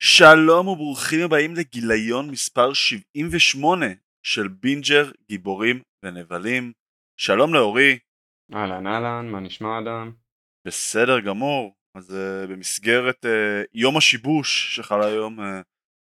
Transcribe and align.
שלום 0.00 0.68
וברוכים 0.68 1.20
הבאים 1.24 1.54
לגיליון 1.54 2.30
מספר 2.30 2.72
78 2.72 3.86
של 4.22 4.48
בינג'ר 4.48 5.10
גיבורים 5.28 5.80
ונבלים. 6.02 6.72
שלום 7.16 7.54
לאורי. 7.54 7.98
אהלן 8.54 8.86
אהלן, 8.86 9.28
מה 9.28 9.40
נשמע 9.40 9.78
אדם? 9.78 10.12
בסדר 10.64 11.20
גמור. 11.20 11.74
אז 11.94 12.10
uh, 12.10 12.50
במסגרת 12.50 13.24
uh, 13.24 13.28
יום 13.74 13.96
השיבוש 13.96 14.76
שחל 14.76 15.02
היום, 15.02 15.40
uh, 15.40 15.42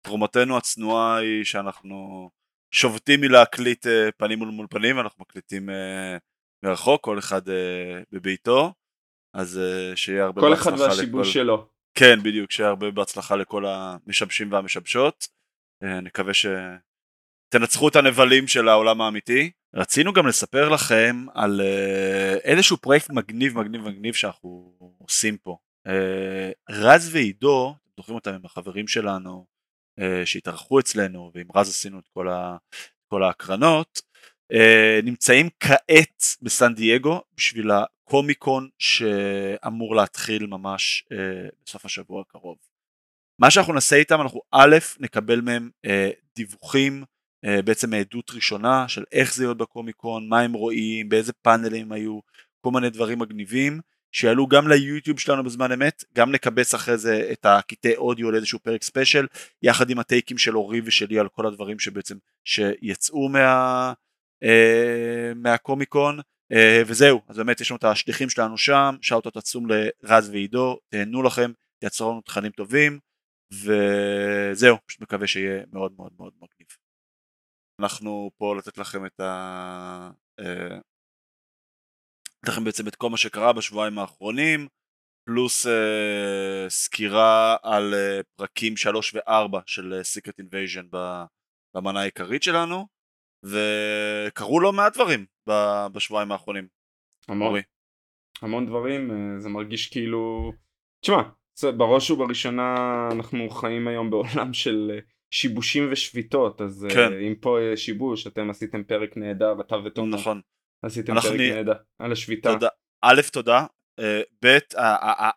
תרומתנו 0.03 0.57
הצנועה 0.57 1.17
היא 1.17 1.43
שאנחנו 1.43 2.29
שובתים 2.71 3.21
מלהקליט 3.21 3.85
uh, 3.85 3.89
פנים 4.17 4.39
מול 4.39 4.49
מול 4.49 4.67
פנים, 4.69 4.99
אנחנו 4.99 5.21
מקליטים 5.21 5.69
uh, 5.69 5.73
מרחוק, 6.65 7.03
כל 7.03 7.19
אחד 7.19 7.47
uh, 7.47 7.51
בביתו. 8.11 8.73
אז 9.33 9.59
שיהיה 9.95 10.23
הרבה 10.23 10.41
בהצלחה 10.41 10.69
לכל... 10.69 10.77
כל 10.77 10.81
אחד 10.81 10.89
והשיבוש 10.89 11.27
לכל... 11.27 11.33
שלו. 11.33 11.67
כן, 11.93 12.23
בדיוק, 12.23 12.51
שיהיה 12.51 12.69
הרבה 12.69 12.91
בהצלחה 12.91 13.35
לכל 13.35 13.65
המשבשים 13.65 14.51
והמשבשות. 14.51 15.27
אה, 15.83 16.01
נקווה 16.01 16.33
שתנצחו 16.33 17.87
את 17.87 17.95
הנבלים 17.95 18.47
של 18.47 18.67
העולם 18.67 19.01
האמיתי. 19.01 19.51
רצינו 19.75 20.13
גם 20.13 20.27
לספר 20.27 20.69
לכם 20.69 21.25
על 21.33 21.61
אה, 21.61 22.33
איזשהו 22.43 22.77
פרויקט 22.77 23.09
מגניב 23.09 23.57
מגניב 23.57 23.81
מגניב 23.81 24.13
שאנחנו 24.13 24.73
עושים 24.97 25.37
פה. 25.37 25.57
אה, 25.87 26.51
רז 26.69 27.15
ועידו, 27.15 27.75
זוכרים 27.97 28.15
אותם 28.15 28.33
עם 28.33 28.45
החברים 28.45 28.87
שלנו 28.87 29.45
שהתארחו 30.25 30.79
אצלנו 30.79 31.31
ועם 31.33 31.47
רז 31.55 31.69
עשינו 31.69 31.99
את 31.99 32.07
כל, 32.13 32.29
ה, 32.29 32.57
כל 33.07 33.23
ההקרנות, 33.23 34.01
נמצאים 35.03 35.49
כעת 35.59 36.23
בסן 36.41 36.73
דייגו 36.73 37.21
בשביל 37.37 37.71
קומיקון 38.03 38.69
שאמור 38.79 39.95
להתחיל 39.95 40.45
ממש 40.45 41.05
אה, 41.11 41.49
בסוף 41.65 41.85
השבוע 41.85 42.21
הקרוב. 42.21 42.57
מה 43.39 43.51
שאנחנו 43.51 43.73
נעשה 43.73 43.95
איתם 43.95 44.21
אנחנו 44.21 44.41
א' 44.51 44.77
נקבל 44.99 45.41
מהם 45.41 45.69
אה, 45.85 46.09
דיווחים 46.35 47.03
אה, 47.45 47.61
בעצם 47.61 47.89
מעדות 47.89 48.31
ראשונה 48.31 48.87
של 48.87 49.03
איך 49.11 49.35
זה 49.35 49.43
יהיה 49.43 49.53
בקומיקון, 49.53 50.29
מה 50.29 50.39
הם 50.39 50.53
רואים, 50.53 51.09
באיזה 51.09 51.33
פאנלים 51.33 51.91
היו, 51.91 52.19
כל 52.61 52.71
מיני 52.71 52.89
דברים 52.89 53.19
מגניבים 53.19 53.79
שיעלו 54.13 54.47
גם 54.47 54.67
ליוטיוב 54.67 55.19
שלנו 55.19 55.43
בזמן 55.43 55.71
אמת, 55.71 56.03
גם 56.15 56.31
נקבץ 56.31 56.73
אחרי 56.73 56.97
זה 56.97 57.29
את 57.31 57.45
הקטעי 57.45 57.95
אודיו 57.95 58.31
לאיזשהו 58.31 58.59
פרק 58.59 58.83
ספיישל 58.83 59.27
יחד 59.61 59.89
עם 59.89 59.99
הטייקים 59.99 60.37
של 60.37 60.57
אורי 60.57 60.81
ושלי 60.85 61.19
על 61.19 61.29
כל 61.29 61.47
הדברים 61.47 61.79
שבעצם 61.79 62.17
שיצאו 62.45 63.29
מה, 63.29 63.93
אה, 64.43 65.31
מהקומיקון 65.35 66.19
אה, 66.51 66.81
וזהו, 66.87 67.21
אז 67.27 67.37
באמת 67.37 67.61
יש 67.61 67.71
לנו 67.71 67.77
את 67.77 67.83
השליחים 67.83 68.29
שלנו 68.29 68.57
שם, 68.57 68.95
שאוטות 69.01 69.37
עצום 69.37 69.67
לרז 69.69 70.29
ועידו, 70.29 70.79
תהנו 70.89 71.23
לכם, 71.23 71.51
תייצרו 71.79 72.11
לנו 72.11 72.21
תכנים 72.21 72.51
טובים, 72.51 72.99
וזהו, 73.53 74.77
פשוט 74.85 75.01
מקווה 75.01 75.27
שיהיה 75.27 75.63
מאוד 75.73 75.93
מאוד 75.97 76.11
מאוד 76.17 76.33
מגניב. 76.35 76.67
אנחנו 77.79 78.31
פה 78.37 78.55
לתת 78.57 78.77
לכם 78.77 79.05
את 79.05 79.19
ה... 79.19 80.09
אה, 82.45 82.51
לכם 82.51 82.63
בעצם 82.63 82.87
את 82.87 82.95
כל 82.95 83.09
מה 83.09 83.17
שקרה 83.17 83.53
בשבועיים 83.53 83.99
האחרונים, 83.99 84.67
פלוס 85.25 85.65
uh, 85.65 85.69
סקירה 86.69 87.55
על 87.63 87.93
uh, 87.93 88.23
פרקים 88.35 88.77
3 88.77 89.15
ו-4 89.15 89.59
של 89.65 90.01
uh, 90.01 90.17
Secret 90.17 90.43
Invasion 90.45 90.97
במנה 91.75 91.99
העיקרית 92.01 92.43
שלנו. 92.43 92.87
וקרו 93.43 94.59
לא 94.59 94.73
מעט 94.73 94.93
דברים 94.93 95.25
בשבועיים 95.93 96.31
האחרונים. 96.31 96.67
המון, 97.27 97.47
אורי. 97.47 97.61
המון 98.41 98.65
דברים, 98.65 99.11
אה, 99.11 99.39
זה 99.39 99.49
מרגיש 99.49 99.89
כאילו... 99.89 100.51
תשמע, 101.01 101.21
בראש 101.77 102.11
ובראשונה 102.11 102.75
אנחנו 103.11 103.49
חיים 103.49 103.87
היום 103.87 104.09
בעולם 104.09 104.53
של 104.63 104.91
אה, 104.93 104.99
שיבושים 105.31 105.89
ושביתות, 105.91 106.61
אז 106.61 106.85
אה, 106.85 106.93
כן. 106.93 107.13
אם 107.27 107.35
פה 107.41 107.57
שיבוש, 107.75 108.27
אתם 108.27 108.49
עשיתם 108.49 108.83
פרק 108.83 109.17
נהדר, 109.17 109.61
אתה 109.61 109.75
ותומר. 109.75 110.17
נכון. 110.17 110.41
עשיתם 110.83 111.21
פרק. 111.21 111.39
נהדר 111.39 111.73
על 111.99 112.11
השביתה. 112.11 112.53
תודה. 112.53 112.67
א', 113.01 113.21
תודה. 113.31 113.65
ב', 114.45 114.57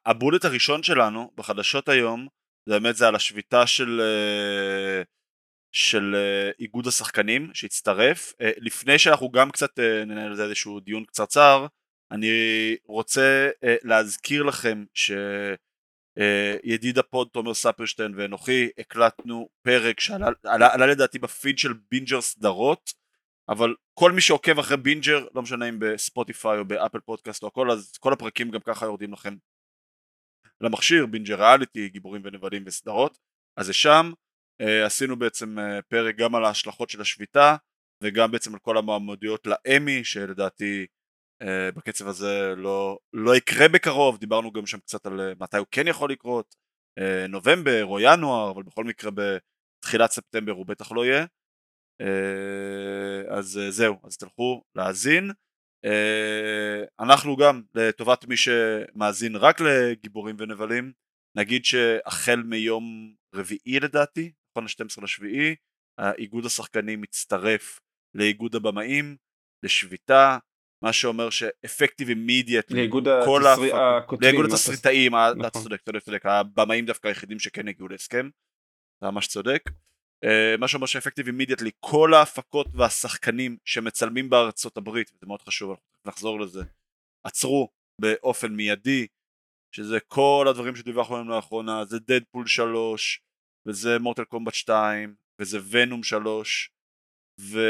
הבולט 0.07 0.45
הראשון 0.45 0.83
שלנו 0.83 1.31
בחדשות 1.35 1.89
היום, 1.89 2.29
זה 2.69 2.81
באמת 2.81 2.97
זה 2.97 3.09
על 3.09 3.15
השביתה 3.15 3.67
של 3.67 4.01
של 5.77 6.15
אה, 6.15 6.51
איגוד 6.59 6.87
השחקנים 6.87 7.51
שהצטרף. 7.55 8.33
אה, 8.41 8.51
לפני 8.57 8.99
שאנחנו 8.99 9.31
גם 9.31 9.51
קצת 9.51 9.79
אה, 9.79 10.05
ננהל 10.05 10.29
על 10.29 10.37
זה 10.37 10.45
איזשהו 10.45 10.81
דיון 10.81 11.05
קצרצר, 11.05 11.67
אני 12.11 12.31
רוצה 12.85 13.49
להזכיר 13.63 14.43
לכם 14.43 14.85
שידיד 16.15 16.99
ה 16.99 17.06
pod 17.06 17.29
תומר 17.33 17.55
ספרשטיין 17.55 18.13
ואנוכי 18.17 18.69
הקלטנו 18.79 19.49
פרק 19.63 20.01
שעלה, 20.01 20.29
עלה, 20.45 20.75
עלה 20.75 20.87
לדעתי 20.87 21.19
בפיד 21.19 21.59
של 21.59 21.73
בינג'ר 21.91 22.21
סדרות 22.21 22.93
אבל 23.49 23.75
כל 23.95 24.13
מי 24.13 24.21
שעוקב 24.21 24.59
אחרי 24.59 24.77
בינג'ר 24.77 25.27
לא 25.35 25.43
משנה 25.43 25.69
אם 25.69 25.79
בספוטיפיי 25.79 26.59
או 26.59 26.65
ב 26.65 26.71
Apple 26.71 27.01
Podcast 27.01 27.43
או 27.43 27.49
הכל 27.49 27.71
אז 27.71 27.93
כל 28.01 28.13
הפרקים 28.13 28.51
גם 28.51 28.61
ככה 28.61 28.87
יורדים 28.87 29.13
לכם 29.13 29.37
למכשיר 30.61 31.07
בינג'ר 31.07 31.35
ריאליטי 31.35 31.89
גיבורים 31.89 32.23
ונבלים 32.25 32.63
וסדרות 32.67 33.19
אז 33.57 33.67
זה 33.67 33.73
שם 33.73 34.13
Uh, 34.63 34.87
עשינו 34.87 35.17
בעצם 35.17 35.59
uh, 35.59 35.83
פרק 35.89 36.17
גם 36.17 36.35
על 36.35 36.45
ההשלכות 36.45 36.91
של 36.91 37.01
השביתה 37.01 37.57
וגם 38.03 38.31
בעצם 38.31 38.55
על 38.55 38.59
כל 38.59 38.79
המועמדויות 38.79 39.47
לאמי 39.47 40.05
שלדעתי 40.05 40.87
uh, 41.43 41.47
בקצב 41.77 42.09
הזה 42.09 42.55
לא, 42.57 42.99
לא 43.13 43.37
יקרה 43.37 43.69
בקרוב, 43.69 44.19
דיברנו 44.19 44.53
גם 44.53 44.67
שם 44.67 44.79
קצת 44.79 45.07
על 45.07 45.35
מתי 45.41 45.57
הוא 45.57 45.67
כן 45.71 45.89
יכול 45.89 46.11
לקרות, 46.11 46.55
נובמבר 47.29 47.85
או 47.85 48.01
ינואר, 48.01 48.51
אבל 48.51 48.63
בכל 48.63 48.85
מקרה 48.85 49.11
בתחילת 49.11 50.11
ספטמבר 50.11 50.53
הוא 50.53 50.67
בטח 50.67 50.93
לא 50.93 51.05
יהיה. 51.05 51.27
Uh, 52.03 53.33
אז 53.33 53.61
uh, 53.63 53.71
זהו, 53.71 53.97
אז 54.05 54.17
תלכו 54.17 54.63
להאזין. 54.75 55.31
Uh, 55.87 56.89
אנחנו 57.01 57.37
גם, 57.37 57.63
לטובת 57.75 58.25
מי 58.25 58.37
שמאזין 58.37 59.37
רק 59.37 59.61
לגיבורים 59.61 60.37
ונבלים, 60.39 60.93
נגיד 61.37 61.65
שהחל 61.65 62.43
מיום 62.43 63.15
רביעי 63.35 63.81
לדעתי, 63.81 64.33
נכון 64.51 64.65
ל-12 64.65 65.03
לשביעי, 65.05 65.55
איגוד 66.19 66.47
השחקנים 66.47 67.01
מצטרף 67.01 67.81
לאיגוד 68.15 68.55
הבמאים, 68.55 69.17
לשביתה, 69.63 70.39
מה 70.85 70.93
שאומר 70.93 71.31
שאפקטיב 71.31 72.09
אימידיאט 72.09 72.73
לאיגוד 74.21 74.47
התסריטאים, 74.47 75.15
נכון. 75.15 75.41
אתה 75.41 75.51
צודק, 75.51 75.81
צודק, 75.81 76.03
צודק, 76.03 76.27
הבמאים 76.27 76.87
דווקא 76.87 77.09
היחידים 77.09 77.39
שכן 77.39 77.69
הגיעו 77.69 77.89
להסכם, 77.89 78.29
אתה 78.99 79.11
ממש 79.11 79.27
צודק, 79.27 79.63
אה, 79.69 79.73
מה 80.59 80.69
שאומר 80.69 80.87
שאפקטיב 80.87 81.27
אימידיאטלי 81.27 81.71
כל 81.81 82.15
ההפקות 82.15 82.67
והשחקנים 82.75 83.57
שמצלמים 83.65 84.31
בארצות 84.31 84.77
הברית, 84.77 85.11
וזה 85.11 85.27
מאוד 85.27 85.43
חשוב, 85.43 85.77
נחזור 86.07 86.41
לזה, 86.41 86.63
עצרו 87.27 87.69
באופן 88.01 88.53
מיידי, 88.53 89.07
שזה 89.75 90.01
כל 90.01 90.47
הדברים 90.51 90.77
שדיווחנו 90.77 91.17
עליהם 91.17 91.31
לאחרונה, 91.31 91.85
זה 91.85 91.99
דדפול 91.99 92.47
3, 92.47 93.21
וזה 93.69 93.99
מורטל 93.99 94.25
קומבט 94.25 94.55
2 94.55 95.15
וזה 95.41 95.59
ונום 95.71 96.03
3 96.03 96.71
ו... 97.41 97.61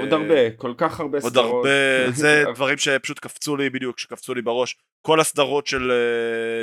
עוד 0.00 0.12
הרבה, 0.12 0.50
כל 0.56 0.74
כך 0.78 1.00
הרבה 1.00 1.18
עוד 1.18 1.32
סדרות. 1.32 1.52
עוד 1.52 1.66
הרבה, 1.66 2.10
זה 2.12 2.44
דברים 2.54 2.78
שפשוט 2.78 3.18
קפצו 3.18 3.56
לי 3.56 3.70
בדיוק, 3.70 3.98
שקפצו 3.98 4.34
לי 4.34 4.42
בראש. 4.42 4.76
כל 5.06 5.20
הסדרות 5.20 5.66
של 5.66 5.92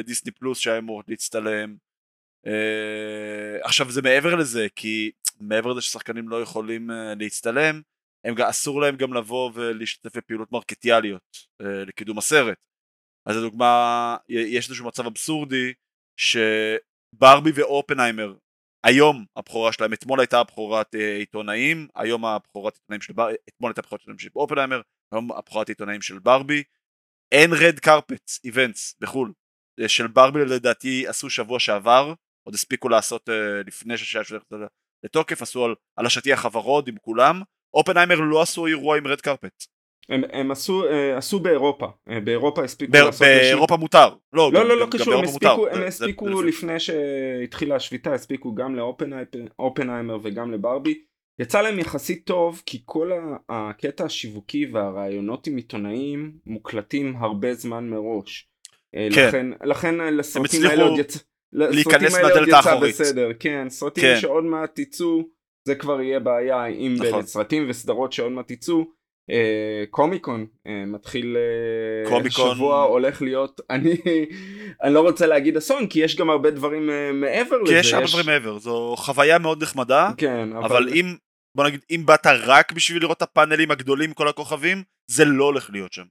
דיסני 0.03 0.31
פלוס 0.31 0.59
שהיה 0.59 0.77
אמור 0.77 1.03
להצטלם. 1.07 1.75
Uh, 2.47 3.65
עכשיו 3.65 3.91
זה 3.91 4.01
מעבר 4.01 4.35
לזה, 4.35 4.67
כי 4.75 5.11
מעבר 5.39 5.71
לזה 5.71 5.81
ששחקנים 5.81 6.29
לא 6.29 6.41
יכולים 6.41 6.89
uh, 6.89 6.93
להצטלם, 7.19 7.81
הם, 8.23 8.41
אסור 8.41 8.81
להם 8.81 8.95
גם 8.95 9.13
לבוא 9.13 9.51
ולהשתתף 9.53 10.17
בפעילות 10.17 10.51
מרקטיאליות 10.51 11.37
uh, 11.61 11.65
לקידום 11.65 12.17
הסרט. 12.17 12.57
אז 13.29 13.37
לדוגמה, 13.37 14.17
יש 14.29 14.69
איזשהו 14.69 14.87
מצב 14.87 15.05
אבסורדי 15.05 15.73
שברבי 16.19 17.51
ואופנהיימר 17.55 18.33
היום 18.87 19.25
הבכורה 19.35 19.73
שלהם, 19.73 19.93
אתמול 19.93 20.19
הייתה 20.19 20.39
הבכורת 20.39 20.95
אה, 20.95 21.15
עיתונאים, 21.15 21.87
היום 21.95 22.25
הבכורת 22.25 22.73
עיתונאים 22.75 23.01
של 23.01 23.13
ברבי, 23.13 23.35
אתמול 23.49 23.71
הייתה 23.71 23.81
הבכורת 23.81 24.01
עיתונאים 24.01 24.19
של 24.19 24.29
אופנהיימר, 24.35 24.81
היום 25.11 25.31
הבכורת 25.31 25.69
עיתונאים 25.69 26.01
של 26.01 26.19
ברבי, 26.19 26.63
אין 27.31 27.51
רד 27.53 27.79
קרפטס 27.79 28.39
איבנטס 28.43 28.95
בחו"ל, 28.99 29.33
אה, 29.79 29.89
של 29.89 30.07
ברבי 30.07 30.45
לדעתי 30.45 31.07
עשו 31.07 31.29
שבוע 31.29 31.59
שעבר, 31.59 32.13
עוד 32.47 32.53
הספיקו 32.53 32.89
לעשות 32.89 33.29
אה, 33.29 33.61
לפני 33.67 33.97
ששעה 33.97 34.23
שהולכת 34.23 34.53
לתוקף, 35.03 35.41
עשו 35.41 35.65
על, 35.65 35.75
על 35.95 36.05
השטיח 36.05 36.45
הוורוד 36.45 36.87
עם 36.87 36.95
כולם, 37.01 37.41
אופנהיימר 37.73 38.15
לא 38.15 38.41
עשו 38.41 38.67
אירוע 38.67 38.97
עם 38.97 39.07
רד 39.07 39.21
קרפט. 39.21 39.65
הם, 40.09 40.21
הם 40.31 40.51
עשו, 40.51 40.83
uh, 40.83 41.17
עשו 41.17 41.39
באירופה, 41.39 41.85
uh, 41.85 42.11
באירופה 42.23 42.63
הספיקו 42.63 42.91
ב- 42.91 42.95
לעשות... 42.95 43.21
באירופה 43.21 43.75
לשי... 43.75 43.81
מותר. 43.81 44.09
לא, 44.33 44.53
לא, 44.53 44.59
גם, 44.59 44.67
לא, 44.67 44.77
לא 44.77 44.87
קשור, 44.91 45.13
הם 45.13 45.23
הספיקו, 45.23 45.67
הם 45.67 45.83
הספיקו 45.83 46.37
זה, 46.37 46.45
לפני 46.45 46.79
שהתחילה 46.79 47.75
השביתה, 47.75 48.13
הספיקו 48.13 48.55
גם 48.55 48.75
לאופנהיימר 48.75 50.17
וגם 50.23 50.51
לברבי, 50.51 51.03
יצא 51.39 51.61
להם 51.61 51.79
יחסית 51.79 52.25
טוב 52.25 52.61
כי 52.65 52.81
כל 52.85 53.11
הקטע 53.49 54.05
השיווקי 54.05 54.65
והרעיונות 54.65 55.47
עם 55.47 55.55
עיתונאים 55.55 56.31
מוקלטים 56.45 57.15
הרבה 57.19 57.53
זמן 57.53 57.89
מראש. 57.89 58.49
אה, 58.95 59.07
כן. 59.15 59.27
לכן, 59.27 59.47
לכן 59.63 60.13
לסרטים 60.17 60.65
האלה 60.65 60.83
עוד 60.83 60.99
יצא, 60.99 61.19
להיכנס 61.53 62.13
מהדלת 62.13 62.53
האחורית. 62.53 62.95
בסדר, 62.95 63.29
כן, 63.39 63.69
סרטים 63.69 64.03
כן. 64.03 64.19
שעוד 64.19 64.43
מעט 64.43 64.79
יצאו, 64.79 65.23
זה 65.67 65.75
כבר 65.75 66.01
יהיה 66.01 66.19
בעיה 66.19 66.63
עם 66.63 66.95
נכון. 66.99 67.25
סרטים 67.25 67.65
וסדרות 67.69 68.13
שעוד 68.13 68.31
מעט 68.31 68.51
יצאו. 68.51 68.97
אה, 69.31 69.83
קומיקון 69.89 70.45
אה, 70.67 70.85
מתחיל 70.85 71.37
אה, 71.37 72.09
קומיקון... 72.09 72.55
שבוע 72.55 72.83
הולך 72.83 73.21
להיות 73.21 73.61
אני 73.69 73.97
אני 74.83 74.93
לא 74.93 74.99
רוצה 74.99 75.27
להגיד 75.27 75.57
אסון 75.57 75.87
כי 75.87 75.99
יש 75.99 76.15
גם 76.15 76.29
הרבה 76.29 76.51
דברים 76.51 76.89
אה, 76.89 77.11
מעבר 77.13 77.57
לזה. 77.57 77.75
יש 77.75 77.93
הרבה 77.93 78.07
דברים 78.07 78.25
מעבר 78.25 78.59
זו 78.59 78.95
חוויה 78.97 79.37
מאוד 79.37 79.63
נחמדה 79.63 80.11
כן 80.17 80.53
אבל, 80.53 80.65
אבל 80.65 80.89
אם 80.89 81.15
בוא 81.57 81.65
נגיד 81.65 81.85
אם 81.91 82.05
באת 82.05 82.27
רק 82.27 82.71
בשביל 82.71 83.01
לראות 83.01 83.17
את 83.17 83.21
הפאנלים 83.21 83.71
הגדולים 83.71 84.13
כל 84.13 84.27
הכוכבים 84.27 84.83
זה 85.11 85.25
לא 85.25 85.43
הולך 85.43 85.69
להיות 85.69 85.93
שם. 85.93 86.05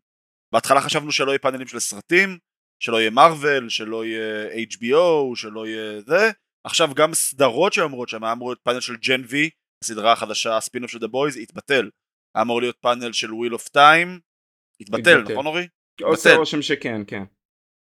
בהתחלה 0.52 0.80
חשבנו 0.80 1.12
שלא 1.12 1.30
יהיה 1.30 1.38
פאנלים 1.38 1.66
של 1.66 1.78
סרטים 1.78 2.38
שלא 2.82 3.00
יהיה 3.00 3.10
Marvel 3.10 3.68
שלא 3.68 4.04
יהיה 4.04 4.48
HBO 4.54 5.36
שלא 5.36 5.66
יהיה 5.66 6.00
זה 6.00 6.30
עכשיו 6.66 6.94
גם 6.94 7.14
סדרות 7.14 7.72
שאומרות 7.72 8.08
שם 8.08 8.24
אמור 8.24 8.48
להיות 8.48 8.60
פאנל 8.62 8.80
של 8.80 8.96
Gen 8.96 9.22
V 9.28 9.50
הסדרה 9.84 10.12
החדשה 10.12 10.56
הספינוף 10.56 10.90
של 10.90 10.98
The 10.98 11.06
Boys 11.06 11.36
התבטל 11.36 11.90
היה 12.36 12.42
אמור 12.42 12.60
להיות 12.60 12.76
פאנל 12.80 13.12
של 13.12 13.34
Wheel 13.34 13.54
of 13.54 13.68
Time, 13.68 14.20
התבטל, 14.80 15.22
נכון 15.22 15.46
אורי? 15.46 15.68
עושה 16.02 16.34
רושם 16.34 16.62
שכן, 16.62 17.00
כן. 17.06 17.22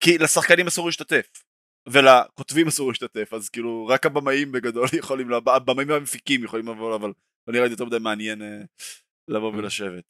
כי 0.03 0.17
לשחקנים 0.17 0.67
אסור 0.67 0.85
להשתתף, 0.85 1.43
ולכותבים 1.89 2.67
אסור 2.67 2.89
להשתתף, 2.89 3.33
אז 3.33 3.49
כאילו 3.49 3.87
רק 3.87 4.05
הבמאים 4.05 4.51
בגדול 4.51 4.87
יכולים, 4.99 5.33
הבמאים 5.33 5.89
והמפיקים 5.89 6.43
יכולים 6.43 6.67
לבוא, 6.67 6.95
אבל 6.95 7.13
לא 7.47 7.53
נראה 7.53 7.65
לי 7.65 7.71
יותר 7.71 7.85
מדי 7.85 7.99
מעניין 7.99 8.41
אה, 8.41 8.61
לבוא 9.27 9.53
mm. 9.53 9.57
ולשבת. 9.57 10.03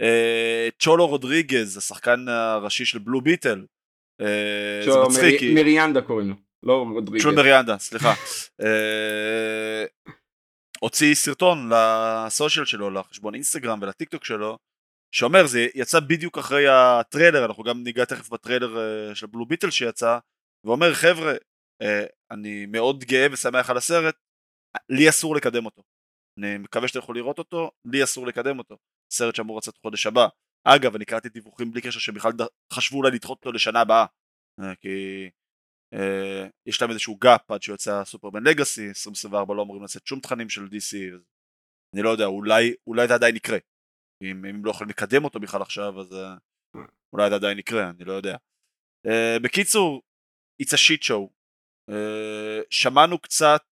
אה, 0.00 0.68
צ'ולו 0.78 1.06
רודריגז, 1.06 1.76
השחקן 1.76 2.28
הראשי 2.28 2.84
של 2.84 2.98
Blue 2.98 3.20
Beetle, 3.20 3.64
זה 4.84 4.90
מצחיק. 5.08 5.40
מרידואניה 5.54 6.02
קוראים 6.02 6.28
לו, 6.28 6.34
לא 6.62 6.86
רודריגז. 6.92 7.22
צ'ולו 7.22 7.36
מרידואניה, 7.36 7.78
סליחה. 7.78 8.12
הוציא 10.80 11.14
סרטון 11.14 11.70
ל 11.72 11.85
social 11.85 12.64
שלו, 12.64 12.90
לחשבון 12.90 13.34
אינסטגרם 13.34 13.78
ולטיק 13.82 14.08
טוק 14.08 14.24
שלו, 14.24 14.58
שאומר 15.14 15.46
זה 15.46 15.66
יצא 15.74 16.00
בדיוק 16.00 16.38
אחרי 16.38 16.68
הטריילר, 16.68 17.44
אנחנו 17.44 17.62
גם 17.62 17.82
ניגע 17.82 18.04
תכף 18.04 18.28
בטריילר 18.28 18.78
אה, 18.78 19.14
של 19.14 19.26
Blue 19.26 19.46
Beetle 19.46 19.70
שיצא, 19.70 20.18
ואומר 20.64 20.94
חבר'ה, 20.94 21.32
אה, 21.82 22.04
אני 22.30 22.66
מאוד 22.66 23.04
גאה 23.04 23.26
ושמח 23.32 23.70
על 23.70 23.76
הסרט, 23.76 24.16
לי 24.88 25.08
אסור 25.08 25.36
לקדם 25.36 25.64
אותו. 25.64 25.82
אני 26.38 26.58
מקווה 26.58 26.88
שאתם 26.88 26.98
יכולים 26.98 27.22
לראות 27.22 27.38
אותו, 27.38 27.70
לי 27.84 28.04
אסור 28.04 28.26
לקדם 28.26 28.58
אותו. 28.58 28.76
סרט 29.12 29.34
שאמור 29.34 29.58
לצאת 29.58 29.76
חודש 29.82 30.06
הבא. 30.06 30.28
אגב, 30.68 30.94
אני 30.94 31.04
קראתי 31.04 31.28
דיווחים 31.28 31.70
בלי 31.70 31.80
קשר 31.80 32.00
שבכלל 32.00 32.32
חשבו 32.72 32.98
אולי 32.98 33.10
לדחות 33.10 33.38
אותו 33.38 33.52
לשנה 33.52 33.80
הבאה. 33.80 34.06
אה, 34.60 34.74
כי 34.74 34.88
Uh, 35.94 35.98
יש 36.66 36.82
להם 36.82 36.90
איזשהו 36.90 37.16
gap 37.16 37.50
עד 37.50 37.62
שיוצא 37.62 38.04
Superman 38.04 38.42
Legacy, 38.42 38.88
2024 38.88 39.54
לא 39.54 39.62
אמורים 39.62 39.84
לצאת 39.84 40.06
שום 40.06 40.20
תכנים 40.20 40.48
של 40.48 40.62
DC, 40.64 40.96
אני 41.94 42.02
לא 42.02 42.08
יודע, 42.10 42.24
אולי, 42.24 42.74
אולי 42.86 43.08
זה 43.08 43.14
עדיין 43.14 43.36
יקרה. 43.36 43.58
אם 44.22 44.44
הם 44.44 44.64
לא 44.64 44.70
יכולים 44.70 44.90
לקדם 44.90 45.24
אותו 45.24 45.40
בכלל 45.40 45.62
עכשיו, 45.62 46.00
אז 46.00 46.12
uh, 46.12 46.78
אולי 47.12 47.30
זה 47.30 47.34
עדיין 47.34 47.58
יקרה, 47.58 47.90
אני 47.90 48.04
לא 48.04 48.12
יודע. 48.12 48.36
Uh, 49.06 49.42
בקיצור, 49.42 50.02
it's 50.62 50.72
a 50.72 50.78
shit 50.78 51.02
show. 51.02 51.28
Uh, 51.90 52.64
שמענו 52.70 53.18
קצת 53.18 53.64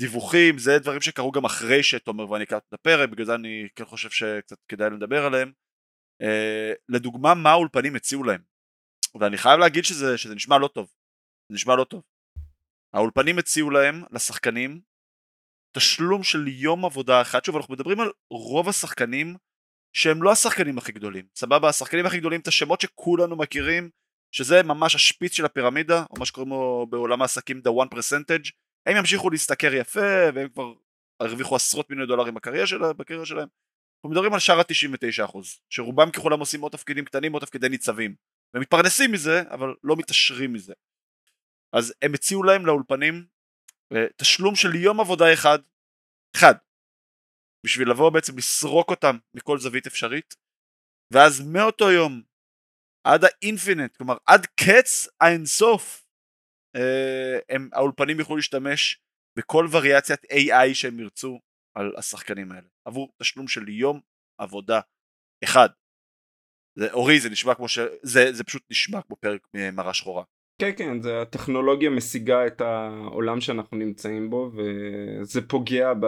דיווחים, 0.00 0.58
זה 0.58 0.78
דברים 0.78 1.00
שקרו 1.00 1.32
גם 1.32 1.44
אחרי 1.44 1.82
שתומר 1.82 2.30
ואני 2.30 2.42
הקלטנו 2.42 2.68
את 2.68 2.72
הפרק, 2.72 3.08
בגלל 3.08 3.26
זה 3.26 3.34
אני 3.34 3.68
כן 3.76 3.84
חושב 3.84 4.10
שקצת 4.10 4.56
כדאי 4.68 4.90
לדבר 4.90 5.24
עליהם. 5.26 5.52
Uh, 6.22 6.76
לדוגמה, 6.88 7.34
מה 7.34 7.50
האולפנים 7.50 7.96
הציעו 7.96 8.24
להם. 8.24 8.42
ואני 9.20 9.38
חייב 9.38 9.60
להגיד 9.60 9.84
שזה, 9.84 10.18
שזה 10.18 10.34
נשמע 10.34 10.58
לא 10.58 10.68
טוב. 10.68 10.92
זה 11.48 11.54
נשמע 11.54 11.76
לא 11.76 11.84
טוב. 11.84 12.02
האולפנים 12.94 13.38
הציעו 13.38 13.70
להם, 13.70 14.02
לשחקנים, 14.10 14.80
תשלום 15.76 16.22
של 16.22 16.48
יום 16.48 16.84
עבודה 16.84 17.22
אחד, 17.22 17.44
שוב 17.44 17.56
אנחנו 17.56 17.74
מדברים 17.74 18.00
על 18.00 18.10
רוב 18.30 18.68
השחקנים 18.68 19.36
שהם 19.96 20.22
לא 20.22 20.32
השחקנים 20.32 20.78
הכי 20.78 20.92
גדולים, 20.92 21.26
סבבה? 21.36 21.68
השחקנים 21.68 22.06
הכי 22.06 22.18
גדולים 22.18 22.40
את 22.40 22.48
השמות 22.48 22.80
שכולנו 22.80 23.36
מכירים, 23.36 23.90
שזה 24.34 24.62
ממש 24.62 24.94
השפיץ 24.94 25.32
של 25.32 25.44
הפירמידה, 25.44 26.04
או 26.10 26.14
מה 26.18 26.26
שקוראים 26.26 26.50
לו 26.50 26.86
בעולם 26.90 27.22
העסקים 27.22 27.58
the 27.58 27.70
one 27.70 27.94
percentage, 27.94 28.50
הם 28.86 28.96
ימשיכו 28.96 29.30
להשתכר 29.30 29.74
יפה, 29.74 30.30
והם 30.34 30.48
כבר 30.48 30.72
הרוויחו 31.20 31.56
עשרות 31.56 31.90
מיליוני 31.90 32.08
דולרים 32.08 32.34
בקריירה, 32.34 32.66
שלה, 32.66 32.92
בקריירה 32.92 33.26
שלהם. 33.26 33.48
אנחנו 34.04 34.12
מדברים 34.12 34.32
על 34.34 34.40
שאר 34.40 34.58
ה-99%, 34.58 35.38
שרובם 35.70 36.10
ככולם 36.10 36.40
עושים 36.40 36.62
או 36.62 36.68
תפקידים 36.68 37.04
קטנים 37.04 37.34
או 37.34 37.40
תפקידי 37.40 37.68
ניצבים. 37.68 38.14
ומתפרנסים 38.54 39.12
מזה, 39.12 39.42
אבל 39.50 39.74
לא 39.82 39.96
מתעשרים 39.96 40.52
מזה. 40.52 40.72
אז 41.72 41.94
הם 42.02 42.14
הציעו 42.14 42.42
להם 42.42 42.66
לאולפנים 42.66 43.26
אה, 43.92 44.06
תשלום 44.16 44.56
של 44.56 44.74
יום 44.74 45.00
עבודה 45.00 45.32
אחד, 45.32 45.58
אחד, 46.36 46.54
בשביל 47.66 47.90
לבוא 47.90 48.10
בעצם 48.10 48.38
לסרוק 48.38 48.90
אותם 48.90 49.16
מכל 49.34 49.58
זווית 49.58 49.86
אפשרית, 49.86 50.34
ואז 51.12 51.40
מאותו 51.40 51.90
יום 51.90 52.22
עד 53.04 53.24
האינפינט, 53.24 53.96
כלומר 53.96 54.16
עד 54.26 54.46
קץ 54.46 55.08
האינסוף, 55.20 56.06
אה, 56.76 57.38
הם, 57.48 57.70
האולפנים 57.72 58.18
יוכלו 58.18 58.36
להשתמש 58.36 59.00
בכל 59.38 59.66
וריאציית 59.70 60.24
AI 60.24 60.74
שהם 60.74 61.00
ירצו 61.00 61.40
על 61.74 61.92
השחקנים 61.96 62.52
האלה, 62.52 62.66
עבור 62.84 63.12
תשלום 63.18 63.48
של 63.48 63.68
יום 63.68 64.00
עבודה 64.38 64.80
אחד. 65.44 65.68
זה, 66.78 66.92
אורי 66.92 67.20
זה 67.20 67.30
נשמע 67.30 67.54
כמו 67.54 67.68
ש... 67.68 67.78
זה, 68.02 68.32
זה 68.32 68.44
פשוט 68.44 68.62
נשמע 68.70 69.02
כמו 69.02 69.16
פרק 69.16 69.48
ממראה 69.54 69.94
שחורה. 69.94 70.24
כן 70.58 70.70
כן 70.76 71.02
זה 71.02 71.22
הטכנולוגיה 71.22 71.90
משיגה 71.90 72.46
את 72.46 72.60
העולם 72.60 73.40
שאנחנו 73.40 73.76
נמצאים 73.76 74.30
בו 74.30 74.50
וזה 74.54 75.48
פוגע 75.48 75.92
ב... 75.94 76.06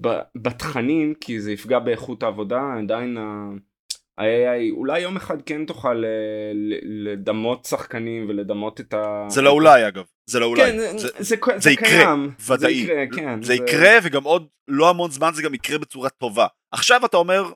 ב... 0.00 0.08
בתכנים 0.34 1.14
כי 1.14 1.40
זה 1.40 1.52
יפגע 1.52 1.78
באיכות 1.78 2.22
העבודה 2.22 2.60
עדיין 2.78 3.16
ה-AI 3.16 4.72
אולי 4.72 5.00
יום 5.00 5.16
אחד 5.16 5.42
כן 5.42 5.66
תוכל 5.66 6.04
אה, 6.04 6.52
לדמות 6.82 7.64
שחקנים 7.64 8.28
ולדמות 8.28 8.80
את 8.80 8.94
ה... 8.94 9.26
זה 9.28 9.42
לא 9.42 9.50
אולי 9.50 9.88
אגב 9.88 10.04
זה 10.28 10.40
לא 10.40 10.46
אולי 10.46 10.62
כן, 10.62 10.78
זה, 10.78 10.98
זה, 10.98 11.08
זה, 11.18 11.36
זה 11.56 11.70
יקרה 11.70 11.88
קיים. 11.88 12.34
ודאי 12.40 12.86
זה 12.86 12.92
יקרה, 12.92 13.04
כן, 13.16 13.42
זה, 13.42 13.46
זה 13.46 13.54
יקרה 13.54 13.98
וגם 14.04 14.24
עוד 14.24 14.48
לא 14.68 14.90
המון 14.90 15.10
זמן 15.10 15.30
זה 15.34 15.42
גם 15.42 15.54
יקרה 15.54 15.78
בצורה 15.78 16.10
טובה 16.10 16.46
עכשיו 16.72 17.06
אתה 17.06 17.16
אומר 17.16 17.52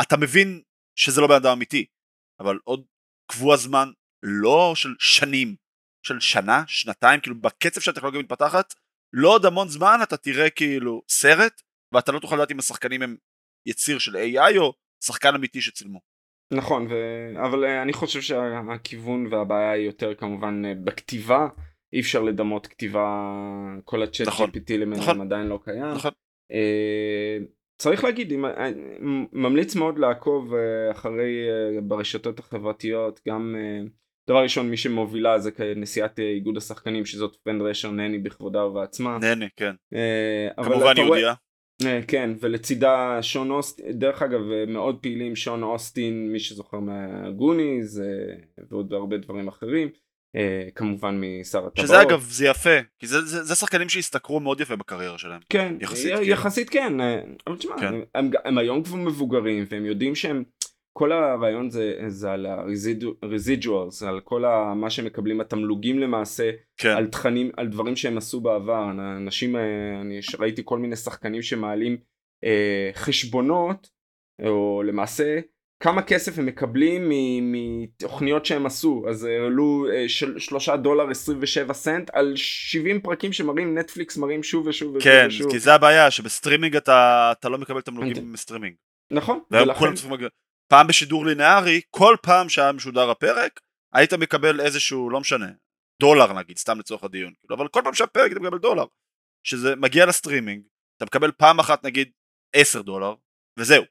אתה 0.00 0.16
מבין 0.16 0.60
שזה 0.98 1.20
לא 1.20 1.26
בן 1.26 1.34
אדם 1.34 1.52
אמיתי 1.52 1.86
אבל 2.40 2.58
עוד 2.64 2.84
קבוע 3.32 3.56
זמן 3.56 3.88
לא 4.22 4.72
של 4.74 4.94
שנים, 4.98 5.56
של 6.06 6.20
שנה, 6.20 6.62
שנתיים, 6.66 7.20
כאילו 7.20 7.40
בקצב 7.40 7.80
שהטכנולוגיה 7.80 8.20
מתפתחת, 8.20 8.74
לא 9.12 9.28
עוד 9.28 9.46
המון 9.46 9.68
זמן 9.68 9.98
אתה 10.02 10.16
תראה 10.16 10.50
כאילו 10.50 11.02
סרט, 11.08 11.62
ואתה 11.94 12.12
לא 12.12 12.18
תוכל 12.18 12.36
לדעת 12.36 12.50
אם 12.50 12.58
השחקנים 12.58 13.02
הם 13.02 13.16
יציר 13.66 13.98
של 13.98 14.16
AI 14.16 14.58
או 14.58 14.72
שחקן 15.04 15.34
אמיתי 15.34 15.60
שצילמו. 15.60 16.00
נכון, 16.52 16.86
ו... 16.90 16.94
אבל 17.44 17.64
uh, 17.64 17.82
אני 17.82 17.92
חושב 17.92 18.20
שהכיוון 18.20 19.26
והבעיה 19.26 19.72
היא 19.72 19.86
יותר 19.86 20.14
כמובן 20.14 20.64
uh, 20.64 20.68
בכתיבה, 20.84 21.46
אי 21.92 22.00
אפשר 22.00 22.22
לדמות 22.22 22.66
כתיבה, 22.66 23.32
כל 23.84 24.02
הצ'אט 24.02 24.28
נכון, 24.28 24.50
GPT 24.50 24.72
למיניהם 24.72 25.02
נכון, 25.02 25.20
עדיין 25.20 25.46
לא 25.46 25.60
קיים. 25.64 25.84
נכון. 25.94 26.10
Uh, 26.52 27.44
צריך 27.78 28.04
להגיד, 28.04 28.32
ממליץ 29.32 29.76
מאוד 29.76 29.98
לעקוב 29.98 30.54
אחרי 30.90 31.46
ברשתות 31.82 32.38
החברתיות, 32.38 33.20
גם 33.28 33.56
דבר 34.28 34.42
ראשון 34.42 34.70
מי 34.70 34.76
שמובילה 34.76 35.38
זה 35.38 35.50
כנשיאת 35.50 36.20
אה, 36.20 36.24
איגוד 36.24 36.56
השחקנים 36.56 37.06
שזאת 37.06 37.36
פן 37.42 37.60
רשר 37.60 37.90
נני 37.90 38.18
בכבודה 38.18 38.64
ובעצמה. 38.64 39.18
נני 39.18 39.48
כן. 39.56 39.74
אה, 39.94 40.64
כמובן 40.64 40.94
יהודיה. 40.96 41.34
אה, 41.86 42.00
כן 42.08 42.30
ולצידה 42.40 43.18
שון 43.22 43.50
אוסטין 43.50 43.98
דרך 43.98 44.22
אגב 44.22 44.40
מאוד 44.68 44.98
פעילים 45.02 45.36
שון 45.36 45.62
אוסטין 45.62 46.32
מי 46.32 46.40
שזוכר 46.40 46.80
מהגוניז 46.80 48.02
ועוד 48.70 48.92
הרבה 48.92 49.16
דברים 49.16 49.48
אחרים 49.48 49.88
כמובן 50.74 51.20
משר 51.20 51.66
הטבעות. 51.66 51.86
שזה 51.86 52.02
אגב 52.02 52.26
זה 52.30 52.46
יפה 52.46 52.78
כי 52.98 53.06
זה, 53.06 53.20
זה, 53.20 53.44
זה 53.44 53.54
שחקנים 53.54 53.88
שהשתכרו 53.88 54.40
מאוד 54.40 54.60
יפה 54.60 54.76
בקריירה 54.76 55.18
שלהם. 55.18 55.40
כן 55.48 55.74
יחסית, 55.80 56.12
יחסית 56.22 56.70
כן. 56.70 56.92
כן 56.98 57.30
אבל 57.46 57.56
תשמע 57.56 57.74
כן. 57.78 57.86
הם, 57.86 58.02
הם, 58.14 58.30
הם 58.44 58.58
היום 58.58 58.82
כבר 58.82 58.96
מבוגרים 58.96 59.64
והם 59.70 59.84
יודעים 59.86 60.14
שהם 60.14 60.44
כל 60.96 61.12
הרעיון 61.12 61.70
זה, 61.70 61.94
זה 62.08 62.32
על 62.32 62.46
ה-residuals, 62.46 64.06
על 64.06 64.20
כל 64.20 64.44
ה, 64.44 64.74
מה 64.74 64.90
שמקבלים 64.90 65.40
התמלוגים 65.40 65.98
למעשה, 65.98 66.50
כן. 66.76 66.96
על 66.96 67.06
תכנים, 67.06 67.50
על 67.56 67.68
דברים 67.68 67.96
שהם 67.96 68.18
עשו 68.18 68.40
בעבר. 68.40 68.90
אנשים, 69.16 69.56
אה, 69.56 70.00
אני 70.00 70.20
ראיתי 70.38 70.62
כל 70.64 70.78
מיני 70.78 70.96
שחקנים 70.96 71.42
שמעלים 71.42 71.96
אה, 72.44 72.90
חשבונות, 72.94 73.90
או 74.42 74.82
למעשה 74.86 75.40
כמה 75.80 76.02
כסף 76.02 76.38
הם 76.38 76.46
מקבלים 76.46 77.10
מתוכניות 77.52 78.46
שהם 78.46 78.66
עשו 78.66 79.04
אז 79.08 79.24
העלו 79.24 79.86
שלושה 80.38 80.76
דולר 80.76 81.10
27 81.10 81.74
סנט 81.74 82.10
על 82.12 82.32
70 82.36 83.00
פרקים 83.00 83.32
שמראים 83.32 83.78
נטפליקס 83.78 84.16
מראים 84.16 84.42
שוב 84.42 84.66
ושוב 84.66 85.02
כן, 85.02 85.26
ושוב. 85.28 85.46
כן 85.46 85.52
כי 85.52 85.58
זה 85.58 85.74
הבעיה 85.74 86.10
שבסטרימינג 86.10 86.76
אתה, 86.76 87.32
אתה 87.38 87.48
לא 87.48 87.58
מקבל 87.58 87.80
תמלוגים 87.80 88.32
מסטרימינג. 88.32 88.74
נכון. 89.10 89.40
ולכן... 89.50 89.86
פעם 90.68 90.86
בשידור 90.86 91.26
לינארי 91.26 91.80
כל 91.90 92.16
פעם 92.22 92.48
שהיה 92.48 92.72
משודר 92.72 93.10
הפרק 93.10 93.60
היית 93.94 94.14
מקבל 94.14 94.60
איזשהו 94.60 95.10
לא 95.10 95.20
משנה 95.20 95.50
דולר 96.00 96.32
נגיד 96.32 96.58
סתם 96.58 96.78
לצורך 96.78 97.04
הדיון 97.04 97.32
כאילו, 97.40 97.56
אבל 97.56 97.68
כל 97.68 97.80
פעם 97.84 97.94
שהיה 97.94 98.08
פרק 98.08 98.32
אתה 98.32 98.40
מקבל 98.40 98.58
דולר 98.58 98.84
שזה 99.46 99.76
מגיע 99.76 100.06
לסטרימינג 100.06 100.62
אתה 100.96 101.04
מקבל 101.04 101.32
פעם 101.32 101.58
אחת 101.58 101.84
נגיד 101.84 102.10
10 102.52 102.82
דולר 102.82 103.14
וזהו 103.58 103.84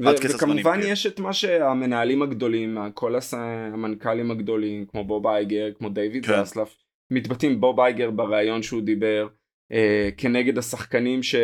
וכמובן 0.00 0.80
יש 0.82 1.06
את 1.06 1.20
מה 1.20 1.32
שהמנהלים 1.32 2.22
הגדולים, 2.22 2.78
כל. 2.94 3.14
המנכ"לים 3.32 4.30
הגדולים, 4.30 4.86
כמו 4.86 5.04
בוב 5.04 5.26
אייגר, 5.26 5.68
כמו 5.78 5.88
דיוויד 5.88 6.26
כן. 6.26 6.44
זסלף, 6.44 6.76
מתבטאים 7.10 7.60
בוב 7.60 7.80
אייגר 7.80 8.10
בריאיון 8.10 8.62
שהוא 8.62 8.82
דיבר, 8.82 9.28
אה, 9.72 10.08
כנגד 10.16 10.58
השחקנים 10.58 11.22
ש... 11.22 11.34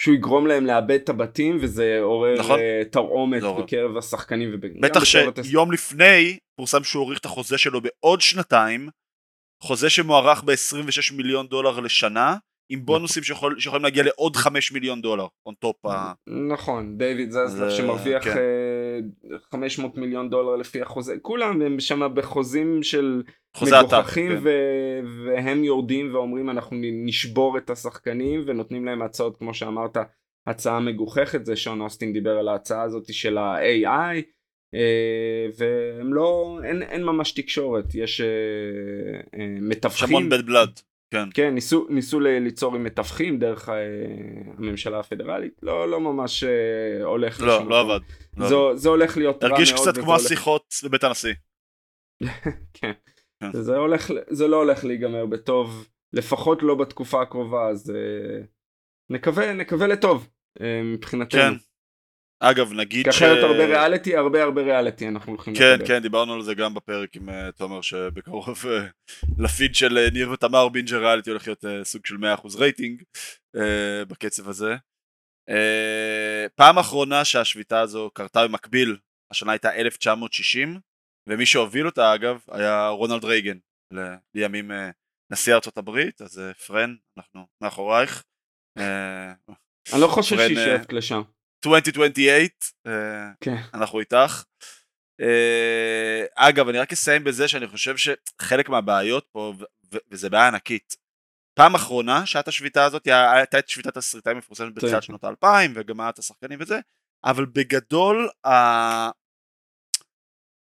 שהוא 0.00 0.14
יגרום 0.14 0.46
להם 0.46 0.66
לאבד 0.66 0.90
את 0.90 1.08
הבתים 1.08 1.58
וזה 1.60 1.98
עורר 2.00 2.38
נכון. 2.38 2.60
אה, 2.60 2.82
תרעומת 2.90 3.42
לא 3.42 3.62
בקרב 3.62 3.96
השחקנים. 3.96 4.50
ובק... 4.54 4.70
בטח 4.80 5.04
שיום 5.04 5.68
הס... 5.68 5.74
לפני 5.74 6.38
פורסם 6.56 6.84
שהוא 6.84 7.02
הוריך 7.02 7.18
את 7.18 7.24
החוזה 7.24 7.58
שלו 7.58 7.80
בעוד 7.80 8.20
שנתיים, 8.20 8.88
חוזה 9.62 9.90
שמוערך 9.90 10.42
ב-26 10.42 11.14
מיליון 11.16 11.46
דולר 11.46 11.80
לשנה, 11.80 12.36
עם 12.68 12.86
בונוסים 12.86 13.22
שיכול, 13.22 13.60
שיכולים 13.60 13.84
להגיע 13.84 14.02
לעוד 14.02 14.36
5 14.36 14.72
מיליון 14.72 15.02
דולר 15.02 15.26
on 15.48 15.52
top 15.64 15.90
ה... 15.90 16.12
נכון 16.48 16.98
דיוויד 16.98 17.30
זזלף 17.30 17.72
שמרוויח 17.72 18.24
כן. 18.24 18.34
500 19.50 19.94
אה, 19.94 20.00
מיליון 20.00 20.30
דולר 20.30 20.56
לפי 20.56 20.82
החוזה 20.82 21.14
כולם 21.22 21.62
הם 21.62 21.80
שם 21.80 22.14
בחוזים 22.14 22.82
של 22.82 23.22
מגוחכים 23.62 24.30
כן. 24.30 24.38
ו... 24.42 24.50
והם 25.26 25.64
יורדים 25.64 26.14
ואומרים 26.14 26.50
אנחנו 26.50 26.76
נשבור 26.80 27.58
את 27.58 27.70
השחקנים 27.70 28.42
ונותנים 28.46 28.84
להם 28.84 29.02
הצעות 29.02 29.36
כמו 29.36 29.54
שאמרת 29.54 29.96
הצעה 30.46 30.80
מגוחכת 30.80 31.44
זה 31.44 31.56
שון 31.56 31.80
אוסטין 31.80 32.12
דיבר 32.12 32.38
על 32.38 32.48
ההצעה 32.48 32.82
הזאת 32.82 33.12
של 33.12 33.38
ה-AI 33.38 34.22
אה, 34.74 35.46
והם 35.58 36.14
לא 36.14 36.58
אין, 36.64 36.82
אין 36.82 37.04
ממש 37.04 37.32
תקשורת 37.32 37.94
יש 37.94 38.20
אה, 38.20 39.46
מתווכים. 39.60 40.08
שמון 40.08 40.28
בד 40.28 40.46
בלאד. 40.46 40.80
כן. 41.10 41.28
כן, 41.34 41.54
ניסו, 41.54 41.86
ניסו 41.90 42.20
ליצור 42.20 42.74
עם 42.74 42.84
מתווכים 42.84 43.38
דרך 43.38 43.68
אה, 43.68 43.74
הממשלה 44.58 45.00
הפדרלית, 45.00 45.52
לא, 45.62 45.90
לא 45.90 46.00
ממש 46.00 46.44
אה, 46.44 47.04
הולך 47.04 47.40
לא, 47.40 47.56
לשם. 47.56 47.68
לא 47.68 47.80
עבד. 47.80 48.00
לא 48.36 48.48
זו, 48.48 48.76
זה 48.76 48.88
הולך 48.88 49.16
להיות 49.16 49.44
רע 49.44 49.48
מאוד. 49.48 49.60
הרגיש 49.60 49.72
קצת 49.72 49.98
כמו 49.98 50.14
השיחות 50.14 50.74
הולך... 50.82 50.84
בבית 50.84 51.04
הנשיא. 51.04 51.34
כן. 52.74 52.92
כן. 53.40 53.52
זה, 53.52 53.76
הולך, 53.76 54.10
זה 54.30 54.48
לא 54.48 54.56
הולך 54.56 54.84
להיגמר 54.84 55.26
בטוב, 55.26 55.88
לפחות 56.12 56.62
לא 56.62 56.74
בתקופה 56.74 57.22
הקרובה, 57.22 57.68
אז 57.68 57.90
אה, 57.90 58.44
נקווה, 59.10 59.52
נקווה 59.52 59.86
לטוב 59.86 60.28
מבחינתנו. 60.84 61.40
כן. 61.40 61.67
אגב 62.40 62.72
נגיד 62.72 63.12
ש... 63.12 63.18
כי 63.18 63.24
אחרת 63.24 63.44
הרבה 63.44 63.64
ריאליטי 63.66 64.16
הרבה 64.16 64.42
הרבה 64.42 64.62
ריאליטי 64.62 65.08
אנחנו 65.08 65.32
הולכים 65.32 65.54
כן 65.54 65.72
לקבל. 65.74 65.86
כן 65.86 65.98
דיברנו 66.02 66.34
על 66.34 66.42
זה 66.42 66.54
גם 66.54 66.74
בפרק 66.74 67.16
עם 67.16 67.28
uh, 67.28 67.32
תומר 67.56 67.80
שבקרוב 67.80 68.48
uh, 68.48 69.12
לפיד 69.38 69.74
של 69.74 69.98
uh, 70.08 70.12
ניר 70.12 70.30
ותמר 70.30 70.68
בינג'ר 70.68 70.98
ריאליטי 70.98 71.30
הולך 71.30 71.46
להיות 71.46 71.64
uh, 71.64 71.68
סוג 71.84 72.06
של 72.06 72.14
100% 72.14 72.58
רייטינג 72.58 73.02
uh, 73.56 73.60
בקצב 74.08 74.48
הזה. 74.48 74.76
Uh, 75.50 76.48
פעם 76.54 76.78
אחרונה 76.78 77.24
שהשביתה 77.24 77.80
הזו 77.80 78.10
קרתה 78.14 78.48
במקביל 78.48 78.96
השנה 79.30 79.52
הייתה 79.52 79.74
1960 79.74 80.80
ומי 81.28 81.46
שהוביל 81.46 81.86
אותה 81.86 82.14
אגב 82.14 82.40
היה 82.50 82.88
רונלד 82.88 83.24
רייגן 83.24 83.58
ל- 83.94 84.14
לימים 84.34 84.70
uh, 84.70 84.74
נשיא 85.32 85.54
ארצות 85.54 85.78
הברית 85.78 86.22
אז 86.22 86.38
uh, 86.38 86.54
פרן 86.54 86.94
אנחנו 87.18 87.46
מאחורייך. 87.62 88.24
Uh, 88.78 88.82
אני 89.92 90.00
לא 90.00 90.06
חושב 90.06 90.36
שהיא 90.36 90.56
שייכת 90.56 90.92
לשם. 90.92 91.22
2028 91.66 92.48
אה, 92.86 93.30
כן. 93.40 93.56
אנחנו 93.74 94.00
איתך. 94.00 94.44
אה, 95.20 96.24
אגב 96.34 96.68
אני 96.68 96.78
רק 96.78 96.92
אסיים 96.92 97.24
בזה 97.24 97.48
שאני 97.48 97.66
חושב 97.66 97.94
שחלק 97.96 98.68
מהבעיות 98.68 99.26
פה 99.32 99.54
וזה 100.10 100.30
בעיה 100.30 100.48
ענקית. 100.48 100.96
פעם 101.58 101.74
אחרונה 101.74 102.26
שהייתה 102.26 102.48
השביתה 102.48 102.84
הזאת 102.84 103.06
הייתה 103.06 103.58
את 103.58 103.68
שביתת 103.68 103.96
הסריטה 103.96 104.30
המפורסמת 104.30 104.74
בתחילת 104.74 104.94
כן. 104.94 105.02
שנות 105.02 105.24
האלפיים 105.24 105.72
וגם 105.74 106.00
היה 106.00 106.10
את 106.10 106.18
השחקנים 106.18 106.58
וזה 106.60 106.80
אבל 107.24 107.46
בגדול 107.46 108.28
ה... 108.46 108.50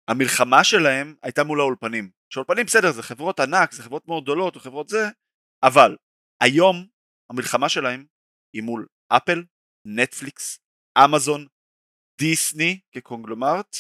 המלחמה 0.08 0.64
שלהם 0.64 1.16
הייתה 1.24 1.44
מול 1.44 1.60
האולפנים. 1.60 2.10
שאולפנים 2.34 2.66
בסדר 2.66 2.92
זה 2.92 3.04
חברות 3.04 3.40
ענק 3.40 3.72
זה 3.72 3.84
חברות 3.84 4.08
מאוד 4.08 4.24
גדולות 4.24 4.56
או 4.56 4.60
חברות 4.60 4.90
זה 4.90 5.10
אבל 5.64 5.98
היום 6.42 6.88
המלחמה 7.32 7.70
שלהם 7.70 8.06
היא 8.54 8.64
מול 8.64 8.88
אפל, 9.08 9.44
נטפליקס, 9.88 10.60
אמזון, 10.98 11.48
דיסני 12.22 12.80
כקונגלומרט 12.92 13.78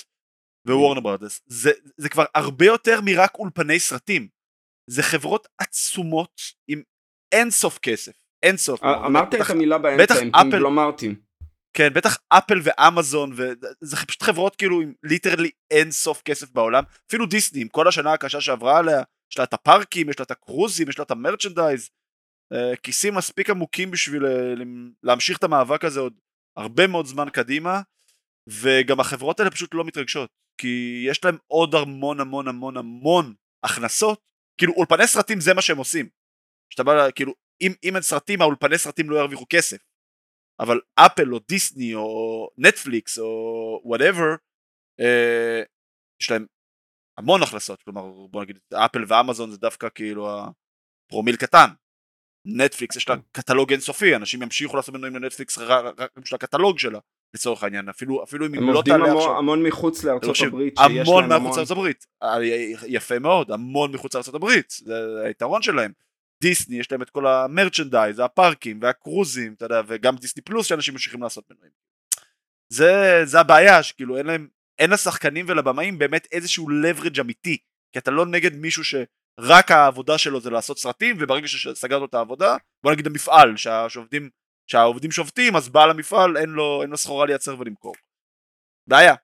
ווורנר 0.67 1.01
ברדס. 1.01 1.41
זה, 1.45 1.71
זה 1.97 2.09
כבר 2.09 2.25
הרבה 2.35 2.65
יותר 2.65 3.01
מרק 3.01 3.35
אולפני 3.35 3.79
סרטים. 3.79 4.27
זה 4.89 5.03
חברות 5.03 5.47
עצומות 5.57 6.41
עם 6.67 6.81
אין 7.31 7.51
סוף 7.51 7.77
כסף. 7.77 8.21
אין 8.43 8.57
סוף. 8.57 8.83
אה, 8.83 9.05
אמרת 9.05 9.35
את 9.35 9.49
המילה 9.49 9.77
באמצע, 9.77 10.13
הם 10.13 10.31
קונגלומרטים. 10.31 11.15
כן, 11.73 11.93
בטח 11.93 12.17
אפל 12.29 12.59
ואמזון, 12.63 13.31
וזה 13.35 13.95
פשוט 14.07 14.23
חברות 14.23 14.55
כאילו 14.55 14.81
עם 14.81 14.93
ליטרלי 15.03 15.51
אין 15.71 15.91
סוף 15.91 16.21
כסף 16.21 16.51
בעולם. 16.51 16.83
אפילו 17.07 17.25
דיסני, 17.25 17.61
עם 17.61 17.67
כל 17.67 17.87
השנה 17.87 18.13
הקשה 18.13 18.41
שעברה 18.41 18.79
עליה, 18.79 19.03
יש 19.31 19.37
לה 19.37 19.43
את 19.43 19.53
הפארקים, 19.53 20.09
יש 20.09 20.19
לה 20.19 20.23
את 20.23 20.31
הקרוזים, 20.31 20.89
יש 20.89 20.99
לה 20.99 21.03
את 21.03 21.11
המרצ'נדייז. 21.11 21.89
אה, 22.53 22.75
כיסים 22.75 23.15
מספיק 23.15 23.49
עמוקים 23.49 23.91
בשביל 23.91 24.25
אה, 24.25 24.53
להמשיך 25.03 25.37
את 25.37 25.43
המאבק 25.43 25.85
הזה 25.85 25.99
עוד 25.99 26.13
הרבה 26.57 26.87
מאוד 26.87 27.05
זמן 27.05 27.29
קדימה 27.29 27.81
וגם 28.47 28.99
החברות 28.99 29.39
האלה 29.39 29.51
פשוט 29.51 29.73
לא 29.73 29.83
מתרגשות 29.83 30.29
כי 30.61 31.03
יש 31.07 31.25
להם 31.25 31.37
עוד 31.47 31.75
המון 31.75 32.19
המון 32.19 32.47
המון 32.47 32.77
המון 32.77 33.33
הכנסות. 33.63 34.31
כאילו 34.57 34.73
אולפני 34.73 35.07
סרטים 35.07 35.39
זה 35.39 35.53
מה 35.53 35.61
שהם 35.61 35.77
עושים. 35.77 36.09
שאתה 36.73 36.83
בא 36.83 37.11
כאילו 37.15 37.33
אם, 37.61 37.71
אם 37.83 37.95
אין 37.95 38.03
סרטים 38.03 38.41
האולפני 38.41 38.77
סרטים 38.77 39.09
לא 39.09 39.19
ירוויחו 39.19 39.45
כסף. 39.49 39.77
אבל 40.59 40.79
אפל 40.95 41.33
או 41.33 41.39
דיסני 41.47 41.95
או 41.95 42.49
נטפליקס 42.57 43.19
או 43.19 43.81
whatever 43.85 44.35
אה, 44.99 45.63
יש 46.21 46.31
להם 46.31 46.45
המון 47.17 47.43
הכנסות. 47.43 47.83
כלומר 47.83 48.27
בוא 48.27 48.43
נגיד 48.43 48.59
אפל 48.73 49.05
ואמזון 49.07 49.51
זה 49.51 49.57
דווקא 49.57 49.87
כאילו 49.95 50.29
הפרומיל 51.09 51.35
הקטן 51.35 51.67
נטפליקס 52.45 52.95
יש 52.95 53.09
לה 53.09 53.15
כן. 53.15 53.21
קטלוג 53.31 53.71
אינסופי, 53.71 54.15
אנשים 54.15 54.41
ימשיכו 54.41 54.75
לעשות 54.75 54.95
מנויים 54.95 55.15
לנטפליקס 55.15 55.57
רק 55.57 56.17
בשביל 56.17 56.35
הקטלוג 56.35 56.79
שלה 56.79 56.99
לצורך 57.33 57.63
העניין, 57.63 57.89
אפילו, 57.89 58.23
אפילו 58.23 58.45
אם 58.45 58.53
היא 58.53 58.61
לא 58.61 58.81
תעלה 58.85 58.95
עכשיו. 58.95 59.11
הם 59.11 59.15
עובדים 59.15 59.37
המון 59.37 59.63
מחוץ 59.63 60.03
לארצות 60.03 60.37
הברית, 60.47 60.79
המון 60.79 61.33
מחוץ 61.33 61.57
לארצות 61.57 61.77
הברית, 61.77 62.05
אה, 62.23 62.37
יפה 62.87 63.19
מאוד, 63.19 63.51
המון 63.51 63.91
מחוץ 63.91 64.15
לארצות 64.15 64.35
הברית, 64.35 64.69
זה 64.69 64.93
היתרון 65.25 65.61
שלהם. 65.61 65.91
דיסני 66.41 66.79
יש 66.79 66.91
להם 66.91 67.01
את 67.01 67.09
כל 67.09 67.27
המרצ'נדייז, 67.27 68.19
הפארקים 68.19 68.79
והקרוזים, 68.81 69.53
אתה 69.53 69.65
יודע, 69.65 69.81
וגם 69.87 70.15
דיסני 70.15 70.43
פלוס 70.43 70.65
שאנשים 70.65 70.93
ממשיכים 70.93 71.23
לעשות 71.23 71.51
מנויים. 71.51 71.71
זה, 72.69 73.21
זה 73.23 73.39
הבעיה, 73.39 73.83
שכאילו 73.83 74.17
אין 74.17 74.25
להם, 74.25 74.47
אין 74.79 74.89
לשחקנים 74.89 75.45
ולבמאים 75.49 75.97
באמת 75.97 76.27
איזשהו 76.31 76.67
leverage 76.69 77.21
אמיתי, 77.21 77.57
כי 77.93 77.99
אתה 77.99 78.11
לא 78.11 78.25
נגד 78.25 78.55
מישהו 78.55 78.83
ש... 78.83 78.95
רק 79.39 79.71
העבודה 79.71 80.17
שלו 80.17 80.41
זה 80.41 80.49
לעשות 80.49 80.79
סרטים 80.79 81.15
וברגע 81.19 81.47
שסגרנו 81.47 82.05
את 82.05 82.13
העבודה 82.13 82.57
בוא 82.83 82.91
נגיד 82.91 83.07
המפעל 83.07 83.57
שהעובדים 83.57 84.29
שהעובדים 84.67 85.11
שובתים 85.11 85.55
אז 85.55 85.69
בעל 85.69 85.89
המפעל 85.89 86.37
אין 86.37 86.49
לו 86.49 86.81
אין 86.81 86.89
לו 86.89 86.97
סחורה 86.97 87.25
לייצר 87.25 87.59
ולמכור. 87.59 87.95
בעיה. 88.87 89.15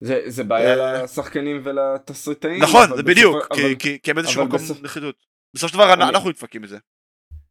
זה, 0.00 0.22
זה 0.26 0.44
בעיה 0.44 0.74
אה, 0.74 1.02
לשחקנים 1.02 1.60
ולתסריטאים. 1.64 2.62
נכון 2.62 2.96
זה 2.96 3.02
בדיוק 3.02 3.36
בסוף, 3.36 3.52
כי, 3.52 3.62
אבל, 3.62 3.74
כי, 3.78 3.98
כי 4.02 4.10
הם 4.10 4.18
איזשהו 4.18 4.44
מקום 4.44 4.58
בסוף... 4.58 4.82
נחיתות. 4.82 5.26
בסופו 5.54 5.68
של 5.68 5.74
דבר 5.74 5.92
אני... 5.94 6.04
אנחנו 6.04 6.30
נדפקים 6.30 6.62
מזה. 6.62 6.78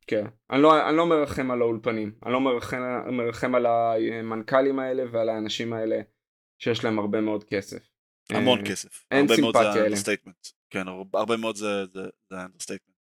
כן, 0.08 0.26
אני 0.52 0.62
לא, 0.62 0.90
אני 0.90 0.98
לא 0.98 1.06
מרחם 1.06 1.52
על 1.52 1.62
האולפנים, 1.62 2.12
אני 2.26 2.34
לא 2.34 2.42
מרחם, 2.42 2.82
מרחם 3.12 3.56
על 3.56 3.66
המנכ"לים 3.66 4.80
האלה 4.80 5.04
ועל 5.12 5.30
האנשים 5.30 5.74
האלה 5.74 6.02
שיש 6.60 6.84
להם 6.84 7.00
הרבה 7.00 7.22
מאוד 7.22 7.44
כסף. 7.44 7.78
המון 8.30 8.60
אה, 8.60 8.66
כסף. 8.66 9.06
אין 9.12 9.28
סימפתיה 9.28 9.74
אליהם. 9.76 10.02
כן, 10.74 10.88
הרבה 11.14 11.38
מאוד 11.38 11.56
זה, 11.56 11.86
זה, 11.94 12.02
זה 12.30 12.36
understatement. 12.42 12.96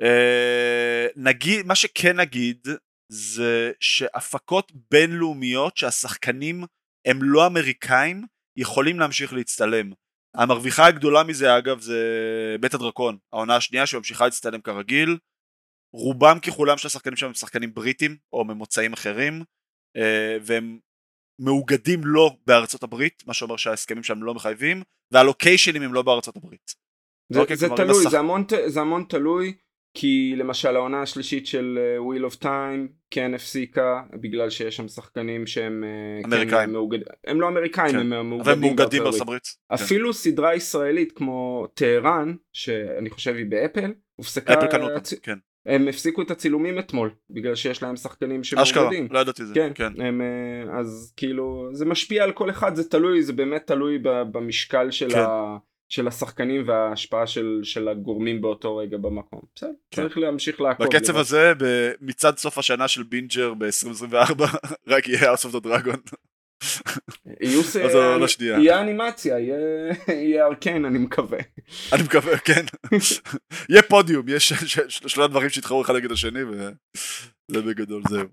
Uh, 0.00 1.12
נגיד, 1.16 1.66
מה 1.66 1.74
שכן 1.74 2.20
נגיד 2.20 2.68
זה 3.12 3.72
שהפקות 3.80 4.72
בינלאומיות 4.90 5.76
שהשחקנים 5.76 6.64
הם 7.06 7.18
לא 7.22 7.46
אמריקאים 7.46 8.24
יכולים 8.56 9.00
להמשיך 9.00 9.32
להצטלם. 9.32 9.92
המרוויחה 10.36 10.86
הגדולה 10.86 11.22
מזה 11.24 11.58
אגב 11.58 11.80
זה 11.80 12.00
בית 12.60 12.74
הדרקון, 12.74 13.18
העונה 13.32 13.56
השנייה 13.56 13.86
שממשיכה 13.86 14.24
להצטלם 14.24 14.60
כרגיל. 14.60 15.18
רובם 15.94 16.38
ככולם 16.46 16.78
של 16.78 16.86
השחקנים 16.86 17.16
שם 17.16 17.26
הם 17.26 17.34
שחקנים 17.34 17.74
בריטים 17.74 18.16
או 18.32 18.44
ממוצאים 18.44 18.92
אחרים 18.92 19.42
uh, 19.98 20.00
והם 20.42 20.78
מאוגדים 21.38 22.00
לא 22.04 22.30
בארצות 22.46 22.82
הברית, 22.82 23.22
מה 23.26 23.34
שאומר 23.34 23.56
שההסכמים 23.56 24.02
שלהם 24.02 24.22
לא 24.22 24.34
מחייבים, 24.34 24.82
והלוקיישנים 25.12 25.82
הם 25.82 25.94
לא 25.94 26.02
בארצות 26.02 26.36
הברית. 26.36 26.74
זה, 27.32 27.40
אוקיי, 27.40 27.56
זה 27.56 27.68
תלוי. 27.76 28.04
זה, 28.10 28.18
המון, 28.18 28.44
זה 28.66 28.80
המון 28.80 29.04
תלוי, 29.08 29.54
כי 29.94 30.34
למשל 30.36 30.76
העונה 30.76 31.02
השלישית 31.02 31.46
של 31.46 31.78
Wheel 31.98 32.32
of 32.32 32.42
Time 32.42 32.92
כן 33.10 33.34
הפסיקה, 33.34 34.02
בגלל 34.20 34.50
שיש 34.50 34.76
שם 34.76 34.88
שחקנים 34.88 35.46
שהם 35.46 35.84
uh, 35.84 36.26
אמריקאים. 36.26 36.66
כן, 36.66 36.70
מאוגד... 36.70 36.98
הם 37.26 37.40
לא 37.40 37.48
אמריקאים, 37.48 37.92
כן. 37.92 38.12
הם 38.12 38.30
מאוגדים, 38.30 38.60
מאוגדים 38.60 39.02
בארצות 39.02 39.20
הברית. 39.20 39.46
כן. 39.46 39.74
אפילו 39.74 40.08
כן. 40.08 40.12
סדרה 40.12 40.54
ישראלית 40.54 41.12
כמו 41.12 41.66
טהרן, 41.74 42.34
שאני 42.52 43.10
חושב 43.10 43.34
היא 43.34 43.46
באפל, 43.48 43.92
הופסקה... 44.16 44.54
אפל 44.54 44.66
קנו 44.66 44.90
אותה, 44.90 45.16
כן. 45.22 45.38
הם 45.68 45.88
הפסיקו 45.88 46.22
את 46.22 46.30
הצילומים 46.30 46.78
אתמול 46.78 47.10
בגלל 47.30 47.54
שיש 47.54 47.82
להם 47.82 47.96
שחקנים 47.96 48.44
שמאוגדים. 48.44 48.72
אשכרה, 48.72 48.90
לא 49.10 49.18
ידעתי 49.18 49.46
זה. 49.46 49.54
כן, 49.54 49.72
כן. 49.74 50.00
הם, 50.00 50.20
אה, 50.20 50.78
אז 50.78 51.12
כאילו 51.16 51.68
זה 51.72 51.84
משפיע 51.84 52.24
על 52.24 52.32
כל 52.32 52.50
אחד, 52.50 52.74
זה 52.74 52.88
תלוי, 52.88 53.22
זה 53.22 53.32
באמת 53.32 53.66
תלוי 53.66 53.98
במשקל 54.02 54.90
של, 54.90 55.10
כן. 55.10 55.18
ה, 55.18 55.56
של 55.88 56.08
השחקנים 56.08 56.64
וההשפעה 56.66 57.26
של, 57.26 57.60
של 57.62 57.88
הגורמים 57.88 58.40
באותו 58.40 58.76
רגע 58.76 58.96
במקום. 58.96 59.40
בסדר, 59.54 59.70
כן. 59.90 60.02
צריך 60.02 60.18
להמשיך 60.18 60.60
לעקוב. 60.60 60.86
בקצב 60.86 61.12
לראות. 61.12 61.26
הזה, 61.26 61.52
מצעד 62.00 62.36
סוף 62.36 62.58
השנה 62.58 62.88
של 62.88 63.02
בינג'ר 63.02 63.54
ב-2024, 63.54 64.42
רק 64.88 65.08
יהיה 65.08 65.34
House 65.34 65.44
of 65.44 65.54
the 65.54 65.64
Dragon. 65.64 66.16
יהיה 68.58 68.80
אנימציה, 68.80 69.38
יהיה 70.08 70.46
Arcane 70.46 70.84
אני 70.84 70.98
מקווה. 70.98 71.38
אני 71.92 72.02
מקווה, 72.02 72.38
כן. 72.38 72.64
יהיה 73.68 73.82
פודיום, 73.82 74.28
יש 74.28 74.52
שלושה 74.88 75.26
דברים 75.26 75.48
שיתחרו 75.48 75.82
אחד 75.82 75.94
נגד 75.94 76.12
השני 76.12 76.40
וזה 76.44 77.62
בגדול 77.62 78.02
זהו. 78.08 78.28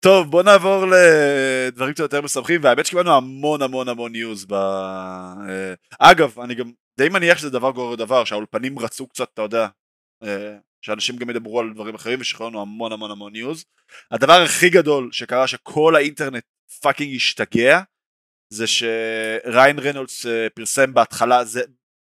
טוב 0.00 0.30
בוא 0.30 0.42
נעבור 0.42 0.84
לדברים 0.86 1.92
קצת 1.92 2.00
יותר 2.02 2.20
משמחים 2.20 2.60
והאמת 2.64 2.86
שקיבלנו 2.86 3.16
המון 3.16 3.62
המון 3.62 3.88
המון 3.88 4.12
news 4.12 4.44
ב... 4.44 4.52
אה, 4.52 5.74
אגב 5.98 6.40
אני 6.40 6.54
גם 6.54 6.72
די 6.98 7.08
מניח 7.08 7.38
שזה 7.38 7.50
דבר 7.50 7.70
גורר 7.70 7.94
דבר 7.94 8.24
שהאולפנים 8.24 8.78
רצו 8.78 9.06
קצת 9.06 9.28
אתה 9.34 9.42
יודע 9.42 9.66
אה, 10.24 10.56
שאנשים 10.82 11.16
גם 11.16 11.30
ידברו 11.30 11.60
על 11.60 11.72
דברים 11.74 11.94
אחרים 11.94 12.20
ושחררו 12.20 12.48
לנו 12.48 12.60
המון 12.60 12.92
המון 12.92 13.10
המון 13.10 13.32
news. 13.32 13.64
הדבר 14.10 14.32
הכי 14.32 14.70
גדול 14.70 15.08
שקרה 15.12 15.46
שכל 15.46 15.96
האינטרנט 15.96 16.44
fucking 16.82 17.16
השתגע 17.16 17.80
זה 18.52 18.66
שריין 18.66 19.78
רנולדס 19.78 20.26
אה, 20.26 20.50
פרסם 20.54 20.94
בהתחלה 20.94 21.44
זה 21.44 21.60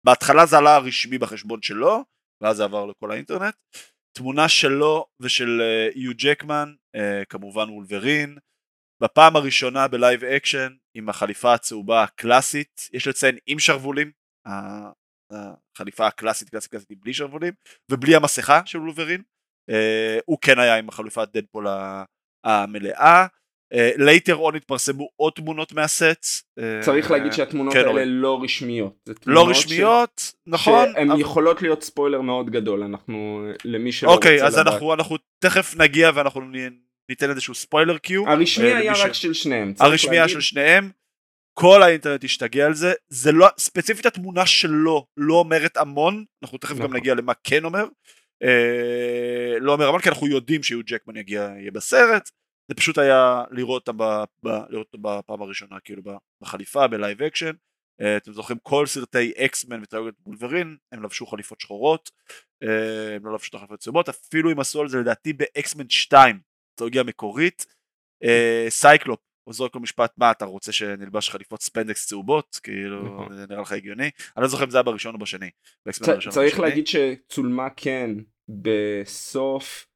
בהתחלה 0.07 0.47
זה 0.47 0.59
עלה 0.59 0.79
רשמי 0.79 1.19
בחשבון 1.19 1.63
שלו 1.63 2.05
ואז 2.43 2.57
זה 2.57 2.65
עבר 2.65 2.87
לכל 2.87 3.11
האינטרנט. 3.11 3.55
תמונה 4.17 4.49
שלו 4.49 5.07
ושל 5.21 5.61
אה, 5.61 5.89
יו 5.95 6.13
ג'קמן 6.17 6.75
אה, 6.97 7.25
כמובן 7.29 7.71
וולברין. 7.71 8.39
בפעם 9.03 9.37
הראשונה 9.37 9.89
ב 9.89 9.96
live 9.96 10.25
action 10.25 10.73
עם 10.97 11.09
החליפה 11.09 11.55
הצהובה 11.55 12.03
הקלאסית. 12.03 12.89
יש 12.93 13.07
לציין 13.07 13.39
עם 13.47 13.59
שרוולים 13.59 14.13
החליפה 14.47 16.07
הקלאסית 16.07 16.49
קלאסית 16.51 16.71
קלאסית 16.71 17.01
בלי 17.01 17.15
שרוולים 17.15 17.53
ובלי 17.91 18.17
המסכה 18.17 18.67
של 18.67 18.79
וולברין. 18.79 19.23
הוא 20.25 20.39
כן 20.41 20.59
היה 20.59 20.77
עם 20.79 20.89
החליפת 20.89 21.29
דדפול 21.33 21.67
המלאה 22.45 23.27
later 23.73 24.35
אה, 24.35 24.39
on 24.39 24.55
התפרסמו 24.55 25.09
עוד 25.17 25.33
תמונות 25.33 25.73
מהסט. 25.73 26.45
אה, 26.59 26.81
צריך 26.83 27.11
להגיד 27.11 27.33
שהתמונות 27.33 27.75
כן, 27.75 27.87
האלה 27.87 28.05
לא 28.05 28.43
רשמיות. 28.43 29.09
לא 29.27 29.49
רשמיות, 29.49 30.23
ש... 30.27 30.33
נכון. 30.47 30.89
שהן 30.95 31.11
אבל... 31.11 31.21
יכולות 31.21 31.63
להיות 31.63 31.83
ספוילר 31.83 32.21
מאוד 32.21 32.51
גדול, 32.51 32.83
אנחנו, 32.83 33.47
למי 33.65 33.93
שלא 33.93 34.11
אוקיי, 34.11 34.33
רוצה 34.33 34.47
לדעת. 34.47 34.59
אוקיי, 34.59 34.69
אז 34.69 34.75
אנחנו, 34.75 34.95
אנחנו 34.95 35.17
תכף 35.39 35.77
נגיע 35.77 36.11
ואנחנו 36.15 36.41
ניתן 37.09 37.31
איזשהו 37.31 37.55
ספוילר 37.55 37.99
cue. 37.99 38.29
הרשמי 38.29 38.73
היה 38.73 38.93
רק 38.93 39.13
ש... 39.13 39.23
של 39.23 39.33
שניהם. 39.33 39.75
הרשמי 39.81 40.17
היה 40.17 40.29
של 40.29 40.41
שניהם. 40.41 40.91
כל 41.59 41.83
האינטרנט 41.83 42.25
השתגע 42.25 42.67
על 42.67 42.75
זה, 42.75 42.93
זה 43.09 43.33
לא, 43.33 43.47
ספציפית 43.59 44.07
התמונה 44.07 44.47
שלו 44.47 45.07
לא 45.17 45.35
אומרת 45.35 45.77
המון, 45.77 46.25
אנחנו 46.43 46.59
תכף 46.59 46.71
נכון. 46.75 46.87
גם 46.87 46.97
נגיע 46.97 47.15
למה 47.15 47.33
כן 47.45 47.65
אומר, 47.65 47.85
אה, 48.43 49.59
לא 49.61 49.73
אומר 49.73 49.89
המון 49.89 50.01
כי 50.01 50.09
אנחנו 50.09 50.27
יודעים 50.27 50.63
שיו 50.63 50.81
ג'קמן 50.87 51.17
יגיע, 51.17 51.51
יהיה 51.59 51.71
בסרט, 51.71 52.31
זה 52.69 52.75
פשוט 52.75 52.99
היה 52.99 53.45
לראות 53.51 53.89
ב, 53.89 54.03
אותם 54.75 54.99
בפעם 55.03 55.43
הראשונה 55.43 55.81
כאילו 55.81 56.03
בחליפה 56.41 56.87
ב 56.87 56.94
live 56.94 57.23
action 57.23 57.53
uh, 58.03 58.05
אתם 58.17 58.33
זוכרים 58.33 58.59
כל 58.63 58.87
סרטי 58.87 59.33
X-Men 59.37 59.83
וטרילוגיית 59.83 60.15
וולברין 60.21 60.77
הם 60.93 61.03
לבשו 61.03 61.27
חליפות 61.27 61.61
שחורות 61.61 62.11
uh, 62.65 62.67
הם 63.17 63.27
לא 63.27 63.35
לבשו 63.35 63.51
את 63.51 63.55
החליפות 63.55 63.81
צהובות 63.81 64.09
אפילו 64.09 64.53
אם 64.53 64.61
עשו 64.61 64.81
על 64.81 64.89
זה 64.89 64.99
לדעתי 64.99 65.33
ב 65.33 65.42
X-Men 65.42 65.89
2 65.89 66.41
טרילוגיה 66.75 67.03
מקורית. 67.03 67.67
סייקלופ 68.69 69.21
הוא 69.45 69.55
זורק 69.55 69.75
לו 69.75 69.81
משפט 69.81 70.13
מה 70.17 70.31
אתה 70.31 70.45
רוצה 70.45 70.73
שנלבש 70.73 71.31
חליפות 71.31 71.63
ספנדקס 71.63 72.07
צהובות? 72.07 72.61
כאילו 72.63 73.03
נכון. 73.03 73.37
זה 73.37 73.47
נראה 73.51 73.63
לך 73.63 73.73
הגיוני? 73.73 74.11
אני 74.37 74.43
לא 74.43 74.49
זוכר 74.49 74.65
אם 74.65 74.71
זה 74.71 74.77
היה 74.77 74.83
בראשון 74.83 75.15
או 75.15 75.19
בשני. 75.19 75.51
צריך 76.31 76.61
להגיד 76.61 76.87
שצולמה 76.87 77.69
כן 77.77 78.11
בסוף 78.49 79.87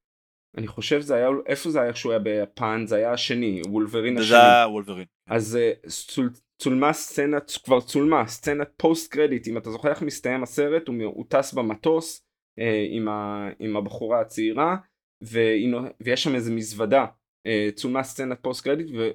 אני 0.56 0.66
חושב 0.66 1.00
זה 1.00 1.14
היה, 1.14 1.28
איפה 1.46 1.70
זה 1.70 1.80
היה 1.80 1.92
כשהוא 1.92 2.12
היה 2.12 2.18
ביפן? 2.18 2.82
זה 2.86 2.96
היה 2.96 3.12
השני, 3.12 3.62
וולברין 3.68 4.18
השני. 4.18 4.28
זה 4.28 4.36
היה 4.36 4.68
וולברין. 4.68 5.06
אז 5.28 5.56
אה, 5.56 5.72
צול, 5.88 6.30
צולמה 6.58 6.92
סצנה, 6.92 7.36
כבר 7.64 7.80
צולמה, 7.80 8.26
סצנת 8.26 8.70
post 8.76 9.12
credit, 9.12 9.48
אם 9.48 9.58
אתה 9.58 9.70
זוכר 9.70 9.88
איך 9.88 10.02
מסתיים 10.02 10.42
הסרט, 10.42 10.88
הוא, 10.88 10.96
הוא 11.04 11.24
טס 11.28 11.52
במטוס 11.52 12.26
אה, 12.58 12.86
עם, 12.90 13.08
ה, 13.08 13.48
עם 13.58 13.76
הבחורה 13.76 14.20
הצעירה, 14.20 14.76
והיא, 15.22 15.74
ויש 16.00 16.22
שם 16.22 16.34
איזה 16.34 16.52
מזוודה, 16.52 17.06
אה, 17.46 17.68
צולמה 17.74 18.02
סצנת 18.02 18.38
פוסט 18.42 18.64
קרדיט, 18.64 18.90
ו, 18.98 19.10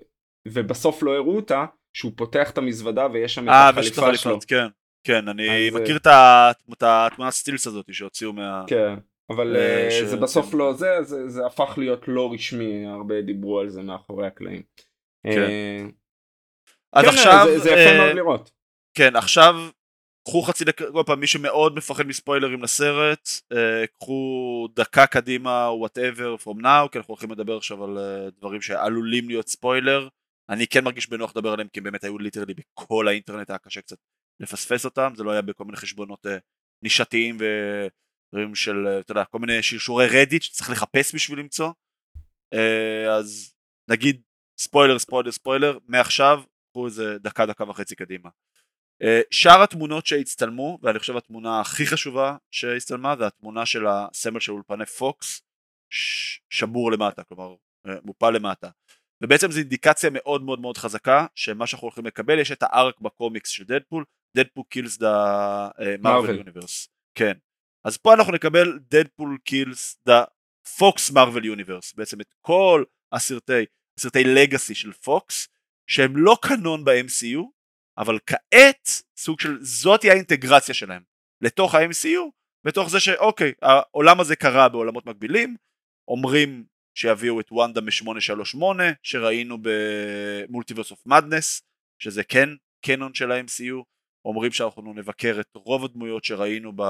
ובסוף 0.47 1.03
לא 1.03 1.15
הראו 1.15 1.35
אותה, 1.35 1.65
שהוא 1.93 2.11
פותח 2.15 2.51
את 2.51 2.57
המזוודה 2.57 3.07
ויש 3.13 3.35
שם 3.35 3.43
את 3.43 3.49
אה, 3.49 3.69
החליפה 3.69 4.17
שלו. 4.17 4.39
כן, 4.47 4.67
כן, 5.07 5.27
אני 5.27 5.69
אז, 5.69 5.75
מכיר 5.75 5.97
את 5.97 6.83
התמונת 6.83 7.33
סטילס 7.33 7.67
הזאת 7.67 7.93
שהוציאו 7.93 8.33
מה... 8.33 8.63
כן. 8.67 8.95
אבל 9.29 9.55
אה, 9.55 9.87
ש... 9.91 10.03
זה 10.03 10.17
בסוף 10.17 10.53
לא 10.53 10.73
זה, 10.73 11.03
זה, 11.03 11.29
זה 11.29 11.45
הפך 11.45 11.77
להיות 11.77 12.07
לא 12.07 12.33
רשמי, 12.33 12.87
הרבה 12.87 13.21
דיברו 13.21 13.59
על 13.59 13.69
זה 13.69 13.81
מאחורי 13.81 14.27
הקלעים. 14.27 14.61
כן. 15.23 15.41
אה, 15.41 15.85
אז 16.93 17.05
כן, 17.05 17.09
עכשיו, 17.09 17.45
זה, 17.45 17.59
זה 17.59 17.69
יפה 17.69 17.91
אה, 17.91 17.97
מאוד 17.97 18.15
לראות. 18.15 18.51
כן, 18.97 19.15
עכשיו 19.15 19.55
קחו 20.27 20.41
חצי 20.41 20.65
דקה, 20.65 20.91
כל 20.91 21.03
פעם 21.05 21.19
מי 21.19 21.27
שמאוד 21.27 21.75
מפחד 21.75 22.07
מספוילרים 22.07 22.63
לסרט, 22.63 23.29
קחו 23.99 24.67
דקה 24.75 25.07
קדימה, 25.07 25.69
whatever 25.69 26.43
from 26.43 26.61
now, 26.61 26.89
כי 26.91 26.97
אנחנו 26.97 27.11
הולכים 27.11 27.31
לדבר 27.31 27.57
עכשיו 27.57 27.83
על 27.83 27.97
דברים 28.39 28.61
שעלולים 28.61 29.27
להיות 29.27 29.47
ספוילר. 29.47 30.07
אני 30.49 30.67
כן 30.67 30.83
מרגיש 30.83 31.09
בנוח 31.09 31.31
לדבר 31.35 31.53
עליהם 31.53 31.67
כי 31.67 31.79
הם 31.79 31.83
באמת 31.83 32.03
היו 32.03 32.17
literally 32.17 32.53
בכל 32.53 33.07
האינטרנט, 33.07 33.49
היה 33.49 33.59
קשה 33.59 33.81
קצת 33.81 33.97
לפספס 34.39 34.85
אותם, 34.85 35.13
זה 35.15 35.23
לא 35.23 35.31
היה 35.31 35.41
בכל 35.41 35.65
מיני 35.65 35.77
חשבונות 35.77 36.25
נישתיים 36.83 37.37
ו... 37.39 37.45
דברים 38.35 38.55
של, 38.55 38.87
אתה 38.99 39.11
יודע, 39.11 39.25
כל 39.25 39.39
מיני 39.39 39.63
שרשורי 39.63 40.07
רדיט 40.07 40.41
שצריך 40.41 40.69
לחפש 40.69 41.15
בשביל 41.15 41.39
למצוא. 41.39 41.71
אה, 42.53 43.15
אז 43.15 43.55
נגיד 43.89 44.21
ספוילר, 44.57 44.99
ספוילר, 44.99 45.31
ספוילר, 45.31 45.77
מעכשיו 45.87 46.43
קחו 46.71 46.85
איזה 46.85 47.17
דקה, 47.19 47.45
דקה 47.45 47.63
וחצי 47.63 47.95
קדימה. 47.95 48.29
אה, 49.01 49.21
שאר 49.31 49.63
התמונות 49.63 50.05
שהצטלמו, 50.05 50.79
ואני 50.81 50.99
חושב 50.99 51.17
התמונה 51.17 51.61
הכי 51.61 51.85
חשובה 51.87 52.37
שהצטלמה, 52.51 53.15
זה 53.17 53.27
התמונה 53.27 53.65
של 53.65 53.87
הסמל 53.87 54.39
של 54.39 54.51
אולפני 54.51 54.85
פוקס, 54.85 55.41
שבור 56.49 56.91
למטה, 56.91 57.23
כלומר 57.23 57.55
אה, 57.87 57.93
מופל 58.03 58.31
למטה. 58.31 58.69
ובעצם 59.23 59.51
זו 59.51 59.59
אינדיקציה 59.59 60.09
מאוד 60.13 60.43
מאוד 60.43 60.59
מאוד 60.59 60.77
חזקה 60.77 61.25
שמה 61.35 61.67
שאנחנו 61.67 61.85
הולכים 61.85 62.05
לקבל 62.05 62.39
יש 62.39 62.51
את 62.51 62.63
ה 62.63 62.72
arc 62.72 62.99
בקומיקס 63.01 63.49
של 63.49 63.63
דדפול 63.63 64.05
Deadpool 64.37 64.63
Kills 64.69 64.97
the 64.97 65.67
Marvel 65.99 66.35
Universe 66.35 66.89
כן 67.17 67.33
אז 67.85 67.97
פה 67.97 68.13
אנחנו 68.13 68.33
נקבל 68.33 68.79
Deadpool 68.91 69.37
Kills 69.43 69.99
the 70.05 70.23
Fox 70.77 71.11
Marvel 71.11 71.45
Universe 71.45 71.93
בעצם 71.93 72.21
את 72.21 72.33
כל 72.41 72.83
הסרטי 73.11 73.65
הסרטי 73.97 74.23
legacy 74.23 74.75
של 74.75 74.93
פוקס 74.93 75.47
שהם 75.87 76.17
לא 76.17 76.37
קנון 76.41 76.85
ב-MCU 76.85 77.41
אבל 77.97 78.19
כעת 78.25 78.89
סוג 79.17 79.39
של 79.39 79.57
זאתי 79.61 80.11
האינטגרציה 80.11 80.75
שלהם 80.75 81.03
לתוך 81.41 81.75
ה-MCU 81.75 82.31
בתוך 82.63 82.89
זה 82.89 82.99
שאוקיי 82.99 83.53
העולם 83.61 84.19
הזה 84.19 84.35
קרה 84.35 84.69
בעולמות 84.69 85.05
מקבילים 85.05 85.55
אומרים 86.07 86.65
שיביאו 86.97 87.39
את 87.39 87.51
וונדה 87.51 87.81
מ-838 87.81 88.65
שראינו 89.03 89.57
ב 89.61 89.73
Multiverse 89.73 90.91
of 90.91 91.05
Madness 91.05 91.61
שזה 91.99 92.23
כן 92.23 92.49
קנון 92.85 93.13
של 93.13 93.31
ה-MCU 93.31 93.83
אומרים 94.25 94.51
שאנחנו 94.51 94.93
נבקר 94.93 95.37
את 95.39 95.49
רוב 95.55 95.85
הדמויות 95.85 96.23
שראינו 96.23 96.71
ב... 96.75 96.81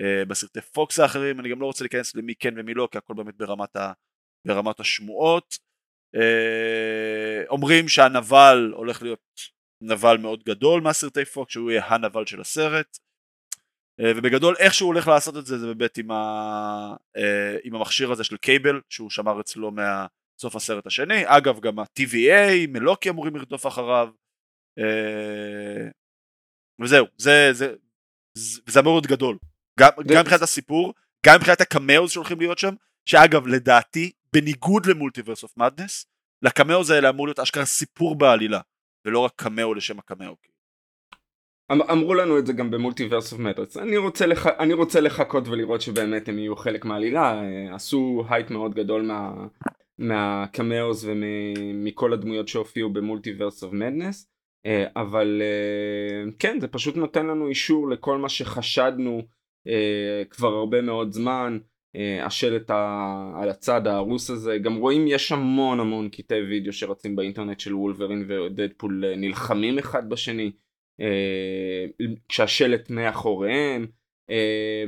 אה, 0.00 0.24
בסרטי 0.24 0.60
פוקס 0.60 0.98
האחרים, 0.98 1.40
אני 1.40 1.50
גם 1.50 1.60
לא 1.60 1.66
רוצה 1.66 1.84
להיכנס 1.84 2.14
למי 2.14 2.34
כן 2.34 2.54
ומי 2.58 2.74
לא, 2.74 2.88
כי 2.92 2.98
הכל 2.98 3.14
באמת 3.14 3.36
ברמת, 3.36 3.76
ה, 3.76 3.92
ברמת 4.46 4.80
השמועות. 4.80 5.58
אה, 6.14 7.42
אומרים 7.48 7.88
שהנבל 7.88 8.72
הולך 8.76 9.02
להיות 9.02 9.40
נבל 9.82 10.16
מאוד 10.16 10.42
גדול 10.44 10.80
מהסרטי 10.80 11.24
פוקס, 11.24 11.52
שהוא 11.52 11.70
יהיה 11.70 11.86
הנבל 11.86 12.26
של 12.26 12.40
הסרט. 12.40 12.98
אה, 14.00 14.12
ובגדול 14.16 14.54
איך 14.58 14.74
שהוא 14.74 14.86
הולך 14.86 15.08
לעשות 15.08 15.36
את 15.36 15.46
זה 15.46 15.58
זה 15.58 15.66
באמת 15.66 15.98
עם, 15.98 16.10
ה, 16.10 16.96
עם 17.64 17.74
המכשיר 17.74 18.12
הזה 18.12 18.24
של 18.24 18.36
קייבל 18.36 18.80
שהוא 18.90 19.10
שמר 19.10 19.40
אצלו 19.40 19.70
מה, 19.70 20.06
סוף 20.40 20.56
הסרט 20.56 20.86
השני, 20.86 21.22
אגב 21.24 21.60
גם 21.60 21.78
ה-TVA, 21.78 22.68
מלוקי 22.68 23.10
אמורים 23.10 23.36
לרדוף 23.36 23.66
אחריו, 23.66 24.08
וזהו, 26.82 27.06
זה, 27.16 27.48
זה, 27.52 27.74
זה, 28.38 28.60
זה 28.66 28.80
אמור 28.80 28.92
להיות 28.92 29.06
גדול, 29.06 29.38
גם, 29.80 29.90
מבחינת 30.20 30.42
הסיפור, 30.42 30.94
גם 31.26 31.36
מבחינת 31.36 31.60
ה 31.60 31.67
cameos 31.67 32.10
שהולכים 32.10 32.38
להיות 32.40 32.58
שם, 32.58 32.74
שאגב 33.04 33.46
לדעתי, 33.46 34.12
בניגוד 34.32 34.86
ל 34.86 34.91
Multiverse 34.91 35.42
of 35.42 35.56
Madness, 35.56 36.06
ל 36.42 36.49
cameos 36.49 36.90
האלה 36.90 37.08
אמור 37.08 37.26
להיות 37.26 37.38
אשכרה 37.38 37.64
סיפור 37.64 38.18
בעלילה, 38.18 38.60
ולא 39.04 39.18
רק 39.18 39.32
קמאו 39.36 39.74
לשם 39.74 39.98
הקמאו. 39.98 40.34
אמ, 41.72 41.82
אמרו 41.82 42.14
לנו 42.14 42.38
את 42.38 42.46
זה 42.46 42.52
גם 42.52 42.70
ב 42.70 42.76
Multiverse 42.76 43.32
of 43.32 43.40
Madness 43.40 43.76
אני 43.76 43.96
רוצה, 43.96 44.26
לח... 44.26 44.46
אני 44.46 44.72
רוצה 44.72 45.00
לחכות 45.00 45.48
ולראות 45.48 45.80
שבאמת 45.80 46.28
הם 46.28 46.38
יהיו 46.38 46.56
חלק 46.56 46.84
מהעלילה. 46.84 47.42
אה, 47.42 47.74
עשו 47.74 48.24
הייט 48.28 48.50
מאוד 48.50 48.74
גדול 48.74 49.02
מה... 49.02 49.46
מה 49.98 50.25
cameos 50.25 51.04
ומכל 51.04 52.12
הדמויות 52.12 52.48
שהופיעו 52.48 52.92
ב 52.92 52.98
Multiverse 52.98 53.62
of 53.62 53.72
Madness 53.72 54.26
אבל 54.96 55.42
אה, 55.42 56.30
כן 56.38 56.60
זה 56.60 56.68
פשוט 56.68 56.96
נותן 56.96 57.26
לנו 57.26 57.48
אישור 57.48 57.88
לכל 57.88 58.18
מה 58.18 58.28
שחשדנו 58.28 59.18
אה, 59.18 59.35
כבר 60.30 60.48
הרבה 60.54 60.80
מאוד 60.82 61.12
זמן 61.12 61.58
השלט 62.22 62.70
על 63.36 63.48
הצד 63.48 63.86
ההרוס 63.86 64.30
הזה. 64.30 64.58
גם 64.58 64.76
רואים 64.76 65.06
יש 65.08 65.32
המון 65.32 65.80
המון 65.80 66.08
קטעי 66.08 66.42
וידאו 66.42 66.72
שרצים 66.72 67.16
באינטרנט 67.16 67.60
של 67.60 67.74
וולברין 67.74 68.26
ודדפול 68.28 69.04
נלחמים 69.16 69.78
אחד 69.78 70.08
בשני 70.08 70.50
אה, 71.00 71.86
כשהשלט 72.28 72.90
מאחוריהם. 72.90 73.86
אה, 74.30 74.84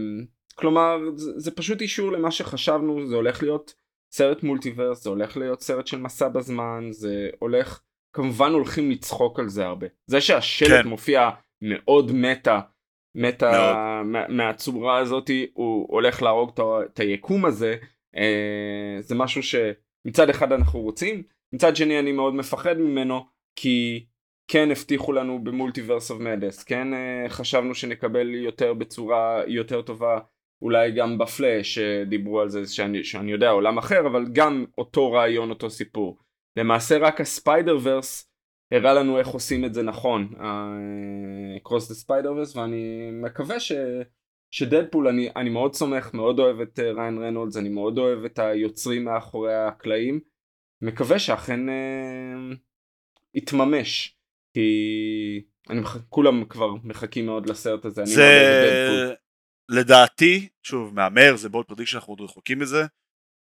כלומר 0.54 0.98
זה, 1.14 1.32
זה 1.36 1.50
פשוט 1.50 1.80
אישור 1.80 2.12
למה 2.12 2.30
שחשבנו 2.30 3.06
זה 3.06 3.16
הולך 3.16 3.42
להיות 3.42 3.74
סרט 4.12 4.42
מולטיברס 4.42 5.04
זה 5.04 5.10
הולך 5.10 5.36
להיות 5.36 5.62
סרט 5.62 5.86
של 5.86 5.98
מסע 5.98 6.28
בזמן 6.28 6.88
זה 6.90 7.30
הולך 7.38 7.80
כמובן 8.12 8.52
הולכים 8.52 8.90
לצחוק 8.90 9.38
על 9.38 9.48
זה 9.48 9.66
הרבה. 9.66 9.86
זה 10.06 10.20
שהשלט 10.20 10.82
כן. 10.82 10.88
מופיע 10.88 11.30
מאוד 11.62 12.12
מטה 12.12 12.60
מטה 13.14 14.02
מה, 14.04 14.28
מהצורה 14.28 14.98
הזאתי 14.98 15.46
הוא 15.52 15.86
הולך 15.88 16.22
להרוג 16.22 16.50
את 16.84 17.00
היקום 17.00 17.44
הזה 17.44 17.76
אה, 18.16 18.96
זה 19.00 19.14
משהו 19.14 19.42
שמצד 19.42 20.30
אחד 20.30 20.52
אנחנו 20.52 20.80
רוצים 20.80 21.22
מצד 21.54 21.76
שני 21.76 21.98
אני 21.98 22.12
מאוד 22.12 22.34
מפחד 22.34 22.78
ממנו 22.78 23.24
כי 23.56 24.06
כן 24.48 24.70
הבטיחו 24.70 25.12
לנו 25.12 25.44
במולטיברס 25.44 26.10
אוף 26.10 26.20
מדס, 26.20 26.64
כן 26.64 26.88
uh, 26.92 27.28
חשבנו 27.28 27.74
שנקבל 27.74 28.34
יותר 28.34 28.74
בצורה 28.74 29.42
יותר 29.46 29.82
טובה, 29.82 30.18
אולי 30.62 30.92
גם 30.92 31.18
בפלאש 31.18 31.78
דיברו 32.08 32.40
על 32.40 32.48
זה 32.48 32.66
שאני, 32.66 33.04
שאני 33.04 33.32
יודע 33.32 33.50
עולם 33.50 33.78
אחר, 33.78 34.06
אבל 34.06 34.24
גם 34.32 34.64
אותו 34.78 35.12
רעיון, 35.12 35.50
אותו 35.50 35.70
סיפור. 35.70 36.18
למעשה 36.58 36.98
רק 36.98 37.20
ה 37.20 37.78
Spider-Verse 37.82 38.27
הראה 38.72 38.94
לנו 38.94 39.18
איך 39.18 39.28
עושים 39.28 39.64
את 39.64 39.74
זה 39.74 39.82
נכון, 39.82 40.34
Across 41.62 41.88
the 41.88 41.94
Spider-Verse, 41.94 42.56
ואני 42.56 43.10
מקווה 43.12 43.60
ש... 43.60 43.72
שדדפול, 44.50 45.08
אני, 45.08 45.28
אני 45.36 45.50
מאוד 45.50 45.74
סומך, 45.74 46.14
מאוד 46.14 46.38
אוהב 46.38 46.60
את 46.60 46.78
uh, 46.78 46.82
ריין 46.82 47.18
רנולדס, 47.18 47.56
אני 47.56 47.68
מאוד 47.68 47.98
אוהב 47.98 48.24
את 48.24 48.38
היוצרים 48.38 49.04
מאחורי 49.04 49.54
הקלעים, 49.54 50.20
מקווה 50.82 51.18
שאכן 51.18 51.60
uh, 51.68 52.56
יתממש. 53.34 54.18
כי 54.54 55.42
אני. 55.70 55.80
כולם 56.08 56.44
כבר 56.44 56.74
מחכים 56.84 57.26
מאוד 57.26 57.48
לסרט 57.48 57.84
הזה. 57.84 58.04
זה 58.04 59.14
לדעתי, 59.70 60.48
שוב, 60.62 60.94
מהמר, 60.94 61.36
זה 61.36 61.48
bold 61.48 61.66
prediction, 61.66 61.96
אנחנו 61.96 62.12
עוד 62.12 62.20
רחוקים 62.20 62.58
מזה, 62.58 62.82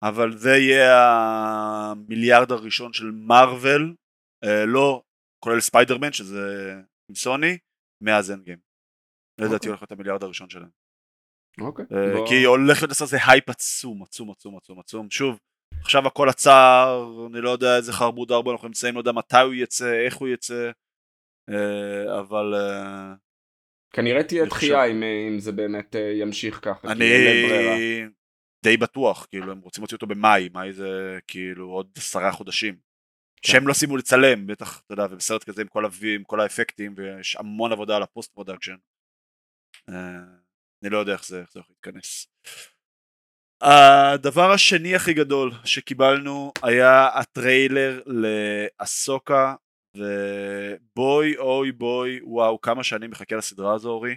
אבל 0.03 0.37
זה 0.37 0.49
יהיה 0.49 0.93
המיליארד 1.09 2.51
הראשון 2.51 2.93
של 2.93 3.11
מארוול, 3.11 3.95
אה, 4.43 4.65
לא 4.65 5.03
כולל 5.43 5.59
ספיידרמן, 5.59 6.13
שזה 6.13 6.73
עם 7.09 7.15
סוני, 7.15 7.57
מאז 8.01 8.31
Endgame. 8.31 8.57
לדעתי 9.37 9.55
אוקיי. 9.55 9.69
הולך 9.69 9.81
להיות 9.81 9.91
המיליארד 9.91 10.23
הראשון 10.23 10.49
שלהם. 10.49 10.69
אוקיי. 11.61 11.85
אה. 11.91 12.27
כי 12.27 12.43
הולך 12.43 12.81
להיות 12.81 13.01
איזה 13.01 13.17
הייפ 13.27 13.49
עצום, 13.49 14.03
עצום, 14.03 14.31
עצום, 14.31 14.57
עצום, 14.57 14.79
עצום. 14.79 15.09
שוב, 15.09 15.39
עכשיו 15.81 16.07
הכל 16.07 16.29
עצר, 16.29 17.09
אני 17.27 17.41
לא 17.41 17.49
יודע 17.49 17.77
איזה 17.77 17.93
חרבו 17.93 18.31
דרבו 18.31 18.51
אנחנו 18.51 18.67
נמצאים, 18.67 18.93
לא 18.93 18.99
יודע 18.99 19.11
מתי 19.11 19.41
הוא 19.45 19.53
יצא, 19.53 19.93
איך 20.05 20.15
הוא 20.15 20.27
יצא. 20.27 20.71
אה, 21.49 22.19
אבל... 22.19 22.53
אה, 22.55 23.13
כנראה 23.93 24.23
תהיה 24.23 24.45
דחייה 24.45 24.85
אם 24.85 25.39
זה 25.39 25.51
באמת 25.51 25.95
ימשיך 26.21 26.59
ככה. 26.61 26.91
אני 26.91 27.05
די 28.63 28.77
בטוח, 28.77 29.25
כאילו 29.29 29.51
הם 29.51 29.59
רוצים 29.59 29.81
להוציא 29.81 29.95
אותו 29.95 30.07
במאי, 30.07 30.49
מאי 30.53 30.73
זה 30.73 31.19
כאילו 31.27 31.69
עוד 31.69 31.89
עשרה 31.97 32.31
חודשים. 32.31 32.82
כן. 33.43 33.51
שהם 33.51 33.67
לא 33.67 33.73
סיימו 33.73 33.97
לצלם, 33.97 34.47
בטח, 34.47 34.81
אתה 34.85 34.93
יודע, 34.93 35.05
ובסרט 35.11 35.43
כזה 35.43 35.61
עם 35.61 35.67
כל, 35.67 35.85
הווי, 35.85 36.15
עם 36.15 36.23
כל 36.23 36.39
האפקטים, 36.39 36.93
ויש 36.97 37.35
המון 37.35 37.71
עבודה 37.71 37.95
על 37.95 38.03
ה 38.03 38.33
post-production. 38.33 38.75
אני 39.89 40.89
לא 40.91 40.97
יודע 40.97 41.13
איך 41.13 41.25
זה, 41.25 41.41
איך 41.41 41.51
זה 41.51 41.59
הולך 41.59 41.69
להתכנס. 41.69 42.27
הדבר 43.61 44.51
השני 44.51 44.95
הכי 44.95 45.13
גדול 45.13 45.51
שקיבלנו 45.65 46.51
היה 46.63 47.07
הטריילר 47.07 48.01
לאסוקה 48.05 49.55
ו 49.97 51.37
boy 51.37 52.19
oh 52.23 52.33
boy 52.33 52.47
wow 52.47 52.61
כמה 52.61 52.83
שאני 52.83 53.07
מחכה 53.07 53.35
לסדרה 53.35 53.73
הזו 53.73 53.89
אורי 53.89 54.15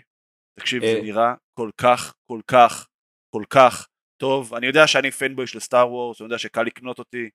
תקשיב 0.60 0.82
זה 0.82 0.86
אה. 0.86 1.02
נראה 1.02 1.34
כל 1.58 1.70
כך 1.76 2.14
כל 2.26 2.40
כך 2.46 2.88
כל 3.34 3.44
כך 3.50 3.88
טוב 4.20 4.54
אני 4.54 4.66
יודע 4.66 4.86
שאני 4.86 5.10
פנבוי 5.10 5.46
של 5.46 5.60
סטאר 5.60 5.92
וורס 5.92 6.20
אני 6.20 6.26
יודע 6.26 6.38
שקל 6.38 6.62
לקנות 6.62 6.98
אותי 6.98 7.30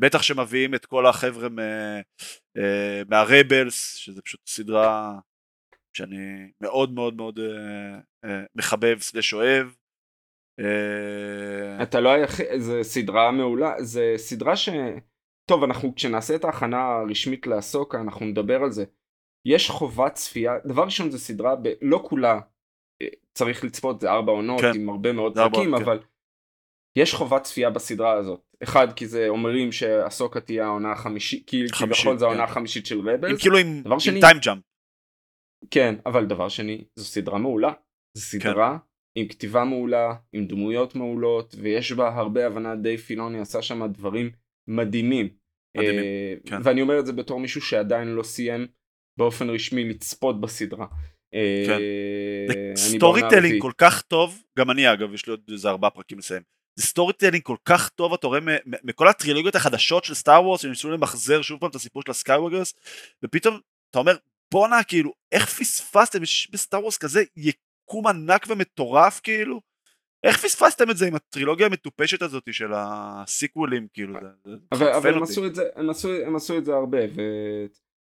בטח 0.00 0.22
שמביאים 0.22 0.74
את 0.74 0.86
כל 0.86 1.06
החבר'ה 1.06 1.48
אה, 2.56 3.02
מהרבלס 3.08 3.94
שזה 3.94 4.22
פשוט 4.22 4.40
סדרה 4.46 5.18
שאני 5.96 6.50
מאוד 6.60 6.92
מאוד 6.92 7.14
מאוד 7.14 7.38
אה, 8.24 8.44
מחבב 8.54 8.98
סלש 9.00 9.34
אוהב 9.34 9.66
אתה 11.82 12.00
לא 12.00 12.08
היחיד, 12.08 12.46
זה 12.58 12.82
סדרה 12.82 13.30
מעולה, 13.30 13.74
זה 13.82 14.14
סדרה 14.16 14.56
ש... 14.56 14.68
טוב, 15.50 15.64
אנחנו 15.64 15.94
כשנעשה 15.94 16.34
את 16.34 16.44
ההכנה 16.44 16.82
הרשמית 16.82 17.46
לעסוק, 17.46 17.94
אנחנו 17.94 18.26
נדבר 18.26 18.62
על 18.62 18.70
זה. 18.70 18.84
יש 19.46 19.70
חובת 19.70 20.14
צפייה, 20.14 20.52
דבר 20.64 20.84
ראשון 20.84 21.10
זה 21.10 21.18
סדרה, 21.18 21.56
ב... 21.56 21.68
לא 21.82 22.04
כולה 22.08 22.40
אה, 23.02 23.06
צריך 23.34 23.64
לצפות, 23.64 24.00
זה 24.00 24.10
ארבע 24.10 24.32
עונות 24.32 24.60
כן. 24.60 24.72
עם 24.74 24.88
הרבה 24.88 25.12
מאוד 25.12 25.34
פרקים, 25.34 25.74
אבל 25.74 25.98
כן. 25.98 26.06
יש 26.98 27.14
חובת 27.14 27.42
צפייה 27.42 27.70
בסדרה 27.70 28.12
הזאת. 28.12 28.40
אחד, 28.62 28.92
כי 28.92 29.06
זה 29.06 29.28
אומרים 29.28 29.72
שאסוקה 29.72 30.40
תהיה 30.40 30.64
העונה 30.64 30.92
החמישית, 30.92 31.46
כי 31.46 31.64
כביכול 31.68 32.18
זה 32.18 32.24
העונה 32.24 32.46
כן. 32.46 32.50
החמישית 32.50 32.86
של 32.86 33.08
רבלס. 33.08 33.40
כאילו 33.40 33.58
עם, 33.58 33.82
טיים 34.20 34.38
ג'אמפ. 34.44 34.62
כן, 35.70 35.94
אבל 36.06 36.26
דבר 36.26 36.48
שני, 36.48 36.84
זו 36.96 37.04
סדרה 37.04 37.38
מעולה. 37.38 37.72
זו 38.16 38.22
סדרה 38.22 38.78
כן. 38.78 39.20
עם 39.20 39.28
כתיבה 39.28 39.64
מעולה, 39.64 40.14
עם 40.32 40.46
דמויות 40.46 40.94
מעולות, 40.94 41.54
ויש 41.58 41.92
בה 41.92 42.08
הרבה 42.08 42.46
הבנה, 42.46 42.76
די 42.76 42.96
פילוני 42.96 43.40
עשה 43.40 43.62
שם 43.62 43.86
דברים 43.86 44.30
מדהימים. 44.68 45.28
מדהימים 45.76 46.04
אה, 46.04 46.34
כן. 46.46 46.56
ואני 46.64 46.82
אומר 46.82 46.98
את 46.98 47.06
זה 47.06 47.12
בתור 47.12 47.40
מישהו 47.40 47.60
שעדיין 47.60 48.08
לא 48.08 48.22
סיים 48.22 48.66
באופן 49.18 49.50
רשמי 49.50 49.84
לצפות 49.84 50.40
בסדרה. 50.40 50.86
אה, 51.34 51.64
כן. 51.66 52.76
storytelling 52.76 53.62
כל 53.62 53.72
כך 53.78 54.02
טוב, 54.02 54.42
גם 54.58 54.70
אני 54.70 54.92
אגב, 54.92 55.14
יש 55.14 55.26
לי 55.26 55.30
עוד 55.30 55.40
איזה 55.50 55.68
ארבעה 55.68 55.90
פרקים 55.90 56.18
לסיים. 56.18 56.42
זה 56.76 56.86
storytelling 56.86 57.42
כל 57.42 57.56
כך 57.64 57.88
טוב, 57.88 58.14
אתה 58.14 58.26
רואה 58.26 58.38
מכל 58.84 59.08
הטרילוגיות 59.08 59.54
החדשות 59.54 60.04
של 60.04 60.14
סטאר 60.14 60.44
וורס, 60.44 60.60
שניסו 60.60 60.90
למחזר 60.90 61.42
שוב 61.42 61.60
פעם 61.60 61.70
את 61.70 61.74
הסיפור 61.74 62.02
של 62.02 62.10
הסקייווגרס, 62.10 62.74
ופתאום 63.22 63.60
אתה 63.90 63.98
אומר, 63.98 64.16
בואנה, 64.52 64.82
כאילו, 64.82 65.12
איך 65.32 65.46
פספסתם 65.46 66.18
בסטאר 66.52 66.80
וורס 66.80 66.98
כזה 66.98 67.22
יקום 67.36 68.06
ענק 68.06 68.46
ומטורף, 68.48 69.20
כאילו? 69.20 69.60
איך 70.24 70.44
פספסתם 70.44 70.90
את 70.90 70.96
זה 70.96 71.06
עם 71.06 71.14
הטרילוגיה 71.14 71.66
המטופשת 71.66 72.22
הזאת 72.22 72.42
של 72.50 72.72
הסיקוולים 72.74 73.86
כאילו 73.92 74.14
זה, 74.44 74.54
אבל, 74.72 74.92
אבל 74.92 75.14
הם 75.14 75.22
עשו 75.22 75.46
את 75.46 75.54
זה 75.54 75.62
הם 75.76 75.90
עשו, 75.90 76.08
הם 76.26 76.36
עשו 76.36 76.58
את 76.58 76.64
זה 76.64 76.74
הרבה 76.74 76.98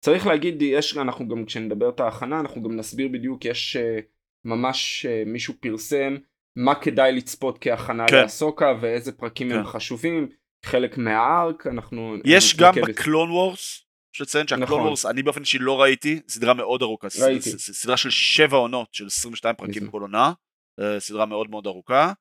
וצריך 0.00 0.26
להגיד 0.26 0.62
יש 0.62 0.96
אנחנו 0.96 1.28
גם 1.28 1.44
כשנדבר 1.44 1.88
את 1.88 2.00
ההכנה 2.00 2.40
אנחנו 2.40 2.62
גם 2.62 2.76
נסביר 2.76 3.08
בדיוק 3.08 3.44
יש 3.44 3.76
uh, 3.76 4.04
ממש 4.44 5.06
uh, 5.06 5.28
מישהו 5.28 5.54
פרסם 5.60 6.16
מה 6.56 6.74
כדאי 6.74 7.12
לצפות 7.12 7.58
כהכנה 7.60 8.06
כן. 8.08 8.22
לאסוקה 8.22 8.72
ואיזה 8.80 9.12
פרקים 9.12 9.48
כן. 9.48 9.54
הם 9.58 9.64
חשובים 9.64 10.28
חלק 10.64 10.98
מהארק 10.98 11.66
אנחנו 11.66 12.16
יש 12.24 12.56
גם 12.56 12.74
בקלון 12.88 13.30
וורס 13.30 13.82
יש 14.14 14.20
לציין 14.20 14.46
שהקלון 14.46 14.68
נכון. 14.68 14.80
וורס 14.80 15.06
אני 15.06 15.22
באופן 15.22 15.40
אישי 15.40 15.58
לא 15.58 15.82
ראיתי 15.82 16.20
סדרה 16.28 16.54
מאוד 16.54 16.82
ארוכה 16.82 17.08
ראיתי. 17.22 17.50
סדרה 17.50 17.96
של 17.96 18.10
שבע 18.10 18.56
עונות 18.56 18.94
של 18.94 19.06
22 19.06 19.54
פרקים 19.54 19.90
כל 19.90 20.00
עונה 20.00 20.32
אה, 20.80 21.00
סדרה 21.00 21.26
מאוד 21.26 21.50
מאוד 21.50 21.66
ארוכה 21.66 22.12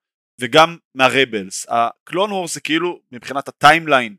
וגם 0.41 0.77
מהרבלס 0.95 1.65
הקלון 1.69 2.31
וורס 2.31 2.53
זה 2.53 2.61
כאילו 2.61 2.99
מבחינת 3.11 3.47
ה 3.47 3.55
timeline 3.55 4.15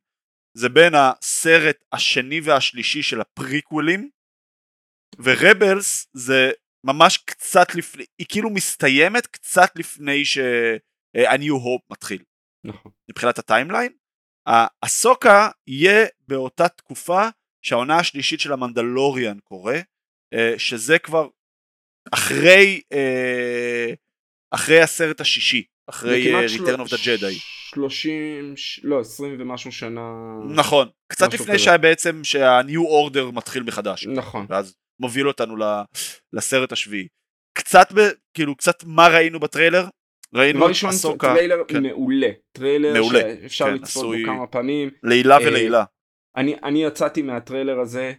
זה 0.56 0.68
בין 0.68 0.92
הסרט 0.94 1.84
השני 1.92 2.40
והשלישי 2.40 3.02
של 3.02 3.20
הפריקוולים 3.20 4.10
ורבלס 5.18 6.08
זה 6.12 6.50
ממש 6.86 7.16
קצת 7.16 7.74
לפני 7.74 8.04
היא 8.18 8.26
כאילו 8.30 8.50
מסתיימת 8.50 9.26
קצת 9.26 9.72
לפני 9.76 10.24
ש-A 10.24 11.36
New 11.38 11.52
Hope 11.64 11.86
מתחיל 11.90 12.22
נכון. 12.64 12.92
מבחינת 13.10 13.38
ה 13.38 13.44
timeline 13.44 13.92
אסוקה 14.82 15.48
יהיה 15.66 16.06
באותה 16.28 16.68
תקופה 16.68 17.28
שהעונה 17.62 17.98
השלישית 17.98 18.40
של 18.40 18.52
המנדלוריאן 18.52 19.38
קורה, 19.44 19.78
אה, 20.34 20.54
שזה 20.58 20.98
כבר 20.98 21.28
אחרי, 22.14 22.80
אה, 22.92 23.94
אחרי 24.50 24.80
הסרט 24.80 25.20
השישי, 25.20 25.64
אחרי 25.90 26.34
אה, 26.34 26.46
Return 26.46 26.78
of 26.78 26.88
the 26.88 26.96
Jedi. 26.96 27.34
30, 27.74 28.54
לא 28.82 29.00
20 29.00 29.36
ומשהו 29.38 29.72
שנה. 29.72 30.00
נכון, 30.54 30.88
קצת 31.12 31.34
לפני 31.34 31.58
שהיה 31.58 31.78
בעצם 31.78 32.24
שה-New 32.24 33.10
Order 33.10 33.32
מתחיל 33.32 33.62
מחדש. 33.62 34.06
נכון. 34.06 34.46
ואז 34.48 34.74
מוביל 35.00 35.28
אותנו 35.28 35.56
לסרט 36.32 36.72
השביעי. 36.72 37.08
קצת, 37.58 37.92
ב, 37.92 38.00
כאילו, 38.34 38.56
קצת 38.56 38.84
מה 38.84 39.08
ראינו 39.08 39.40
בטריילר? 39.40 39.84
ראינו 40.34 40.66
את 40.66 40.70
אסוקה. 40.88 41.34
טריילר 41.34 41.62
כן. 41.68 41.82
מעולה. 41.82 42.30
טריילר 42.52 42.92
מעולה. 42.92 43.20
שאפשר 43.42 43.64
כן, 43.64 43.74
לצפות 43.74 44.04
בו 44.04 44.24
כמה 44.26 44.46
פעמים. 44.46 44.90
לעילא 45.02 45.36
ולעילא. 45.46 45.84
אני, 46.36 46.54
אני 46.64 46.84
יצאתי 46.84 47.22
מהטריילר 47.22 47.80
הזה, 47.80 48.12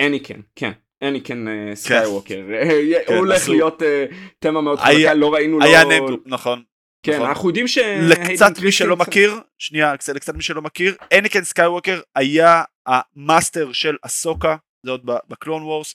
אניקן, 0.00 0.40
כן. 0.56 0.72
אניקן 1.02 1.48
אה, 1.48 1.74
סקייווקר, 1.74 2.34
כן. 2.34 3.02
הוא 3.06 3.16
הולך 3.16 3.48
להיות 3.48 3.82
אה, 3.82 4.06
theme 4.38 4.60
מאוד 4.60 4.78
חזקה, 4.78 5.14
לא 5.14 5.34
ראינו 5.34 5.62
היה. 5.62 5.80
היה 5.80 6.00
נמדו, 6.00 6.16
נכון. 6.26 6.62
כן, 7.02 7.16
נכון. 7.16 7.28
אנחנו 7.28 7.48
יודעים 7.48 7.68
ש... 7.68 7.78
לקצת 7.78 8.58
מי 8.62 8.72
שלא 8.72 8.96
מכיר, 8.96 9.40
שנייה, 9.58 9.92
לקצת 9.92 10.34
מי 10.34 10.42
שלא 10.42 10.62
מכיר, 10.62 10.96
אניקן 11.18 11.44
סקייווקר 11.44 12.00
היה 12.14 12.62
ה 12.86 12.98
master 12.98 13.72
של 13.72 13.96
אסוקה, 14.02 14.56
זה 14.86 14.90
עוד 14.90 15.00
בקלון 15.04 15.62
וורס, 15.62 15.94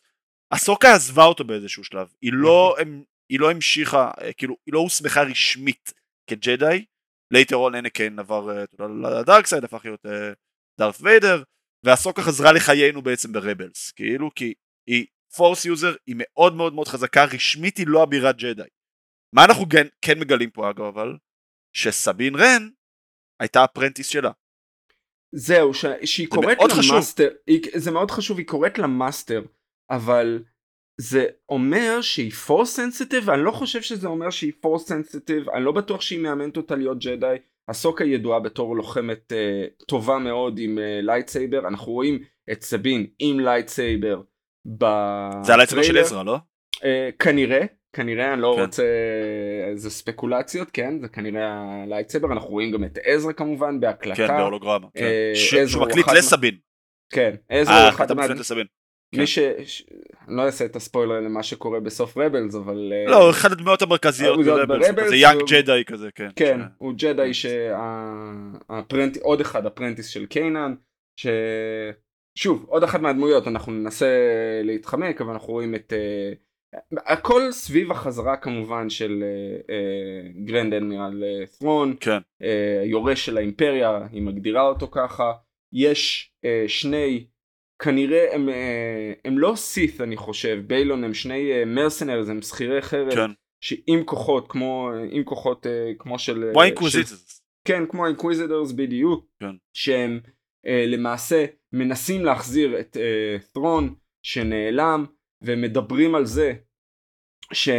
אסוקה 0.49 0.93
עזבה 0.93 1.25
אותו 1.25 1.43
באיזשהו 1.43 1.83
שלב, 1.83 2.07
היא 2.21 2.31
לא, 2.33 2.75
נכון. 2.79 3.03
היא 3.29 3.39
לא 3.39 3.51
המשיכה, 3.51 4.11
אה, 4.21 4.33
כאילו, 4.33 4.55
היא 4.65 4.73
לא 4.73 4.79
הוסמכה 4.79 5.21
רשמית 5.21 5.93
כג'די, 6.27 6.85
later 7.33 7.67
אניקן 7.67 8.19
עבר 8.19 8.63
ל 9.19 9.24
dark 9.24 9.41
side, 9.41 9.63
הפך 9.63 9.81
להיות 9.85 10.05
דארת 10.79 10.95
ויידר, 11.01 11.43
ואסוקה 11.85 12.21
חזרה 12.21 12.51
לחיינו 12.51 13.01
בעצם 13.01 13.33
ברבלס, 13.33 13.91
כאילו 13.91 14.29
כי 14.35 14.53
היא 14.91 15.05
Force 15.35 15.65
user, 15.65 15.93
היא 16.07 16.15
מאוד 16.17 16.55
מאוד 16.55 16.73
מאוד 16.73 16.87
חזקה, 16.87 17.25
רשמית 17.25 17.77
היא 17.77 17.87
לא 17.87 18.03
אבירת 18.03 18.37
ג'די. 18.37 18.69
מה 19.35 19.45
אנחנו 19.45 19.69
כן, 19.69 19.87
כן 20.01 20.19
מגלים 20.19 20.49
פה 20.49 20.69
אגב 20.69 20.81
אבל? 20.81 21.17
שסבין 21.73 22.35
רן 22.35 22.69
הייתה 23.39 23.63
ה 23.63 23.67
apprentice 23.67 24.07
שלה. 24.07 24.31
זהו, 25.35 25.73
ש... 25.73 25.85
שהיא 26.05 26.27
קוראת 26.27 26.57
לה 26.77 26.89
master, 26.89 27.29
היא... 27.47 27.61
זה 27.75 27.91
מאוד 27.91 28.11
חשוב, 28.11 28.37
היא 28.37 28.47
קוראת 28.47 28.77
לה 28.77 28.91
master, 28.91 29.41
אבל 29.89 30.43
זה 30.97 31.25
אומר 31.49 32.01
שהיא 32.01 32.31
Force 32.31 32.75
sensitive, 32.75 33.23
ואני 33.27 33.43
לא 33.43 33.51
חושב 33.51 33.81
שזה 33.81 34.07
אומר 34.07 34.29
שהיא 34.29 34.53
Force 34.61 34.87
sensitive, 34.87 35.49
אני 35.49 35.65
לא 35.65 35.71
בטוח 35.71 36.01
שהיא 36.01 36.19
מאמנת 36.19 36.57
אותה 36.57 36.75
להיות 36.75 36.99
ג'די, 36.99 37.35
אסוקה 37.67 38.03
ידועה 38.03 38.39
בתור 38.39 38.75
לוחמת 38.75 39.31
uh, 39.31 39.85
טובה 39.85 40.17
מאוד 40.17 40.59
עם 40.59 40.77
lightsaber, 41.01 41.63
uh, 41.63 41.67
אנחנו 41.67 41.91
רואים 41.91 42.23
את 42.51 42.61
סבין 42.61 43.07
עם 43.19 43.39
lightsaber 43.39 44.21
בטריילר. 44.65 45.43
זה 45.43 45.53
ה 45.53 45.56
lightsaber 45.56 45.83
של 45.83 45.97
עזרא, 45.97 46.23
לא? 46.23 46.37
Uh, 46.75 46.83
כנראה, 47.19 47.61
כנראה, 47.93 48.33
אני 48.33 48.41
לא 48.41 48.53
כן. 48.55 48.61
רוצה 48.61 48.83
איזה 49.71 49.89
ספקולציות, 49.89 50.71
כן, 50.71 50.99
זה 51.01 51.07
כנראה 51.07 51.83
ה 51.83 51.87
lightsaber, 51.87 52.33
אנחנו 52.33 52.49
רואים 52.49 52.71
גם 52.71 52.83
את 52.83 52.97
עזרא 53.03 53.31
כמובן 53.31 53.79
בהקלטה. 53.79 54.27
כן, 54.27 54.37
בהולוגרמה, 54.37 54.87
כן. 54.93 55.05
Uh, 55.33 55.67
שהוא 55.67 55.85
מקליט 55.85 56.07
לסבין. 56.07 56.57
כן, 57.13 57.35
עזרא 57.49 57.81
הוא 57.81 57.89
אחד 57.89 58.13
מה... 58.13 58.27
מי 59.15 59.27
ש... 59.27 59.39
אני 60.27 60.37
לא 60.37 60.41
אעשה 60.41 60.65
את 60.65 60.75
הספוילר 60.75 61.19
למה 61.19 61.43
שקורה 61.43 61.79
בסוף 61.79 62.17
רבלס 62.17 62.55
אבל 62.55 62.93
לא 63.07 63.29
אחד 63.29 63.51
הדמויות 63.51 63.81
המרכזיות 63.81 64.45
ברבלס 64.45 64.87
זה 65.09 65.15
young 65.15 65.41
Jedi 65.49 65.83
כזה 65.85 66.09
כן 66.15 66.29
כן 66.35 66.59
הוא 66.77 66.93
ג'די 66.97 67.33
ש 67.33 67.64
apprentice 67.64 69.17
עוד 69.17 69.41
אחד 69.41 69.65
ה 69.65 69.69
apprentice 69.69 70.07
של 70.07 70.25
קיינן 70.25 70.73
ששוב 72.35 72.65
עוד 72.67 72.83
אחת 72.83 72.99
מהדמויות 72.99 73.47
אנחנו 73.47 73.71
ננסה 73.71 74.07
להתחמק 74.63 75.21
אבל 75.21 75.31
אנחנו 75.31 75.53
רואים 75.53 75.75
את 75.75 75.93
הכל 76.97 77.51
סביב 77.51 77.91
החזרה 77.91 78.37
כמובן 78.37 78.89
של 78.89 79.23
Grand 80.45 80.73
Admiral 80.73 81.23
ת'רון 81.59 81.95
כן. 81.99 82.17
יורש 82.85 83.25
של 83.25 83.37
האימפריה 83.37 84.07
היא 84.11 84.21
מגדירה 84.21 84.61
אותו 84.61 84.87
ככה 84.87 85.31
יש 85.73 86.33
שני 86.67 87.25
כנראה 87.81 88.35
הם, 88.35 88.49
אה, 88.49 89.13
הם 89.25 89.39
לא 89.39 89.53
סית 89.55 90.01
אני 90.01 90.17
חושב, 90.17 90.63
ביילון 90.67 91.03
הם 91.03 91.13
שני 91.13 91.65
mercenaries, 91.65 92.27
אה, 92.27 92.31
הם 92.31 92.41
שכירי 92.41 92.81
חרב, 92.81 93.15
כן. 93.15 93.31
שעם 93.61 94.03
כוחות 94.05 94.51
כמו, 94.51 94.91
עם 95.11 95.23
כוחות 95.23 95.67
אה, 95.67 95.91
כמו 95.99 96.19
של... 96.19 96.49
כמו 96.51 96.61
ה 96.61 96.67
Inquisitors. 96.67 97.43
כן, 97.65 97.83
כמו 97.89 98.05
ה 98.05 98.11
Inquisitors 98.11 98.71
בדיוק, 98.71 99.25
כן. 99.39 99.55
שהם 99.73 100.19
למעשה 100.65 101.45
מנסים 101.73 102.25
להחזיר 102.25 102.79
את 102.79 102.97
ת'רון 103.53 103.95
שנעלם, 104.23 105.05
ומדברים 105.41 106.15
על 106.15 106.25
זה 106.25 106.53
ש, 107.53 107.69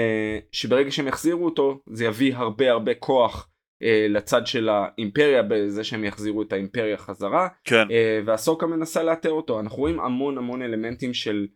שברגע 0.53 0.91
שהם 0.91 1.09
יחזירו 1.09 1.45
אותו 1.45 1.83
זה 1.93 2.05
יביא 2.05 2.35
הרבה 2.35 2.71
הרבה 2.71 2.95
כוח 2.95 3.49
אה, 3.83 4.07
לצד 4.09 4.47
של 4.47 4.69
האימפריה 4.69 5.43
בזה 5.43 5.85
שהם 5.85 6.05
יחזירו 6.05 6.43
את 6.43 6.53
האימפריה 6.53 6.97
חזרה. 6.97 7.49
כן. 7.65 7.91
אה, 7.91 8.21
ואסוקה 8.27 8.67
מנסה 8.67 9.03
לאתר 9.03 9.31
אותו. 9.31 9.61
אנחנו 9.61 9.79
רואים 9.79 10.01
המון 10.01 10.39
המון 10.39 10.63
אלמנטים 10.63 11.15
של 11.15 11.47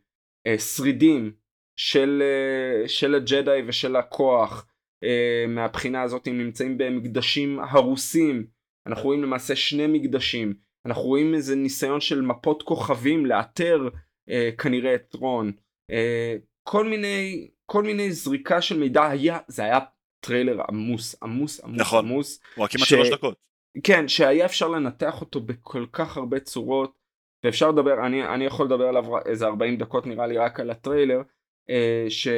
אה, 0.47 0.59
שרידים 0.59 1.33
של, 1.79 2.23
אה, 2.23 2.89
של 2.89 3.15
הג'די 3.15 3.61
ושל 3.67 3.97
הכוח 3.97 4.67
אה, 5.05 5.45
מהבחינה 5.49 6.03
הזאת 6.03 6.27
הם 6.27 6.39
נמצאים 6.39 6.79
במקדשים 6.79 7.61
הרוסים. 7.61 8.47
אנחנו 8.87 9.05
רואים 9.05 9.23
למעשה 9.23 9.57
שני 9.57 9.87
מקדשים 9.87 10.55
אנחנו 10.87 11.03
רואים 11.03 11.35
איזה 11.35 11.57
ניסיון 11.57 12.01
של 12.01 12.21
מפות 12.21 12.63
כוכבים 12.63 13.27
לאתר 13.27 13.89
אה, 14.29 14.51
כנראה 14.59 14.95
את 14.95 15.15
ת'רון 15.15 15.53
אה, 15.91 16.37
כל 16.63 16.89
מיני 16.89 17.49
כל 17.67 17.83
מיני 17.83 18.13
זריקה 18.13 18.63
של 18.63 18.79
מידע 18.79 19.07
היה 19.07 19.39
זה 19.49 19.65
היה 19.65 19.79
טריילר 20.21 20.63
עמוס 20.69 21.23
עמוס 21.23 21.61
עמוס 21.61 21.81
נכון. 21.81 22.05
עמוס. 22.05 22.41
הוא 22.55 22.67
כמעט 22.67 22.87
ש... 22.87 22.91
שלוש 22.91 23.09
דקות. 23.09 23.37
כן 23.85 24.09
שהיה 24.09 24.45
אפשר 24.45 24.69
לנתח 24.69 25.21
אותו 25.21 25.41
בכל 25.41 25.87
כך 25.93 26.17
הרבה 26.17 26.41
צורות 26.41 26.99
ואפשר 27.45 27.71
לדבר 27.71 28.07
אני 28.07 28.27
אני 28.27 28.45
יכול 28.45 28.67
לדבר 28.67 28.89
עליו 28.89 29.05
איזה 29.27 29.47
40 29.47 29.77
דקות 29.77 30.07
נראה 30.07 30.27
לי 30.27 30.39
רק 30.39 30.61
על 30.61 30.71
הטריילר 30.71 31.23
אה, 31.71 32.07
ש, 32.09 32.29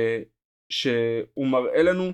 שהוא 0.72 1.46
מראה 1.46 1.82
לנו 1.82 2.12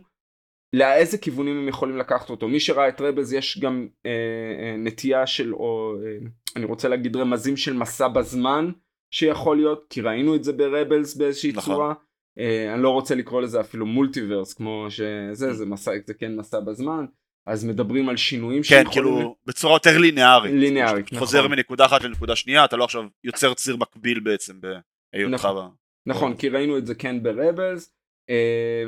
לאיזה 0.74 1.18
כיוונים 1.18 1.58
הם 1.58 1.68
יכולים 1.68 1.98
לקחת 1.98 2.30
אותו. 2.30 2.48
מי 2.48 2.60
שראה 2.60 2.88
את 2.88 3.00
רבז 3.00 3.32
יש 3.32 3.58
גם 3.58 3.88
אה, 4.06 4.10
אה, 4.10 4.76
נטייה 4.76 5.26
של 5.26 5.54
או 5.54 5.94
אה, 6.04 6.26
אני 6.56 6.64
רוצה 6.64 6.88
להגיד 6.88 7.16
רמזים 7.16 7.56
של 7.56 7.72
מסע 7.72 8.08
בזמן 8.08 8.70
שיכול 9.10 9.56
להיות 9.56 9.86
כי 9.90 10.00
ראינו 10.00 10.34
את 10.34 10.44
זה 10.44 10.52
ברבלס 10.52 11.16
באיזושהי 11.16 11.52
נכון. 11.52 11.74
צורה. 11.74 11.94
אה, 12.38 12.74
אני 12.74 12.82
לא 12.82 12.90
רוצה 12.90 13.14
לקרוא 13.14 13.42
לזה 13.42 13.60
אפילו 13.60 13.86
מולטיברס 13.86 14.54
כמו 14.54 14.86
שזה 14.88 15.52
זה 15.52 15.66
מסע 15.66 15.92
זה 16.06 16.14
כן 16.14 16.36
מסע 16.36 16.60
בזמן. 16.60 17.04
אז 17.46 17.64
מדברים 17.64 18.08
על 18.08 18.16
שינויים 18.16 18.62
כן 18.62 18.64
שיכולים... 18.68 18.92
כאילו 18.92 19.36
בצורה 19.46 19.74
יותר 19.74 19.98
לינארית. 19.98 20.52
לינארית 20.54 21.06
נכון. 21.06 21.18
חוזר 21.18 21.48
מנקודה 21.48 21.86
אחת 21.86 22.04
לנקודה 22.04 22.36
שנייה 22.36 22.64
אתה 22.64 22.76
לא 22.76 22.84
עכשיו 22.84 23.04
יוצר 23.24 23.54
ציר 23.54 23.76
מקביל 23.76 24.20
בעצם 24.20 24.60
בהיותך 24.60 25.34
נכון, 25.34 25.56
ב... 25.56 25.70
נכון 26.06 26.36
כי 26.36 26.48
ראינו 26.48 26.78
את 26.78 26.86
זה 26.86 26.94
כן 26.94 27.22
ברבלס. 27.22 27.94
אה, 28.30 28.84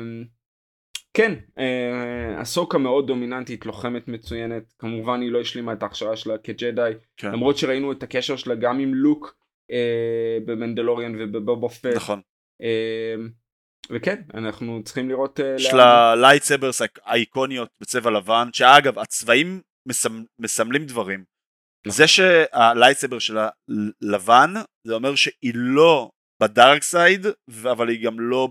כן 1.17 1.33
אה, 1.57 2.41
אסוקה 2.41 2.77
מאוד 2.77 3.07
דומיננטית 3.07 3.65
לוחמת 3.65 4.07
מצוינת. 4.07 4.73
כמובן 4.79 5.21
היא 5.21 5.31
לא 5.31 5.41
השלימה 5.41 5.73
את 5.73 5.83
ההכשרה 5.83 6.15
שלה 6.15 6.37
כג'די. 6.37 6.91
כן. 7.17 7.31
למרות 7.31 7.57
שראינו 7.57 7.91
את 7.91 8.03
הקשר 8.03 8.35
שלה 8.35 8.55
גם 8.55 8.79
עם 8.79 8.93
לוק 8.93 9.37
במנדלוריאן 10.45 11.15
ובבובה 11.19 11.69
פט. 11.69 11.95
נכון. 11.95 12.21
אמ, 12.61 13.29
וכן 13.89 14.21
אנחנו 14.33 14.81
צריכים 14.83 15.09
לראות 15.09 15.39
אה, 15.39 15.55
יש 15.55 15.73
לה 15.73 16.15
lightsabers 16.15 16.81
האיקוניות 17.05 17.69
בצבע 17.81 18.11
לבן 18.11 18.49
שאגב 18.53 18.99
הצבעים 18.99 19.61
מסמלים 20.39 20.85
דברים. 20.85 21.23
נכון. 21.85 21.97
זה 21.97 22.07
שה 22.07 22.33
lightsaber 22.33 23.19
שלה 23.19 23.49
לבן 24.01 24.53
זה 24.87 24.93
אומר 24.93 25.15
שהיא 25.15 25.53
לא 25.55 26.09
ב 26.41 26.49
dark 26.49 26.83
side 26.83 27.25
אבל 27.71 27.89
היא 27.89 28.05
גם 28.05 28.19
לא 28.19 28.47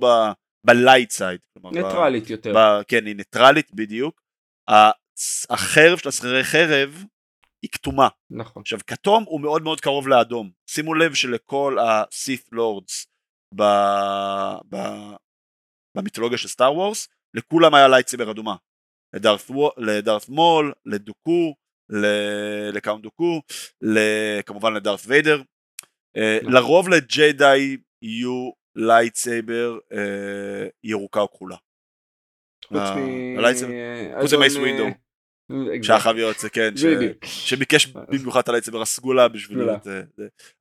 ב 0.67 0.74
light 0.74 1.11
side 1.11 1.41
ניטרלית 1.73 2.31
יותר 2.31 2.53
ב, 2.57 2.83
כן 2.89 3.07
היא 3.07 3.17
ניטרלית 3.17 3.75
בדיוק 3.75 4.23
החרב 5.51 5.99
של 5.99 6.09
השכירי 6.09 6.45
חרב 6.45 7.05
היא 7.63 7.71
כתומה 7.73 8.09
נכון 8.31 8.63
עכשיו 8.63 8.79
כתום 8.87 9.25
הוא 9.27 9.41
מאוד 9.41 9.63
מאוד 9.63 9.81
קרוב 9.81 10.09
לאדום 10.09 10.51
שימו 10.71 10.95
לב 10.95 11.15
שלכל 11.15 11.79
ה-Sith 11.79 12.55
Lords 12.55 13.07
ב... 13.55 13.63
ב... 14.69 14.77
במיתולוגיה 15.97 16.39
של 16.39 16.49
סטאר 16.49 16.75
וורס, 16.75 17.09
לכולם 17.35 17.75
היה 17.75 17.89
lightsaber 17.89 18.31
אדומה. 18.31 18.57
לדארת, 19.15 19.41
לדארת 19.77 20.29
מול, 20.29 20.73
לדוקו, 20.87 21.55
לקאונט 22.73 23.03
דוקו, 23.03 23.43
כמובן 24.47 24.75
לדארת 24.75 25.01
ויידר. 25.07 25.43
אה, 26.17 26.39
נכון. 26.43 26.53
לרוב 26.53 26.89
לג'די 26.89 27.77
יהיו 28.03 28.51
lightsaber 28.77 29.79
אה, 29.93 30.69
ירוקה 30.85 31.21
או 31.21 31.31
כחולה. 31.31 31.57
חוץ 34.21 34.33
ממייס 34.33 34.57
ווינדו. 34.57 34.85
שהחביות 35.83 36.39
זה 36.39 36.51
כן, 36.51 36.75
שביקש 37.25 37.87
במיוחד 37.87 38.41
את 38.41 38.49
ה 38.49 38.52
lightsaber 38.52 38.83
הסגולה 38.83 39.29
בשביל 39.29 39.59
להיות, 39.59 39.87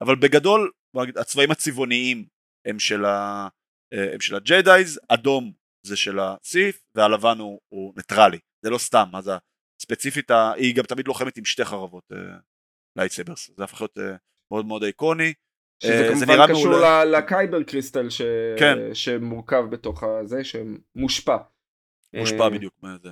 אבל 0.02 0.16
בגדול 0.16 0.72
הצבעים 1.16 1.52
הצבעוניים 1.52 2.26
הם 2.66 2.80
של 2.80 4.36
ה 4.36 4.45
Jedis, 4.45 5.00
אדום 5.10 5.54
זה 5.86 5.98
של 5.98 6.20
הסית' 6.20 6.84
והלבן 6.96 7.38
הוא 7.70 7.94
ניטרלי, 7.98 8.40
זה 8.62 8.70
לא 8.70 8.78
סתם, 8.78 9.10
אז 9.14 9.32
ספציפית 9.82 10.32
היא 10.56 10.76
גם 10.76 10.84
תמיד 10.84 11.08
לוחמת 11.08 11.38
עם 11.38 11.46
שתי 11.46 11.66
חרבות 11.66 12.12
lightsabers, 12.98 13.52
זה 13.58 13.64
הפך 13.64 13.82
להיות 13.82 13.98
מאוד 14.52 14.66
מאוד 14.66 14.84
איקוני. 14.84 15.34
שזה 15.86 16.26
כמובן 16.26 16.48
קשור 16.48 16.74
ל 17.06 17.15
kyber 17.15 17.64
crystal 17.64 18.10
ש... 18.10 18.22
כן. 18.60 18.78
שמורכב 18.94 19.66
בתוך 19.70 20.04
הזה, 20.04 20.42
שמושפע. 20.44 21.38
מושפע 22.20 22.44
אה, 22.44 22.50
בדיוק 22.50 22.74
מזה. 22.84 23.10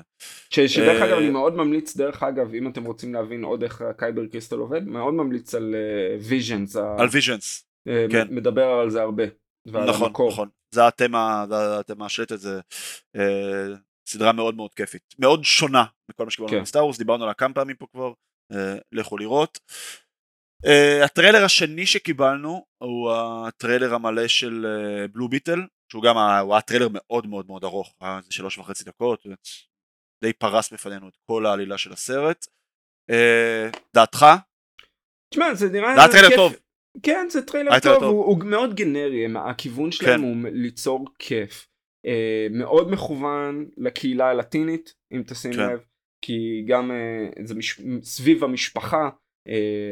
שדרך 0.49 1.01
אגב 1.01 1.17
אני 1.17 1.29
מאוד 1.29 1.55
ממליץ 1.55 1.97
דרך 1.97 2.23
אגב 2.23 2.53
אם 2.53 2.67
אתם 2.67 2.83
רוצים 2.83 3.13
להבין 3.13 3.43
עוד 3.43 3.63
איך 3.63 3.81
ה 3.81 3.89
kyber 3.89 4.27
crystal 4.27 4.55
עובד 4.55 4.87
מאוד 4.87 5.13
ממליץ 5.13 5.55
על 5.55 5.75
Visions. 6.21 6.77
אה, 6.77 7.01
על 7.01 7.07
Visions. 7.11 7.65
אה, 7.87 8.05
כן. 8.11 8.27
מדבר 8.29 8.65
על 8.65 8.89
זה 8.89 9.01
הרבה. 9.01 9.23
נכון 9.65 10.11
נכון 10.27 10.49
זה 10.71 10.87
התמה 10.87 11.45
זה 11.49 11.79
התמה 11.79 12.05
השלטת 12.05 12.39
זה 12.39 12.59
סדרה 14.07 14.31
מאוד 14.31 14.55
מאוד 14.55 14.73
כיפית 14.73 15.15
מאוד 15.19 15.43
שונה 15.43 15.83
מכל 16.09 16.23
מה 16.25 16.31
שקיבלנו 16.31 16.51
כן. 16.51 16.61
ב 16.61 16.66
Star 16.66 16.83
Wars 16.83 16.97
דיברנו 16.97 17.23
עליה 17.23 17.33
כמה 17.33 17.53
פעמים 17.53 17.75
פה 17.75 17.85
כבר 17.91 18.11
לכו 18.91 19.17
לראות. 19.17 19.59
הטריילר 21.03 21.45
השני 21.45 21.85
שקיבלנו 21.85 22.65
הוא 22.77 23.11
הטריילר 23.13 23.93
המלא 23.93 24.27
של 24.27 24.65
Blue 25.13 25.29
Beetle 25.29 25.59
שהוא 25.91 26.03
גם 26.03 26.17
הוא 26.17 26.53
היה 26.53 26.61
טריילר 26.61 26.87
מאוד 26.91 27.27
מאוד 27.27 27.47
מאוד 27.47 27.63
ארוך, 27.63 27.95
היה 28.01 28.17
איזה 28.17 28.31
שלוש 28.31 28.57
וחצי 28.57 28.83
דקות, 28.83 29.25
די 30.23 30.33
פרס 30.33 30.73
בפנינו 30.73 31.07
את 31.07 31.17
כל 31.25 31.45
העלילה 31.45 31.77
של 31.77 31.93
הסרט. 31.93 32.45
אה, 33.09 33.69
דעתך? 33.95 34.25
תשמע 35.29 35.53
זה 35.53 35.69
נראה... 35.69 35.95
זה 35.95 36.01
היה 36.01 36.11
טריילר 36.11 36.35
טוב. 36.35 36.53
כן 37.03 37.27
זה 37.29 37.41
טריילר 37.41 37.79
טוב, 37.79 37.93
טוב. 37.93 38.03
הוא, 38.03 38.25
הוא 38.25 38.45
מאוד 38.45 38.75
גנרי, 38.75 39.25
הכיוון 39.35 39.91
שלהם 39.91 40.19
כן. 40.19 40.25
הוא 40.25 40.35
ליצור 40.53 41.05
כיף. 41.19 41.67
אה, 42.05 42.47
מאוד 42.51 42.91
מכוון 42.91 43.65
לקהילה 43.77 44.29
הלטינית 44.29 44.93
אם 45.13 45.23
תשים 45.27 45.53
כן. 45.53 45.59
לב, 45.59 45.79
כי 46.21 46.65
גם 46.67 46.91
אה, 46.91 47.45
זה 47.45 47.55
מש... 47.55 47.81
סביב 48.01 48.43
המשפחה 48.43 48.97
אה, 48.97 49.09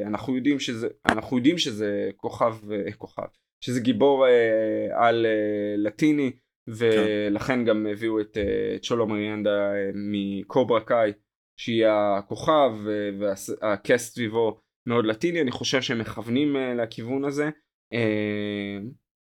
אנחנו 0.05 0.35
יודעים 0.35 0.59
שזה 0.59 0.87
אנחנו 1.05 1.37
יודעים 1.37 1.57
שזה 1.57 2.09
כוכב 2.15 2.71
אה, 2.71 2.91
כוכב 2.97 3.27
שזה 3.63 3.79
גיבור 3.79 4.27
אה, 4.27 5.07
על 5.07 5.25
אה, 5.25 5.75
לטיני 5.77 6.31
ולכן 6.67 7.59
כן. 7.59 7.65
גם 7.65 7.87
הביאו 7.87 8.21
את, 8.21 8.37
אה, 8.37 8.77
שולו 8.81 9.07
מרידואניה 9.07 9.73
אה, 9.73 9.89
מ 9.93 10.08
Cobra 10.08 10.81
Kai 10.81 11.11
שהיא 11.59 11.85
הכוכב 11.87 12.71
אה, 12.87 13.09
והקסט 13.19 14.13
סביבו 14.13 14.61
מאוד 14.87 15.05
לטיני 15.05 15.41
אני 15.41 15.51
חושב 15.51 15.81
שהם 15.81 15.99
מכוונים 15.99 16.55
אה, 16.55 16.73
לכיוון 16.73 17.25
הזה 17.25 17.49
אה, 17.93 18.77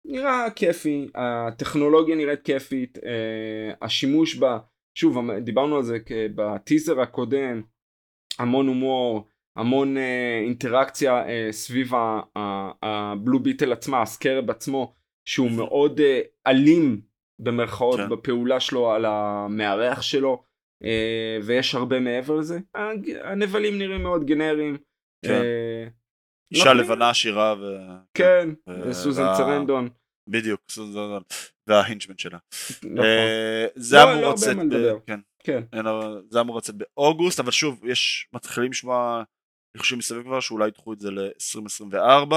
נראה 0.04 0.50
כיפי 0.56 1.08
הטכנולוגיה 1.14 2.16
נראית 2.16 2.42
כיפית 2.42 2.98
אה, 2.98 3.72
השימוש 3.82 4.36
בה 4.36 4.58
שוב 4.98 5.30
דיברנו 5.30 5.76
על 5.76 5.82
זה 5.82 5.98
בטיזר 6.34 7.00
הקודם 7.00 7.62
המון 8.38 8.68
הומור 8.68 9.28
המון 9.56 9.96
אה, 9.96 10.40
אינטראקציה 10.44 11.28
אה, 11.28 11.48
סביב 11.50 11.92
הבלו 12.82 13.38
ביטל 13.38 13.72
עצמה, 13.72 14.02
הסקרב 14.02 14.50
עצמו, 14.50 14.94
שהוא 15.28 15.50
מאוד 15.50 16.00
אה, 16.00 16.20
אלים 16.46 17.00
במרכאות 17.38 18.00
כן. 18.00 18.08
בפעולה 18.08 18.60
שלו 18.60 18.92
על 18.92 19.04
המארח 19.04 20.02
שלו, 20.02 20.42
אה, 20.84 21.38
ויש 21.42 21.74
הרבה 21.74 22.00
מעבר 22.00 22.36
לזה. 22.36 22.58
הנבלים 23.24 23.78
נראים 23.78 24.02
מאוד 24.02 24.24
גנריים. 24.24 24.76
כן. 25.24 25.32
אה, 25.32 25.86
אישה. 26.52 26.72
לבנה 26.72 27.10
עשירה 27.10 27.54
ו... 27.60 27.76
כן, 28.14 28.48
ו... 28.68 28.94
סוזן. 28.94 29.26
צרנדון. 29.36 29.88
בדיוק, 30.28 30.60
סוזן 30.70 31.18
וההינג'מנט 31.66 32.18
שלה. 32.18 32.38
נכון. 32.82 33.04
אה, 33.04 33.66
זה 33.74 34.02
אמור 34.02 34.22
לא 34.22 34.32
לצאת. 34.32 34.56
כן. 35.06 35.20
כן. 35.44 35.62
זה 36.30 36.40
אמור 36.40 36.56
לצאת 36.56 36.74
באוגוסט, 36.74 37.40
אבל 37.40 37.50
שוב, 37.50 37.84
יש, 37.84 38.28
מתחילים 38.32 38.70
לשמוע 38.70 39.22
ניחושים 39.76 39.98
מסביב 39.98 40.22
כבר 40.22 40.40
שאולי 40.40 40.68
ידחו 40.68 40.92
את 40.92 41.00
זה 41.00 41.10
ל-2024 41.10 42.34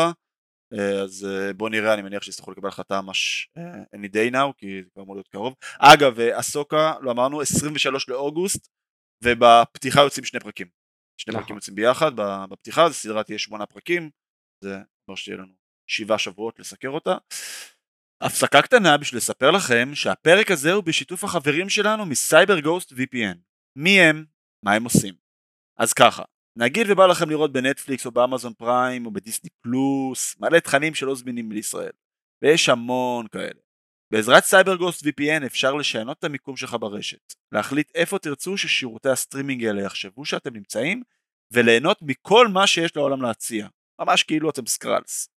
אה, 0.74 1.02
אז 1.02 1.28
אה, 1.30 1.54
בוא 1.54 1.70
נראה 1.70 1.94
אני 1.94 2.02
מניח 2.02 2.24
שיצטרכו 2.24 2.52
לקבל 2.52 2.68
החלטה 2.68 3.02
ממש 3.02 3.50
אה, 3.58 3.84
any 3.96 4.08
day 4.08 4.34
now 4.34 4.54
כי 4.58 4.84
זה 4.84 4.90
כבר 4.94 5.04
אמור 5.04 5.16
להיות 5.16 5.28
קרוב 5.28 5.56
אגב 5.80 6.20
אסוקה 6.20 6.94
לא 7.02 7.12
אמרנו 7.12 7.42
23 7.42 8.10
לאוגוסט 8.10 8.68
ובפתיחה 9.24 10.02
יוצאים 10.02 10.26
שני 10.26 10.40
פרקים 10.40 10.68
שני 11.22 11.34
פרקים 11.34 11.44
נכון. 11.44 11.56
יוצאים 11.56 11.76
ביחד 11.76 12.12
בפתיחה 12.50 12.86
אז 12.86 12.92
הסדרה 12.92 13.24
תהיה 13.24 13.40
שמונה 13.40 13.66
פרקים 13.66 14.10
זה 14.64 14.78
אומר 15.08 15.16
שתהיה 15.16 15.38
לנו 15.38 15.54
שבעה 15.90 16.18
שבועות 16.18 16.60
לסקר 16.60 16.90
אותה 16.90 17.18
הפסקה 18.24 18.62
קטנה 18.62 18.98
בשביל 18.98 19.18
לספר 19.18 19.52
לכם 19.52 19.96
שהפרק 19.96 20.52
הזה 20.52 20.72
הוא 20.74 20.84
בשיתוף 20.84 21.24
החברים 21.24 21.70
שלנו 21.70 22.06
מסייבר 22.06 22.60
גוסט 22.60 22.92
VPN 22.92 23.38
מי 23.78 24.02
הם? 24.02 24.26
מה 24.66 24.74
הם 24.74 24.84
עושים? 24.84 25.14
אז 25.80 25.94
ככה 25.94 26.24
נגיד 26.62 26.88
ובא 26.90 27.08
לכם 27.08 27.30
לראות 27.30 27.52
בנטפליקס 27.52 28.06
או 28.06 28.12
באמזון 28.12 28.54
פריים 28.54 29.06
או 29.06 29.12
בדיסני 29.12 29.50
פלוס 29.62 30.36
מלא 30.40 30.60
תכנים 30.60 30.96
שלא 30.96 31.16
זמינים 31.16 31.52
לישראל 31.52 31.92
ויש 32.42 32.70
המון 32.70 33.28
כאלה. 33.28 33.60
בעזרת 34.12 34.44
CyberGhost 34.44 35.06
VPN 35.06 35.46
אפשר 35.46 35.74
לשנות 35.74 36.20
את 36.20 36.24
המיקום 36.24 36.58
שלך 36.58 36.76
ברשת, 36.80 37.34
להחליט 37.52 37.92
איפה 37.96 38.20
תרצו 38.20 38.58
ששירותי 38.58 39.10
הסטרימינג 39.10 39.66
האלה 39.66 39.82
יחשבו 39.82 40.26
שאתם 40.26 40.54
נמצאים 40.54 41.04
וליהנות 41.54 41.98
מכל 42.02 42.48
מה 42.48 42.68
שיש 42.68 42.96
לעולם 42.96 43.22
להציע, 43.22 43.68
ממש 44.02 44.24
כאילו 44.24 44.50
אתם 44.50 44.66
Skrulls. 44.66 45.30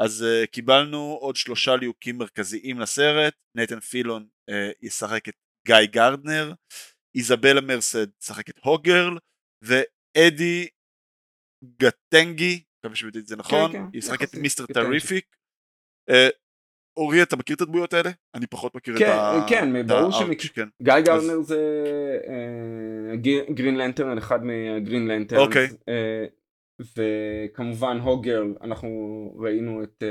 אז 0.00 0.24
אה, 0.24 0.46
קיבלנו 0.46 1.18
עוד 1.20 1.36
שלושה 1.36 1.76
ליהוקים 1.76 2.18
מרכזיים 2.18 2.80
לסרט, 2.80 3.34
נייתן 3.56 3.80
פיליון 3.80 4.26
אה, 4.50 4.54
ישחק 4.82 5.28
את 5.28 5.34
גיא 5.66 5.76
גרדנר, 5.84 6.52
איזבלה 7.16 7.60
מרסד 7.60 8.06
ישחק 8.22 8.48
את 8.48 8.58
Hawkgirl, 8.58 9.18
ואדי 9.62 10.68
גטנגי, 11.64 12.62
מקווה 12.78 12.96
שביטאתי 12.96 13.18
את 13.18 13.26
זה 13.26 13.36
נכון, 13.36 13.72
כן, 13.72 13.78
כן. 13.78 13.98
ישחק 13.98 14.22
את 14.22 14.34
Mister 14.34 14.66
Terrific. 14.66 15.36
אה, 16.10 16.14
אורי, 16.96 17.22
אתה 17.22 17.36
מכיר 17.36 17.56
את 17.56 17.60
הדמויות 17.60 17.92
האלה? 17.92 18.10
אני 18.34 18.46
פחות 18.46 18.74
מכיר 18.74 18.98
כן, 18.98 19.04
את 19.04 19.10
ה... 19.10 19.46
כן, 19.48 19.86
ברור 19.86 20.12
שמכיר. 20.12 20.50
כן. 20.54 20.68
גיא 20.82 21.00
גרדנר 21.00 21.38
אז... 21.40 21.46
זה 21.46 21.58
אה, 22.28 23.16
Green 23.54 23.76
Lantern, 23.76 24.18
אחד 24.18 24.44
מה 24.44 24.63
Green 24.63 25.08
Lantern. 25.08 25.38
אוקיי. 25.38 25.68
אה, 25.88 26.24
וכמובן 26.80 27.98
Hawkgirl, 27.98 28.54
אנחנו 28.62 28.88
ראינו 29.38 29.82
את... 29.82 30.02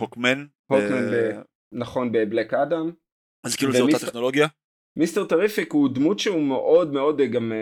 Hawkman. 0.00 0.46
Hawkman, 0.66 1.10
ב... 1.12 1.40
נכון, 1.72 2.12
ב 2.12 2.19
Black 2.19 2.54
Adam. 2.54 2.90
אז 3.46 3.56
כאילו 3.56 3.72
זו 3.72 3.84
אותה 3.84 4.06
טכנולוגיה? 4.06 4.46
Mister 4.96 5.24
Terrific 5.24 5.72
הוא 5.72 5.88
דמות 5.94 6.18
שהוא 6.18 6.42
מאוד 6.42 6.92
מאוד, 6.92 7.20
גם 7.20 7.52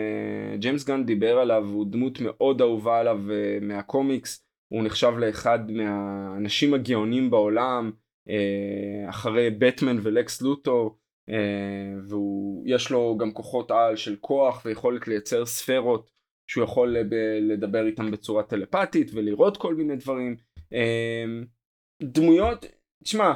ג'יימס 0.58 0.84
גן 0.84 1.04
דיבר 1.04 1.38
עליו, 1.38 1.64
הוא 1.66 1.86
דמות 1.90 2.18
מאוד 2.20 2.60
אהובה 2.60 3.00
עליו 3.00 3.18
מהקומיקס. 3.60 4.46
הוא 4.68 4.84
נחשב 4.84 5.12
לאחד 5.18 5.70
מהאנשים 5.70 6.74
הגאונים 6.74 7.30
בעולם 7.30 7.90
אה, 8.28 9.08
אחרי 9.08 9.50
בטמן 9.50 9.96
ולקס 10.02 10.42
לוטו 10.42 10.96
אה, 11.30 11.94
ויש 12.08 12.90
לו 12.90 13.16
גם 13.20 13.32
כוחות 13.32 13.70
על 13.70 13.96
של 13.96 14.16
כוח 14.20 14.62
ויכולת 14.64 15.08
לייצר 15.08 15.46
ספרות 15.46 16.10
שהוא 16.46 16.64
יכול 16.64 16.96
לדבר 17.40 17.86
איתם 17.86 18.10
בצורה 18.10 18.42
טלפתית 18.42 19.10
ולראות 19.14 19.56
כל 19.56 19.74
מיני 19.74 19.96
דברים 19.96 20.36
אה, 20.72 21.24
דמויות 22.02 22.66
תשמע 23.04 23.32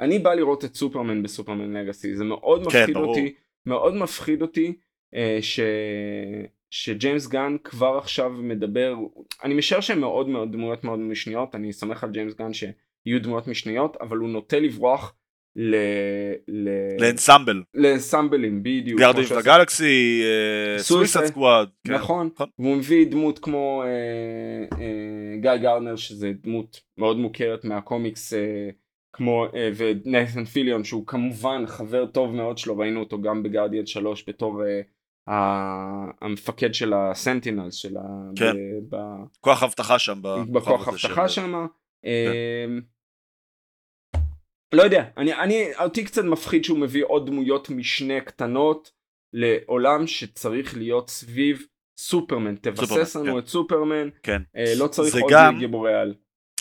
אני 0.00 0.18
בא 0.18 0.34
לראות 0.34 0.64
את 0.64 0.74
סופרמן 0.74 1.22
בסופרמן 1.22 1.76
לגאסי 1.76 2.16
זה 2.16 2.24
מאוד 2.24 2.60
כן, 2.60 2.66
מפחיד 2.80 2.94
ברור. 2.94 3.08
אותי 3.08 3.34
מאוד 3.66 3.94
מפחיד 3.94 4.42
אותי 4.42 4.76
ש... 5.40 5.60
שג'יימס 6.70 7.26
גן 7.26 7.56
כבר 7.64 7.98
עכשיו 7.98 8.30
מדבר, 8.30 8.94
אני 9.44 9.54
משער 9.54 9.80
שהם 9.80 10.00
מאוד 10.00 10.28
מאוד 10.28 10.52
דמויות 10.52 10.84
מאוד 10.84 10.98
משניות, 10.98 11.54
אני 11.54 11.72
סומך 11.72 12.04
על 12.04 12.10
ג'יימס 12.10 12.34
גן 12.34 12.52
שיהיו 12.52 13.22
דמויות 13.22 13.48
משניות, 13.48 13.96
אבל 13.96 14.16
הוא 14.16 14.28
נוטה 14.28 14.58
לברוח 14.58 15.14
ל... 15.56 15.74
ל... 16.48 16.68
לאנסמבל. 16.98 17.62
לאנסמבלים, 17.74 18.62
בדיוק. 18.62 19.00
Guardians 19.00 19.24
of 19.24 19.42
Galaxy, 19.44 20.22
Suicide 20.78 21.24
Squad. 21.24 21.68
נכון, 21.88 22.30
נכון, 22.34 22.48
והוא 22.58 22.76
מביא 22.76 23.06
דמות 23.06 23.38
כמו 23.38 23.82
אה, 23.82 24.78
אה, 24.78 25.36
גיא 25.40 25.56
גרדנר, 25.56 25.96
שזה 25.96 26.32
דמות 26.42 26.80
מאוד 26.98 27.16
מוכרת 27.16 27.64
מהקומיקס, 27.64 28.34
אה, 28.34 28.68
כמו, 29.12 29.46
אה, 29.54 29.70
ונייתן 29.76 30.44
פיליון, 30.44 30.84
שהוא 30.84 31.06
כמובן 31.06 31.66
חבר 31.66 32.06
טוב 32.06 32.34
מאוד 32.34 32.58
שלו, 32.58 32.78
ראינו 32.78 33.00
אותו 33.00 33.20
גם 33.20 33.42
ב 33.42 33.46
Guardians 33.46 33.86
3 33.86 34.28
בתור... 34.28 34.62
אה, 34.64 34.80
המפקד 36.22 36.74
של 36.74 36.92
הסנטינלס 36.94 37.74
של 37.74 37.96
ה... 37.96 38.00
כן. 38.36 38.52
ב... 38.88 38.96
כוח 39.40 39.62
אבטחה 39.62 39.98
שם. 39.98 40.20
בכוח 40.52 40.88
אבטחה 40.88 41.28
שם. 41.28 41.66
לא 44.72 44.82
יודע, 44.82 45.04
אני, 45.16 45.34
אני, 45.34 45.76
אותי 45.76 46.04
קצת 46.04 46.24
מפחיד 46.24 46.64
שהוא 46.64 46.78
מביא 46.78 47.04
עוד 47.04 47.26
דמויות 47.26 47.70
משנה 47.70 48.20
קטנות 48.20 48.90
לעולם 49.32 50.06
שצריך 50.06 50.76
להיות 50.76 51.10
סביב 51.10 51.66
סופרמן, 51.98 52.56
תבסס 52.56 53.16
לנו 53.16 53.32
כן. 53.32 53.38
את 53.38 53.46
סופרמן, 53.46 54.08
כן. 54.22 54.42
אה, 54.56 54.72
לא 54.78 54.88
צריך 54.88 55.14
עוד 55.14 55.32
גם, 55.32 55.58
גיבורי 55.58 55.94
על. 55.94 56.14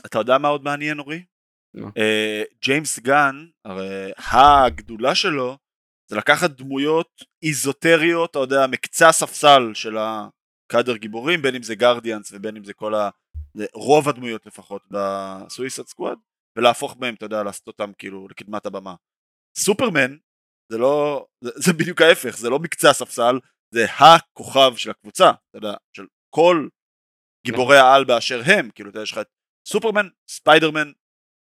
אתה 0.05 0.19
יודע 0.19 0.37
מה 0.37 0.47
עוד 0.47 0.63
מעניין 0.63 0.99
אורי? 0.99 1.23
אה, 1.97 2.43
ג'יימס 2.61 2.99
גן, 2.99 3.45
הרי 3.65 4.11
הגדולה 4.17 5.15
שלו 5.15 5.57
זה 6.09 6.15
לקחת 6.15 6.51
דמויות 6.51 7.23
איזוטריות, 7.43 8.31
אתה 8.31 8.39
יודע, 8.39 8.67
מקצה 8.67 9.09
הספסל 9.09 9.71
של 9.73 9.97
הקאדר 9.97 10.97
גיבורים, 10.97 11.41
בין 11.41 11.55
אם 11.55 11.63
זה 11.63 11.75
Guardians 11.75 12.31
ובין 12.31 12.55
אם 12.55 12.63
זה 12.63 12.73
כל 12.73 12.95
ה... 12.95 13.09
רוב 13.73 14.09
הדמויות 14.09 14.45
לפחות 14.45 14.81
ב 14.91 15.03
Suicide 15.03 15.87
Squad, 15.87 16.17
ולהפוך 16.59 16.95
בהם, 16.95 17.13
אתה 17.13 17.25
יודע, 17.25 17.43
לעשות 17.43 17.67
אותם 17.67 17.91
כאילו 17.97 18.27
לקדמת 18.27 18.65
הבמה. 18.65 18.95
סופרמן, 19.57 20.17
זה 20.71 20.77
לא, 20.77 21.25
זה, 21.43 21.51
זה 21.55 21.73
בדיוק 21.73 22.01
ההפך, 22.01 22.37
זה 22.37 22.49
לא 22.49 22.59
מקצה 22.59 22.89
הספסל, 22.89 23.39
זה 23.73 23.85
הכוכב 23.85 24.75
של 24.75 24.89
הקבוצה, 24.89 25.29
אתה 25.29 25.57
יודע, 25.57 25.73
של 25.97 26.07
כל 26.35 26.67
גיבורי 27.45 27.77
העל 27.77 28.05
באשר 28.05 28.41
הם, 28.45 28.69
כאילו, 28.71 28.89
אתה 28.89 28.97
יודע, 28.97 29.03
יש 29.03 29.11
לך 29.11 29.17
את 29.17 29.27
סופרמן, 29.67 30.07
ספיידרמן, 30.29 30.91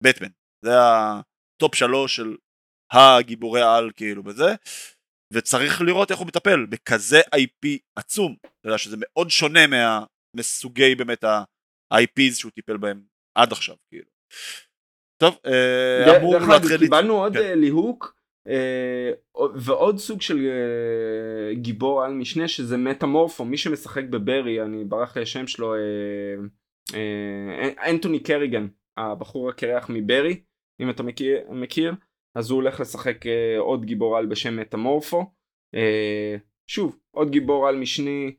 בטמן, 0.03 0.27
זה 0.65 0.71
ה 0.79 1.03
top 1.03 1.75
שלוש 1.75 2.15
של 2.15 2.37
הגיבורי 2.91 3.61
העל 3.61 3.91
כאילו 3.95 4.23
בזה 4.23 4.55
וצריך 5.33 5.81
לראות 5.81 6.11
איך 6.11 6.19
הוא 6.19 6.27
מטפל 6.27 6.65
בכזה 6.65 7.21
IP 7.35 7.67
עצום. 7.95 8.35
אתה 8.41 8.67
יודע 8.67 8.77
שזה 8.77 8.97
מאוד 8.99 9.29
שונה 9.29 9.59
מהסוגי 10.35 10.95
באמת 10.95 11.23
ה-IPs 11.23 12.35
שהוא 12.35 12.51
טיפל 12.51 12.77
בהם 12.77 13.05
עד 13.37 13.51
עכשיו 13.51 13.75
כאילו. 13.89 14.09
טוב 15.17 15.37
אה, 15.45 16.17
אמור 16.17 16.37
להתחיל 16.37 16.77
קיבלנו 16.77 17.13
עוד 17.13 17.33
כן. 17.33 17.39
אה, 17.39 17.55
ליהוק 17.55 18.15
אה, 18.47 19.11
ועוד 19.55 19.97
סוג 19.97 20.21
של 20.21 20.47
גיבור 21.53 22.03
על 22.03 22.13
משנה 22.13 22.47
שזה 22.47 22.77
Metamorpho 22.77 23.45
מי 23.45 23.57
שמשחק 23.57 24.03
בברי 24.03 24.61
אני 24.61 24.85
ברח 24.85 25.17
לי 25.17 25.23
השם 25.23 25.47
שלו 25.47 25.73
אנתוני 27.89 28.19
קריגן 28.19 28.67
הבחור 28.97 29.49
הקרח 29.49 29.89
מברי 29.89 30.41
אם 30.81 30.89
אתה 30.89 31.03
מכיר, 31.49 31.93
אז 32.35 32.49
הוא 32.49 32.55
הולך 32.55 32.79
לשחק 32.79 33.25
עוד 33.57 33.85
גיבור 33.85 34.17
על 34.17 34.25
בשם 34.25 34.57
מטמורפו. 34.57 35.25
שוב, 36.67 36.97
עוד 37.11 37.31
גיבור 37.31 37.67
על 37.67 37.75
משני 37.75 38.35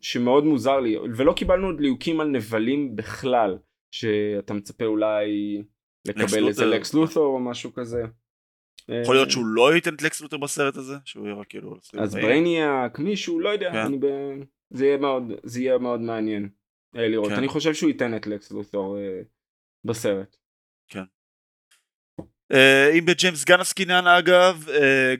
שמאוד 0.00 0.44
מוזר 0.44 0.80
לי, 0.80 0.96
ולא 1.16 1.32
קיבלנו 1.32 1.66
עוד 1.66 1.80
ליהוקים 1.80 2.20
על 2.20 2.28
נבלים 2.28 2.96
בכלל, 2.96 3.58
שאתה 3.96 4.54
מצפה 4.54 4.84
אולי 4.84 5.26
לקבל 6.08 6.48
איזה 6.48 6.66
לקס 6.66 6.94
לות'ר 6.94 7.20
או 7.20 7.40
משהו 7.40 7.72
כזה. 7.72 8.02
יכול 9.02 9.14
להיות 9.14 9.30
שהוא 9.30 9.46
לא 9.46 9.74
ייתן 9.74 9.94
את 9.94 10.02
לקס 10.02 10.20
לותר 10.20 10.36
בסרט 10.36 10.76
הזה? 10.76 10.94
שהוא 11.04 11.26
יהיה 11.26 11.36
רק 11.36 11.46
כאילו... 11.48 11.76
אז 11.98 12.14
ברייניאק, 12.14 12.98
מישהו, 12.98 13.40
לא 13.40 13.48
יודע, 13.48 13.72
כן. 13.72 14.00
ב... 14.00 14.06
זה, 14.70 14.86
יהיה 14.86 14.96
מאוד, 14.96 15.22
זה 15.42 15.60
יהיה 15.60 15.78
מאוד 15.78 16.00
מעניין 16.00 16.48
לראות. 16.94 17.28
כן. 17.28 17.34
אני 17.34 17.48
חושב 17.48 17.74
שהוא 17.74 17.88
ייתן 17.90 18.16
את 18.16 18.26
לקס 18.26 18.52
לותר 18.52 18.82
בסרט. 19.84 20.36
כן. 20.88 21.04
Uh, 22.52 22.98
אם 22.98 23.06
בג'יימס 23.06 23.44
גאן 23.44 23.60
עסקינן 23.60 24.06
אגב, 24.06 24.66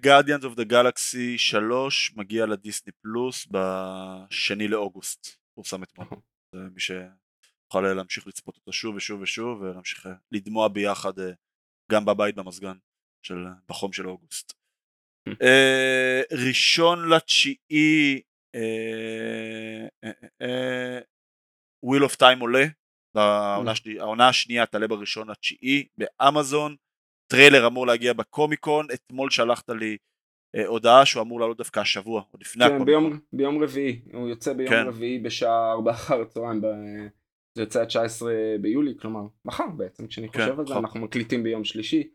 Guardians 0.01 0.45
of 0.45 0.55
the 0.55 0.65
Galaxy 0.65 1.39
3 1.39 2.13
מגיע 2.17 2.47
לדיסני 2.47 2.93
פלוס 3.03 3.49
בשני 3.51 4.69
לאוגוסט, 4.69 5.27
פורסם 5.55 5.83
אתמול. 5.83 6.07
זה 6.53 6.61
מי 6.75 6.81
שיוכל 7.73 7.95
להמשיך 7.95 8.27
לצפות 8.27 8.57
אותו 8.57 8.73
שוב 8.73 8.97
ושוב 8.97 9.21
ושוב 9.21 9.61
ולהמשיך 9.61 10.07
אה, 10.07 10.13
לדמוע 10.33 10.69
ביחד 10.69 11.19
uh, 11.19 11.23
גם 11.93 12.05
בבית 12.05 12.35
במזגן 12.35 12.77
של, 13.23 13.45
בחום 13.69 13.93
של 13.93 14.09
אוגוסט. 14.09 14.53
ראשון 16.47 17.09
לתשיעי 17.09 18.21
Wheel 21.83 22.05
of 22.05 22.17
Time 22.17 22.41
עולה, 22.41 22.65
העונה 24.01 24.29
השנייה 24.29 24.67
תעלה 24.67 24.89
בראשון 24.89 25.31
לתשיעי 25.31 25.87
באמזון. 25.99 26.77
טריילר 27.33 27.67
אמור 27.67 27.87
להגיע 27.87 28.13
בקומיקון, 28.13 28.87
אתמול 28.95 29.31
שלחת 29.31 29.71
לי 29.71 29.97
אה, 30.57 30.67
הודעה 30.67 31.07
שהוא 31.07 31.23
אמור 31.23 31.41
לעלות 31.41 31.57
דווקא 31.57 31.81
השבוע, 31.81 32.23
עוד 32.31 32.41
לפני 32.41 32.65
כן, 32.65 32.75
הקומיקון. 32.75 33.11
ביום, 33.11 33.21
ביום 33.33 33.63
רביעי, 33.63 34.01
הוא 34.13 34.29
יוצא 34.29 34.53
ביום 34.53 34.71
כן. 34.71 34.87
רביעי 34.87 35.19
בשעה 35.19 35.73
4 35.73 35.91
אחר 35.91 36.21
הצהריים. 36.21 36.61
זה 37.57 37.63
יוצא 37.63 37.81
ה-19 37.81 38.27
ביולי, 38.61 38.95
כלומר 38.99 39.21
מחר 39.45 39.69
בעצם, 39.77 40.07
כשאני 40.07 40.29
כן, 40.29 40.41
חושב 40.41 40.61
על 40.61 40.67
זה, 40.67 40.73
נכון. 40.73 40.85
אנחנו 40.85 41.01
מקליטים 41.01 41.43
ביום 41.43 41.65
שלישי. 41.65 42.11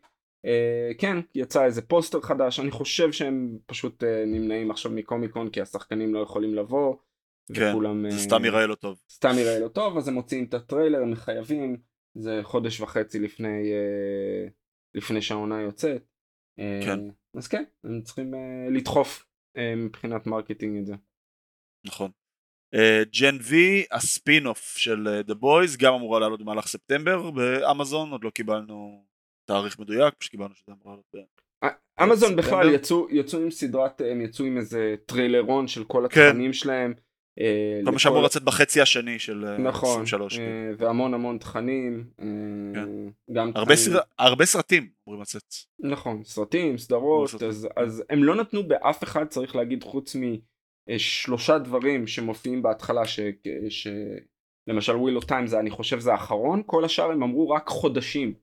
אה, 0.46 0.90
כן, 0.98 1.16
יצא 1.34 1.64
איזה 1.64 1.82
פוסטר 1.82 2.20
חדש, 2.20 2.60
אני 2.60 2.70
חושב 2.70 3.12
שהם 3.12 3.58
פשוט 3.66 4.04
אה, 4.04 4.24
נמנעים 4.26 4.70
עכשיו 4.70 4.92
מקומיקון 4.92 5.50
כי 5.50 5.60
השחקנים 5.60 6.14
לא 6.14 6.20
יכולים 6.20 6.54
לבוא. 6.54 6.96
כן, 7.54 7.70
וכולם, 7.70 8.10
זה 8.10 8.18
סתם 8.18 8.44
ייראה 8.44 8.66
לא 8.66 8.74
טוב. 8.74 9.00
סתם 9.10 9.32
ייראה 9.36 9.58
לא 9.58 9.68
טוב, 9.68 9.96
אז 9.96 10.08
הם 10.08 10.14
מוציאים 10.14 10.44
את 10.44 10.54
הטריילר, 10.54 11.02
הם 11.02 11.10
חייבים, 11.10 11.76
זה 12.14 12.40
חודש 12.42 12.80
וחצי 12.80 13.18
לפני 13.18 13.72
לפני 14.94 15.22
שהעונה 15.22 15.60
יוצאת. 15.60 16.08
כן. 16.56 16.98
אז 17.36 17.48
כן, 17.48 17.64
הם 17.84 18.02
צריכים 18.02 18.34
uh, 18.34 18.36
לדחוף 18.70 19.26
uh, 19.56 19.60
מבחינת 19.76 20.26
marketing 20.26 20.78
את 20.78 20.86
זה. 20.86 20.94
נכון. 21.86 22.10
Gen 23.20 23.36
uh, 23.36 23.42
V, 23.42 23.84
הספין 23.90 24.46
אוף 24.46 24.76
של 24.76 25.22
The 25.26 25.32
uh, 25.32 25.36
Boys, 25.36 25.76
גם 25.76 25.94
אמורה 25.94 26.20
לעלות 26.20 26.40
במהלך 26.40 26.66
ספטמבר 26.66 27.30
באמזון, 27.30 28.10
עוד 28.10 28.24
לא 28.24 28.30
קיבלנו 28.30 29.04
תאריך 29.44 29.78
מדויק, 29.78 30.14
פשוט 30.18 30.30
קיבלנו 30.30 30.54
שזה 30.54 30.72
אמור 30.72 30.92
לעלות 30.92 31.32
אמזון 32.02 32.36
בכלל 32.36 32.74
יצאו, 32.74 33.06
יצאו 33.10 33.40
עם 33.40 33.50
סדרת, 33.50 34.00
הם 34.00 34.20
יצאו 34.20 34.44
עם 34.44 34.58
איזה 34.58 34.94
טריילרון 35.06 35.68
של 35.68 35.84
כל 35.84 36.06
כן. 36.10 36.20
התכנים 36.20 36.46
כן. 36.46 36.52
שלהם. 36.52 36.94
אה, 37.40 37.80
כל 37.84 37.90
מה 37.90 37.98
שאמור 37.98 38.22
לצאת 38.22 38.42
בחצי 38.42 38.80
השני 38.80 39.18
של 39.18 39.44
אה, 39.44 39.58
נכון, 39.58 40.02
23. 40.02 40.34
נכון, 40.34 40.46
והמון 40.78 41.14
המון 41.14 41.38
תכנים. 41.38 42.04
כן. 42.74 42.88
גם 43.32 43.52
הרבה, 43.54 43.76
תכנים. 43.76 43.96
סר... 43.96 44.00
הרבה 44.18 44.46
סרטים 44.46 44.88
אמורים 45.08 45.22
לצאת. 45.22 45.54
נכון, 45.80 46.24
סרטים, 46.24 46.78
סדרות, 46.78 47.42
אז, 47.48 47.68
אז 47.76 48.04
הם 48.10 48.24
לא 48.24 48.34
נתנו 48.34 48.68
באף 48.68 49.04
אחד, 49.04 49.26
צריך 49.26 49.56
להגיד, 49.56 49.84
חוץ 49.84 50.16
משלושה 50.90 51.58
דברים 51.58 52.06
שמופיעים 52.06 52.62
בהתחלה, 52.62 53.06
ש... 53.06 53.20
ש... 53.68 53.88
למשל 54.66 54.96
Wheel 54.96 55.16
of 55.16 55.24
Time 55.24 55.46
זה 55.46 55.60
אני 55.60 55.70
חושב 55.70 55.98
זה 55.98 56.12
האחרון, 56.12 56.62
כל 56.66 56.84
השאר 56.84 57.10
הם 57.10 57.22
אמרו 57.22 57.50
רק 57.50 57.68
חודשים. 57.68 58.34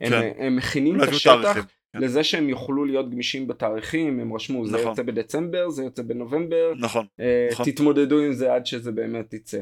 הם, 0.00 0.10
כן. 0.10 0.32
הם 0.38 0.56
מכינים 0.56 1.02
את 1.02 1.08
השטח 1.08 1.54
כן. 1.54 2.00
לזה 2.00 2.24
שהם 2.24 2.48
יוכלו 2.48 2.84
להיות 2.84 3.10
גמישים 3.10 3.46
בתאריכים, 3.46 4.20
הם 4.20 4.34
רשמו 4.34 4.64
נכון. 4.64 4.70
זה 4.70 4.78
יוצא 4.78 5.02
בדצמבר, 5.02 5.70
זה 5.70 5.84
יוצא 5.84 6.02
בנובמבר, 6.02 6.72
נכון, 6.80 7.06
uh, 7.20 7.52
נכון. 7.52 7.66
תתמודדו 7.70 8.18
עם 8.18 8.32
זה 8.32 8.54
עד 8.54 8.66
שזה 8.66 8.92
באמת 8.92 9.32
יצא 9.32 9.60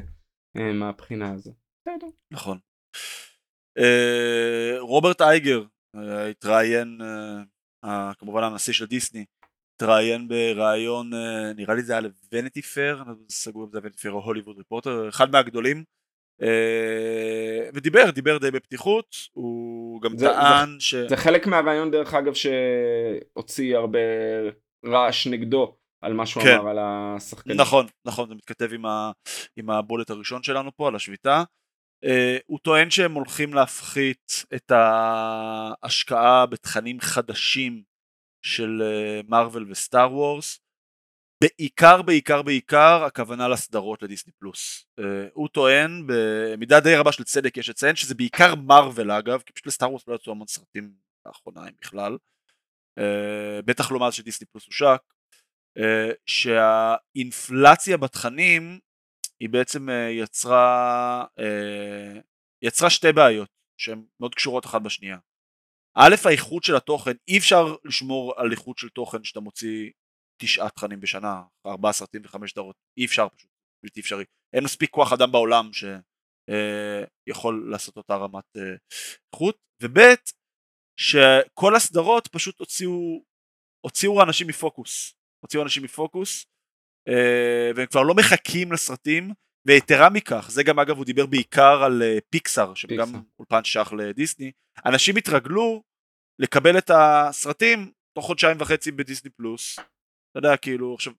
uh, 0.59 0.61
מהבחינה 0.75 1.33
הזו. 1.33 1.53
נכון. 2.31 2.59
Uh, 3.79 4.79
רוברט 4.79 5.21
אייגר 5.21 5.63
uh, 5.97 6.01
התראיין, 6.31 6.99
כמובן 8.19 8.43
הנשיא 8.43 8.73
של 8.73 8.87
דיסני, 8.87 9.25
התראיין 9.77 10.29
בריאיון, 10.29 11.13
uh, 11.13 11.17
נראה 11.57 11.75
לי 11.75 11.83
זה 11.83 11.93
היה 11.93 12.01
לוונטי 12.01 12.63
פייר, 12.63 13.03
אני 13.03 13.09
לא 13.09 13.15
סגור 13.31 13.65
אם 13.65 13.71
זה 13.73 13.79
וונטי 13.79 13.99
פייר 13.99 14.15
או 14.15 14.21
הוליווד 14.21 14.59
ריפורטר, 14.59 15.09
אחד 15.09 15.33
מהגדולים, 15.33 15.85
uh, 16.43 16.45
ודיבר, 17.75 18.11
דיבר 18.11 18.39
די 18.39 18.51
בפתיחות, 18.51 19.17
הוא 19.33 20.03
גם 20.03 20.19
זה, 20.19 20.27
טען 20.27 20.69
זה, 20.69 20.81
ש... 20.81 20.95
זה 20.95 21.17
חלק 21.17 21.47
מהרעיון 21.47 21.91
דרך 21.91 22.15
אגב 22.15 22.33
שהוציא 22.35 23.77
הרבה 23.77 23.99
רעש 24.87 25.27
נגדו. 25.27 25.77
על 26.03 26.13
מה 26.13 26.27
שהוא 26.27 26.43
כן. 26.43 26.59
אמר 26.59 26.71
על 26.71 26.79
השחקנים. 26.81 27.57
נכון, 27.57 27.87
נכון, 28.05 28.29
זה 28.29 28.35
מתכתב 28.35 28.73
עם, 28.73 28.87
ה, 28.87 29.11
עם 29.57 29.71
הבולט 29.71 30.11
הראשון 30.11 30.43
שלנו 30.43 30.77
פה, 30.77 30.89
על 30.89 30.95
השביתה. 30.95 31.43
Uh, 32.05 32.09
הוא 32.47 32.59
טוען 32.63 32.91
שהם 32.91 33.15
הולכים 33.15 33.55
להפחית 33.55 34.45
את 34.55 34.71
ההשקעה 34.71 36.47
בתכנים 36.47 37.01
חדשים 37.01 37.83
של 38.45 38.83
מארוול 39.29 39.63
uh, 39.63 39.71
וסטאר 39.71 40.13
וורס 40.13 40.61
בעיקר 41.43 42.03
בעיקר 42.03 42.43
בעיקר 42.43 43.05
הכוונה 43.05 43.49
לסדרות 43.49 44.03
לדיסני 44.03 44.33
פלוס. 44.39 44.87
uh, 45.01 45.03
הוא 45.33 45.49
טוען 45.49 46.07
במידה 46.07 46.81
די 46.81 46.95
רבה 46.97 47.13
של 47.13 47.25
צדק 47.25 47.57
יש 47.57 47.69
לציין 47.69 47.97
שזה 47.97 48.15
בעיקר 48.15 48.55
מארוול 48.55 49.11
אגב 49.11 49.43
כי 49.47 49.53
פשוט 49.53 49.67
לסטאר 49.67 49.91
וורס 49.91 50.09
לא 50.09 50.15
יצאו 50.15 50.33
המון 50.33 50.47
סרטים 50.47 50.93
לאחרונה 51.27 51.69
אם 51.69 51.75
בכלל. 51.81 52.17
uh, 53.01 53.63
בטח 53.65 53.93
לא 53.93 53.99
מאז 54.01 54.15
שדיסני 54.15 54.47
פלוס 54.47 54.67
הושק. 54.67 55.01
uh, 55.79 56.15
שהאינפלציה 56.27 57.97
בתכנים 57.97 58.79
היא 59.41 59.49
בעצם 59.49 59.91
אה, 59.91 60.11
יצרה, 60.11 61.25
אה, 61.39 62.21
יצרה 62.63 62.91
שתי 62.91 63.13
בעיות 63.13 63.49
שהן 63.81 64.05
מאוד 64.21 64.35
קשורות 64.35 64.67
אחת 64.67 64.83
בשנייה. 64.83 65.19
א', 65.97 66.15
האיכות 66.25 66.65
של 66.65 66.77
התוכן, 66.77 67.13
אי 67.29 67.39
אפשר 67.39 67.77
לשמור 67.85 68.35
על 68.37 68.53
איכות 68.53 68.79
של 68.79 68.89
תוכן 68.89 69.25
שאתה 69.25 69.41
מוציא 69.41 69.91
תשעה 70.43 70.71
תכנים 70.71 71.01
בשנה, 71.01 71.43
ארבעה 71.67 71.93
סרטים 71.93 72.23
וחמש 72.25 72.51
סדרות, 72.53 72.77
אי 72.99 73.05
אפשר 73.05 73.29
פשוט, 73.29 73.51
בלתי 73.85 74.01
אפשרי. 74.01 74.25
אין 74.55 74.65
מספיק 74.65 74.91
כוח 74.91 75.13
אדם 75.13 75.33
בעולם 75.33 75.71
שיכול 75.73 77.63
אה, 77.65 77.71
לעשות 77.71 77.97
אותה 77.97 78.17
רמת 78.17 78.57
איכות, 79.35 79.59
וב', 79.83 79.99
שכל 81.01 81.77
הסדרות 81.77 82.29
פשוט 82.29 82.59
הוציאו, 82.59 83.25
הוציאו 83.85 84.23
אנשים 84.23 84.47
מפוקוס, 84.47 85.15
הוציאו 85.45 85.63
אנשים 85.63 85.83
מפוקוס, 85.83 86.47
אה, 87.09 87.71
והם 87.77 87.87
כבר 87.87 88.03
לא 88.03 88.15
מחכים 88.15 88.73
לסרטים 88.73 89.33
ויתרה 89.67 90.11
מכך 90.11 90.47
זה 90.51 90.63
גם 90.63 90.79
אגב 90.79 90.97
הוא 90.97 91.05
דיבר 91.05 91.27
בעיקר 91.27 91.85
על 91.85 92.03
פיקסאר 92.31 92.71
אה, 92.71 92.77
שגם 92.77 93.23
אולפן 93.39 93.65
שייך 93.65 93.93
לדיסני. 93.93 94.53
אנשים 94.87 95.17
התרגלו 95.17 95.83
לקבל 96.39 96.79
את 96.79 96.91
הסרטים 96.95 97.93
תוך 98.17 98.27
חודשיים 98.27 98.57
וחצי 98.61 98.93
בדיסני 98.93 99.31
פלוס. 99.31 99.79
אתה 99.79 100.39
יודע 100.39 100.57
כאילו 100.57 100.95
עכשיו 100.95 101.13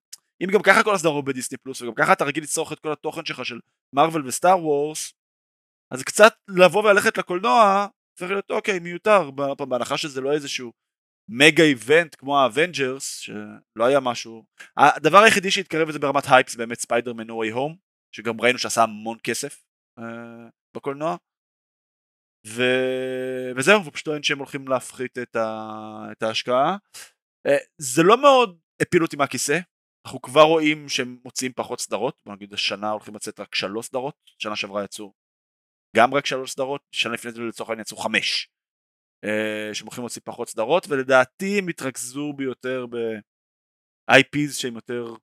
אם 0.43 0.47
גם 0.51 0.61
ככה 0.61 0.83
כל 0.83 0.95
הסדרות 0.95 1.25
בדיסני 1.25 1.57
פלוס 1.57 1.81
וגם 1.81 1.93
ככה 1.95 2.13
אתה 2.13 2.25
רגיל 2.25 2.43
לצרוך 2.43 2.73
את 2.73 2.79
כל 2.79 2.91
התוכן 2.91 3.25
שלך 3.25 3.45
של 3.45 3.59
מארוול 3.95 4.27
וסטאר 4.27 4.59
וורס 4.59 5.13
אז 5.93 6.03
בשביל 6.03 6.33
לבוא 6.47 6.83
וללכת 6.83 7.17
לקולנוע 7.17 7.87
צריך 8.17 8.31
להיות 8.31 8.51
אוקיי 8.51 8.79
מיותר. 8.79 9.31
בהנחה 9.69 9.97
שזה 9.97 10.21
לא 10.21 10.31
איזשהו 10.31 10.71
mega 11.29 11.63
event 11.63 12.15
כמו 12.15 12.39
האבנג'רס 12.39 13.17
שלא 13.17 13.85
היה 13.85 13.99
משהו. 13.99 14.45
הדבר 14.77 15.17
היחידי 15.17 15.51
שהתקרב 15.51 15.89
לזה 15.89 15.99
ברמת 15.99 16.23
הייפ 16.29 16.55
באמת 16.55 16.79
ספיידרמן 16.79 17.27
No 17.27 17.33
Way 17.35 17.49
Home 17.49 17.84
שגם 18.15 18.41
ראינו 18.41 18.59
שעשה 18.59 18.83
המון 18.83 19.17
כסף 19.23 19.65
uh, 19.99 20.03
בקולנוע. 20.75 21.15
ו... 22.47 22.61
וזהו 23.57 23.81
הוא 23.81 23.91
פשוט 23.93 24.05
טוען 24.05 24.23
שהם 24.23 24.37
הולכים 24.37 24.67
להפחית 24.67 25.17
את, 25.17 25.35
ה... 25.35 25.47
את 26.11 26.23
ההשקעה. 26.23 26.77
uh, 27.47 27.51
זה 27.77 28.03
לא 28.03 28.21
מאוד 28.21 28.59
הפיל 28.81 29.03
אותי 29.03 29.15
מהכיסא. 29.15 29.59
אנחנו 30.05 30.21
כבר 30.21 30.41
רואים 30.41 30.89
שהם 30.89 31.19
מוציאים 31.25 31.53
פחות 31.55 31.79
סדרות. 31.79 32.21
בוא 32.25 32.35
נגיד 32.35 32.53
השנה 32.53 32.89
הולכים 32.89 33.15
לצאת 33.15 33.39
רק 33.39 33.55
שלוש 33.55 33.85
סדרות. 33.85 34.15
שנה 34.39 34.55
שעברה 34.55 34.83
יצאו 34.83 35.13
גם 35.97 36.13
רק 36.13 36.25
שלוש 36.25 36.51
סדרות. 36.51 36.81
שנה 36.91 37.13
לפני 37.13 37.31
זה 37.31 37.41
לצורך 37.41 37.69
העניין 37.69 37.81
יצאו 37.81 37.97
חמש 37.97 38.49
אה, 39.25 39.73
שהם 39.73 39.87
הולכים 39.87 40.01
להוציא 40.01 40.21
פחות 40.25 40.49
סדרות 40.49 40.85
ולדעתי 40.89 41.59
הם 41.59 41.67
יתרכזו 41.67 42.33
ביותר 42.33 42.85
ב-IPs 42.89 44.51
שהם 44.53 44.75
יותר 44.75 45.15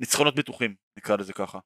ניצחונות 0.00 0.34
בטוחים 0.34 0.74
נקרא 0.98 1.16
לזה 1.16 1.32
ככה. 1.32 1.58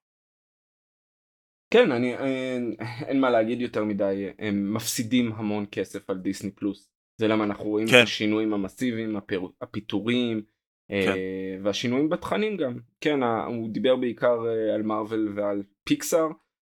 כן 1.70 1.92
אני 1.92 2.16
אין, 2.16 2.74
אין 3.06 3.20
מה 3.20 3.30
להגיד 3.30 3.60
יותר 3.60 3.84
מדי 3.84 4.26
הם 4.38 4.74
מפסידים 4.74 5.32
המון 5.32 5.66
כסף 5.72 6.10
על 6.10 6.18
דיסני 6.18 6.50
פלוס 6.50 6.90
זה 7.20 7.28
למה 7.28 7.44
אנחנו 7.44 7.64
רואים 7.64 7.86
כן. 7.88 7.98
את 7.98 8.02
השינויים 8.02 8.54
המסיביים 8.54 9.16
הפיטורים 9.60 10.42
אה, 10.90 11.02
כן. 11.04 11.10
אה, 11.10 11.58
והשינויים 11.62 12.08
בתכנים 12.08 12.56
גם 12.56 12.78
כן 13.00 13.22
הוא 13.22 13.70
דיבר 13.70 13.96
בעיקר 13.96 14.38
אה, 14.46 14.74
על 14.74 14.82
מארוול 14.82 15.32
ועל 15.36 15.62
פיקסאר 15.84 16.28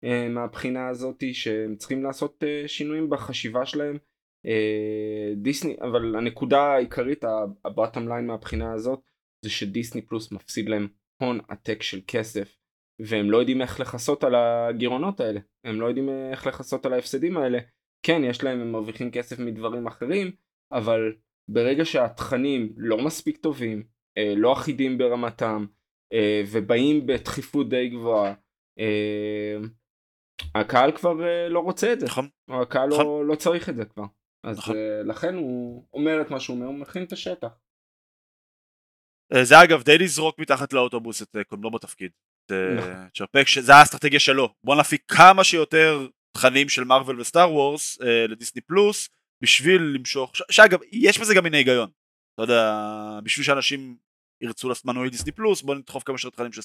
אה, 0.04 0.28
מהבחינה 0.28 0.88
הזאתי 0.88 1.34
שהם 1.34 1.76
צריכים 1.76 2.02
לעשות 2.02 2.44
אה, 2.44 2.68
שינויים 2.68 3.10
בחשיבה 3.10 3.66
שלהם 3.66 3.98
אה, 4.46 5.32
דיסני 5.36 5.76
אבל 5.80 6.16
הנקודה 6.16 6.62
העיקרית 6.62 7.24
הבטם 7.64 8.08
ליין 8.08 8.26
מהבחינה 8.26 8.72
הזאת 8.72 9.00
זה 9.44 9.50
שדיסני 9.50 10.02
פלוס 10.02 10.32
מפסיד 10.32 10.68
להם 10.68 10.88
הון 11.22 11.40
עתק 11.48 11.82
של 11.82 12.00
כסף 12.06 12.61
והם 13.06 13.30
לא 13.30 13.36
יודעים 13.36 13.62
איך 13.62 13.80
לכסות 13.80 14.24
על 14.24 14.34
הגירעונות 14.34 15.20
האלה 15.20 15.40
הם 15.64 15.80
לא 15.80 15.86
יודעים 15.86 16.08
איך 16.32 16.46
לכסות 16.46 16.86
על 16.86 16.92
ההפסדים 16.92 17.36
האלה 17.36 17.58
כן 18.02 18.22
יש 18.24 18.44
להם 18.44 18.60
הם 18.60 18.72
מרוויחים 18.72 19.10
כסף 19.10 19.38
מדברים 19.38 19.86
אחרים 19.86 20.30
אבל 20.72 21.12
ברגע 21.48 21.84
שהתכנים 21.84 22.72
לא 22.76 23.04
מספיק 23.04 23.36
טובים 23.36 23.82
אה, 24.18 24.34
לא 24.36 24.52
אחידים 24.52 24.98
ברמתם 24.98 25.66
אה, 26.12 26.42
ובאים 26.52 27.06
בדחיפות 27.06 27.68
די 27.68 27.88
גבוהה 27.88 28.34
הקהל 30.54 30.92
כבר 30.92 31.14
לא 31.48 31.60
רוצה 31.60 31.92
את 31.92 32.00
זה 32.00 32.06
נכון. 32.06 32.28
הקהל 32.48 32.88
לא, 32.88 32.96
נכון. 32.96 33.26
לא 33.26 33.34
צריך 33.34 33.68
את 33.68 33.76
זה 33.76 33.84
כבר 33.84 34.04
אז 34.46 34.58
נכון. 34.58 34.76
לכן 35.04 35.34
הוא 35.34 35.84
אומר 35.92 36.22
את 36.22 36.30
מה 36.30 36.40
שהוא 36.40 36.56
אומר, 36.56 36.66
הוא 36.66 36.74
מכין 36.74 37.04
את 37.04 37.12
השטח. 37.12 37.58
אה, 39.34 39.44
זה 39.44 39.54
אגב 39.64 39.82
די 39.82 39.98
לזרוק 39.98 40.38
מתחת 40.38 40.72
לאוטובוס 40.72 41.22
את 41.22 41.36
אה, 41.36 41.44
קודמו 41.44 41.70
בתפקיד. 41.70 42.12
צ'רפק, 43.14 43.46
שזה 43.46 43.74
האסטרטגיה 43.74 44.20
שלו. 44.20 44.54
בוא 44.64 44.76
נפיק 44.76 45.02
כמה 45.08 45.44
שיותר 45.44 46.06
תכנים 46.36 46.68
של 46.68 46.84
מארוול 46.84 47.20
וסטאר 47.20 47.52
וורס 47.52 47.98
לדיסני 48.28 48.60
פלוס 48.60 49.08
בשביל 49.42 49.82
למשוך, 49.82 50.32
שאגב 50.50 50.78
יש 50.92 51.18
בזה 51.18 51.34
גם 51.34 51.44
מיני 51.44 51.56
היגיון. 51.56 51.90
אתה 52.34 52.42
יודע, 52.42 52.72
בשביל 53.22 53.44
שאנשים 53.44 53.96
ירצו 54.40 54.68
לעשות 54.68 54.84
מנועי 54.84 55.10
דיסני 55.10 55.32
פלוס 55.32 55.62
בוא 55.62 55.74
נדחוף 55.74 56.02
כמה 56.02 56.18
שיותר 56.18 56.36
תכנים 56.36 56.52
של 56.52 56.62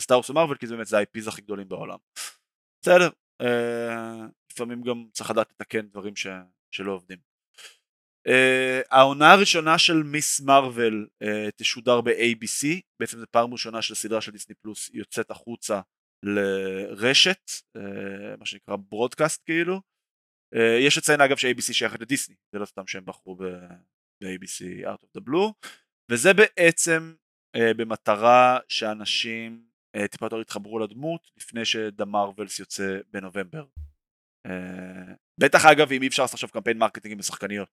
סטאר 0.00 0.16
וורס 0.16 0.30
ומארוול 0.30 0.56
כי 0.56 0.66
זה 0.66 0.74
באמת 0.74 0.86
זה 0.86 0.98
ה-IPs 0.98 1.28
הכי 1.28 1.42
גדולים 1.42 1.68
בעולם. 1.68 1.98
בסדר, 2.82 3.08
לפעמים 4.52 4.82
גם 4.82 5.04
צריך 5.12 5.30
לדעת 5.30 5.50
לתקן 5.50 5.80
דברים. 5.80 6.14
שלא 6.70 6.92
עובדים. 6.92 7.33
Uh, 8.28 8.86
העונה 8.90 9.32
הראשונה 9.32 9.78
של 9.78 10.02
מיס 10.02 10.40
מרוויל 10.40 11.06
uh, 11.24 11.26
תשודר 11.56 12.00
ב-ABC, 12.00 12.80
בעצם 13.00 13.18
זו 13.18 13.26
פעם 13.30 13.52
ראשונה 13.52 13.82
של 13.82 13.94
סדרה 13.94 14.20
של 14.20 14.32
דיסני 14.32 14.54
פלוס 14.54 14.90
יוצאת 14.92 15.30
החוצה 15.30 15.80
לרשת, 16.22 17.50
uh, 17.78 17.80
מה 18.38 18.46
שנקרא 18.46 18.76
ברודקאסט 18.76 19.42
כאילו. 19.46 19.80
Uh, 20.54 20.58
יש 20.80 20.98
לציין 20.98 21.20
אגב 21.20 21.36
ש-ABC 21.36 21.72
שייכת 21.72 22.00
לדיסני, 22.00 22.34
זה 22.52 22.58
לא 22.58 22.64
סתם 22.64 22.86
שהם 22.86 23.04
בחרו 23.04 23.36
ב-ABC 23.36 24.84
Out 24.84 25.04
of 25.04 25.18
the 25.18 25.22
Blue, 25.28 25.68
וזה 26.10 26.34
בעצם 26.34 27.14
uh, 27.56 27.60
במטרה 27.76 28.58
שאנשים 28.68 29.64
uh, 29.96 30.08
טיפה 30.08 30.26
יותר 30.26 30.40
יתחברו 30.40 30.78
לדמות 30.78 31.30
לפני 31.36 31.64
ש 31.64 31.80
The 31.80 32.04
Marvels 32.04 32.58
יוצא 32.58 32.98
בנובמבר. 33.10 33.64
Uh, 34.46 34.50
בטח 35.40 35.64
אגב 35.64 35.92
אם 35.92 36.02
אי 36.02 36.08
אפשר 36.08 36.22
לעשות 36.22 36.34
עכשיו 36.34 36.48
קמפיין 36.48 36.78
marketing 36.78 37.12
עם 37.12 37.22
שחקניות. 37.22 37.68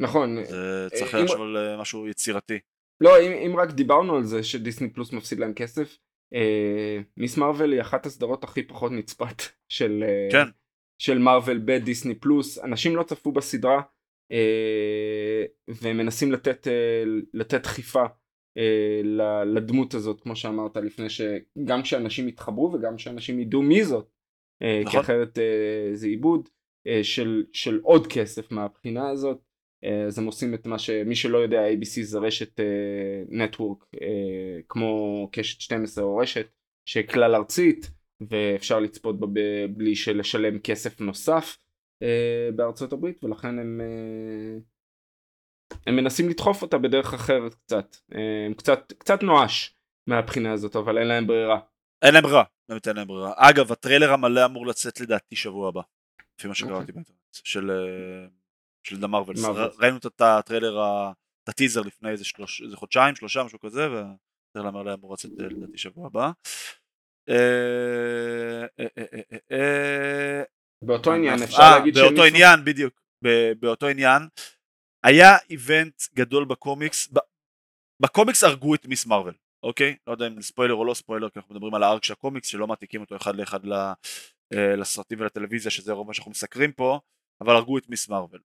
נכון. 0.00 0.44
זה 0.44 0.88
צריך 0.94 1.14
לחשוב 1.14 1.40
על 1.40 1.56
אה, 1.56 1.80
משהו 1.80 2.08
יצירתי. 2.08 2.58
לא 3.00 3.20
אם, 3.20 3.32
אם 3.32 3.56
רק 3.56 3.70
דיברנו 3.70 4.16
על 4.16 4.24
זה 4.24 4.42
שדיסני 4.42 4.90
פלוס 4.90 5.12
מפסיד 5.12 5.38
להם 5.38 5.54
כסף 5.54 5.98
אה, 6.34 7.00
Ms. 7.16 7.36
Marvel 7.36 7.72
היא 7.72 7.80
אחת 7.80 8.06
הסדרות 8.06 8.44
הכי 8.44 8.62
פחות 8.62 8.92
נצפת 8.92 9.42
של 9.68 10.04
אה, 10.06 10.28
כן. 10.32 10.50
של 10.98 11.18
מרוויל 11.18 11.60
בדיסני 11.64 12.14
פלוס 12.14 12.58
אנשים 12.58 12.96
לא 12.96 13.02
צפו 13.02 13.32
בסדרה 13.32 13.82
אה, 14.32 15.44
ומנסים 15.68 16.32
לתת 16.32 16.68
אה, 16.68 17.04
לתת 17.34 17.62
דחיפה 17.62 18.04
אה, 18.58 19.00
לדמות 19.44 19.94
הזאת 19.94 20.20
כמו 20.20 20.36
שאמרת 20.36 20.76
לפני 20.76 21.06
שגם 21.10 21.82
כשאנשים 21.82 22.28
יתחברו 22.28 22.72
וגם 22.72 22.96
כשאנשים 22.96 23.40
ידעו 23.40 23.62
מי 23.62 23.84
זאת 23.84 24.10
אה, 24.62 24.80
נכון. 24.80 24.92
כי 24.92 25.00
אחרת 25.00 25.38
אה, 25.38 25.90
זה 25.92 26.06
עיבוד. 26.06 26.48
של, 27.02 27.44
של 27.52 27.80
עוד 27.82 28.06
כסף 28.06 28.52
מהבחינה 28.52 29.10
הזאת. 29.10 29.38
אז 30.06 30.18
הם 30.18 30.26
עושים 30.26 30.54
את 30.54 30.66
מה 30.66 30.78
שמי 30.78 31.16
שלא 31.16 31.38
יודע 31.38 31.62
ABC 31.68 32.02
זה 32.02 32.18
רשת 32.18 32.60
נטוורק 33.28 33.84
כמו 34.68 35.28
קשת 35.32 35.60
12 35.60 36.04
או 36.04 36.16
רשת 36.16 36.46
שכלל 36.88 37.34
ארצית 37.34 37.90
ואפשר 38.30 38.80
לצפות 38.80 39.20
בה 39.20 39.26
בלי 39.68 39.94
לשלם 40.14 40.58
כסף 40.58 41.00
נוסף 41.00 41.58
בארצות 42.56 42.92
הברית 42.92 43.24
ולכן 43.24 43.58
הם 43.58 43.80
הם 45.86 45.96
מנסים 45.96 46.28
לדחוף 46.28 46.62
אותה 46.62 46.78
בדרך 46.78 47.14
אחרת 47.14 47.54
קצת, 47.54 47.96
הם 48.46 48.54
קצת, 48.54 48.92
קצת 48.98 49.22
נואש 49.22 49.76
מהבחינה 50.06 50.52
הזאת, 50.52 50.76
אבל 50.76 50.98
אין 50.98 51.06
להם 51.06 51.26
ברירה. 51.26 51.60
אין 52.02 52.14
להם 52.14 52.22
ברירה, 52.22 52.44
באמת 52.68 52.88
אין 52.88 52.96
להם 52.96 53.08
ברירה. 53.08 53.32
אגב, 53.36 53.72
הטריילר 53.72 54.12
המלא 54.12 54.44
אמור 54.44 54.66
לצאת 54.66 55.00
לדעתי 55.00 55.36
שבוע 55.36 55.68
הבא, 55.68 55.80
לפי 56.38 56.48
מה 56.48 56.54
שקראתי 56.54 56.74
אוקיי. 56.74 56.92
באינטרנט, 56.92 57.18
של, 57.32 57.70
אה, 57.70 58.28
של 58.84 59.00
דה 59.00 59.06
מרווילס. 59.06 59.44
ראינו 59.78 59.96
את 59.96 60.20
הטריילר, 60.20 60.82
את 61.44 61.48
הטיזר 61.48 61.80
לפני 61.80 62.10
איזה, 62.10 62.24
שלוש, 62.24 62.62
איזה 62.62 62.76
חודשיים, 62.76 63.16
שלושה, 63.16 63.42
משהו 63.42 63.60
כזה, 63.60 63.90
והטריילר 63.90 64.78
המלא 64.78 64.94
אמור 64.94 65.12
לצאת 65.12 65.30
אה, 65.40 65.46
לדעתי 65.46 65.78
שבוע 65.78 66.06
הבא. 66.06 66.30
אה, 69.50 70.42
באותו 70.84 71.12
עניין 71.12 71.42
אפשר 71.42 71.70
להגיד 71.78 71.94
באותו 71.94 72.24
עניין, 72.24 72.64
בדיוק. 72.64 73.00
באותו 73.60 73.86
עניין. 73.86 74.22
היה 75.04 75.36
event 75.50 76.02
גדול 76.14 76.44
בקומיקס, 76.44 77.08
בקומיקס 78.02 78.44
הרגו 78.44 78.74
את 78.74 78.86
Ms. 78.86 79.06
Marvel, 79.06 79.34
אוקיי? 79.62 79.96
לא 80.06 80.12
יודע 80.12 80.26
אם 80.26 80.42
ספוילר 80.42 80.74
או 80.74 80.84
לא 80.84 80.94
ספוילר, 80.94 81.30
כי 81.30 81.38
אנחנו 81.38 81.54
מדברים 81.54 81.74
על 81.74 81.82
ה 81.82 81.88
arc 81.88 82.04
של 82.04 82.12
הקומיקס, 82.12 82.48
שלא 82.48 82.66
מעתיקים 82.66 83.00
אותו 83.00 83.16
אחד 83.16 83.36
לאחד 83.36 83.60
אה, 83.66 84.76
לסרטים 84.76 85.20
ולטלוויזיה, 85.20 85.70
שזה 85.70 85.92
רוב 85.92 86.06
מה 86.06 86.14
שאנחנו 86.14 86.30
מסקרים 86.30 86.72
פה, 86.72 87.00
אבל 87.40 87.56
הרגו 87.56 87.78
את 87.78 87.88
Ms. 87.88 88.08
Marvel. 88.08 88.40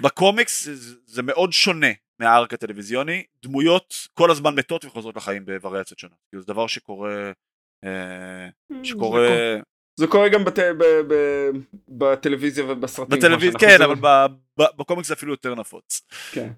בקומיקס 0.00 0.68
זה 1.06 1.22
מאוד 1.22 1.52
שונה 1.52 1.86
מה 2.18 2.32
arc 2.32 2.52
הטלוויזיוני, 2.52 3.24
דמויות 3.42 3.94
כל 4.14 4.30
הזמן 4.30 4.54
מתות 4.54 4.84
וחוזרות 4.84 5.16
לחיים 5.16 5.44
בווריאציות 5.44 5.98
שונות, 5.98 6.18
זה 6.34 6.46
דבר 6.46 6.66
שקורה, 6.66 7.32
אה, 7.84 8.48
שקורה... 8.82 9.28
זה 9.96 10.06
קורה 10.06 10.28
גם 10.28 10.44
בת... 10.44 10.58
ב... 10.58 10.84
ב... 11.08 11.14
בטלוויזיה 11.88 12.64
ובסרטים. 12.64 13.18
בטלוויזיה, 13.18 13.60
כן, 13.60 13.78
זה... 13.78 13.84
אבל 13.84 13.94
ב... 13.94 14.06
ב... 14.60 14.64
בקומיקס 14.78 15.08
זה 15.08 15.14
אפילו 15.14 15.32
יותר 15.32 15.54
נפוץ. 15.54 16.02
כן. 16.32 16.50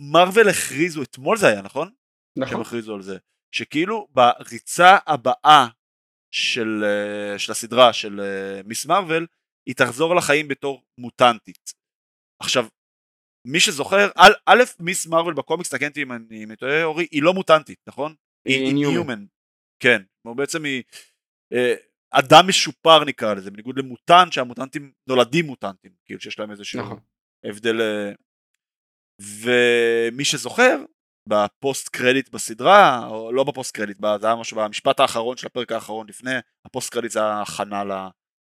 מרוויל 0.00 0.48
הכריזו, 0.48 1.02
אתמול 1.02 1.36
זה 1.36 1.48
היה, 1.48 1.62
נכון? 1.62 1.90
נכון. 2.36 2.52
שהם 2.52 2.60
הכריזו 2.60 2.94
על 2.94 3.02
זה. 3.02 3.16
שכאילו 3.52 4.08
בריצה 4.10 4.98
הבאה 5.06 5.66
של, 6.30 6.84
אה, 6.84 7.38
של 7.38 7.52
הסדרה 7.52 7.92
של 7.92 8.20
אה, 8.20 8.60
מיס 8.64 8.86
מרוויל, 8.86 9.26
היא 9.66 9.74
תחזור 9.74 10.14
לחיים 10.14 10.48
בתור 10.48 10.82
מוטנטית. 10.98 11.72
עכשיו, 12.42 12.66
מי 13.46 13.60
שזוכר, 13.60 14.08
א', 14.16 14.32
א' 14.46 14.62
מיס 14.80 15.06
מרוויל 15.06 15.34
בקומיקס, 15.34 15.74
תקן 15.74 15.88
אותי 15.88 16.02
אם 16.02 16.12
אני 16.12 16.56
טועה, 16.56 16.84
אורי, 16.84 17.06
היא 17.10 17.22
לא 17.22 17.34
מוטנטית, 17.34 17.78
נכון? 17.88 18.14
היא 18.48 18.66
Inhuman. 18.66 19.24
כן, 19.82 20.02
בעצם 20.36 20.64
היא 20.64 20.82
אה, 21.52 21.74
אדם 22.10 22.48
משופר 22.48 23.04
נקרא 23.04 23.34
לזה, 23.34 23.50
בניגוד 23.50 23.78
למוטנט 23.78 24.32
שהמוטנטים 24.32 24.92
נולדים 25.08 25.46
מוטנטים, 25.46 25.92
כאילו 26.04 26.20
שיש 26.20 26.38
להם 26.38 26.50
איזשהו 26.50 26.80
נכון. 26.80 27.00
הבדל 27.44 27.80
אה, 27.80 28.12
ומי 29.22 30.24
שזוכר 30.24 30.84
ב 31.28 31.40
post 31.40 31.88
credit 31.88 32.28
בסדרה, 32.28 33.06
או 33.08 33.32
לא 33.32 33.44
ב 33.44 33.50
post 33.50 33.76
credit, 33.76 33.98
זה 34.20 34.26
היה 34.26 34.36
משהו 34.36 34.56
במשפט 34.56 35.00
האחרון 35.00 35.36
של 35.36 35.46
הפרק 35.46 35.72
האחרון 35.72 36.08
לפני, 36.08 36.34
ה 36.66 36.71
post 36.71 36.92
credit 36.92 37.10
זה 37.10 37.18
היה 37.18 37.42
הכנה, 37.42 37.84
ל... 37.84 37.90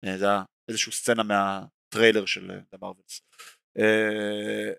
אה, 0.05 0.17
זה 0.17 0.25
היה 0.25 0.43
איזושהי 0.71 0.91
סצנה 0.91 1.23
מהטריילר 1.23 2.25
של 2.25 2.47
The 2.47 2.77
Marvels. 2.81 3.21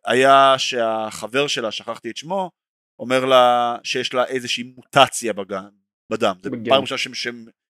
היה 0.07 0.55
שהחבר 0.59 1.47
שלה, 1.47 1.71
שכחתי 1.71 2.11
את 2.11 2.17
שמו, 2.17 2.51
אומר 2.99 3.25
לה 3.25 3.77
שיש 3.85 4.15
לה 4.15 4.25
איזושהי 4.27 4.65
מוטציה 4.65 5.33
בגן, 5.33 5.69
בדם, 6.13 6.35
זה. 6.43 6.51
פעם 6.69 6.83
ראשונה 6.83 6.99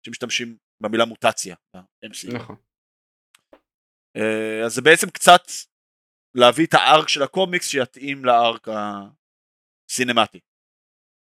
שמשתמשים 0.05 0.57
במילה 0.83 1.05
מוטציה. 1.05 1.57
נכון. 2.33 2.57
אז 4.65 4.75
זה 4.75 4.83
בעצם 4.83 5.11
קצת 5.11 5.43
להביא 6.35 6.67
את 6.67 6.75
הארק 6.75 7.09
של 7.09 7.23
הקומיקס 7.23 7.67
שיתאים 7.67 8.25
לארק 8.25 8.69
הסינמטי. 9.89 10.41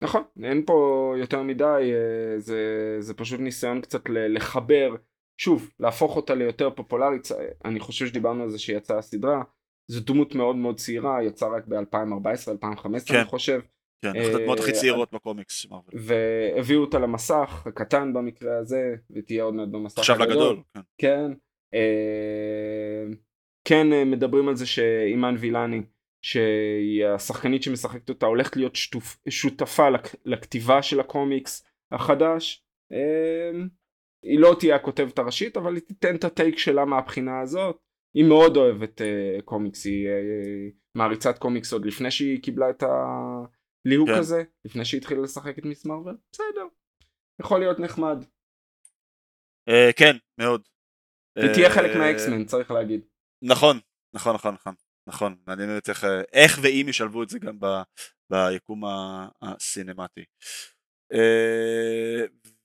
נכון, 0.02 0.22
אין 0.44 0.62
פה 0.66 1.14
יותר 1.18 1.42
מדי, 1.42 1.92
אה, 1.94 2.38
זה, 2.38 2.96
זה 3.00 3.14
פשוט 3.14 3.40
ניסיון 3.40 3.80
קצת 3.80 4.00
לחבר, 4.08 4.94
שוב, 5.40 5.70
להפוך 5.80 6.16
אותה 6.16 6.34
ליותר 6.34 6.70
פופולרית, 6.70 7.28
אני 7.64 7.80
חושב 7.80 8.06
שדיברנו 8.06 8.42
על 8.42 8.50
זה 8.50 8.58
שיצאה 8.58 8.98
הסדרה, 8.98 9.42
זו 9.90 10.00
דמות 10.00 10.34
מאוד 10.34 10.56
מאוד 10.56 10.76
צעירה, 10.76 11.22
יצאה 11.22 11.48
רק 11.48 11.66
ב-2014-2015 11.66 13.08
כן. 13.08 13.14
אני 13.14 13.24
חושב. 13.24 13.60
כן, 14.02 14.08
אחת 14.08 14.34
הדמות 14.34 14.58
הכי 14.58 14.70
אה, 14.70 14.76
צעירות 14.76 15.14
בקומיקס. 15.14 15.66
והביאו 15.92 16.80
אותה 16.80 16.98
למסך, 16.98 17.66
הקטן 17.66 18.12
במקרה 18.12 18.58
הזה, 18.58 18.94
ותהיה 19.10 19.42
עוד 19.42 19.54
מעט 19.54 19.68
במסך 19.68 19.98
הגדול. 19.98 20.14
עכשיו 20.14 20.28
לגדול, 20.28 20.62
כן. 20.74 20.80
כן. 20.98 21.32
אה, 21.74 23.14
כן 23.64 23.92
אה, 23.92 24.04
מדברים 24.04 24.48
על 24.48 24.56
זה 24.56 24.66
שאימאן 24.66 25.34
וילני 25.38 25.82
שהיא 26.22 27.06
השחקנית 27.06 27.62
שמשחקת 27.62 28.08
אותה 28.08 28.26
הולכת 28.26 28.56
להיות 28.56 28.76
שותפה 29.28 29.88
לכ, 29.88 30.14
לכתיבה 30.24 30.82
של 30.82 31.00
הקומיקס 31.00 31.66
החדש 31.92 32.64
אה, 32.92 33.50
היא 34.22 34.38
לא 34.38 34.56
תהיה 34.58 34.76
הכותבת 34.76 35.18
הראשית 35.18 35.56
אבל 35.56 35.74
היא 35.74 35.82
תיתן 35.82 36.16
את 36.16 36.24
הטייק 36.24 36.58
שלה 36.58 36.84
מהבחינה 36.84 37.40
הזאת 37.40 37.78
היא 38.14 38.24
מאוד 38.24 38.56
אוהבת 38.56 39.00
uh, 39.00 39.42
קומיקס 39.42 39.84
היא 39.84 40.08
uh, 40.08 40.74
מעריצת 40.94 41.38
קומיקס 41.38 41.72
עוד 41.72 41.86
לפני 41.86 42.10
שהיא 42.10 42.42
קיבלה 42.42 42.70
את 42.70 42.82
הליהוק 42.82 44.08
כן. 44.08 44.14
הזה 44.14 44.42
לפני 44.64 44.84
שהיא 44.84 44.98
התחילה 44.98 45.22
לשחק 45.22 45.58
את 45.58 45.64
מיס 45.64 45.86
מרוויל 45.86 46.16
בסדר 46.32 46.66
יכול 47.40 47.60
להיות 47.60 47.78
נחמד. 47.78 48.24
Uh, 49.70 49.92
כן 49.96 50.16
מאוד. 50.40 50.62
היא 51.36 51.52
תהיה 51.54 51.70
חלק 51.70 51.96
מהאקסמן 51.96 52.44
צריך 52.44 52.70
להגיד. 52.70 53.00
נכון, 53.42 53.78
נכון, 54.14 54.34
נכון, 54.34 54.54
נכון, 54.54 54.74
נכון, 55.08 55.36
מעניין 55.46 55.76
אותי 55.76 55.90
איך, 55.90 56.04
איך 56.32 56.58
ואם 56.62 56.86
ישלבו 56.88 57.22
את 57.22 57.28
זה 57.28 57.38
גם 57.38 57.58
ב, 57.60 57.66
ביקום 58.30 58.82
הסינמטי. 59.42 60.24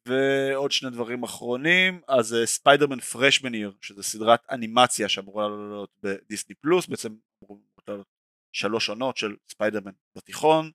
אה, 0.08 0.14
ועוד 0.54 0.72
שני 0.72 0.90
דברים 0.90 1.24
אחרונים, 1.24 2.02
אז 2.08 2.36
ספיידרמן 2.46 3.00
Freshman 3.00 3.54
Year, 3.54 3.74
שזה 3.82 4.04
סדרת 4.04 4.40
אנימציה 4.52 5.10
שאמורה 5.10 5.48
לעלות 5.48 5.90
בדיסני 6.04 6.56
פלוס, 6.56 6.88
בעצם 6.88 7.16
אמורה 7.44 7.62
לעלות 7.88 8.08
שלוש 8.56 8.90
עונות 8.90 9.18
של 9.18 9.36
ספיידרמן 9.50 9.92
בתיכון, 10.18 10.72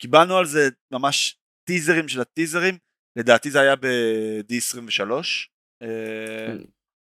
קיבלנו 0.00 0.36
על 0.36 0.46
זה 0.46 0.68
ממש 0.92 1.38
טיזרים 1.64 2.08
של 2.08 2.20
הטיזרים, 2.20 2.78
לדעתי 3.16 3.50
זה 3.50 3.60
היה 3.60 3.76
ב-D23, 3.76 5.10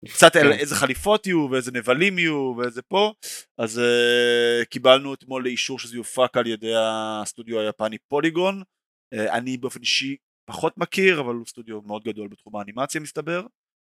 קצת 0.05 0.33
כן. 0.33 0.51
איזה 0.51 0.75
חליפות 0.75 1.27
יהיו 1.27 1.47
ואיזה 1.51 1.71
נבלים 1.71 2.19
יהיו 2.19 2.53
ואיזה 2.57 2.81
פה. 2.81 3.13
אז 3.57 3.77
uh, 3.77 4.65
קיבלנו 4.65 5.13
אתמול 5.13 5.43
לאישור 5.43 5.79
שזה 5.79 5.95
יופק 5.95 6.37
על 6.37 6.47
ידי 6.47 6.73
הסטודיו 6.77 7.59
היפני 7.59 7.97
פוליגון. 7.97 8.61
uh, 8.61 9.17
אני 9.31 9.57
באופן 9.57 9.79
אישי 9.79 10.17
פחות 10.45 10.77
מכיר 10.77 11.21
אבל 11.21 11.35
הוא 11.35 11.45
סטודיו 11.45 11.81
מאוד 11.81 12.03
גדול 12.03 12.27
בתחום 12.27 12.55
האנימציה 12.55 13.01
מסתבר 13.01 13.45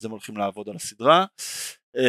אז 0.00 0.04
הם 0.04 0.10
הולכים 0.10 0.36
לעבוד 0.36 0.68
על 0.68 0.76
הסדרה 0.76 1.26
uh, 1.96 2.00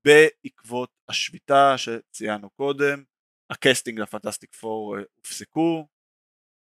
ובעקבות 0.00 0.90
uh, 0.90 0.92
השביתה 1.08 1.74
שציינו 1.78 2.50
קודם 2.50 3.02
הקסטינג 3.50 4.00
לפנטסטיק 4.00 4.54
פור 4.54 4.96
uh, 4.96 5.00
הופסקו 5.16 5.86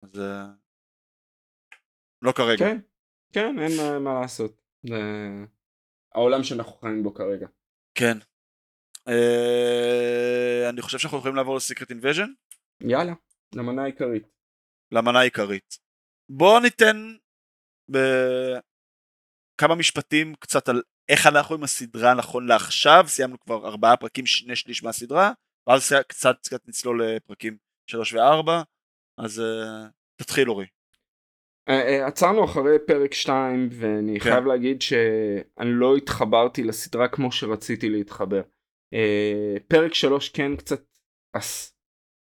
אז 0.03 0.21
לא 2.21 2.31
כרגע 2.31 2.65
כן. 2.65 2.77
כן, 3.33 3.59
אין 3.59 4.03
מה, 4.03 4.21
לעשות. 4.21 4.61
זה 4.83 4.95
העולם 6.15 6.43
שאנחנו 6.43 6.73
חיים 6.73 7.03
בו 7.03 7.13
כרגע. 7.13 7.47
כן. 7.95 8.17
אה, 9.07 10.69
אני 10.69 10.81
חושב 10.81 10.97
שאנחנו 10.97 11.17
יכולים 11.17 11.35
לעבור 11.35 11.55
לסיקרט 11.55 11.89
אינבז'ן? 11.89 12.31
יאללה, 12.81 13.13
למנה 13.55 13.83
העיקרית. 13.83 14.27
למנה 14.93 15.19
העיקרית. 15.19 15.77
בואו 16.29 16.59
ניתן 16.59 17.15
בכמה 17.89 19.75
משפטים 19.75 20.35
קצת 20.35 20.69
על 20.69 20.81
איך 21.09 21.27
אנחנו 21.27 21.55
עם 21.55 21.63
הסדרה 21.63 22.13
נכון 22.13 22.47
לעכשיו, 22.47 23.03
סיימנו 23.07 23.39
כבר 23.39 23.67
ארבעה 23.67 23.97
פרקים, 23.97 24.25
שני 24.25 24.55
שליש 24.55 24.83
מהסדרה, 24.83 25.31
ואז 25.67 25.93
קצת 26.07 26.35
קצת 26.43 26.67
נצלול 26.67 27.05
לפרקים 27.05 27.57
שלוש 27.89 28.13
וארבע, 28.13 28.61
אז 29.17 29.39
uh, 29.39 29.89
תתחיל 30.15 30.49
אורי. 30.49 30.65
אה, 31.69 31.81
אה, 31.81 32.07
עצרנו 32.07 32.45
אחרי 32.45 32.77
פרק 32.87 33.13
2 33.13 33.69
ואני 33.71 34.19
כן. 34.19 34.29
חייב 34.29 34.45
להגיד 34.45 34.81
שאני 34.81 35.69
לא 35.71 35.95
התחברתי 35.95 36.63
לסדרה 36.63 37.07
כמו 37.07 37.31
שרציתי 37.31 37.89
להתחבר. 37.89 38.41
אה, 38.93 39.55
פרק 39.67 39.93
3 39.93 40.29
כן 40.29 40.55
קצת 40.55 40.83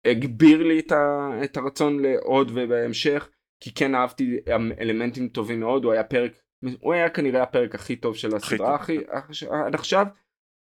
הגביר 0.04 0.62
לי 0.62 0.78
את, 0.78 0.92
ה, 0.92 1.30
את 1.44 1.56
הרצון 1.56 2.02
לעוד 2.02 2.50
ובהמשך 2.54 3.28
כי 3.60 3.74
כן 3.74 3.94
אהבתי 3.94 4.36
אלמנטים 4.80 5.28
טובים 5.28 5.60
מאוד 5.60 5.84
הוא 5.84 5.92
היה 5.92 6.04
פרק 6.04 6.32
הוא 6.80 6.92
היה 6.92 7.10
כנראה 7.10 7.42
הפרק 7.42 7.74
הכי 7.74 7.96
טוב 7.96 8.16
של 8.16 8.36
הסדרה 8.36 8.74
הכי 8.74 8.98
עד 9.50 9.74
עכשיו 9.74 10.06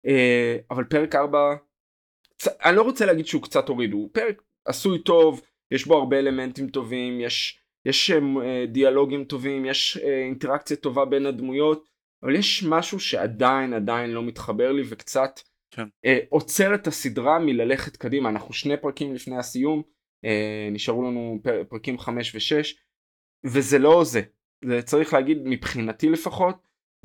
אה, 0.07 0.57
אבל 0.71 0.85
פרק 0.85 1.15
4 1.15 1.55
אני 2.65 2.77
לא 2.77 2.83
רוצה 2.83 3.07
להגיד 3.07 3.27
שהוא 3.27 3.43
קצת 3.43 3.69
הוריד 3.69 3.93
הוא 3.93 4.11
פרק 4.13 4.43
עשוי 4.65 5.03
טוב 5.03 5.43
יש 5.71 5.87
בו 5.87 5.99
הרבה 5.99 6.19
אלמנטים 6.19 6.69
טובים 6.69 7.21
יש 7.21 7.61
יש 7.85 8.11
אה, 8.11 8.65
דיאלוגים 8.69 9.25
טובים 9.25 9.65
יש 9.65 9.99
אה, 10.05 10.25
אינטראקציה 10.25 10.77
טובה 10.77 11.05
בין 11.05 11.27
הדמויות 11.27 11.89
אבל 12.23 12.37
יש 12.37 12.65
משהו 12.69 13.01
שעדיין 13.01 13.73
עדיין 13.73 14.11
לא 14.11 14.23
מתחבר 14.23 14.73
לי 14.73 14.83
וקצת 14.89 15.41
כן. 15.75 15.89
עוצר 16.29 16.75
את 16.75 16.87
הסדרה 16.87 17.39
מללכת 17.39 17.97
קדימה. 17.97 18.29
אנחנו 18.29 18.55
שני 18.55 18.77
פרקים 18.77 19.15
לפני 19.15 19.37
הסיום 19.37 19.83
נשארו 20.73 21.03
לנו 21.03 21.39
פרקים 21.69 21.99
5 21.99 22.35
ו-6 22.35 22.77
וזה 23.45 23.79
לא 23.79 24.05
זה. 24.05 24.21
זה 24.65 24.83
צריך 24.83 25.15
להגיד 25.15 25.39
מבחינתי 25.45 26.09
לפחות 26.09 26.57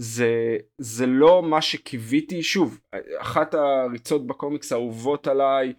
זה 0.01 0.57
זה 0.77 1.05
לא 1.05 1.43
מה 1.43 1.61
שקיוויתי. 1.61 2.43
שוב 2.43 2.79
אחת 3.17 3.53
הריצות 3.53 4.27
בקומיקס 4.27 4.71
האהובות 4.71 5.27
עליי 5.27 5.73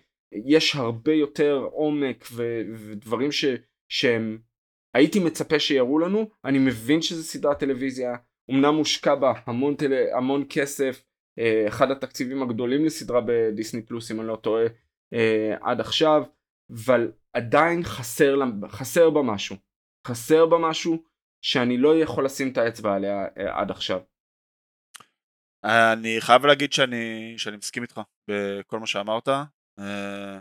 יש 0.46 0.76
הרבה 0.76 1.12
יותר 1.12 1.68
עומק 1.72 2.24
ו, 2.32 2.62
ודברים 2.74 3.32
ש, 3.32 3.44
שהם 3.88 4.38
הייתי 4.94 5.18
מצפה 5.18 5.58
שיראו 5.58 5.98
לנו. 5.98 6.30
אני 6.44 6.58
מבין 6.58 7.02
שזה 7.02 7.24
סדרת 7.24 7.58
טלוויזיה 7.58 8.14
אמנם 8.50 8.74
מושקע 8.74 9.14
בה 9.14 9.32
המון, 9.46 9.74
טל, 9.74 9.92
המון 10.16 10.44
כסף 10.48 11.02
אה, 11.02 11.09
אחד 11.68 11.90
התקציבים 11.90 12.42
הגדולים 12.42 12.84
לסדרה 12.84 13.20
בדיסני 13.26 13.82
פלוס 13.82 14.10
אם 14.10 14.20
אני 14.20 14.28
לא 14.28 14.36
טועה 14.36 14.64
אה, 15.12 15.56
עד 15.60 15.80
עכשיו 15.80 16.22
אבל 16.74 17.12
עדיין 17.32 17.82
חסר, 17.84 18.36
חסר 18.68 19.10
בה 19.10 19.22
משהו 19.22 19.56
חסר 20.06 20.46
בה 20.46 20.58
משהו 20.58 21.04
שאני 21.44 21.78
לא 21.78 21.98
יכול 21.98 22.24
לשים 22.24 22.52
את 22.52 22.58
האצבע 22.58 22.94
עליה 22.94 23.24
אה, 23.38 23.60
עד 23.60 23.70
עכשיו. 23.70 24.00
אני 25.64 26.16
חייב 26.20 26.46
להגיד 26.46 26.72
שאני, 26.72 27.34
שאני 27.36 27.56
מסכים 27.56 27.82
איתך 27.82 28.00
בכל 28.30 28.78
מה 28.78 28.86
שאמרת. 28.86 29.28
אה, 29.78 30.40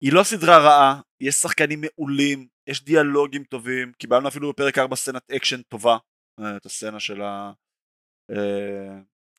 היא 0.00 0.12
לא 0.12 0.22
סדרה 0.22 0.58
רעה, 0.58 1.00
יש 1.20 1.34
שחקנים 1.34 1.80
מעולים, 1.80 2.48
יש 2.66 2.84
דיאלוגים 2.84 3.44
טובים, 3.44 3.92
קיבלנו 3.92 4.28
אפילו 4.28 4.50
בפרק 4.50 4.78
4 4.78 4.96
סצנת 4.96 5.30
אקשן 5.30 5.62
טובה, 5.62 5.96
אה, 6.40 6.56
את 6.56 6.66
הסצנה 6.66 7.00
של, 7.00 7.22
ה, 7.22 7.52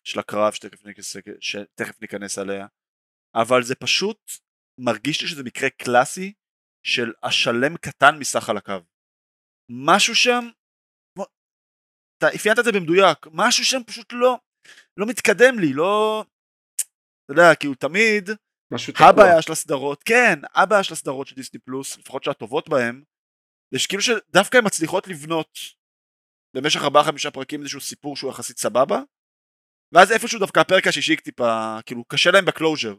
של 0.03 0.19
הקרב 0.19 0.53
שתכף 0.53 0.85
ניכנס, 0.85 1.15
שתכף 1.39 2.01
ניכנס 2.01 2.37
עליה, 2.37 2.67
אבל 3.35 3.63
זה 3.63 3.75
פשוט 3.75 4.31
מרגיש 4.77 5.21
לי 5.21 5.27
שזה 5.27 5.43
מקרה 5.43 5.69
קלאסי 5.69 6.33
של 6.83 7.13
השלם 7.23 7.77
קטן 7.77 8.19
מסך 8.19 8.49
חלקיו. 8.49 8.79
משהו 9.69 10.15
שם 10.15 10.43
אתה 12.17 12.35
אפיינת 12.35 12.59
את 12.59 12.65
זה 12.65 12.71
במדויק, 12.71 13.17
משהו 13.31 13.65
שם 13.65 13.83
פשוט 13.87 14.13
לא, 14.13 14.39
לא 14.97 15.05
מתקדם 15.07 15.59
לי, 15.59 15.73
לא... 15.73 16.23
אתה 17.25 17.33
יודע, 17.33 17.55
כאילו 17.59 17.75
תמיד, 17.75 18.29
הבעיה 18.99 19.41
של 19.41 19.51
הסדרות, 19.51 20.03
כן, 20.03 20.39
הבעיה 20.53 20.83
של 20.83 20.93
הסדרות 20.93 21.27
של 21.27 21.35
Disney 21.35 21.59
Plus, 21.59 21.97
לפחות 21.97 22.23
שהטובות 22.23 22.69
בהם, 22.69 23.03
זה 23.73 23.79
שכאילו 23.79 24.01
שדווקא 24.01 24.57
הן 24.57 24.65
מצליחות 24.65 25.07
לבנות 25.07 25.59
במשך 26.55 26.79
ארבעה 26.83 27.03
חמישה 27.03 27.31
פרקים 27.31 27.59
איזשהו 27.61 27.81
סיפור 27.81 28.15
שהוא 28.15 28.31
יחסית 28.31 28.57
סבבה, 28.57 29.01
ואז 29.93 30.11
איפשהו 30.11 30.39
דווקא 30.39 30.59
הפרק 30.59 30.87
השישי 30.87 31.15
טיפה, 31.15 31.77
כאילו 31.85 32.03
קשה 32.03 32.31
להם 32.31 32.45
ב 32.45 32.51
closure, 32.51 32.95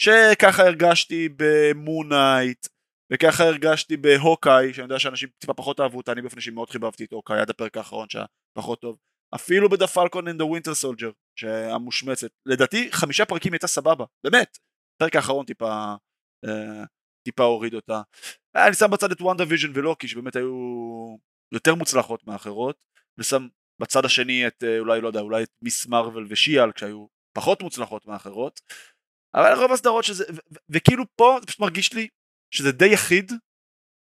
שככה 0.00 0.62
הרגשתי 0.62 1.28
ב 1.36 1.47
Moon 1.47 1.90
Knight, 1.90 2.66
וככה 3.12 3.44
הרגשתי 3.44 3.96
ב 3.96 4.05
Hawkeye, 4.05 4.74
שאני 4.74 4.84
יודע 4.84 4.98
שאנשים 4.98 5.28
טיפה 5.38 5.54
פחות 5.54 5.80
אהבו 5.80 5.96
אותה, 5.96 6.12
אני 6.12 6.22
באופן 6.22 6.36
אישי 6.36 6.50
מאוד 6.50 6.70
חיבבתי 6.70 7.04
את 7.04 7.12
Hawkeye 7.12 7.40
עד 7.40 7.50
הפרק 7.50 7.76
האחרון 7.76 8.08
שהיה 8.08 8.24
פחות 8.58 8.80
טוב. 8.80 8.98
אפילו 9.34 9.68
ב"The 9.68 9.86
Falcon 9.86 10.28
and 10.28 10.38
the 10.38 10.44
Winter 10.44 10.74
Soldier", 10.74 11.10
שהמושמצת. 11.38 12.28
לדעתי 12.46 12.92
חמישה 12.92 13.24
פרקים 13.24 13.52
הייתה 13.52 13.66
סבבה, 13.66 14.04
באמת. 14.24 14.58
הפרק 14.96 15.16
האחרון 15.16 15.46
טיפה, 15.46 15.94
אה, 16.44 16.84
טיפה 17.26 17.44
הוריד 17.44 17.74
אותה. 17.74 18.02
אני 18.56 18.74
שם 18.74 18.90
בצד 18.90 19.10
את 19.12 19.20
WandaVision 19.20 19.44
ו 19.48 19.70
Loki, 19.74 20.08
שבאמת 20.08 20.36
היו 20.36 21.16
יותר 21.52 21.74
מוצלחות 21.74 22.26
מאחרות. 22.26 22.76
ושם 23.18 23.46
בצד 23.80 24.04
השני 24.04 24.46
את, 24.46 24.64
אה, 24.64 24.78
אולי, 24.78 25.00
לא 25.00 25.08
יודע, 25.08 25.20
אולי 25.20 25.42
את 25.42 25.50
Ms. 25.62 25.86
Marvel 25.86 26.26
ו 26.28 26.32
She-Hulk, 26.32 26.72
שהיו 26.72 27.06
פחות 27.32 27.62
מוצלחות 27.62 28.06
מאחרות. 28.06 28.60
אבל 29.34 29.52
רוב 29.52 29.72
הסדרות 29.72 30.04
שזה, 30.04 30.24
וכאילו 30.68 31.04
פה 31.16 31.36
זה 31.40 31.46
פשוט 31.46 31.60
מרגיש 31.60 31.92
לי 31.92 32.08
שזה 32.54 32.72
די 32.72 32.86
יחיד, 32.86 33.32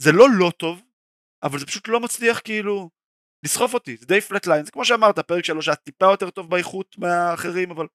זה 0.02 0.12
לא 0.12 0.26
לא 0.40 0.52
טוב, 0.58 0.82
אבל 1.44 1.60
זה 1.60 1.66
פשוט 1.66 1.88
לא 1.88 2.00
מצליח 2.00 2.40
כאילו 2.44 2.90
לסחוף 3.46 3.74
אותי, 3.74 3.98
זה 3.98 4.06
די 4.06 4.22
flat 4.22 4.48
line, 4.48 4.66
זה 4.66 4.72
כמו 4.72 4.86
שאמרת, 4.86 5.20
פרק 5.20 5.46
שלוש 5.46 5.68
היה 5.68 5.76
טיפה 5.76 6.06
יותר 6.06 6.30
טוב 6.30 6.50
באיכות 6.50 6.96
מהאחרים, 6.98 7.72
אבל 7.72 7.88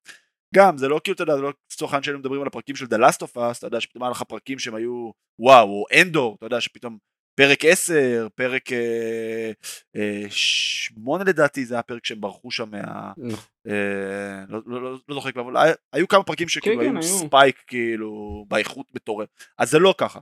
גם, 0.54 0.78
זה 0.78 0.88
לא 0.88 1.00
כאילו, 1.04 1.14
אתה 1.14 1.22
יודע, 1.22 1.36
זה 1.36 1.42
לא 1.42 1.52
לצורך 1.72 1.92
העניין 1.92 2.02
שהיינו 2.02 2.18
מדברים 2.18 2.40
על 2.40 2.46
הפרקים 2.46 2.76
של 2.76 2.86
The 2.86 2.98
Last 2.98 3.26
of 3.26 3.36
Us, 3.36 3.58
אתה 3.58 3.66
יודע, 3.66 3.80
שפתאום 3.80 4.02
היה 4.02 4.10
לך 4.10 4.22
פרקים 4.22 4.58
שהם 4.58 4.74
היו 4.74 5.10
וואו, 5.38 5.68
או 5.68 5.84
Andor, 6.02 6.34
אתה 6.34 6.46
יודע, 6.46 6.60
שפתאום 6.60 6.98
פרק 7.36 7.64
10, 7.64 8.28
פרק 8.34 8.72
אה, 8.72 9.50
אה, 9.96 10.24
8 10.30 11.24
לדעתי, 11.24 11.64
זה 11.64 11.74
היה 11.74 11.82
פרק 11.82 12.04
שהם 12.06 12.20
ברחו 12.20 12.50
שם 12.50 12.70
מה... 12.70 13.12
נכון. 13.16 13.44
אה, 13.68 14.44
לא, 14.48 14.60
לא, 14.66 14.82
לא, 14.82 14.98
לא 15.08 15.14
זוכר 15.14 15.32
כבר, 15.32 15.42
אבל 15.42 15.72
היו 15.92 16.08
כמה 16.08 16.22
פרקים 16.22 16.48
שכאילו 16.48 16.76
כן, 16.76 16.82
היו 16.82 16.94
כן, 16.94 17.02
spike 17.02 17.62
כאילו 17.66 18.44
באיכות 18.48 18.86
מטורף, 18.94 19.28
אז 19.58 19.70
זה 19.70 19.78
לא 19.78 19.94
ככה. 19.98 20.20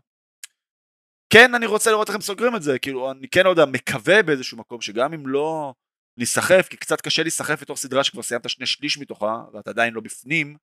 כן 1.30 1.54
אני 1.54 1.66
רוצה 1.66 1.90
לראות 1.90 2.08
איך 2.08 2.14
הם 2.14 2.20
סוגרים 2.20 2.56
את 2.56 2.62
זה, 2.62 2.78
כאילו 2.78 3.10
אני 3.10 3.28
כן 3.28 3.44
לא 3.44 3.50
יודע, 3.50 3.64
מקווה 3.64 4.22
באיזשהו 4.22 4.58
מקום 4.58 4.80
שגם 4.80 5.12
אם 5.12 5.26
לא 5.26 5.74
ניסחף, 6.18 6.68
כי 6.70 6.76
קצת 6.76 7.00
קשה 7.00 7.22
להיסחף 7.22 7.62
לתוך 7.62 7.78
סדרה 7.78 8.04
שכבר 8.04 8.22
סיימת 8.22 8.48
שני 8.48 8.66
שליש 8.66 8.98
מתוכה 8.98 9.44
ואתה 9.52 9.70
עדיין 9.70 9.94
לא 9.94 10.00
בפנים, 10.00 10.56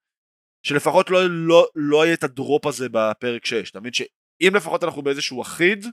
שלפחות 0.63 1.09
לא, 1.09 1.19
לא, 1.29 1.67
לא 1.75 2.05
יהיה 2.05 2.13
את 2.13 2.23
הדרופ 2.23 2.65
הזה 2.65 2.87
בפרק 2.91 3.45
6, 3.45 3.71
אתה 3.71 3.79
מבין 3.79 3.93
שאם 3.93 4.51
לפחות 4.55 4.83
אנחנו 4.83 5.01
באיזשהו 5.01 5.41
אחיד, 5.41 5.85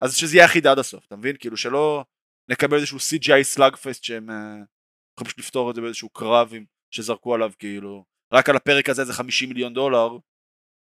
אז 0.00 0.16
שזה 0.16 0.36
יהיה 0.36 0.46
אחיד 0.46 0.66
עד 0.66 0.78
הסוף, 0.78 1.06
אתה 1.06 1.16
מבין? 1.16 1.36
כאילו 1.38 1.56
שלא 1.56 2.04
נקבל 2.50 2.76
איזשהו 2.76 2.98
CGI 2.98 3.42
סלאגפסט 3.42 4.04
שהם 4.04 4.30
אה, 4.30 4.36
יכולים 4.36 5.26
פשוט 5.26 5.38
לפתור 5.38 5.70
את 5.70 5.74
זה 5.74 5.80
באיזשהו 5.80 6.08
קרב 6.08 6.52
שזרקו 6.90 7.34
עליו 7.34 7.52
כאילו, 7.58 8.04
רק 8.32 8.48
על 8.48 8.56
הפרק 8.56 8.88
הזה 8.88 9.04
זה 9.04 9.12
50 9.12 9.48
מיליון 9.48 9.74
דולר, 9.74 10.08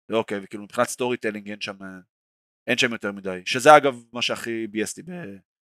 ואוקיי, 0.09 0.39
וכאילו 0.43 0.63
מבחינת 0.63 0.88
storytelling 0.88 1.49
אין 1.49 1.61
שם 1.61 1.84
אה, 1.84 1.88
אין 2.68 2.78
שם 2.78 2.91
יותר 2.91 3.11
מדי, 3.11 3.41
שזה 3.45 3.78
אגב 3.78 4.03
מה 4.13 4.22
שהכי 4.22 4.68
ביאס 4.67 4.84
אותי 4.84 5.01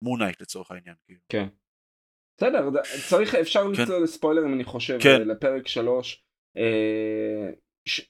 ב 0.02 0.06
Moon 0.06 0.20
Knight 0.20 0.40
לצורך 0.40 0.70
העניין. 0.70 0.96
כאילו. 1.06 1.20
כן. 1.28 1.48
בסדר, 2.36 2.70
צריך, 3.08 3.34
אפשר 3.34 3.62
כן. 3.74 3.82
לצלול 3.82 4.02
לספוילרים 4.02 4.54
אני 4.54 4.64
חושב, 4.64 4.98
כן. 5.02 5.28
לפרק 5.28 5.68
שלוש. 5.68 6.24
אה, 6.56 7.50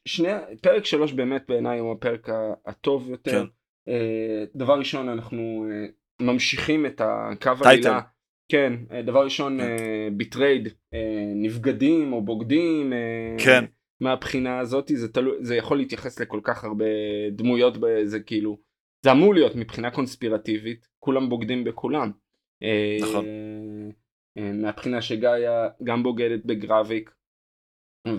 שני, 0.04 0.28
פרק 0.62 0.84
שלוש 0.84 1.12
באמת 1.12 1.42
בעיניי 1.48 1.78
הוא 1.78 1.92
הפרק 1.92 2.28
הטוב 2.66 3.10
יותר. 3.10 3.30
כן. 3.30 3.59
אה, 3.88 4.44
דבר 4.54 4.78
ראשון 4.78 5.08
אנחנו 5.08 5.66
אה, 5.70 5.86
ממשיכים 6.26 6.86
את 6.86 7.00
הקו 7.04 7.50
המילה. 7.64 8.00
כן, 8.52 8.72
דבר 9.04 9.24
ראשון 9.24 9.58
betrayed, 10.12 10.68
נבגדים 11.36 12.12
או 12.12 12.22
בוגדים. 12.22 12.92
כן. 13.44 13.64
מהבחינה 14.00 14.58
הזאת 14.58 14.90
זה, 14.94 15.12
תלו, 15.12 15.32
זה 15.44 15.56
יכול 15.56 15.76
להתייחס 15.76 16.20
לכל 16.20 16.40
כך 16.44 16.64
הרבה 16.64 16.84
דמויות 17.32 17.74
זה 18.04 18.20
כאילו 18.20 18.58
זה 19.04 19.12
אמור 19.12 19.34
להיות 19.34 19.56
מבחינה 19.56 19.90
קונספירטיבית 19.90 20.88
כולם 20.98 21.28
בוגדים 21.28 21.64
בכולם. 21.64 22.10
נכון. 23.00 23.24
אה, 24.38 24.52
מהבחינה 24.52 25.02
שגאיה 25.02 25.68
גם 25.84 26.02
בוגדת 26.02 26.44
בגרביק 26.44 27.14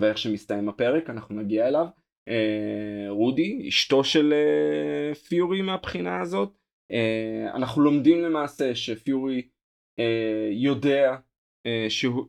ואיך 0.00 0.18
שמסתיים 0.18 0.68
הפרק 0.68 1.10
אנחנו 1.10 1.34
נגיע 1.34 1.68
אליו. 1.68 1.86
אה, 2.28 3.06
רודי 3.08 3.68
אשתו 3.68 4.04
של 4.04 4.32
אה, 4.32 5.14
פיורי 5.14 5.62
מהבחינה 5.62 6.20
הזאת. 6.20 6.58
אנחנו 7.54 7.82
לומדים 7.82 8.22
למעשה 8.22 8.74
שפיורי 8.74 9.48
יודע 10.52 11.16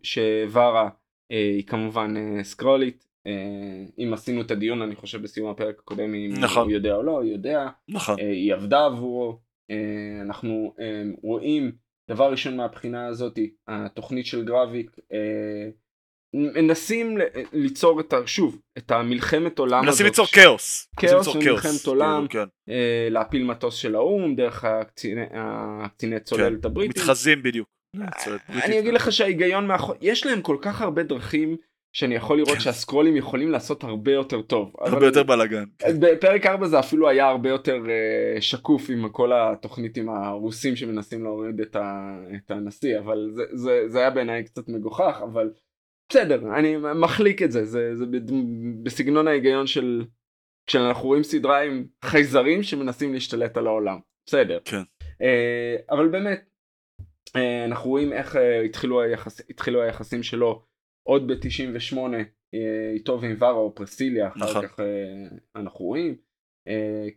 שווארה 0.04 0.90
היא 1.30 1.64
כמובן 1.68 2.14
סקרולית 2.44 3.06
אה, 3.28 3.86
אם 4.00 4.14
עשינו 4.14 4.42
את 4.42 4.52
הדיון 4.52 4.82
אני 4.82 4.96
חושב 4.96 5.22
בסיום 5.22 5.50
הפרק 5.50 5.80
הקודם 5.80 6.14
אם 6.14 6.34
נכון. 6.42 6.64
הוא 6.64 6.72
יודע 6.72 6.96
או 6.96 7.04
לא, 7.04 7.12
הוא 7.12 7.24
יודע, 7.24 7.68
נכון. 7.88 8.20
אה, 8.20 8.32
היא 8.32 8.54
עבדה 8.54 8.86
עבורו, 8.86 9.40
אה, 9.72 10.22
אנחנו 10.22 10.74
רואים 11.24 11.72
דבר 12.10 12.32
ראשון 12.32 12.58
מהבחינה 12.58 13.08
הזאת 13.08 13.40
התוכנית 13.68 14.26
של 14.26 14.46
גרביק 14.46 14.96
מנסים 16.34 17.18
ליצור 17.54 18.00
את 18.00 18.14
ה... 18.14 18.18
שוב, 18.26 18.60
את 18.78 18.92
המלחמת 18.92 19.60
עולם 19.60 19.80
הזאת. 19.80 19.90
מנסים 19.90 20.06
ליצור 20.06 20.26
כאוס. 20.26 20.88
כאוס 20.98 21.28
ומלחמת 21.28 21.86
עולם, 21.86 22.28
כאילו, 22.30 22.44
כן. 22.68 22.74
להפיל 23.10 23.44
מטוס 23.44 23.76
של 23.76 23.96
האו"ם 23.96 24.36
דרך 24.36 24.66
הקציני 24.66 26.20
צוללת 26.24 26.62
כן. 26.62 26.68
הבריטים. 26.68 27.02
מתחזים 27.02 27.44
בדיוק. 27.44 27.68
אני 28.50 28.80
אגיד 28.80 28.94
לך 28.94 29.12
שההיגיון 29.12 29.68
מאחורי, 29.68 29.98
יש 30.02 30.26
להם 30.26 30.42
כל 30.42 30.58
כך 30.62 30.82
הרבה 30.82 31.04
דרכים 31.04 31.58
שאני 31.94 32.16
יכול 32.16 32.38
לראות 32.38 32.62
שהסקרולים 32.62 33.18
יכולים 33.18 33.52
לעשות 33.52 33.84
הרבה 33.84 34.12
יותר 34.12 34.42
טוב. 34.42 34.74
הרבה 34.80 35.06
יותר 35.06 35.24
בלאגן. 35.24 35.64
כן. 35.80 36.00
בפרק 36.00 36.46
4 36.46 36.68
זה 36.68 36.80
אפילו 36.80 37.10
היה 37.10 37.28
הרבה 37.28 37.50
יותר 37.50 37.78
uh, 37.84 38.42
שקוף 38.42 38.90
עם 38.90 39.10
כל 39.10 39.32
התוכנית 39.34 39.98
עם 39.98 40.10
הרוסים 40.10 40.76
שמנסים 40.76 41.24
להוריד 41.24 41.62
את, 41.62 42.52
הנשיא, 42.52 43.00
אבל 43.00 43.30
זה, 43.34 43.44
זה, 43.54 43.84
זה 43.88 44.00
היה 44.00 44.10
בעיניי 44.10 44.44
קצת 44.44 44.68
מגוחך, 44.68 45.22
אבל 45.24 45.50
בסדר, 46.14 46.56
אני 46.58 46.78
מחליק 46.78 47.42
את 47.42 47.52
זה, 47.52 47.66
זה, 47.66 47.96
זה 47.96 48.06
בסגנון 48.84 49.28
ההיגיון 49.28 49.68
של 49.68 50.06
כשאנחנו 50.68 51.08
רואים 51.08 51.24
סדרה 51.24 51.62
עם 51.62 51.86
חייזרים 52.06 52.64
שמנסים 52.64 53.14
להשתלט 53.14 53.58
על 53.58 53.68
העולם, 53.68 54.00
בסדר. 54.26 54.60
כן. 54.66 54.82
Uh, 55.02 55.92
אבל 55.92 56.08
באמת, 56.08 56.50
uh, 57.28 57.40
אנחנו 57.66 57.90
רואים 57.90 58.14
איך 58.14 58.36
uh, 58.36 58.40
התחילו, 58.66 59.02
היחס, 59.02 59.42
התחילו 59.50 59.82
היחסים 59.82 60.24
שלו 60.24 60.62
עוד 61.08 61.28
ב-98 61.28 61.98
איתו 62.94 63.22
ועם 63.22 63.36
ורה 63.40 63.52
או 63.52 63.76
פרסיליה, 63.76 64.28
אחר 64.28 64.40
נכון. 64.40 64.68
כך 64.68 64.80
אנחנו 65.56 65.86
רואים. 65.86 66.16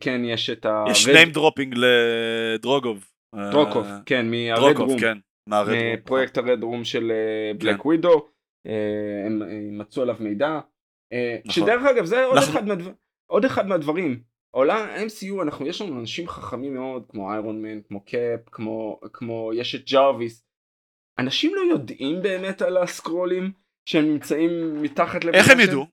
כן, 0.01 0.21
יש 0.25 0.51
את 0.51 0.67
ה... 0.67 0.85
יש 0.91 1.07
name 1.07 1.37
dropping 1.37 1.75
לדרוגוב. 1.77 3.13
דרוקוב, 3.51 3.87
כן, 4.07 4.31
מהרד 4.31 4.77
רום. 4.77 4.99
כן, 4.99 5.19
מפרויקט 5.95 6.39
הרד 6.39 6.63
רום 6.63 6.85
של 6.85 7.13
Black. 7.59 7.87
Widow. 7.87 8.36
הם 9.27 9.43
מצאו 9.79 10.03
עליו 10.03 10.17
מידע. 10.21 10.61
נכון. 11.45 11.53
שדרך 11.53 11.83
אגב 11.91 12.05
זה 12.05 12.25
עוד 12.25 12.39
אחד 12.39 12.67
מהדברים. 12.67 12.95
עוד 13.31 13.45
אחד 13.45 13.67
מהדברים, 13.67 14.23
עולם 14.51 14.89
MCU 15.07 15.43
אנחנו 15.43 15.67
יש 15.67 15.81
לנו 15.81 16.01
אנשים 16.01 16.29
חכמים 16.29 16.75
מאוד 16.75 17.05
כמו 17.09 17.33
Iron 17.33 17.63
Man, 17.63 17.81
כמו 17.89 18.05
Cap, 18.05 18.41
כמו, 18.53 19.01
כמו 19.13 19.51
יש 19.55 19.75
את 19.75 19.91
ג'רוויס. 19.91 20.45
אנשים 21.19 21.55
לא 21.55 21.61
יודעים 21.61 22.23
באמת 22.23 22.63
על 22.63 22.77
הסקראלים 22.77 23.53
שהם 23.89 24.05
נמצאים 24.05 24.83
מתחת 24.83 25.25
לב... 25.25 25.35
איך 25.35 25.51
הם 25.51 25.61
ידעו? 25.61 25.87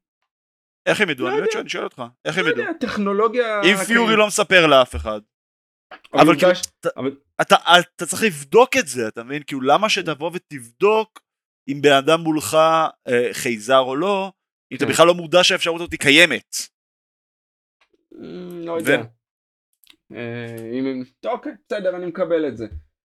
איך 0.85 1.01
הם 1.01 1.09
ידעו? 1.09 1.25
לא 1.25 1.31
אני 1.31 1.37
באמת 1.37 1.51
שואל, 1.51 1.67
שואל 1.67 1.83
אותך. 1.83 2.03
איך 2.25 2.37
הם 2.37 2.45
לא 2.45 2.49
ידעו? 2.49 2.65
טכנולוגיה... 2.79 3.61
אם 3.61 3.75
פיורי 3.87 4.15
לא 4.15 4.27
מספר 4.27 4.67
לאף 4.67 4.95
אחד. 4.95 5.21
אבל 6.13 6.35
כאילו, 6.39 6.51
אתה 7.41 8.05
צריך 8.05 8.23
לבדוק 8.23 8.77
את 8.77 8.87
זה, 8.87 9.07
אתה 9.07 9.23
מבין? 9.23 9.43
כאילו 9.47 9.61
למה 9.61 9.89
שתבוא 9.89 10.31
ותבדוק 10.33 11.21
אם 11.67 11.81
בן 11.81 11.93
אדם 11.93 12.19
מולך 12.19 12.53
אה, 13.07 13.29
חייזר 13.33 13.79
או 13.79 13.95
לא, 13.95 14.31
אם 14.71 14.77
אתה 14.77 14.85
כן. 14.85 14.91
בכלל 14.91 15.07
לא 15.07 15.13
מודע 15.13 15.43
שהאפשרות 15.43 15.81
הזאת 15.81 15.95
קיימת. 15.95 16.55
לא 18.65 18.77
יודע. 18.77 19.03
אה. 20.11 21.31
אוקיי, 21.31 21.51
בסדר, 21.67 21.95
אני 21.95 22.05
מקבל 22.05 22.47
את 22.47 22.57
זה. 22.57 22.65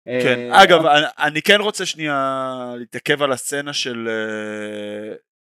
כן, 0.05 0.51
אה, 0.53 0.63
אגב, 0.63 0.81
אני 1.19 1.43
כן 1.43 1.61
רוצה 1.61 1.87
שנייה 1.87 2.75
להתעכב 2.79 3.23
על 3.23 3.33
הסצנה 3.33 3.73
של... 3.73 4.09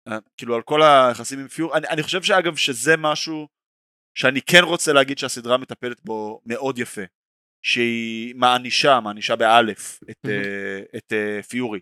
אה, 0.07 0.17
כאילו 0.37 0.55
על 0.55 0.61
כל 0.61 0.81
היחסים 0.83 1.39
עם 1.39 1.47
פיור, 1.47 1.77
אני, 1.77 1.87
אני 1.87 2.03
חושב 2.03 2.23
שאגב 2.23 2.55
שזה 2.55 2.97
משהו 2.97 3.47
שאני 4.17 4.41
כן 4.41 4.63
רוצה 4.63 4.93
להגיד 4.93 5.17
שהסדרה 5.17 5.57
מטפלת 5.57 6.01
בו 6.05 6.41
מאוד 6.45 6.77
יפה, 6.79 7.01
שהיא 7.65 8.35
מאנישה, 8.35 8.99
מאנישה 8.99 9.35
באלף 9.35 9.99
את, 10.09 10.25
את, 10.95 11.13
את 11.13 11.13
פיורי. 11.49 11.79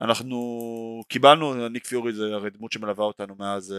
אנחנו 0.00 1.02
קיבלנו, 1.08 1.68
ניק 1.68 1.86
פיורי 1.86 2.12
זה 2.12 2.24
הרי 2.24 2.50
דמות 2.50 2.72
שמלווה 2.72 3.04
אותנו 3.04 3.34
מאז 3.34 3.74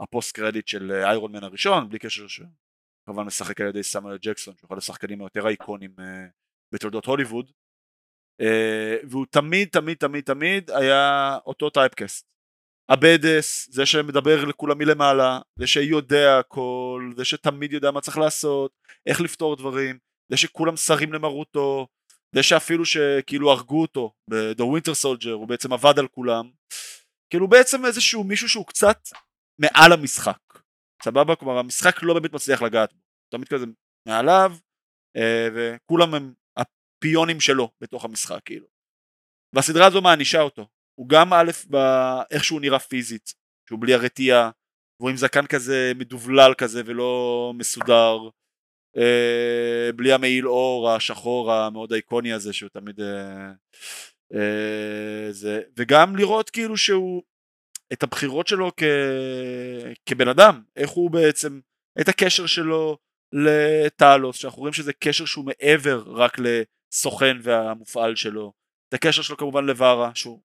ה 0.00 0.07
post 0.07 0.36
credit 0.36 0.68
של 0.68 0.92
Iron 0.92 1.32
Man 1.32 1.44
הראשון, 1.44 1.88
בלי 1.88 1.98
קשר 1.98 2.26
כמובן 3.06 3.22
משחק 3.22 3.60
על 3.60 3.68
ידי 3.68 3.82
סמואל 3.82 4.18
ג'קסון 4.18 4.54
שהוא 4.56 4.68
אחד 4.68 4.78
השחקנים 4.78 5.20
היותר 5.20 5.46
אייקונים 5.46 5.90
uh, 5.98 6.02
בתולדות 6.72 7.06
הוליווד. 7.06 7.50
והוא 9.10 9.26
תמיד 9.30 9.68
תמיד 9.68 9.96
תמיד 9.96 10.24
תמיד 10.24 10.70
היה 10.70 11.38
אותו 11.46 11.70
typecast. 11.70 12.26
הבדס, 12.88 13.68
זה 13.72 13.86
שמדבר 13.86 14.44
לכולם 14.44 14.78
מלמעלה, 14.78 15.40
זה 15.58 15.66
שיודע 15.66 16.38
הכל, 16.38 17.10
זה 17.16 17.24
שתמיד 17.24 17.72
יודע 17.72 17.90
מה 17.90 18.00
צריך 18.00 18.18
לעשות, 18.18 18.72
איך 19.06 19.20
לפתור 19.20 19.56
דברים, 19.56 19.98
זה 20.28 20.36
שכולם 20.36 20.76
שרים 20.76 21.12
למרותו, 21.12 21.86
זה 22.34 22.42
שאפילו 22.42 22.84
שכאילו 22.84 23.50
הרגו 23.50 23.82
אותו 23.82 24.12
ב-The 24.30 24.62
Winter 24.62 25.04
Soldier 25.04 25.30
הוא 25.30 25.48
בעצם 25.48 25.72
עבד 25.72 25.98
על 25.98 26.08
כולם, 26.08 26.50
כאילו 27.30 27.48
בעצם 27.48 27.86
איזשהו 27.86 28.24
מישהו 28.24 28.48
שהוא 28.48 28.66
קצת 28.66 28.98
מעל 29.58 29.92
המשחק 29.92 30.38
סבבה? 31.04 31.36
כלומר 31.36 31.58
המשחק 31.58 32.02
לא 32.02 32.14
באמת 32.14 32.32
מצליח 32.32 32.62
לגעת 32.62 32.92
בו, 32.92 33.00
תמיד 33.32 33.48
כזה 33.48 33.66
מעליו 34.08 34.52
אה, 35.16 35.48
וכולם 35.54 36.14
הם 36.14 36.34
הפיונים 36.56 37.40
שלו 37.40 37.70
בתוך 37.80 38.04
המשחק 38.04 38.40
כאילו. 38.44 38.66
והסדרה 39.54 39.86
הזו 39.86 40.00
מענישה 40.00 40.40
אותו, 40.40 40.68
הוא 40.98 41.08
גם 41.08 41.32
א' 41.32 41.50
באיך 41.66 42.44
שהוא 42.44 42.60
נראה 42.60 42.78
פיזית, 42.78 43.34
שהוא 43.68 43.80
בלי 43.80 43.94
הרתיעה, 43.94 44.50
והוא 45.00 45.10
עם 45.10 45.16
זקן 45.16 45.46
כזה 45.46 45.92
מדובלל 45.94 46.54
כזה 46.58 46.82
ולא 46.86 47.52
מסודר, 47.56 48.18
בלי 49.96 50.12
המעיל 50.12 50.48
אור 50.48 50.90
השחור 50.90 51.52
המאוד 51.52 51.92
איקוני 51.92 52.32
הזה 52.32 52.52
שהוא 52.52 52.70
תמיד 52.70 53.00
אה, 53.00 53.52
אה, 54.34 55.32
זה, 55.32 55.62
וגם 55.76 56.16
לראות 56.16 56.50
כאילו 56.50 56.76
שהוא 56.76 57.22
את 57.92 58.02
הבחירות 58.02 58.46
שלו 58.46 58.70
כ... 58.76 58.82
כבן 60.06 60.28
אדם, 60.28 60.62
איך 60.76 60.90
הוא 60.90 61.10
בעצם, 61.10 61.60
את 62.00 62.08
הקשר 62.08 62.46
שלו 62.46 62.98
לטאלוס, 63.32 64.36
שאנחנו 64.36 64.58
רואים 64.58 64.72
שזה 64.72 64.92
קשר 64.92 65.24
שהוא 65.24 65.44
מעבר 65.44 66.02
רק 66.06 66.36
לסוכן 66.38 67.36
והמופעל 67.42 68.16
שלו, 68.16 68.52
את 68.88 68.94
הקשר 68.94 69.22
שלו 69.22 69.36
כמובן 69.36 69.64
לווארה, 69.64 70.10
שהוא, 70.14 70.42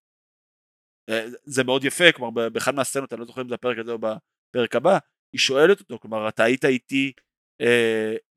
אה, 1.10 1.26
זה 1.46 1.64
מאוד 1.64 1.84
יפה, 1.84 2.12
כלומר 2.12 2.50
באחד 2.50 2.76
מהסצנות, 2.76 3.14
אני 3.14 3.20
לא 3.20 3.26
זוכר 3.26 3.42
אם 3.42 3.50
זה 3.50 3.56
הפרק 3.56 3.78
הזה 3.78 3.92
או 3.92 3.98
בפרק 3.98 4.76
הבא, 4.76 4.98
היא 5.34 5.40
שואלת 5.40 5.80
אותו, 5.80 6.00
כלומר 6.00 6.30
אתה 6.30 6.44
היית 6.44 6.66
איתי 6.66 7.12
אה, 7.18 7.27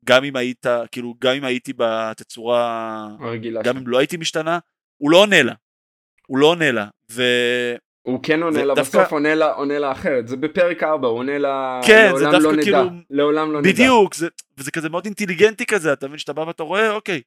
גם 0.04 0.24
אם 0.24 0.36
היית, 0.36 0.66
כאילו 0.92 1.14
גם 1.18 1.34
אם 1.34 1.44
הייתי 1.44 1.72
בתצורה, 1.76 3.08
הרגילה 3.20 3.62
גם 3.62 3.76
אם 3.76 3.88
לא 3.88 3.98
הייתי 3.98 4.16
משתנה, 4.16 4.58
הוא 4.96 5.10
לא 5.10 5.16
עונה 5.16 5.42
לה, 5.42 5.54
הוא 6.26 6.38
לא 6.38 6.46
עונה 6.46 6.70
לה, 6.70 6.86
ו... 7.10 7.22
הוא 8.02 8.20
כן 8.22 8.42
עונה 8.42 8.64
לה, 8.64 8.74
דווקא... 8.74 8.98
בסוף 8.98 9.12
עונה 9.12 9.34
לה, 9.34 9.52
עונה 9.52 9.78
לה 9.78 9.92
אחרת, 9.92 10.28
זה 10.28 10.36
בפרק 10.36 10.82
4, 10.82 11.08
הוא 11.08 11.18
עונה 11.18 11.38
לה, 11.38 11.80
כן, 11.86 12.10
לעולם 12.10 12.42
לא 12.42 12.52
נדע, 12.52 12.62
כאילו, 12.62 12.78
לעולם 13.10 13.52
לא 13.52 13.60
בדיוק, 13.60 13.74
נדע. 13.74 13.82
בדיוק, 13.82 14.14
וזה 14.58 14.70
כזה 14.70 14.88
מאוד 14.88 15.04
אינטליגנטי 15.04 15.66
כזה, 15.66 15.92
אתה 15.92 16.06
מבין? 16.06 16.18
שאתה 16.18 16.32
בא 16.32 16.40
ואתה 16.40 16.62
רואה, 16.62 16.90
אוקיי, 16.90 17.22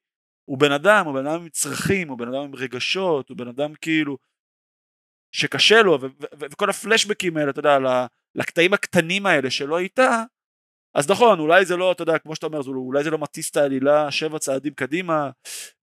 הוא 0.46 0.58
בן 0.58 0.72
אדם, 0.72 1.06
הוא 1.06 1.14
בן 1.14 1.28
אדם 1.28 1.42
עם 1.42 1.50
צרכים, 1.50 2.10
הוא 2.10 2.18
בן 2.18 2.28
אדם 2.28 2.42
עם 2.44 2.56
רגשות, 2.56 3.30
הוא 3.30 3.38
בן 3.38 3.48
אדם 3.48 3.74
כאילו, 3.82 4.18
שקשה 5.32 5.82
לו, 5.82 6.00
וכל 6.40 6.70
הפלשבקים 6.70 7.38
האלה, 7.38 7.50
אתה 7.50 7.60
יודע, 7.60 7.78
לקטעים 8.36 8.74
הקטנים 8.74 9.26
האלה 9.26 9.50
שלו 9.50 9.80
איתה, 9.80 10.24
אז 10.94 11.12
נכון, 11.12 11.40
אולי 11.40 11.66
זה 11.66 11.78
לא, 11.78 11.92
אתה 11.92 12.02
יודע, 12.02 12.18
כמו 12.18 12.36
שאתה 12.36 12.46
אומר, 12.46 12.60
אולי 12.68 13.04
זה 13.04 13.10
לא 13.10 13.18
מטיס 13.18 13.52
את 13.52 13.58
העלילה 13.58 14.12
שבע 14.12 14.40
צעדים 14.40 14.74
קדימה, 14.74 15.30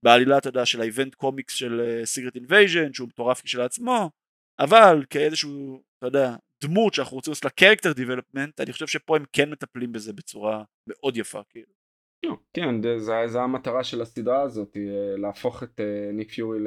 בעלילה, 0.02 0.38
אתה 0.38 0.48
יודע, 0.48 0.66
של 0.66 0.80
ה 0.80 0.86
event 0.86 1.14
comics 1.14 1.54
של 1.54 2.00
Secret 2.04 2.32
uh, 2.32 2.38
Invasion, 2.38 2.92
שהוא 2.92 3.08
מטורף 3.08 3.42
כשלעצמו, 3.42 4.10
אבל 4.58 5.04
כאיזשהו, 5.10 5.82
אתה 5.98 6.06
יודע, 6.06 6.34
דמות 6.62 6.94
שאנחנו 6.94 7.16
רוצים 7.16 7.30
לעשות 7.30 7.44
לה 7.44 7.50
character 7.50 7.92
development, 7.92 8.60
אני 8.60 8.72
חושב 8.72 8.86
שפה 8.86 9.16
הם 9.16 9.24
כן 9.32 9.50
מטפלים 9.50 9.92
בזה 9.92 10.12
בצורה 10.12 10.62
מאוד 10.86 11.16
יפה, 11.16 11.40
כאילו. 11.48 11.80
לא, 12.22 12.36
כן, 12.54 12.82
זה, 12.98 13.26
זה 13.26 13.40
המטרה 13.40 13.84
של 13.84 14.02
הסדרה 14.02 14.42
הזאת, 14.42 14.76
אה, 14.76 15.16
להפוך 15.16 15.62
את 15.62 15.80
אה, 15.80 16.12
ניק 16.12 16.32
פיורי 16.32 16.58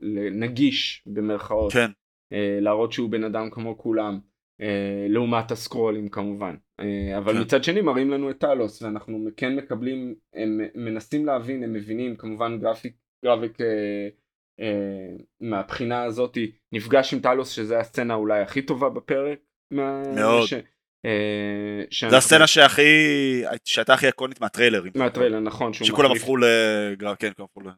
לנגיש 0.00 1.02
במרכאות. 1.06 1.72
כן. 1.72 1.90
אה, 2.32 2.58
להראות 2.60 2.92
שהוא 2.92 3.10
בן 3.10 3.24
אדם 3.24 3.50
כמו 3.50 3.78
כולם, 3.78 4.20
לעומת 5.08 5.50
הסקרולים 5.50 6.08
כמובן. 6.08 6.54
אבל 7.16 7.32
כן. 7.32 7.40
מצד 7.40 7.64
שני 7.64 7.80
מראים 7.80 8.10
לנו 8.10 8.30
את 8.30 8.38
טאלוס, 8.38 8.82
ואנחנו 8.82 9.28
כן 9.36 9.56
מקבלים, 9.56 10.14
הם 10.34 10.60
מנסים 10.74 11.26
להבין, 11.26 11.64
הם 11.64 11.72
מבינים, 11.72 12.16
כמובן 12.16 12.58
גרפיק, 12.58 12.92
גרפיק 13.24 13.60
אה, 14.60 14.68
מהבחינה 15.40 16.02
הזאת 16.02 16.38
נפגש 16.72 17.14
עם 17.14 17.20
טלוס 17.20 17.50
שזה 17.50 17.78
הסצנה 17.78 18.14
אולי 18.14 18.40
הכי 18.40 18.62
טובה 18.62 18.88
בפרק. 18.88 19.38
מאוד. 19.70 20.48
אה, 21.04 22.10
זו 22.10 22.16
הסצנה 22.16 22.46
שהכי, 22.46 22.82
שהייתה 23.64 23.94
הכי 23.94 24.08
אייקונית 24.08 24.40
מהטריילרים. 24.40 24.92
מהטריילר 24.94 25.40
נכון. 25.40 25.72
שכולם 25.72 26.12
הפכו 26.12 26.36
לגרב, 26.36 27.16
כן, 27.18 27.30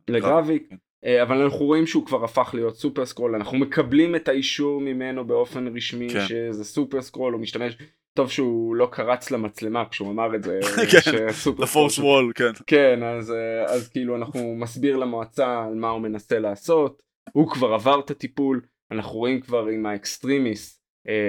לגרביק. 0.08 0.66
כן. 0.70 0.76
אה, 1.04 1.22
אבל 1.22 1.42
אנחנו 1.42 1.66
רואים 1.66 1.86
שהוא 1.86 2.06
כבר 2.06 2.24
הפך 2.24 2.50
להיות 2.54 2.76
Super 2.76 3.06
Skrull, 3.06 3.34
אנחנו 3.34 3.58
מקבלים 3.58 4.16
את 4.16 4.28
האישור 4.28 4.80
ממנו 4.80 5.26
באופן 5.26 5.76
רשמי 5.76 6.08
כן. 6.10 6.26
שזה 6.26 6.64
Super 6.64 7.02
Skrull, 7.02 7.32
הוא 7.32 7.40
משתמש 7.40 7.76
טוב 8.14 8.30
שהוא 8.30 8.76
לא 8.76 8.88
קרץ 8.92 9.30
למצלמה 9.30 9.84
כשהוא 9.90 10.10
אמר 10.10 10.34
את 10.34 10.42
זה. 10.42 10.60
כן, 10.92 11.26
ל 11.58 11.64
fourth 11.64 11.98
wall, 11.98 12.32
כן. 12.34 12.50
כן, 12.66 13.02
אז, 13.02 13.30
אה, 13.30 13.64
אז 13.64 13.88
כאילו 13.88 14.16
אנחנו 14.16 14.54
מסביר 14.56 14.96
למועצה 14.96 15.64
על 15.64 15.74
מה 15.74 15.88
הוא 15.88 16.00
מנסה 16.00 16.38
לעשות, 16.38 17.02
הוא 17.32 17.50
כבר 17.50 17.74
עבר 17.74 18.00
את 18.00 18.10
הטיפול, 18.10 18.60
אנחנו 18.90 19.18
רואים 19.18 19.40
כבר 19.40 19.66
עם 19.66 19.86
ה 19.86 19.96
Extremis 19.96 20.78
אה, 20.78 20.83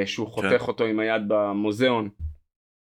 שהוא 0.05 0.27
חותך 0.27 0.47
כן. 0.47 0.65
אותו 0.67 0.83
עם 0.83 0.99
היד 0.99 1.21
במוזיאון, 1.27 2.09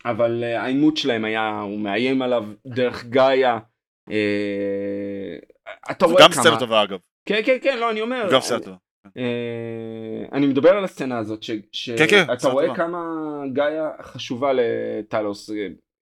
אבל 0.05 0.45
אה, 0.45 0.63
העימות 0.63 0.97
שלהם 0.97 1.25
היה, 1.25 1.61
הוא 1.61 1.81
מאיים 1.81 2.23
עליו 2.23 2.45
דרך 2.67 3.05
גאיה. 3.05 3.59
אתה 5.91 6.07
רואה 6.07 6.19
כמה... 6.19 6.27
גם 6.27 6.33
סצנה 6.33 6.59
טובה 6.59 6.83
אגב. 6.83 6.99
כן, 7.29 7.41
כן, 7.45 7.57
כן, 7.63 7.79
לא, 7.79 7.91
אני 7.91 8.01
אומר. 8.01 8.29
גם 8.33 8.41
סצנה 8.41 8.61
טובה. 8.61 8.77
אני 10.33 10.47
מדבר 10.47 10.71
על 10.71 10.85
הסצנה 10.85 11.19
הזאת, 11.19 11.43
שאתה 11.43 12.07
כן, 12.07 12.27
כן, 12.27 12.49
רואה 12.49 12.75
כמה 12.75 12.99
גאיה 13.53 13.91
חשובה 14.03 14.53
לטלוס, 14.53 15.51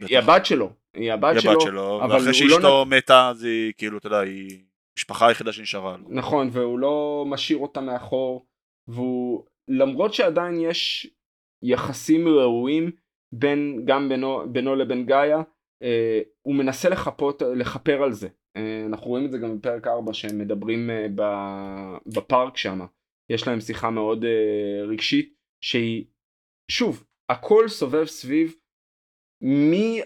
היא 0.08 0.18
הבת 0.18 0.46
שלו, 0.46 0.70
היא 0.94 1.14
הבת 1.14 1.42
שלו, 1.42 1.62
שלו 1.62 2.02
ואחרי 2.10 2.34
שאשתו 2.34 2.60
לא... 2.60 2.86
מתה 2.86 3.30
אז 3.30 3.44
היא 3.44 3.74
כאילו 3.78 3.98
אתה 3.98 4.08
יודע 4.08 4.20
היא 4.20 4.64
משפחה 4.98 5.28
היחידה 5.28 5.52
שנשארה 5.54 5.98
לו. 5.98 6.06
נכון 6.10 6.50
והוא 6.52 6.80
לא 6.80 7.26
משאיר 7.28 7.58
אותה 7.58 7.82
מאחור 7.82 8.46
והוא 8.88 9.44
למרות 9.68 10.14
שעדיין 10.14 10.60
יש 10.60 11.14
יחסים 11.64 12.28
ראויים 12.28 12.92
בין 13.32 13.82
גם 13.86 14.10
בינו, 14.10 14.44
בינו 14.52 14.76
לבין 14.76 15.06
גאיה 15.06 15.42
אה, 15.84 16.22
הוא 16.42 16.56
מנסה 16.56 16.90
לחפות, 16.90 17.42
לכפר 17.42 18.04
על 18.04 18.14
זה. 18.14 18.28
אה, 18.58 18.86
אנחנו 18.86 19.08
רואים 19.08 19.26
את 19.26 19.32
זה 19.32 19.38
גם 19.38 19.58
בפרק 19.58 19.88
4 19.88 20.14
שהם 20.14 20.38
מדברים 20.38 20.90
אה, 20.90 21.08
בפארק 22.06 22.58
שם 22.58 22.80
יש 23.30 23.48
להם 23.48 23.60
שיחה 23.60 23.90
מאוד 23.90 24.24
אה, 24.24 24.86
רגשית 24.88 25.34
שהיא 25.64 26.06
שוב 26.72 27.04
הכל 27.30 27.68
סובב 27.68 28.06
סביב 28.06 28.56
מי, 29.42 30.02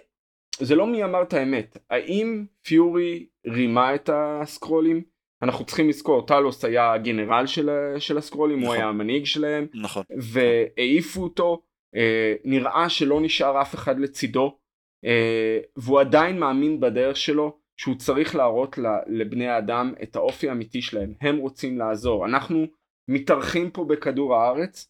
זה 0.59 0.75
לא 0.75 0.87
מי 0.87 1.03
אמר 1.03 1.21
את 1.21 1.33
האמת, 1.33 1.77
האם 1.89 2.45
פיורי 2.67 3.27
רימה 3.47 3.95
את 3.95 4.09
הסקרולים? 4.13 5.03
אנחנו 5.43 5.65
צריכים 5.65 5.89
לזכור, 5.89 6.25
טלוס 6.25 6.65
היה 6.65 6.93
הגנרל 6.93 7.45
של, 7.45 7.69
של 7.99 8.17
הסקרולים, 8.17 8.57
נכון. 8.57 8.67
הוא 8.67 8.75
היה 8.75 8.85
המנהיג 8.85 9.25
שלהם, 9.25 9.67
נכון. 9.73 10.03
והעיפו 10.17 11.23
אותו, 11.23 11.61
אה, 11.95 12.33
נראה 12.45 12.89
שלא 12.89 13.21
נשאר 13.21 13.61
אף 13.61 13.75
אחד 13.75 13.99
לצידו, 13.99 14.57
אה, 15.05 15.59
והוא 15.75 15.99
עדיין 15.99 16.39
מאמין 16.39 16.79
בדרך 16.79 17.17
שלו, 17.17 17.57
שהוא 17.77 17.95
צריך 17.95 18.35
להראות 18.35 18.79
לבני 19.07 19.47
האדם 19.47 19.93
את 20.03 20.15
האופי 20.15 20.49
האמיתי 20.49 20.81
שלהם, 20.81 21.13
הם 21.21 21.37
רוצים 21.37 21.77
לעזור, 21.77 22.25
אנחנו 22.25 22.65
מתארחים 23.07 23.71
פה 23.71 23.85
בכדור 23.85 24.35
הארץ, 24.35 24.87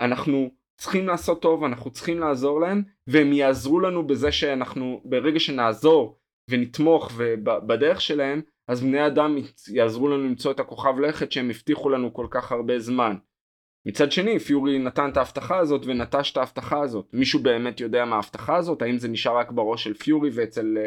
אנחנו 0.00 0.50
צריכים 0.80 1.06
לעשות 1.06 1.42
טוב, 1.42 1.64
אנחנו 1.64 1.90
צריכים 1.90 2.18
לעזור 2.18 2.60
להם, 2.60 2.82
והם 3.06 3.32
יעזרו 3.32 3.80
לנו 3.80 4.06
בזה 4.06 4.32
שאנחנו, 4.32 5.00
ברגע 5.04 5.40
שנעזור 5.40 6.18
ונתמוך 6.50 7.12
בדרך 7.42 8.00
שלהם, 8.00 8.42
אז 8.68 8.82
בני 8.82 9.06
אדם 9.06 9.36
יעזרו 9.68 10.08
לנו 10.08 10.24
למצוא 10.24 10.52
את 10.52 10.60
הכוכב 10.60 10.98
לכת 10.98 11.32
שהם 11.32 11.50
הבטיחו 11.50 11.90
לנו 11.90 12.14
כל 12.14 12.26
כך 12.30 12.52
הרבה 12.52 12.78
זמן. 12.78 13.16
מצד 13.86 14.12
שני, 14.12 14.38
פיורי 14.38 14.78
נתן 14.78 15.10
את 15.12 15.16
ההבטחה 15.16 15.58
הזאת 15.58 15.82
ונטש 15.86 16.32
את 16.32 16.36
ההבטחה 16.36 16.80
הזאת. 16.80 17.08
מישהו 17.12 17.42
באמת 17.42 17.80
יודע 17.80 18.04
מה 18.04 18.16
ההבטחה 18.16 18.56
הזאת? 18.56 18.82
האם 18.82 18.98
זה 18.98 19.08
נשאר 19.08 19.38
רק 19.38 19.50
בראש 19.50 19.84
של 19.84 19.94
פיורי 19.94 20.30
ואצל 20.34 20.78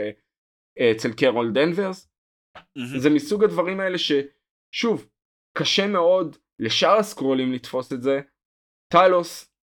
אה, 0.80 0.92
אצל 0.92 1.14
קרול 1.14 1.52
דנברס? 1.54 2.10
Mm-hmm. 2.58 3.00
זה 3.00 3.10
מסוג 3.10 3.44
הדברים 3.44 3.80
האלה 3.80 3.98
ששוב, 3.98 5.10
קשה 5.58 5.88
מאוד 5.88 6.38
לשאר 6.60 6.98
הסקרולים 6.98 7.54
לתפוס 7.54 7.94
את 7.94 8.02
זה. 8.02 8.20
טיילוס 8.92 9.54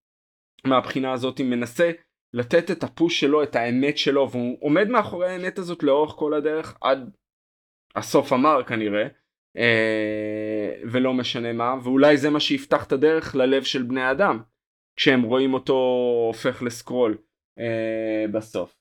מהבחינה 0.67 1.13
הזאת 1.13 1.41
מנסה 1.41 1.91
לתת 2.33 2.71
את 2.71 2.83
הפוש 2.83 3.19
שלו, 3.19 3.43
את 3.43 3.55
האמת 3.55 3.97
שלו, 3.97 4.31
והוא 4.31 4.57
עומד 4.61 4.87
מאחורי 4.87 5.29
האמת 5.29 5.57
הזאת 5.57 5.83
לאורך 5.83 6.11
כל 6.15 6.33
הדרך 6.33 6.77
עד 6.81 7.15
הסוף 7.95 8.33
המר 8.33 8.63
כנראה, 8.63 9.07
אה, 9.57 10.73
ולא 10.91 11.13
משנה 11.13 11.53
מה, 11.53 11.75
ואולי 11.83 12.17
זה 12.17 12.29
מה 12.29 12.39
שיפתח 12.39 12.83
את 12.83 12.91
הדרך 12.91 13.35
ללב 13.35 13.63
של 13.63 13.83
בני 13.83 14.11
אדם, 14.11 14.39
כשהם 14.95 15.21
רואים 15.21 15.53
אותו 15.53 15.73
הופך 16.27 16.63
לסקרול 16.63 17.17
אה, 17.59 18.25
בסוף. 18.31 18.75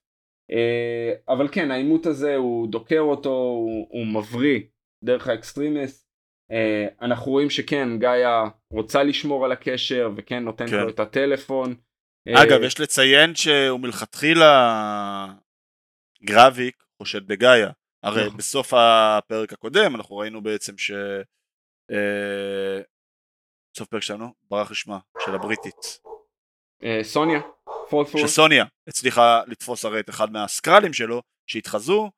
אה, 0.50 1.12
אבל 1.28 1.48
כן, 1.52 1.70
העימות 1.70 2.06
הזה 2.06 2.36
הוא 2.36 2.68
דוקר 2.68 3.00
אותו, 3.00 3.30
הוא, 3.30 3.86
הוא 3.90 4.06
מבריא 4.06 4.60
דרך 5.04 5.28
ה 5.28 5.36
Extremis. 5.36 6.08
אה, 6.50 6.86
אנחנו 7.02 7.32
רואים 7.32 7.50
שכן, 7.50 7.98
גאיה 7.98 8.44
רוצה 8.70 9.02
לשמור 9.02 9.44
על 9.44 9.52
הקשר 9.52 10.10
וכן 10.16 10.44
נותן 10.44 10.66
כן. 10.66 10.76
לו 10.76 10.88
את 10.88 11.00
הטלפון. 11.00 11.74
אגב, 12.28 12.60
אה, 12.60 12.66
יש 12.66 12.80
לציין 12.80 13.34
שהוא 13.34 13.80
מלכתחילה 13.80 15.26
גרביק 16.24 16.84
חושד 16.98 17.26
בגאיה. 17.26 17.70
הרי 18.04 18.26
נכון. 18.26 18.36
בסוף 18.36 18.74
הפרק 18.74 19.52
הקודם 19.52 19.96
אנחנו 19.96 20.16
ראינו 20.16 20.42
בעצם 20.42 20.78
ש... 20.78 20.90
אה, 21.90 22.80
סוף 23.76 23.88
פרק 23.88 24.02
שלנו, 24.02 24.34
ברח 24.50 24.70
לשמה, 24.70 24.98
של 25.24 25.34
הבריטית. 25.34 26.00
אה, 26.84 27.00
סוניה. 27.02 27.40
שסוניה 28.16 28.64
הצליחה 28.88 29.42
לתפוס 29.46 29.84
הרי 29.84 30.00
את 30.00 30.10
אחד 30.10 30.32
מהסקרלים 30.32 30.92
שלו 30.92 31.22
שהתחזו 31.50 32.10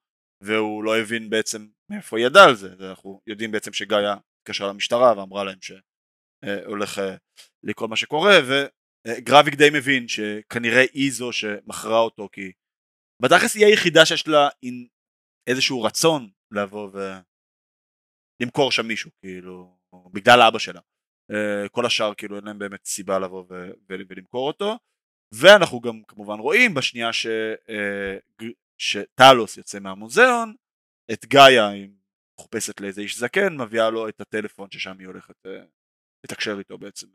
והוא 0.42 0.84
לא 0.84 0.98
הבין 0.98 1.30
בעצם 1.30 1.66
מאיפה 1.90 2.18
היא 2.18 2.26
ידע 2.26 2.44
על 2.44 2.54
זה, 2.54 2.68
אנחנו 2.80 3.20
יודעים 3.26 3.52
בעצם 3.52 3.72
שגאיה 3.72 4.16
התקשרה 4.42 4.68
למשטרה 4.68 5.18
ואמרה 5.18 5.44
להם 5.44 5.58
שהולך 5.60 7.00
לקרות 7.62 7.90
מה 7.90 7.96
שקורה 7.96 8.34
וגרביק 8.48 9.54
די 9.54 9.68
מבין 9.72 10.08
שכנראה 10.08 10.84
היא 10.92 11.12
זו 11.12 11.32
שמכרה 11.32 11.98
אותו 11.98 12.28
כי 12.32 12.52
בתכלס 13.22 13.54
היא 13.54 13.66
היחידה 13.66 14.06
שיש 14.06 14.28
לה 14.28 14.48
איזשהו 15.46 15.82
רצון 15.82 16.30
לבוא 16.50 16.90
ולמכור 18.40 18.72
שם 18.72 18.86
מישהו 18.86 19.10
כאילו 19.20 19.78
בגלל 20.12 20.42
אבא 20.42 20.58
שלה. 20.58 20.80
אה, 21.30 21.68
כל 21.68 21.86
השאר 21.86 22.14
כאילו 22.14 22.36
אין 22.36 22.44
להם 22.44 22.58
באמת 22.58 22.84
סיבה 22.84 23.18
לבוא 23.18 23.44
ו... 23.50 23.70
ולמכור 23.88 24.46
אותו. 24.46 24.78
ואנחנו 25.34 25.80
גם 25.80 26.02
כמובן 26.08 26.38
רואים 26.38 26.74
בשנייה 26.74 27.12
ש... 27.12 27.26
אה, 27.68 28.16
שטלוס 28.78 29.56
יוצא 29.56 29.78
מהמוזיאון 29.78 30.54
את 31.12 31.24
גאיה 31.24 31.68
היא 31.68 31.88
מחופשת 32.38 32.80
לאיזה 32.80 33.00
איש 33.00 33.18
זקן 33.18 33.56
מביאה 33.56 33.90
לו 33.90 34.08
את 34.08 34.20
הטלפון 34.20 34.70
ששם 34.70 34.98
היא 34.98 35.06
הולכת 35.06 35.46
אה, 35.46 35.64
לתקשר 36.24 36.58
איתו 36.58 36.78
בעצם 36.78 37.06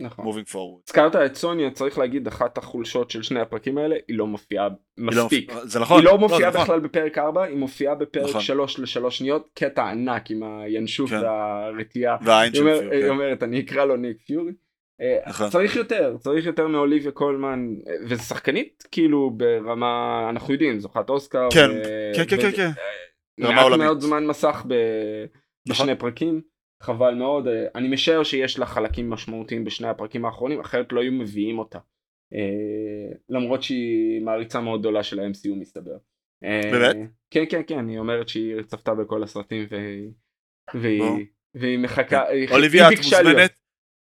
נכון. 0.00 0.26
moving 0.26 0.48
forward. 0.48 0.82
הזכרת 0.88 1.16
את 1.16 1.34
סוניה 1.34 1.70
צריך 1.70 1.98
להגיד 1.98 2.26
אחת 2.26 2.58
החולשות 2.58 3.10
של 3.10 3.22
שני 3.22 3.40
הפרקים 3.40 3.78
האלה 3.78 3.96
היא 4.08 4.18
לא 4.18 4.26
מופיעה 4.26 4.68
מספיק. 4.98 5.52
לא, 5.52 5.66
זה 5.66 5.80
נכון. 5.80 5.98
היא 5.98 6.04
לא 6.04 6.18
מופיעה 6.18 6.40
לא, 6.40 6.50
בכלל 6.50 6.62
נכון. 6.62 6.82
בפרק 6.82 7.18
4 7.18 7.42
היא 7.42 7.56
מופיעה 7.56 7.94
בפרק 7.94 8.28
נכון. 8.28 8.40
3 8.40 8.78
לשלוש 8.78 9.18
שניות 9.18 9.48
קטע 9.54 9.88
ענק 9.88 10.30
עם 10.30 10.42
הינשוף 10.42 11.10
כן. 11.10 11.20
והרתיעה. 11.22 12.16
והעין 12.22 12.54
של 12.54 12.62
פיורי. 12.62 12.96
היא 12.96 13.02
כן. 13.02 13.08
אומרת 13.08 13.42
אני 13.42 13.60
אקרא 13.60 13.84
לו 13.84 13.96
ניק 13.96 14.16
פיורי. 14.26 14.52
אה, 15.00 15.18
נכון. 15.28 15.50
צריך 15.50 15.76
יותר 15.76 16.16
צריך 16.18 16.46
יותר 16.46 16.66
מאוליביה 16.66 17.12
קולמן 17.12 17.74
וזה 18.08 18.22
שחקנית 18.22 18.88
כאילו 18.90 19.30
ברמה 19.30 20.26
אנחנו 20.30 20.52
יודעים 20.52 20.80
זוכת 20.80 21.10
אוסקר. 21.10 21.48
כן 21.52 21.70
ו... 21.70 22.12
כן 22.16 22.24
כן 22.28 22.36
כן. 22.40 22.50
כן. 22.56 22.70
מעט 23.38 23.72
מאוד 23.78 24.00
זמן 24.00 24.26
מסך 24.26 24.64
ב... 24.68 24.74
נכון. 25.68 25.86
בשני 25.86 25.98
פרקים. 25.98 26.40
חבל 26.82 27.14
מאוד 27.14 27.48
אה, 27.48 27.66
אני 27.74 27.88
משער 27.88 28.24
שיש 28.24 28.58
לה 28.58 28.66
חלקים 28.66 29.10
משמעותיים 29.10 29.64
בשני 29.64 29.88
הפרקים 29.88 30.24
האחרונים 30.24 30.60
אחרת 30.60 30.92
לא 30.92 31.00
היו 31.00 31.12
מביאים 31.12 31.58
אותה 31.58 31.78
אה, 32.34 33.16
למרות 33.28 33.62
שהיא 33.62 34.22
מעריצה 34.22 34.60
מאוד 34.60 34.80
גדולה 34.80 35.02
של 35.02 35.20
ה-MCU 35.20 35.54
מסתבר. 35.60 35.96
אה, 36.44 36.60
באמת? 36.72 36.96
כן 37.30 37.44
כן 37.50 37.62
כן 37.66 37.88
היא 37.88 37.98
אומרת 37.98 38.28
שהיא 38.28 38.62
צפתה 38.62 38.94
בכל 38.94 39.22
הסרטים 39.22 39.66
והיא, 40.74 41.78
מחכה, 41.78 42.24
אוליביה 42.50 42.88
את 42.88 42.98
מוזמנת, 43.04 43.60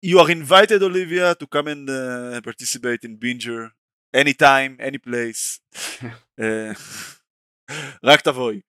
you 0.07 0.19
are 0.19 0.29
invited 0.29 0.83
Olivia 0.83 1.35
to 1.43 1.47
come 1.47 1.67
and 1.67 1.89
uh, 1.89 2.41
participate 2.45 3.05
in 3.05 3.17
Binger 3.23 3.71
anytime, 4.17 4.77
any 4.81 4.99
place, 4.99 5.61
רק 8.09 8.21
תבואי. 8.21 8.61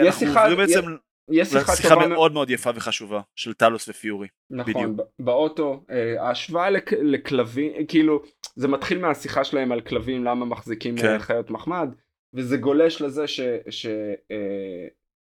עוברים 0.00 0.56
בעצם 0.56 0.96
יש 1.30 1.48
שיחה, 1.48 1.76
שיחה 1.76 1.94
טובה 1.94 2.06
מאוד 2.06 2.32
מאוד 2.32 2.50
יפה 2.50 2.70
וחשובה 2.74 3.20
של 3.36 3.54
טלוס 3.54 3.88
ופיורי. 3.88 4.28
נכון, 4.50 4.72
בדיוק. 4.72 5.08
באוטו, 5.18 5.84
אה, 5.90 6.22
ההשוואה 6.22 6.70
לק, 6.70 6.92
לכלבים, 6.92 7.86
כאילו, 7.86 8.22
זה 8.56 8.68
מתחיל 8.68 8.98
מהשיחה 8.98 9.44
שלהם 9.44 9.72
על 9.72 9.80
כלבים, 9.80 10.24
למה 10.24 10.44
מחזיקים 10.44 10.96
כן. 10.96 11.06
אה, 11.06 11.18
חיות 11.18 11.50
מחמד, 11.50 11.88
וזה 12.34 12.56
גולש 12.56 13.02
לזה 13.02 13.24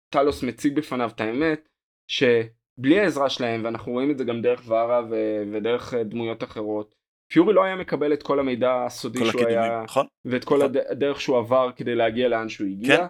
שטלוס 0.05 0.43
אה, 0.43 0.47
מציג 0.49 0.75
בפניו 0.75 1.09
את 1.15 1.21
האמת, 1.21 1.69
שבלי 2.07 2.99
העזרה 2.99 3.29
שלהם, 3.29 3.61
ואנחנו 3.63 3.91
רואים 3.91 4.11
את 4.11 4.17
זה 4.17 4.23
גם 4.23 4.41
דרך 4.41 4.63
ורה 4.67 5.01
ו, 5.09 5.43
ודרך 5.51 5.93
דמויות 5.93 6.43
אחרות, 6.43 6.95
פיורי 7.31 7.53
לא 7.53 7.63
היה 7.63 7.75
מקבל 7.75 8.13
את 8.13 8.23
כל 8.23 8.39
המידע 8.39 8.85
הסודי 8.85 9.19
שהוא 9.19 9.29
הקידומים, 9.29 9.57
היה, 9.57 9.83
נכון, 9.83 10.05
ואת 10.25 10.43
כל 10.43 10.57
נכון. 10.57 10.71
הדרך 10.89 11.21
שהוא 11.21 11.37
עבר 11.37 11.71
כדי 11.75 11.95
להגיע 11.95 12.27
לאן 12.27 12.49
שהוא 12.49 12.67
הגיע. 12.67 12.97
כן. 12.97 13.05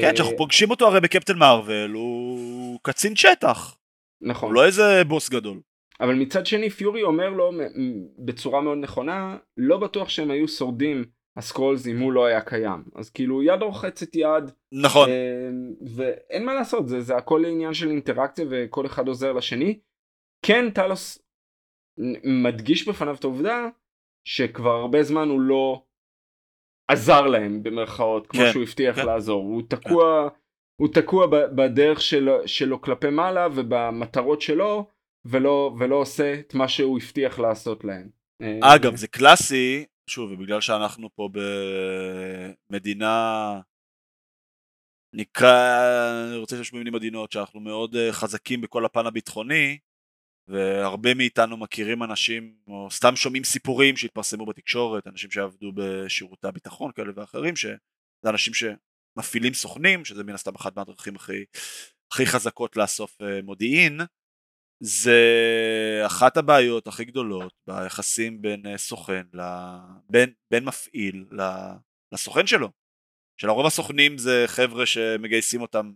כן, 0.00 0.16
שאנחנו 0.16 0.36
פוגשים 0.36 0.70
אותו 0.70 0.86
הרי 0.86 1.00
בקפטן 1.00 1.38
מארוול, 1.38 1.90
הוא 1.90 2.78
קצין 2.82 3.16
שטח. 3.16 3.76
נכון. 4.20 4.48
הוא 4.48 4.54
לא 4.54 4.66
איזה 4.66 5.04
בוס 5.04 5.30
גדול. 5.30 5.60
אבל 6.00 6.14
מצד 6.14 6.46
שני 6.46 6.70
פיורי 6.70 7.02
אומר 7.02 7.30
לו 7.30 7.52
בצורה 8.18 8.60
מאוד 8.60 8.78
נכונה, 8.78 9.36
לא 9.56 9.78
בטוח 9.78 10.08
שהם 10.08 10.30
היו 10.30 10.48
שורדים 10.48 11.04
הסקרולס 11.36 11.86
אם 11.86 12.00
הוא 12.00 12.12
לא 12.12 12.26
היה 12.26 12.40
קיים. 12.40 12.84
אז 12.94 13.10
כאילו 13.10 13.42
יד 13.42 13.62
רוחצת 13.62 14.16
יד. 14.16 14.50
נכון. 14.72 15.08
אה, 15.08 15.48
ואין 15.96 16.44
מה 16.44 16.54
לעשות, 16.54 16.88
זה, 16.88 17.00
זה 17.00 17.16
הכל 17.16 17.44
עניין 17.44 17.74
של 17.74 17.90
אינטראקציה 17.90 18.44
וכל 18.50 18.86
אחד 18.86 19.08
עוזר 19.08 19.32
לשני. 19.32 19.78
כן 20.46 20.70
טלוס 20.70 21.18
מדגיש 22.24 22.88
בפניו 22.88 23.14
את 23.14 23.24
העובדה 23.24 23.68
שכבר 24.28 24.70
הרבה 24.70 25.02
זמן 25.02 25.28
הוא 25.28 25.40
לא 25.40 25.82
עזר 26.88 27.26
להם 27.26 27.62
במרכאות 27.62 28.26
כמו 28.26 28.40
כן, 28.40 28.52
שהוא 28.52 28.62
הבטיח 28.62 28.96
כן. 28.96 29.06
לעזור 29.06 29.42
הוא 29.42 29.62
תקוע 29.68 30.28
הוא 30.80 30.88
תקוע 30.94 31.26
בדרך 31.26 32.00
שלו, 32.00 32.48
שלו 32.48 32.80
כלפי 32.80 33.10
מעלה 33.10 33.48
ובמטרות 33.54 34.40
שלו 34.40 34.86
ולא, 35.24 35.74
ולא 35.78 35.96
עושה 35.96 36.34
את 36.34 36.54
מה 36.54 36.68
שהוא 36.68 36.98
הבטיח 36.98 37.38
לעשות 37.38 37.84
להם. 37.84 38.08
אגב 38.62 38.96
זה 38.96 39.08
קלאסי 39.08 39.84
שוב 40.10 40.30
ובגלל 40.30 40.60
שאנחנו 40.60 41.08
פה 41.14 41.28
במדינה 42.70 43.60
נקרא 45.14 45.80
אני 46.28 46.36
רוצה 46.36 46.60
לשמוע 46.60 46.78
מילים 46.78 46.94
עדינות 46.94 47.32
שאנחנו 47.32 47.60
מאוד 47.60 47.96
אה, 47.96 48.12
חזקים 48.12 48.60
בכל 48.60 48.84
הפן 48.84 49.06
הביטחוני 49.06 49.78
והרבה 50.48 51.14
מאיתנו 51.14 51.56
מכירים 51.56 52.02
אנשים 52.02 52.56
או 52.66 52.88
סתם 52.90 53.16
שומעים 53.16 53.44
סיפורים 53.44 53.96
שהתפרסמו 53.96 54.46
בתקשורת 54.46 55.06
אנשים 55.06 55.30
שעבדו 55.30 55.72
בשירותי 55.74 56.48
הביטחון 56.48 56.92
כאלה 56.92 57.12
ואחרים 57.16 57.56
שזה 57.56 57.76
אנשים 58.26 58.52
שמפעילים 58.54 59.54
סוכנים 59.54 60.04
שזה 60.04 60.24
מן 60.24 60.34
הסתם 60.34 60.54
אחת 60.54 60.76
מהדרכים 60.76 61.16
הכי, 61.16 61.44
הכי 62.12 62.26
חזקות 62.26 62.76
לאסוף 62.76 63.22
אה, 63.22 63.42
מודיעין 63.42 64.00
זה 64.80 65.20
אחת 66.06 66.36
הבעיות 66.36 66.86
הכי 66.86 67.04
גדולות 67.04 67.52
ביחסים 67.66 68.42
בין 68.42 68.66
אה, 68.66 68.78
סוכן, 68.78 69.22
בין, 70.10 70.32
בין 70.50 70.64
מפעיל 70.64 71.24
לסוכן 72.12 72.46
שלו. 72.46 72.70
שלרוב 73.40 73.66
הסוכנים 73.66 74.18
זה 74.18 74.44
חבר'ה 74.46 74.86
שמגייסים 74.86 75.60
אותם 75.60 75.92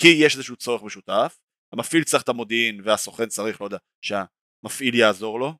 כי 0.00 0.08
יש 0.08 0.34
איזשהו 0.34 0.56
צורך 0.56 0.82
משותף, 0.82 1.38
המפעיל 1.72 2.04
צריך 2.04 2.22
את 2.22 2.28
המודיעין 2.28 2.80
והסוכן 2.84 3.26
צריך, 3.26 3.60
לא 3.60 3.66
יודע, 3.66 3.78
שהמפעיל 4.02 4.94
יעזור 4.94 5.40
לו, 5.40 5.54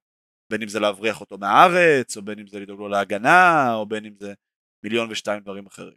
בין 0.50 0.62
אם 0.62 0.68
זה 0.68 0.80
להבריח 0.80 1.20
אותו 1.20 1.38
מהארץ, 1.38 2.16
או 2.16 2.22
בין 2.22 2.38
אם 2.38 2.46
זה 2.46 2.60
לדאוג 2.60 2.78
לו 2.78 2.88
להגנה, 2.88 3.74
או 3.74 3.86
בין 3.86 4.04
אם 4.04 4.14
זה 4.20 4.34
מיליון 4.84 5.10
ושתיים 5.10 5.40
דברים 5.40 5.66
אחרים. 5.66 5.96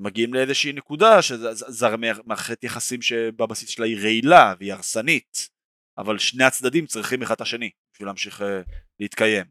מגיעים 0.00 0.34
לאיזושהי 0.34 0.72
נקודה 0.72 1.22
שזה 1.22 1.86
מערכת 2.24 2.64
יחסים 2.64 3.02
שבבסיס 3.02 3.68
שלה 3.68 3.86
היא 3.86 3.98
רעילה 4.02 4.54
והיא 4.58 4.72
הרסנית 4.72 5.48
אבל 5.98 6.18
שני 6.18 6.44
הצדדים 6.44 6.86
צריכים 6.86 7.22
אחד 7.22 7.34
את 7.34 7.40
השני 7.40 7.70
בשביל 7.92 8.08
להמשיך 8.08 8.40
uh, 8.40 8.44
להתקיים. 9.00 9.46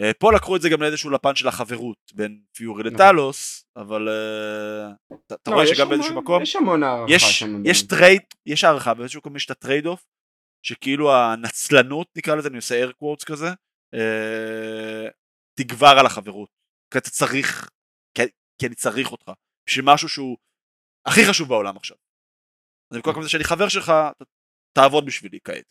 Uh, 0.00 0.04
פה 0.18 0.32
לקחו 0.32 0.56
את 0.56 0.62
זה 0.62 0.68
גם 0.68 0.82
לאיזשהו 0.82 1.10
לפן 1.10 1.34
של 1.34 1.48
החברות 1.48 2.12
בין 2.14 2.40
פיורי 2.52 2.82
נכון. 2.82 2.94
לטלוס 2.94 3.64
אבל 3.76 4.08
uh, 4.08 5.14
אתה 5.26 5.50
לא, 5.50 5.56
רואה 5.56 5.66
שגם 5.66 5.88
באיזשהו 5.88 6.14
מקום 6.14 6.42
יש 6.42 6.56
המון 6.56 6.82
הערכה 6.82 7.12
יש, 7.64 7.82
trade 7.82 8.22
יש 8.46 8.64
הערכה 8.64 8.94
באיזשהו 8.94 9.18
מקום 9.18 9.36
יש 9.36 9.46
את 9.46 9.50
ה 9.50 9.56
trade 9.56 9.86
off 9.86 10.06
שכאילו 10.62 11.14
הנצלנות 11.14 12.08
נקרא 12.16 12.34
לזה 12.34 12.48
אני 12.48 12.56
עושה 12.56 12.84
air 12.84 12.90
quotes 12.90 13.24
כזה 13.26 13.48
uh, 13.94 15.10
תגבר 15.54 15.96
על 16.00 16.06
החברות 16.06 16.48
כי 16.92 16.98
אתה 16.98 17.10
צריך 17.10 17.68
כי, 18.14 18.22
כי 18.58 18.66
אני 18.66 18.74
צריך 18.74 19.12
אותך 19.12 19.30
בשביל 19.68 19.84
משהו 19.84 20.08
שהוא 20.08 20.36
הכי 21.06 21.20
חשוב 21.28 21.48
בעולם 21.48 21.76
עכשיו. 21.76 21.96
אז 22.90 22.96
במקום 22.96 23.22
זה 23.22 23.28
שאני 23.28 23.44
חבר 23.44 23.68
שלך, 23.68 23.92
תעבוד 24.72 25.06
בשבילי 25.06 25.38
כעת. 25.44 25.64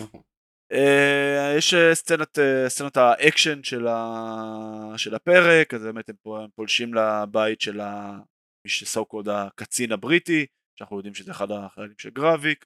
נכון. 0.00 0.20
אה, 0.72 1.54
יש 1.58 1.74
אה, 1.74 1.94
סצנת, 1.94 2.38
אה, 2.38 2.68
סצנת 2.68 2.96
האקשן 2.96 3.62
של, 3.62 3.86
ה... 3.86 4.92
של 4.96 5.14
הפרק, 5.14 5.74
אז 5.74 5.82
באמת 5.82 6.08
הם, 6.08 6.16
פה, 6.22 6.42
הם 6.42 6.48
פולשים 6.54 6.94
לבית 6.94 7.60
של 7.60 7.80
ה... 7.80 8.18
מי 8.64 8.70
שסו-called 8.70 9.28
הקצין 9.28 9.92
הבריטי, 9.92 10.46
שאנחנו 10.78 10.96
יודעים 10.96 11.14
שזה 11.14 11.30
אחד 11.30 11.50
החיילים 11.50 11.94
של 11.98 12.10
גרביק, 12.10 12.64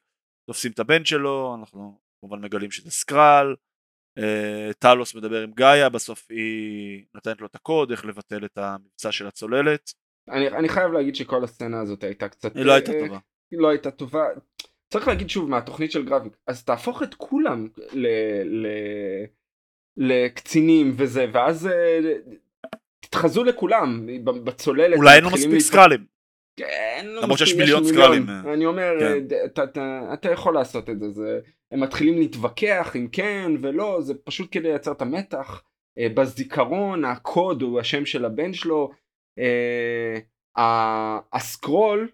תופסים 0.49 0.71
את 0.71 0.79
הבן 0.79 1.05
שלו, 1.05 1.55
אנחנו 1.59 1.99
כמובן 2.21 2.41
מגלים 2.41 2.71
שזה 2.71 2.91
סקרל, 2.91 3.55
טלוס 4.79 5.15
מדבר 5.15 5.43
עם 5.43 5.51
גאיה, 5.51 5.89
בסוף 5.89 6.27
היא 6.29 7.05
נותנת 7.13 7.41
לו 7.41 7.47
את 7.47 7.55
הקוד, 7.55 7.91
איך 7.91 8.05
לבטל 8.05 8.45
את 8.45 8.57
המבצע 8.57 9.11
של 9.11 9.27
הצוללת. 9.27 9.93
אני, 10.29 10.47
אני 10.47 10.69
חייב 10.69 10.91
להגיד 10.91 11.15
שכל 11.15 11.43
הסצנה 11.43 11.81
הזאת 11.81 12.03
הייתה 12.03 12.29
קצת... 12.29 12.55
היא 12.55 12.65
לא 12.65 12.71
הייתה 12.71 12.91
טובה. 12.91 13.19
היא 13.51 13.59
לא 13.59 13.69
הייתה 13.69 13.91
טובה. 13.91 14.23
צריך 14.91 15.07
להגיד 15.07 15.29
שוב 15.29 15.49
מהתוכנית 15.49 15.91
של 15.91 16.05
גרביק, 16.05 16.37
אז 16.47 16.63
תהפוך 16.63 17.03
את 17.03 17.13
כולם 17.13 17.67
ל... 17.93 18.07
ל... 18.43 18.67
לקצינים 19.97 20.93
וזה, 20.97 21.25
ואז 21.33 21.67
אה, 21.67 21.99
תתחזו 22.99 23.43
לכולם 23.43 24.07
בצוללת. 24.23 24.97
אולי 24.97 25.15
אין 25.15 25.23
לו 25.23 25.29
מספיק 25.29 25.59
סקרלים. 25.59 26.05
כן, 26.55 27.05
למרות 27.21 27.37
שיש 27.39 27.53
מיליון 27.53 27.83
סקרלים. 27.83 28.25
אני 28.53 28.65
אומר, 28.65 28.91
כן. 28.99 29.35
אתה, 29.45 29.63
אתה, 29.63 30.09
אתה 30.13 30.31
יכול 30.31 30.53
לעשות 30.53 30.89
את 30.89 30.97
זה, 31.13 31.39
הם 31.71 31.79
מתחילים 31.79 32.17
להתווכח 32.17 32.95
אם 32.95 33.07
כן 33.11 33.51
ולא, 33.61 34.01
זה 34.01 34.13
פשוט 34.23 34.47
כדי 34.51 34.69
לייצר 34.69 34.91
את 34.91 35.01
המתח. 35.01 35.63
אה, 35.97 36.07
בזיכרון 36.13 37.05
הקוד 37.05 37.61
הוא 37.61 37.79
השם 37.79 38.05
של 38.05 38.25
הבן 38.25 38.53
שלו. 38.53 38.91
אה, 39.39 40.19
הסקרול, 41.33 42.09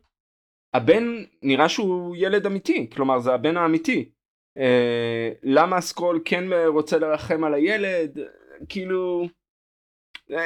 הבן 0.74 1.24
נראה 1.43 1.70
שהוא 1.70 2.15
ילד 2.20 2.45
אמיתי, 2.45 2.89
כלומר 2.95 3.20
זה 3.20 3.34
הבן 3.34 3.57
האמיתי. 3.57 4.09
אה, 4.57 5.30
למה 5.43 5.78
הסקרול 5.78 6.22
כן 6.26 6.43
רוצה 6.68 6.97
לרחם 6.97 7.43
על 7.43 7.53
הילד? 7.53 8.20
כאילו... 8.70 9.28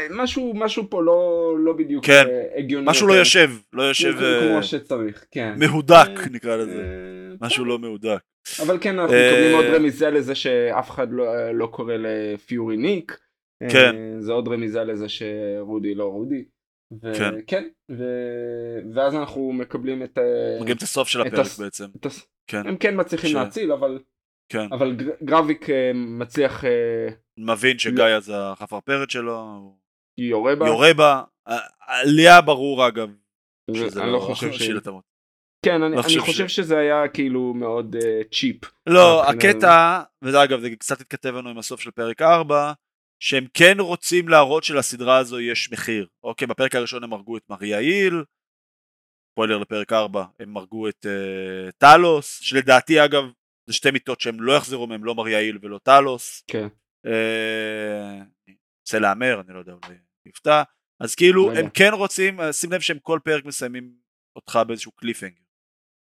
משהו 0.10 0.54
משהו 0.56 0.90
פה 0.90 1.04
לא 1.04 1.54
לא 1.60 1.74
בדיוק 1.74 2.06
כן. 2.06 2.24
הגיוני 2.56 2.86
משהו 2.90 3.08
לא 3.08 3.14
יושב 3.14 3.50
לא 3.74 3.84
יושב 3.84 4.14
כמו 4.52 4.64
שצריך 4.64 5.26
כן 5.32 5.54
מהודק 5.60 6.10
נקרא 6.32 6.56
לזה 6.56 6.84
משהו 7.42 7.66
לא 7.66 7.80
מהודק 7.80 8.20
אבל 8.62 8.78
כן 8.82 9.00
אנחנו 9.00 9.16
מקבלים 9.16 9.56
עוד 9.56 9.66
רמיזה 9.66 10.10
לזה 10.10 10.36
שאף 10.36 10.90
אחד 10.90 11.08
לא, 11.12 11.52
לא 11.52 11.68
קורא 11.68 11.94
לפיורי 11.98 12.78
ניק. 12.78 13.20
כן. 13.70 13.96
זה 14.20 14.32
עוד 14.32 14.48
רמיזה 14.48 14.84
לזה 14.84 15.10
שרודי 15.10 15.96
לא 15.96 16.06
רודי. 16.06 16.46
וכן, 17.04 17.34
כן. 17.48 17.68
ו... 17.92 18.04
ואז 18.94 19.16
אנחנו 19.16 19.52
מקבלים 19.54 20.04
את... 20.04 20.18
מגיעים 20.62 20.78
את 20.78 20.82
הסוף 20.82 21.08
של 21.08 21.22
הפרק 21.22 21.40
הס... 21.40 21.60
בעצם. 21.60 21.86
הס... 22.06 22.28
כן. 22.48 22.68
הם 22.68 22.78
כן 22.78 23.00
מצליחים 23.00 23.30
ש... 23.30 23.34
להציל 23.34 23.72
אבל... 23.72 24.00
כן. 24.50 24.68
אבל 24.72 24.96
גרביק 25.24 25.68
מצליח... 25.96 26.64
מבין 27.38 27.80
שגאיה 27.80 28.20
זה 28.20 28.34
החפרפרת 28.38 29.10
שלו. 29.10 29.74
יורה 30.18 30.56
בה. 30.56 30.68
יורה 30.68 30.94
בה. 30.94 31.22
עליה 31.88 32.42
ברור 32.42 32.88
אגב. 32.88 33.10
אני 33.70 33.80
לא, 33.96 34.12
לא 34.12 34.20
חושב 34.20 34.52
ש... 34.52 34.70
כן, 35.66 35.82
אני, 35.84 35.96
לא 35.96 36.02
אני 36.02 36.20
חושב 36.20 36.48
ש... 36.48 36.56
שזה 36.56 36.78
היה 36.78 37.08
כאילו 37.08 37.54
מאוד 37.54 37.96
uh, 37.96 38.00
צ'יפ. 38.32 38.58
לא, 38.88 39.30
הקטע, 39.30 40.02
וזה 40.22 40.44
אגב, 40.44 40.60
זה 40.60 40.70
קצת 40.70 41.02
התכתב 41.02 41.36
לנו 41.36 41.50
עם 41.50 41.58
הסוף 41.58 41.82
של 41.82 41.92
פרק 41.92 42.22
4, 42.22 42.74
שהם 43.24 43.46
כן 43.54 43.76
רוצים 43.80 44.30
להראות 44.30 44.64
שלסדרה 44.64 45.18
הזו 45.18 45.40
יש 45.40 45.72
מחיר. 45.72 46.08
אוקיי, 46.24 46.48
בפרק 46.48 46.76
הראשון 46.76 47.04
הם 47.04 47.14
הרגו 47.14 47.38
את 47.38 47.50
מריה 47.50 47.78
היל, 47.78 48.24
פוילר 49.36 49.58
לפרק 49.58 49.94
4, 49.94 50.26
הם 50.40 50.58
הרגו 50.58 50.90
את 50.90 51.06
uh, 51.06 51.72
טלוס, 51.78 52.40
שלדעתי 52.40 53.06
אגב, 53.06 53.24
זה 53.68 53.74
שתי 53.74 53.92
מיטות 53.92 54.22
שהם 54.22 54.42
לא 54.42 54.54
יחזרו 54.54 54.88
מהם, 54.88 55.04
לא 55.04 55.16
מריה 55.16 55.38
היל 55.38 55.58
ולא 55.62 55.80
טלוס. 55.84 56.44
כן. 56.48 56.68
Uh, 57.08 58.52
רוצה 58.82 59.00
להמר, 59.00 59.42
אני 59.42 59.54
לא 59.54 59.60
יודע, 59.60 59.74
אולי 59.74 59.98
יפתע. 60.26 60.64
אז 61.00 61.16
כאילו, 61.16 61.50
לא 61.50 61.60
הם 61.60 61.70
כן 61.70 61.92
רוצים, 61.94 62.40
שים 62.52 62.72
לב 62.72 62.82
שהם 62.82 63.00
כל 63.00 63.20
פרק 63.24 63.46
מסיימים 63.46 63.94
אותך 64.36 64.60
באיזשהו 64.68 64.92
קליפינגר. 64.92 65.42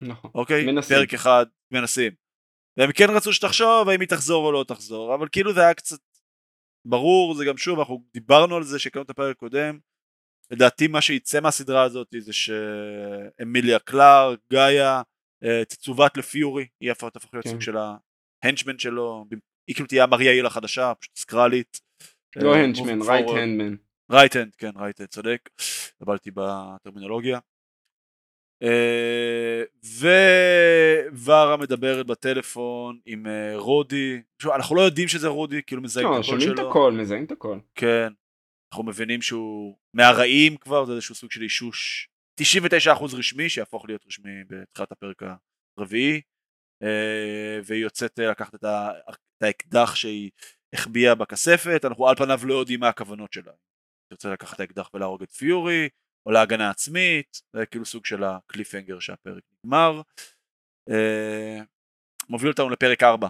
נכון. 0.02 0.30
אוקיי? 0.34 0.66
מנסים. 0.66 0.96
פרק 0.96 1.14
אחד 1.14 1.46
מנסים. 1.72 2.12
והם 2.78 2.92
כן 2.92 3.06
רצו 3.16 3.32
שתחשוב 3.32 3.88
האם 3.88 4.00
היא 4.00 4.08
תחזור 4.08 4.46
או 4.46 4.52
לא 4.52 4.64
תחזור, 4.68 5.14
אבל 5.14 5.28
כאילו 5.32 5.54
זה 5.54 5.60
היה 5.60 5.74
קצת 5.74 5.98
ברור, 6.88 7.34
זה 7.34 7.44
גם 7.44 7.56
שוב, 7.56 7.78
אנחנו 7.78 8.02
דיברנו 8.12 8.56
על 8.56 8.62
זה 8.62 8.78
שקראנו 8.78 9.04
את 9.04 9.10
הפרק 9.10 9.36
הקודם, 9.36 9.78
לדעתי 10.50 10.86
מה 10.86 11.00
שיצא 11.00 11.40
מהסדרה 11.40 11.82
הזאת 11.82 12.14
זה 12.18 12.32
שאמיליה 12.32 13.78
קלאר, 13.78 14.34
גאיה, 14.52 15.02
אה, 15.44 15.64
תצוות 15.64 16.16
לפיורי, 16.16 16.66
היא 16.80 16.92
אף 16.92 17.04
תהפוך 17.04 17.34
להיות 17.34 17.44
כן. 17.44 17.50
סוג 17.50 17.60
של 17.60 17.76
ההנצ'מן 17.76 18.78
שלו, 18.78 19.24
היא 19.66 19.74
כאילו 19.74 19.88
תהיה 19.88 20.04
המריה 20.04 20.32
היל 20.32 20.46
החדשה, 20.46 20.92
פשוט 20.94 21.16
סקרלית. 21.16 21.80
לא 22.36 22.56
henchman, 22.56 23.02
right 23.02 23.26
hand 23.28 23.52
man. 23.52 23.76
right 24.10 24.36
hand, 24.36 24.54
כן, 24.54 24.70
right 24.76 25.00
hand, 25.00 25.08
צודק, 25.08 25.50
התבלתי 26.00 26.30
בטרמינולוגיה. 26.34 27.38
אה, 28.62 29.62
וורה 31.12 31.56
מדברת 31.56 32.06
בטלפון 32.06 32.98
עם 33.06 33.26
אה, 33.26 33.52
רודי, 33.56 34.22
אנחנו 34.54 34.76
לא 34.76 34.80
יודעים 34.80 35.08
שזה 35.08 35.28
רודי, 35.28 35.62
כאילו 35.62 35.82
מזהים 35.82 36.06
לא, 36.06 36.20
את 36.20 36.24
הקול 36.24 36.40
שלו. 36.40 36.40
שומעים 36.40 36.66
את 36.66 36.70
הקול, 36.70 36.92
מזהים 36.92 37.24
את 37.24 37.30
הקול. 37.30 37.60
כן, 37.74 38.08
אנחנו 38.72 38.84
מבינים 38.84 39.22
שהוא 39.22 39.76
מהרעים 39.94 40.56
כבר, 40.56 40.84
זה 40.84 40.92
איזשהו 40.92 41.14
סוג 41.14 41.30
של 41.30 41.42
אישוש 41.42 42.08
99% 42.40 43.16
רשמי, 43.18 43.48
שיהפוך 43.48 43.84
להיות 43.88 44.06
רשמי 44.06 44.44
בתחילת 44.48 44.92
הפרק 44.92 45.22
הרביעי, 45.78 46.20
אה, 46.82 47.60
והיא 47.64 47.82
יוצאת 47.82 48.18
לקחת 48.18 48.54
את 48.54 49.42
האקדח 49.42 49.94
שהיא 49.94 50.30
החביאה 50.72 51.14
בכספת, 51.14 51.84
אנחנו 51.84 52.08
על 52.08 52.16
פניו 52.16 52.40
לא 52.44 52.54
יודעים 52.54 52.80
מה 52.80 52.88
הכוונות 52.88 53.32
שלה. 53.32 53.52
היא 54.10 54.16
רוצה 54.16 54.30
לקחת 54.30 54.54
את 54.54 54.60
האקדח 54.60 54.90
ולהרוג 54.94 55.22
את 55.22 55.30
פיורי, 55.30 55.88
או 56.26 56.30
להגנה 56.30 56.70
עצמית, 56.70 57.42
זה 57.52 57.66
כאילו 57.66 57.84
סוג 57.84 58.06
של 58.06 58.24
הקליפהנגר 58.24 58.98
שהפרק 58.98 59.42
נגמר. 59.64 60.00
אה, 60.90 61.60
מוביל 62.28 62.50
אותנו 62.50 62.70
לפרק 62.70 63.02
4, 63.02 63.28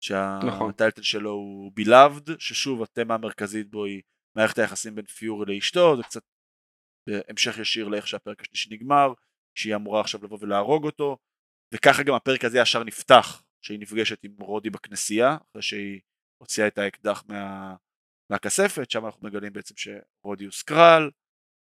שהטייטל 0.00 1.00
נכון. 1.00 1.02
שלו 1.02 1.30
הוא 1.30 1.72
בילאבד, 1.74 2.40
ששוב 2.40 2.82
התמה 2.82 3.14
המרכזית 3.14 3.70
בו 3.70 3.84
היא 3.84 4.02
מערכת 4.36 4.58
היחסים 4.58 4.94
בין 4.94 5.04
פיורי 5.04 5.54
לאשתו, 5.54 5.96
זה 5.96 6.02
קצת 6.02 6.22
בהמשך 7.06 7.58
ישיר 7.58 7.88
לאיך 7.88 8.06
שהפרק 8.06 8.40
השלישי 8.40 8.74
נגמר, 8.74 9.12
שהיא 9.58 9.74
אמורה 9.74 10.00
עכשיו 10.00 10.24
לבוא 10.24 10.38
ולהרוג 10.40 10.84
אותו, 10.84 11.18
וככה 11.74 12.02
גם 12.02 12.14
הפרק 12.14 12.44
הזה 12.44 12.58
ישר 12.58 12.84
נפתח, 12.84 13.42
שהיא 13.64 13.80
נפגשת 13.80 14.24
עם 14.24 14.36
רודי 14.40 14.70
בכנסייה, 14.70 15.36
אחרי 15.50 15.62
שהיא 15.62 16.00
הוציאה 16.38 16.66
את 16.66 16.78
האקדח 16.78 17.24
מה... 17.28 17.74
מהכספת, 18.32 18.90
שם 18.90 19.06
אנחנו 19.06 19.28
מגלים 19.28 19.52
בעצם 19.52 19.74
שרודי 19.76 20.44
הוא 20.44 20.52
סקרל, 20.52 21.02
אה, 21.04 21.21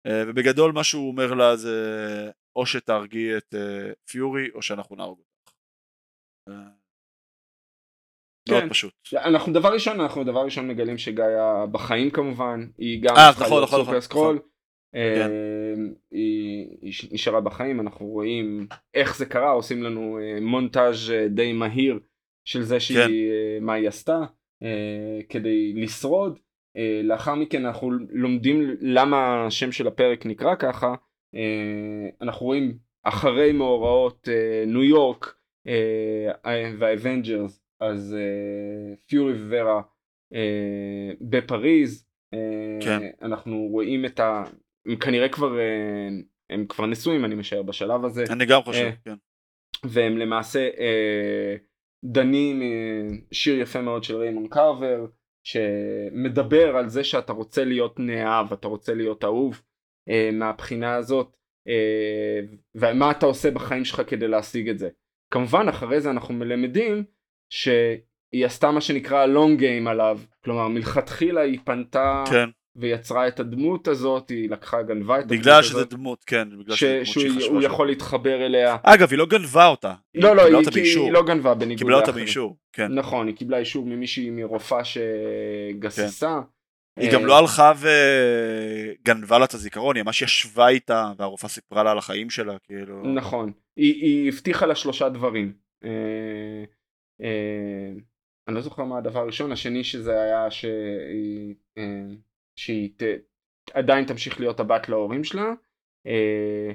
ובגדול 0.06 0.72
מה 0.72 0.84
שהוא 0.84 1.08
אומר 1.08 1.34
לה 1.34 1.56
זה 1.56 2.30
או 2.56 2.66
שתהרגי 2.66 3.36
את 3.36 3.54
אה, 3.54 3.92
פיורי 4.10 4.50
או 4.54 4.62
שאנחנו 4.62 4.96
נהרוג 4.96 5.18
אותך. 5.18 5.52
אה, 6.48 6.54
מאוד 8.48 8.62
כן. 8.62 8.68
פשוט. 8.68 8.94
אנחנו 9.14 9.52
דבר 9.52 9.72
ראשון, 9.72 10.00
אנחנו 10.00 10.24
דבר 10.24 10.44
ראשון 10.44 10.68
מגלים 10.68 10.98
שגאיה 10.98 11.66
בחיים 11.72 12.10
כמובן, 12.10 12.66
היא 12.78 13.02
גם 13.02 13.16
אה, 13.16 13.28
הפכה 13.28 13.44
נכון, 13.44 13.56
להיות 13.56 13.68
נכון, 13.68 13.80
סופר 13.80 13.90
נכון, 13.90 14.00
סקרול. 14.00 14.36
נכון. 14.36 14.48
אה, 14.94 15.14
כן. 15.16 15.30
היא 16.10 16.68
היא 16.82 16.92
נשארה 17.12 17.40
בחיים, 17.40 17.80
אנחנו 17.80 18.06
רואים 18.06 18.66
איך 18.94 19.16
זה 19.16 19.26
קרה, 19.26 19.50
עושים 19.50 19.82
לנו 19.82 20.18
אה, 20.18 20.40
מונטאז' 20.40 21.10
אה, 21.10 21.28
די 21.28 21.52
מהיר 21.52 21.98
של 22.44 22.62
זה 22.62 22.80
שהיא, 22.80 22.98
כן. 22.98 23.10
אה, 23.10 23.58
מה 23.60 23.72
היא 23.72 23.88
עשתה 23.88 24.18
אה, 24.62 25.20
כדי 25.28 25.72
לשרוד. 25.76 26.38
אה, 26.76 27.00
לאחר 27.04 27.34
מכן 27.34 27.66
אנחנו 27.66 27.90
לומדים 28.10 28.76
למה 28.80 29.46
השם 29.46 29.72
של 29.72 29.86
הפרק 29.86 30.26
נקרא 30.26 30.54
ככה. 30.54 30.94
אה, 31.34 32.08
אנחנו 32.20 32.46
רואים 32.46 32.78
אחרי 33.02 33.52
מאורעות 33.52 34.28
אה, 34.28 34.64
ניו 34.66 34.82
יורק 34.82 35.34
והאבנג'רס 36.78 37.62
אז 37.80 38.16
פיורי 39.06 39.32
וורה 39.32 39.82
בפריז. 41.20 42.06
כן. 42.80 43.10
אנחנו 43.22 43.68
רואים 43.70 44.04
את 44.04 44.20
ה... 44.20 44.44
הם 44.86 44.96
כנראה 44.96 45.28
כבר 45.28 45.58
הם 46.50 46.66
כבר 46.68 46.86
נשואים 46.86 47.24
אני 47.24 47.34
משער 47.34 47.62
בשלב 47.62 48.04
הזה 48.04 48.24
אני 48.30 48.46
גם 48.46 48.62
חושב, 48.62 48.90
כן. 49.04 49.14
והם 49.84 50.18
למעשה 50.18 50.68
דנים 52.04 52.62
שיר 53.32 53.60
יפה 53.60 53.80
מאוד 53.80 54.04
של 54.04 54.16
ריימון 54.16 54.48
קרבר 54.48 55.06
שמדבר 55.44 56.76
על 56.76 56.88
זה 56.88 57.04
שאתה 57.04 57.32
רוצה 57.32 57.64
להיות 57.64 57.98
נאהב 57.98 58.52
אתה 58.52 58.68
רוצה 58.68 58.94
להיות 58.94 59.24
אהוב 59.24 59.62
אה, 60.08 60.30
מהבחינה 60.32 60.94
הזאת 60.94 61.36
אה, 61.68 62.40
ומה 62.74 63.10
אתה 63.10 63.26
עושה 63.26 63.50
בחיים 63.50 63.84
שלך 63.84 64.02
כדי 64.06 64.28
להשיג 64.28 64.68
את 64.68 64.78
זה. 64.78 64.88
כמובן 65.30 65.68
אחרי 65.68 66.00
זה 66.00 66.10
אנחנו 66.10 66.34
מלמדים 66.34 67.04
שהיא 67.52 68.46
עשתה 68.46 68.70
מה 68.70 68.80
שנקרא 68.80 69.26
long 69.26 69.60
game 69.60 69.88
עליו 69.88 70.18
כלומר 70.44 70.68
מלכתחילה 70.68 71.40
היא 71.40 71.58
פנתה 71.64 72.24
כן, 72.30 72.48
ויצרה 72.80 73.28
את 73.28 73.40
הדמות 73.40 73.88
הזאת 73.88 74.28
היא 74.28 74.50
לקחה 74.50 74.82
גנבה 74.82 75.18
את 75.18 75.24
הדמות 75.24 75.40
בגלל 75.40 75.58
הזאת, 75.58 75.90
דמות, 75.90 76.24
כן, 76.24 76.48
בגלל 76.58 76.76
ש- 76.76 76.78
שזה 76.78 76.92
דמות 76.94 77.06
שהיא 77.06 77.30
שהוא 77.30 77.36
חשובה 77.36 77.64
יכול 77.64 77.86
להתחבר 77.86 78.46
אליה 78.46 78.76
אגב, 78.82 79.08
היא 79.10 79.18
לא 79.18 79.26
גנבה 79.26 79.66
אותה. 79.66 79.94
לא 80.14 80.36
לא 80.36 80.42
היא. 80.42 80.98
היא 81.00 81.12
לא 81.12 81.22
גנבה 81.22 81.54
בניגוד 81.54 81.78
קיבלה 81.78 81.96
אותה 81.96 82.06
לאחרים. 82.06 82.24
באישור, 82.24 82.56
כן. 82.72 82.92
נכון 82.92 83.26
היא 83.26 83.36
קיבלה 83.36 83.58
אישור 83.58 83.86
ממישהי 83.86 84.30
מרופאה 84.30 84.82
שגססה. 84.84 86.40
היא 86.96 87.08
אה, 87.08 87.14
גם 87.14 87.26
לא 87.26 87.38
הלכה 87.38 87.72
וגנבה 87.80 89.38
לה 89.38 89.44
את 89.44 89.54
הזיכרון, 89.54 89.96
היא 89.96 90.04
ממש 90.04 90.22
ישבה 90.22 90.68
איתה, 90.68 91.12
והרופאה 91.16 91.48
סיפרה 91.48 91.82
לה 91.82 91.90
על 91.90 91.98
החיים 91.98 92.30
שלה, 92.30 92.58
כאילו... 92.62 93.02
נכון 93.14 93.52
היא, 93.76 93.94
היא 93.94 94.28
הבטיחה 94.28 94.66
לה 94.66 94.74
שלושה 94.74 95.08
דברים. 95.08 95.52
אה, 95.84 96.64
אה, 97.22 97.92
אני 98.48 98.54
לא 98.56 98.60
זוכר 98.60 98.84
מה 98.84 98.98
הדבר 98.98 99.20
הראשון 99.20 99.52
השני 99.52 99.84
שזה 99.84 100.22
היה 100.22 100.50
שהיא, 100.50 101.54
אה, 101.78 101.82
שהיא 102.56 102.90
ת, 102.96 103.02
עדיין 103.74 104.04
תמשיך 104.04 104.40
להיות 104.40 104.60
הבת 104.60 104.88
להורים 104.88 105.24
שלה 105.24 105.52
אה, 106.06 106.72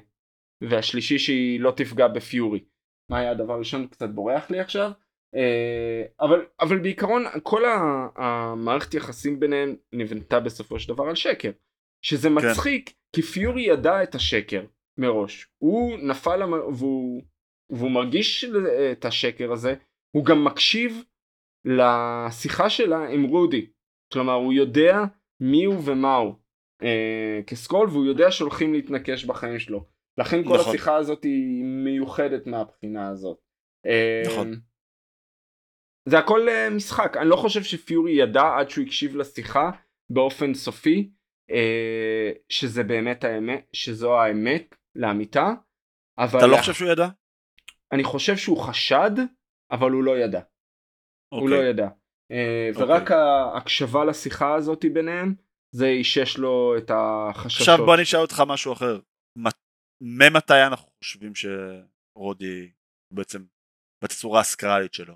והשלישי 0.61 1.19
שהיא 1.19 1.60
לא 1.60 1.73
תפגע 1.77 2.07
בפיורי. 2.07 2.64
מה 3.11 3.19
היה 3.19 3.31
הדבר 3.31 3.53
הראשון? 3.53 3.88
קצת 3.88 4.10
בורח 4.10 4.49
לי 4.49 4.60
עכשיו. 4.60 4.91
אה, 5.35 6.03
אבל, 6.22 6.45
אבל 6.60 6.80
בעיקרון 6.80 7.23
כל 7.43 7.64
המערכת 8.15 8.93
יחסים 8.93 9.39
ביניהם 9.39 9.76
נבנתה 9.93 10.39
בסופו 10.39 10.80
של 10.80 10.93
דבר 10.93 11.03
על 11.03 11.15
שקר. 11.15 11.52
שזה 12.06 12.30
מצחיק 12.30 12.93
כי 13.15 13.22
פיורי 13.22 13.61
ידע 13.61 14.03
את 14.03 14.15
השקר 14.15 14.65
מראש. 14.97 15.47
הוא 15.57 15.97
נפל 15.97 16.35
למ... 16.35 16.53
והוא, 16.53 17.23
והוא 17.69 17.91
מרגיש 17.91 18.45
את 18.91 19.06
השקר 19.06 19.52
הזה. 19.52 19.76
הוא 20.15 20.26
גם 20.26 20.43
מקשיב 20.43 21.03
לשיחה 21.65 22.69
שלה 22.69 23.07
עם 23.07 23.23
רודי. 23.23 23.72
כלומר 24.14 24.34
הוא 24.34 24.53
יודע 24.53 24.97
מי 25.40 25.66
הוא 25.66 25.82
ומה 25.86 26.16
הוא 26.16 26.34
אה, 26.84 27.40
כסקרול 27.48 27.90
והוא 27.90 28.06
יודע 28.06 28.32
שהולכים 28.32 28.74
להתנקש 28.74 29.26
בחיים 29.26 29.60
שלו. 29.60 29.86
לכן 30.18 30.44
כל 30.44 30.57
נכון. 30.57 30.70
השיחה 30.70 30.95
הזאת 30.95 31.24
היא 31.24 31.64
מיוחדת 31.64 32.48
מהבחינה 32.48 33.10
הזאת. 33.10 33.38
אה, 33.86 34.24
נכון. 34.26 34.60
זה 36.10 36.20
הכל 36.20 36.49
אה, 36.49 36.70
משחק 36.70 37.18
אני 37.18 37.30
לא 37.30 37.36
חושב 37.36 37.64
שפיורי 37.64 38.12
ידע 38.12 38.57
עד 38.57 38.70
שהוא 38.70 38.86
הקשיב 38.86 39.16
לשיחה 39.16 39.72
באופן 40.10 40.53
סופי 40.53 41.12
אה, 41.52 42.32
שזה 42.49 42.84
באמת 42.84 43.24
האמת 43.24 43.70
שזו 43.74 44.20
האמת 44.20 44.76
לאמיתה. 44.95 45.53
אבל 46.18 46.40
אתה 46.40 46.48
לא 46.48 46.57
חושב 46.57 46.74
שהוא 46.74 46.90
ידע? 46.90 47.07
אני 47.91 48.03
חושב 48.03 48.38
שהוא 48.38 48.57
חשד 48.57 49.12
אבל 49.72 49.91
הוא 49.91 50.03
לא 50.03 50.18
ידע. 50.18 50.41
הוא 51.34 51.49
לא 51.49 51.56
אוקיי. 51.56 51.70
ידע. 51.70 51.88
אה, 52.31 52.69
אוקיי. 52.76 52.84
ורק 52.84 53.11
ההקשבה 53.11 54.06
לשיחה 54.06 54.56
הזאת 54.56 54.85
ביניהם 54.93 55.35
זה 55.76 55.85
אישש 55.88 56.38
לו 56.38 56.77
את 56.77 56.91
החששות. 56.93 57.61
עכשיו 57.61 57.85
בוא 57.85 57.97
נשאל 58.02 58.19
אותך 58.19 58.43
משהו 58.47 58.73
אחר. 58.73 58.99
ממתי 60.02 60.53
אנחנו 60.68 60.88
חושבים 61.03 61.31
שרודי 61.35 62.72
בעצם 63.14 63.45
בצורה 64.03 64.39
הסקרלית 64.39 64.93
שלו? 64.93 65.15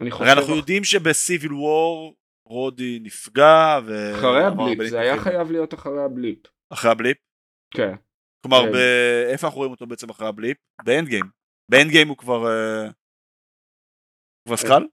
אני 0.00 0.10
חושב 0.10 0.24
הרי 0.24 0.32
אנחנו 0.32 0.56
יודעים 0.56 0.84
שבסיביל 0.84 1.52
וור 1.52 2.14
רודי 2.48 2.98
נפגע 3.02 3.78
ו... 3.86 4.14
אחרי 4.14 4.44
ה 4.44 4.53
blip 4.53 4.90
זה 4.90 5.00
היה. 5.00 5.20
חייב 5.22 5.50
להיות 5.50 5.74
אחרי 5.74 6.02
ה 6.04 6.10
blip. 6.10 6.38
אחרי 6.72 6.90
ה 6.90 6.94
blip? 6.94 7.16
כן. 7.74 7.94
כלומר, 8.42 8.66
כן. 8.66 8.72
ב- 8.72 9.30
איפה 9.32 9.46
אנחנו 9.46 9.58
רואים 9.58 9.72
אותו 9.72 9.86
בעצם 9.86 10.10
אחרי 10.10 10.28
ה 10.28 10.33
blip? 10.33 10.56
באנד 10.84 11.08
גיים. 11.08 11.24
באנד 11.70 11.90
גיים 11.90 12.08
הוא 12.08 12.16
כבר... 12.16 12.46
אה, 12.46 12.90
כבר 14.48 14.56
סקרל? 14.56 14.86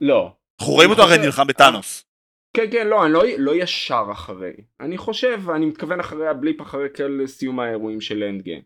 לא. 0.00 0.36
אנחנו 0.60 0.72
רואים 0.74 0.90
אני 0.92 1.00
אותו 1.00 1.10
הרי 1.12 1.26
נלחם 1.26 1.46
בטאנוס. 1.46 2.04
כן 2.56 2.70
כן 2.72 2.86
לא 2.86 3.04
אני 3.04 3.12
לא, 3.12 3.22
לא 3.38 3.54
ישר 3.54 4.04
אחרי. 4.12 4.52
אני 4.80 4.98
חושב 4.98 5.40
אני 5.56 5.66
מתכוון 5.66 6.00
אחרי 6.00 6.28
ה 6.28 6.35
blip 6.35 6.62
אחרי 6.62 6.88
כל 6.96 7.26
סיום 7.26 7.60
האירועים 7.60 8.00
של 8.00 8.22
אנד 8.22 8.42
גיים. 8.42 8.62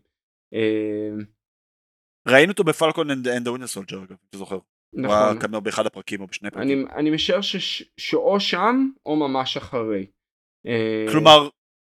אה, 0.53 1.23
ראינו 2.27 2.51
אותו 2.51 2.63
בפלקון 2.63 3.11
אנד 3.11 3.47
ווינר 3.47 3.67
סולג'ר 3.67 3.97
אגב, 3.97 4.15
אתה 4.29 4.37
זוכר. 4.37 4.55
הוא 4.55 5.01
נכון. 5.01 5.15
היה 5.15 5.41
כנראה 5.41 5.59
באחד 5.59 5.85
הפרקים 5.85 6.21
או 6.21 6.27
בשני 6.27 6.49
אני, 6.49 6.55
פרקים. 6.55 6.87
אני 6.99 7.11
משער 7.11 7.41
ש- 7.41 7.83
שאו 7.97 8.39
שם 8.39 8.89
או 9.05 9.15
ממש 9.15 9.57
אחרי. 9.57 10.05
אה, 10.67 11.05
כלומר, 11.11 11.49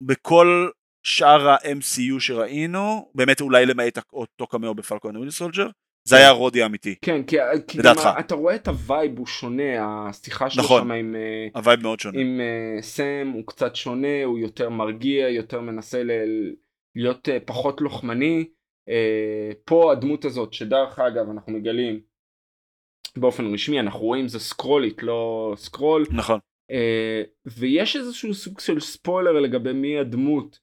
בכל 0.04 0.70
שאר 1.06 1.50
ה-MCU 1.50 2.20
שראינו, 2.20 3.12
באמת 3.16 3.42
אולי 3.42 3.66
למעט 3.66 3.98
אותו 4.14 4.48
קמאו 4.48 4.76
בפלקון 4.76 5.16
אנד 5.16 5.30
סולג'ר, 5.30 5.68
זה 6.06 6.16
היה 6.18 6.32
רודי 6.32 6.62
האמיתי. 6.64 6.96
כן 7.02 7.24
כי, 7.24 7.36
כי 7.68 7.78
גם 7.84 7.96
אתה 8.20 8.36
רואה 8.36 8.56
את 8.56 8.68
ה 8.68 8.78
vibe 8.78 9.18
הוא 9.18 9.28
שונה 9.28 9.64
השיחה 10.10 10.50
שלו 10.50 10.64
נכון. 10.64 10.82
שם 10.82 10.92
עם, 10.92 11.16
אה, 11.16 11.48
ה 11.56 11.61
vibe 11.61 11.82
מאוד 11.82 12.00
שונה. 12.00 12.20
עם 12.22 12.40
אה, 12.42 12.82
סם 12.82 13.32
הוא 13.34 13.44
קצת 13.48 13.76
שונה 13.76 14.24
הוא 14.26 14.40
יותר 14.40 14.70
מרגיע 14.70 15.30
יותר 15.30 15.62
מנסה 15.62 16.04
ל- 16.04 16.54
להיות 16.96 17.30
אה, 17.30 17.38
פחות 17.46 17.82
לוחמני. 17.82 18.46
אה, 18.90 19.52
פה 19.66 19.92
הדמות 19.92 20.26
הזאת 20.26 20.54
שדרך 20.54 21.00
אגב 21.00 21.30
אנחנו 21.30 21.54
מגלים 21.54 22.00
באופן 23.18 23.54
רשמי 23.54 23.80
אנחנו 23.80 24.00
רואים 24.00 24.28
זה 24.28 24.40
סקרולית 24.40 25.04
לא 25.04 25.54
סקרול 25.58 26.06
נכון. 26.12 26.40
אה, 26.72 27.22
ויש 27.46 27.96
איזשהו 27.96 28.34
סוג 28.34 28.60
של 28.60 28.80
ספוילר 28.80 29.32
לגבי 29.40 29.74
מי 29.74 30.00
הדמות 30.00 30.60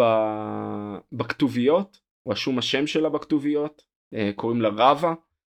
ב- 0.00 0.96
בכתוביות 1.12 2.00
רשום 2.28 2.58
השם 2.58 2.86
שלה 2.86 3.08
בכתוביות 3.08 3.82
קוראים 4.36 4.62
לה 4.62 4.68
רבה 4.68 5.14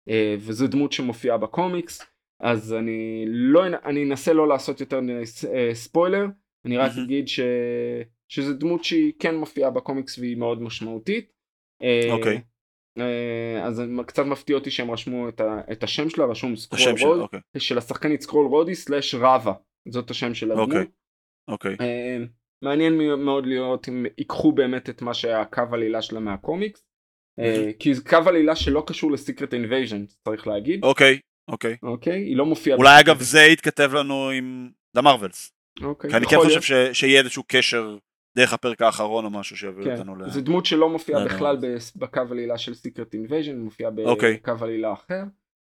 אה, 0.09 0.37
וזו 0.39 0.67
דמות 0.67 0.93
שמופיעה 0.93 1.39
בקומיקס 1.39 2.03
אז 2.41 2.73
אני 2.73 3.25
לא 3.29 3.67
אני 3.85 4.05
אנסה 4.05 4.33
לא 4.33 4.49
לעשות 4.49 4.81
יותר 4.81 5.01
אה, 5.55 5.75
ספוילר 5.75 6.27
אני 6.65 6.77
רק. 6.77 6.93
אגיד 7.05 7.29
ש... 7.29 7.41
שזו 8.29 8.55
דמות 8.55 8.85
שהיא 8.85 9.13
כן 9.19 9.37
מופיעה 9.37 9.71
בקומיקס 9.71 10.19
והיא 10.19 10.37
מאוד 10.37 10.63
משמעותית. 10.63 11.33
אה, 11.83 12.13
אוקיי. 12.13 12.41
אה, 12.99 13.65
אז 13.65 13.83
קצת 14.07 14.23
מפתיע 14.27 14.57
אותי 14.57 14.71
שהם 14.71 14.91
רשמו 14.91 15.29
את, 15.29 15.41
ה... 15.41 15.61
את 15.73 15.83
השם 15.83 16.11
שלה 16.11 16.25
רשום 16.25 16.57
סקרול 16.57 16.95
רוד 17.01 17.21
אוקיי. 17.21 17.41
של 17.59 17.79
השחקנית 17.79 18.21
סקרול 18.21 18.47
רודי 18.47 18.75
סלאש 18.75 19.15
רבה 19.15 19.53
זאת 19.89 20.11
השם 20.11 20.35
של 20.35 20.53
הדמות. 20.53 20.69
אוקיי. 20.69 20.87
אוקיי. 21.49 21.77
אה, 21.81 22.17
מעניין 22.63 22.99
מאוד 23.25 23.47
לראות 23.47 23.89
אם 23.89 24.07
ייקחו 24.19 24.53
באמת 24.53 24.91
את 24.91 25.03
מה 25.03 25.15
שהיה 25.15 25.45
קו 25.45 25.63
עלילה 25.73 26.03
שלה 26.03 26.21
מהקומיקס. 26.21 26.88
אה, 27.39 27.71
כי 27.79 27.95
זה 27.95 28.03
קו 28.05 28.17
עלילה 28.27 28.57
שלא 28.57 28.85
קשור 28.87 29.13
לסיקרט 29.13 29.55
אינבייז'ן 29.55 30.05
צריך 30.25 30.47
להגיד. 30.47 30.85
אוקיי. 30.85 31.19
אוקיי. 31.49 31.77
אוקיי? 31.83 32.23
היא 32.23 32.37
לא 32.37 32.47
מופיעה. 32.47 32.79
אולי 32.79 33.01
אגב 33.01 33.21
זה 33.21 33.41
יתכתב 33.41 33.91
לנו 33.95 34.31
עם 34.31 34.71
דה 34.95 35.03
מרווילס. 35.03 35.53
אוקיי. 35.83 36.11
כי 36.11 36.17
אני 36.17 36.27
כן 36.27 36.37
חושב 36.37 36.93
שיהיה 36.93 37.21
איזשהו 37.21 37.43
קשר 37.47 37.97
דרך 38.37 38.53
הפרק 38.53 38.83
האחרון 38.83 39.25
או 39.25 39.31
משהו 39.31 39.57
שיביא 39.57 39.85
כן. 39.85 39.93
אותנו 39.93 40.17
ל... 40.17 40.29
זו 40.29 40.41
דמות 40.41 40.67
שלא 40.67 40.89
מופיעה. 40.89 41.25
בכלל 41.25 41.57
בקו 41.97 42.21
עלילה 42.31 42.59
של 42.59 42.75
סיקרט 42.75 43.15
אינבייז'ן, 43.15 43.59
מופיעה 43.59 43.91
אוקיי. 44.05 44.35
בקו 44.35 44.53
עלילה 44.61 44.93
אחר. 44.93 45.23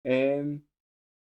אמ, 0.07 0.57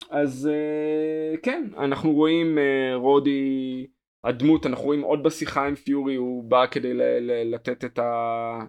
אז 0.09 0.49
אה, 0.51 1.37
כן, 1.37 1.69
אנחנו 1.77 2.13
רואים 2.13 2.57
אה, 2.57 2.95
רודי, 2.95 3.87
הדמות, 4.27 4.65
אנחנו 4.65 4.85
רואים 4.85 5.01
עוד 5.01 5.23
בשיחה 5.23 5.67
עם 5.67 5.75
פיורי, 5.75 6.15
הוא 6.15 6.43
בא 6.43 6.65
כדי 6.71 6.93
ל- 6.93 7.01
ל- 7.01 7.53
לתת 7.55 7.85
את 7.85 7.99
ה... 7.99 8.11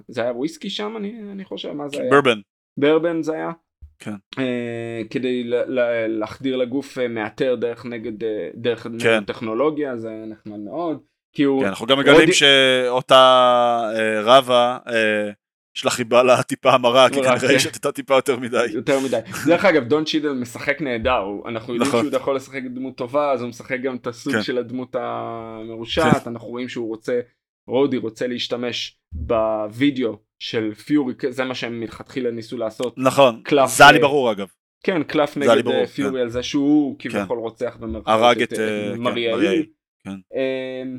זה 0.09 0.23
היה 0.23 0.33
וויסקי 0.33 0.71
שם 0.71 0.95
אני, 0.97 1.15
אני 1.33 1.45
חושב, 1.45 1.73
מה 1.73 1.89
זה 1.89 2.01
היה? 2.01 2.11
ברבן. 2.11 2.41
ברבן 2.79 3.23
זה 3.23 3.33
היה? 3.35 3.51
כן. 3.99 4.15
אה, 4.39 5.03
כדי 5.11 5.45
ל- 5.45 5.55
ל- 5.81 6.07
להחדיר 6.19 6.57
לגוף 6.57 6.99
אה, 6.99 7.09
מאתר 7.09 7.55
דרך 7.55 7.87
נגד, 7.87 8.25
אה, 8.25 8.49
דרך 8.55 8.87
כן. 9.01 9.25
טכנולוגיה, 9.25 9.97
זה 9.97 10.25
נחמד 10.27 10.59
מאוד. 10.59 10.99
כי 11.33 11.43
הוא... 11.43 11.61
כן, 11.63 11.69
אנחנו 11.69 11.87
גם 11.87 11.99
מגלים 11.99 12.21
רודי- 12.21 12.33
שאותה 12.33 13.81
אה, 13.97 14.21
רבה, 14.23 14.79
אה, 14.89 15.31
יש 15.79 15.85
לה 15.85 15.91
חיבה 15.91 16.23
לה 16.23 16.43
טיפה 16.43 16.73
המרה, 16.73 17.09
כי 17.09 17.15
כנראה 17.15 17.41
כן. 17.41 17.49
היא 17.49 17.59
שתתה 17.59 17.93
טיפה 17.93 18.15
יותר 18.15 18.39
מדי. 18.39 18.65
יותר 18.73 19.01
מדי. 19.01 19.19
דרך 19.47 19.65
אגב, 19.65 19.85
דון 19.85 20.05
צ'ידל 20.05 20.33
משחק 20.33 20.81
נהדר, 20.81 21.25
אנחנו 21.49 21.75
יודעים 21.75 21.89
נכון. 21.89 22.05
שהוא 22.05 22.17
יכול 22.17 22.37
לשחק 22.37 22.63
דמות 22.75 22.97
טובה, 22.97 23.33
אז 23.33 23.41
הוא 23.41 23.49
משחק 23.49 23.81
גם 23.83 23.97
את 23.97 24.07
הסוג 24.07 24.33
כן. 24.33 24.43
של 24.43 24.59
הדמות 24.59 24.97
המרושעת, 24.99 26.27
אנחנו 26.27 26.49
רואים 26.49 26.69
שהוא 26.69 26.89
רוצה, 26.89 27.21
רודי 27.69 27.97
רוצה 27.97 28.27
להשתמש 28.27 28.99
בווידאו 29.13 30.19
של 30.39 30.75
פיורי, 30.75 31.15
זה 31.29 31.45
מה 31.45 31.55
שהם 31.55 31.81
מלכתחילה 31.81 32.31
ניסו 32.31 32.59
לעשות. 32.59 32.95
נכון, 32.97 33.43
זה 33.67 33.83
היה 33.83 33.93
לי 33.93 33.99
אה, 33.99 34.03
ברור 34.03 34.33
אגב. 34.33 34.49
כן, 34.83 35.03
קלף 35.03 35.37
לי 35.37 35.47
נגד 35.47 35.69
אה, 35.69 35.87
פיורי 35.87 36.21
על 36.21 36.29
זה 36.29 36.43
שהוא 36.43 36.97
כביכול 36.99 37.39
רוצח 37.39 37.77
במרכאות. 37.81 38.21
הרג 38.21 38.43
את, 38.43 38.53
אה, 38.53 38.57
כן, 38.57 39.01
מריאל. 39.01 39.37
מריאל, 39.37 39.67
כן. 40.05 40.11
אמ, 40.11 40.99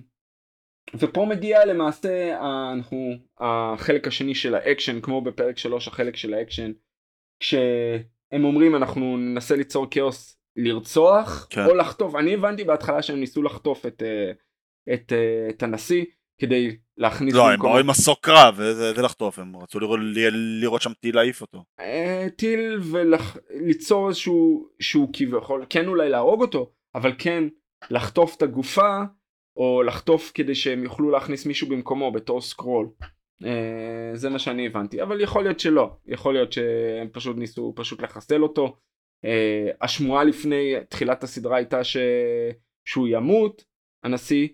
ופה 0.95 1.25
מגיע 1.25 1.65
למעשה 1.65 2.37
אנחנו 2.73 3.11
החלק 3.39 4.07
השני 4.07 4.35
של 4.35 4.55
האקשן 4.55 5.01
כמו 5.01 5.21
בפרק 5.21 5.57
3 5.57 5.87
החלק 5.87 6.15
של 6.15 6.33
האקשן 6.33 6.71
כשהם 7.39 8.43
אומרים 8.43 8.75
אנחנו 8.75 9.17
ננסה 9.17 9.55
ליצור 9.55 9.87
כאוס 9.91 10.39
לרצוח 10.55 11.47
כן. 11.49 11.65
או 11.65 11.75
לחטוף 11.75 12.15
אני 12.15 12.33
הבנתי 12.33 12.63
בהתחלה 12.63 13.01
שהם 13.01 13.19
ניסו 13.19 13.43
לחטוף 13.43 13.85
את, 13.85 14.03
אה, 14.03 14.31
את, 14.93 15.13
אה, 15.13 15.47
את 15.49 15.63
הנשיא 15.63 16.05
כדי 16.41 16.77
להכניס 16.97 17.33
לא, 17.33 17.47
הם 17.49 17.53
במקומו- 17.53 17.69
באו 17.69 17.79
עם 17.79 17.87
מסוק 17.87 18.19
קרב 18.25 18.55
וזה- 18.57 18.93
ולחטוף, 18.95 19.39
הם 19.39 19.55
רצו 19.57 19.79
לראות- 19.79 19.99
לראות 20.61 20.81
שם 20.81 20.91
טיל 21.01 21.15
להעיף 21.15 21.41
אותו. 21.41 21.63
אה, 21.79 22.27
טיל 22.35 22.79
וליצור 22.91 24.07
איזשהו 24.09 24.69
שהוא 24.79 25.09
כביכול 25.13 25.65
כן 25.69 25.87
אולי 25.87 26.09
להרוג 26.09 26.41
אותו 26.41 26.71
אבל 26.95 27.11
כן 27.19 27.43
לחטוף 27.91 28.35
את 28.37 28.41
הגופה 28.41 28.99
או 29.59 29.83
לחטוף 29.83 30.31
כדי 30.33 30.55
שהם 30.55 30.83
יוכלו 30.83 31.09
להכניס 31.09 31.45
מישהו 31.45 31.69
במקומו 31.69 32.11
בתור 32.11 32.41
סקרול. 32.41 32.89
אה, 33.45 34.11
זה 34.13 34.29
מה 34.29 34.39
שאני 34.39 34.65
הבנתי 34.65 35.01
אבל 35.01 35.21
יכול 35.21 35.43
להיות 35.43 35.59
שלא 35.59 35.91
יכול 36.07 36.33
להיות 36.33 36.53
שהם 36.53 37.07
פשוט 37.11 37.37
ניסו 37.37 37.73
פשוט 37.75 38.01
לחסל 38.01 38.43
אותו. 38.43 38.77
אה, 39.25 39.69
השמועה 39.81 40.23
לפני 40.23 40.73
תחילת 40.89 41.23
הסדרה 41.23 41.57
הייתה 41.57 41.83
ש... 41.83 41.97
שהוא 42.85 43.07
ימות 43.07 43.63
הנשיא 44.03 44.47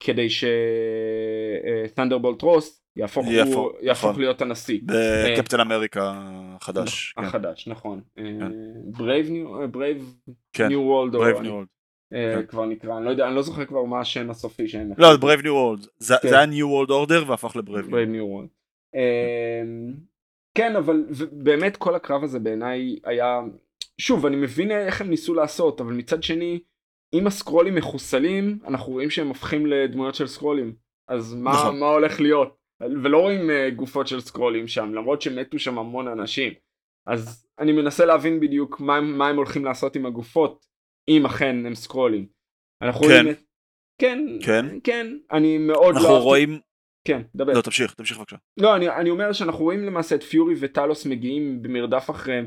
כדי 0.00 0.26
שתנדרבולט 1.86 2.42
רוס 2.42 2.82
יהפוך, 2.96 3.26
יהפוך, 3.26 3.54
הוא, 3.54 3.72
יהפוך 3.82 4.10
נכון. 4.10 4.20
להיות 4.20 4.42
הנשיא. 4.42 4.80
בקפטן 5.32 5.60
אמריקה 5.60 6.12
החדש. 6.56 7.12
כן. 7.12 7.24
החדש 7.24 7.68
נכון 7.68 8.00
ברייב 8.84 9.30
ניו 9.30 9.68
ברייב 9.70 10.14
כן. 10.52 10.68
ניו 10.68 10.80
וולד 10.80 11.14
World. 12.12 12.14
כן. 12.14 12.46
כבר 12.48 12.64
נקרא 12.64 12.96
אני 12.96 13.04
לא 13.04 13.10
יודע 13.10 13.26
אני 13.26 13.34
לא 13.34 13.42
זוכר 13.42 13.64
כבר 13.64 13.84
מה 13.84 14.00
השם 14.00 14.30
הסופי 14.30 14.68
שהם 14.68 14.90
לא, 14.98 15.16
זה 15.16 15.20
Brave 15.20 15.42
New 15.42 15.46
World. 15.46 15.88
זה 15.98 16.14
כן. 16.22 16.28
זה 16.28 16.38
היה 16.38 16.46
New 16.46 16.86
World 16.86 16.90
Order 16.90 17.24
והפך 17.26 17.56
ל-Brave 17.56 17.90
New 17.90 18.06
ניו 18.06 18.24
וולד 18.24 18.48
כן 20.54 20.76
אבל 20.76 21.04
באמת 21.32 21.76
כל 21.76 21.94
הקרב 21.94 22.24
הזה 22.24 22.38
בעיניי 22.38 22.96
היה 23.04 23.40
שוב 23.98 24.26
אני 24.26 24.36
מבין 24.36 24.70
איך 24.70 25.00
הם 25.00 25.10
ניסו 25.10 25.34
לעשות 25.34 25.80
אבל 25.80 25.92
מצד 25.92 26.22
שני 26.22 26.60
אם 27.14 27.26
הסקרולים 27.26 27.74
מחוסלים 27.74 28.58
אנחנו 28.66 28.92
רואים 28.92 29.10
שהם 29.10 29.28
הופכים 29.28 29.66
לדמויות 29.66 30.14
של 30.14 30.26
סקרולים 30.26 30.74
אז 31.08 31.34
מה, 31.34 31.50
נכון. 31.50 31.80
מה 31.80 31.86
הולך 31.86 32.20
להיות 32.20 32.56
ולא 32.80 33.18
רואים 33.18 33.50
אה, 33.50 33.70
גופות 33.70 34.08
של 34.08 34.20
סקרולים 34.20 34.68
שם 34.68 34.94
למרות 34.94 35.22
שמתו 35.22 35.58
שם 35.58 35.78
המון 35.78 36.08
אנשים 36.08 36.52
אז 37.06 37.46
אני 37.58 37.72
מנסה 37.72 38.04
להבין 38.04 38.40
בדיוק 38.40 38.80
מה, 38.80 39.00
מה 39.00 39.28
הם 39.28 39.36
הולכים 39.36 39.64
לעשות 39.64 39.96
עם 39.96 40.06
הגופות 40.06 40.67
אם 41.08 41.26
אכן 41.26 41.66
הם 41.66 41.74
סקרולים. 41.74 42.26
אנחנו 42.82 43.06
כן. 43.06 43.22
רואים. 43.22 43.34
כן, 44.00 44.18
כן. 44.42 44.66
כן, 44.84 45.06
אני 45.32 45.58
מאוד 45.58 45.94
לא 45.94 46.00
אנחנו 46.00 46.18
רואים... 46.18 46.60
כן, 47.04 47.22
דבר. 47.34 47.52
לא, 47.52 47.60
תמשיך, 47.60 47.94
תמשיך 47.94 48.18
בבקשה. 48.18 48.36
לא, 48.56 48.76
אני, 48.76 48.88
אני 48.88 49.10
אומר 49.10 49.32
שאנחנו 49.32 49.64
רואים 49.64 49.84
למעשה 49.84 50.14
את 50.14 50.22
פיורי 50.22 50.54
וטלוס 50.60 51.06
מגיעים 51.06 51.62
במרדף 51.62 52.10
אחריהם. 52.10 52.46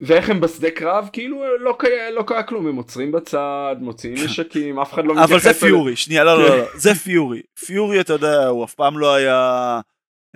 ואיך 0.00 0.30
הם 0.30 0.40
בשדה 0.40 0.70
קרב 0.70 1.08
כאילו 1.12 1.58
לא 1.58 1.76
קרה, 1.78 2.10
לא 2.10 2.22
קרה 2.22 2.42
כלום 2.42 2.66
הם 2.66 2.76
עוצרים 2.76 3.12
בצד 3.12 3.76
מוציאים 3.80 4.16
נשקים 4.24 4.78
אף 4.78 4.92
אחד 4.92 5.04
לא 5.04 5.14
מתייחס 5.14 5.32
אבל 5.32 5.40
זה. 5.40 5.60
פיורי, 5.60 5.96
שנייה, 5.96 6.24
לא, 6.24 6.42
לא, 6.42 6.48
כן. 6.48 6.56
לא, 6.56 6.64
זה 6.74 6.94
פיורי. 6.94 7.42
פיורי, 7.66 8.00
אתה 8.00 8.12
יודע, 8.12 8.46
הוא 8.46 8.64
אף 8.64 8.74
פעם 8.74 8.98
לא 8.98 9.14
היה, 9.14 9.80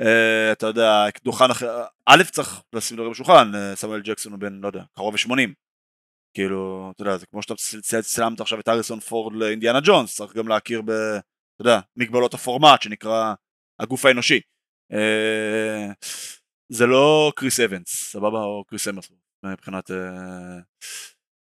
אה, 0.01 0.53
אתה 0.53 0.67
יודע, 0.67 1.07
דוכן 1.25 1.51
אחר, 1.51 1.85
א' 2.07 2.23
צריך 2.31 2.61
לשים 2.73 2.97
דברים 2.97 3.13
בשולחן, 3.13 3.55
אה, 3.55 3.77
סמואל 3.77 4.01
ג'קסון 4.01 4.33
הוא 4.33 4.41
בן, 4.41 4.61
לא 4.63 4.67
יודע, 4.67 4.83
קרוב 4.97 5.15
ל-80. 5.15 5.66
כאילו, 6.37 6.93
אתה 6.95 7.03
יודע, 7.03 7.17
זה 7.17 7.27
כמו 7.27 7.43
שאתה 7.43 7.55
צילמת 8.03 8.41
עכשיו 8.41 8.61
את 8.61 8.69
אריסון 8.69 9.01
פורד 9.01 9.37
לאינדיאנה 9.37 9.79
ג'ונס, 9.85 10.17
צריך 10.17 10.37
גם 10.37 10.49
להכיר 10.49 10.83
ב, 10.83 10.91
אתה 10.91 11.61
יודע, 11.61 11.81
מגבלות 11.97 12.35
הפורמט 12.35 12.83
שנקרא 12.83 13.35
הגוף 13.81 14.05
האנושי. 14.05 14.41
אה, 14.93 15.93
זה 16.73 16.87
לא 16.87 17.33
קריס 17.37 17.61
אבנס, 17.61 17.89
סבבה? 17.89 18.39
או 18.39 18.65
קריס 18.65 18.89
אמרסון, 18.89 19.17
מבחינת 19.45 19.91
אה, 19.91 19.97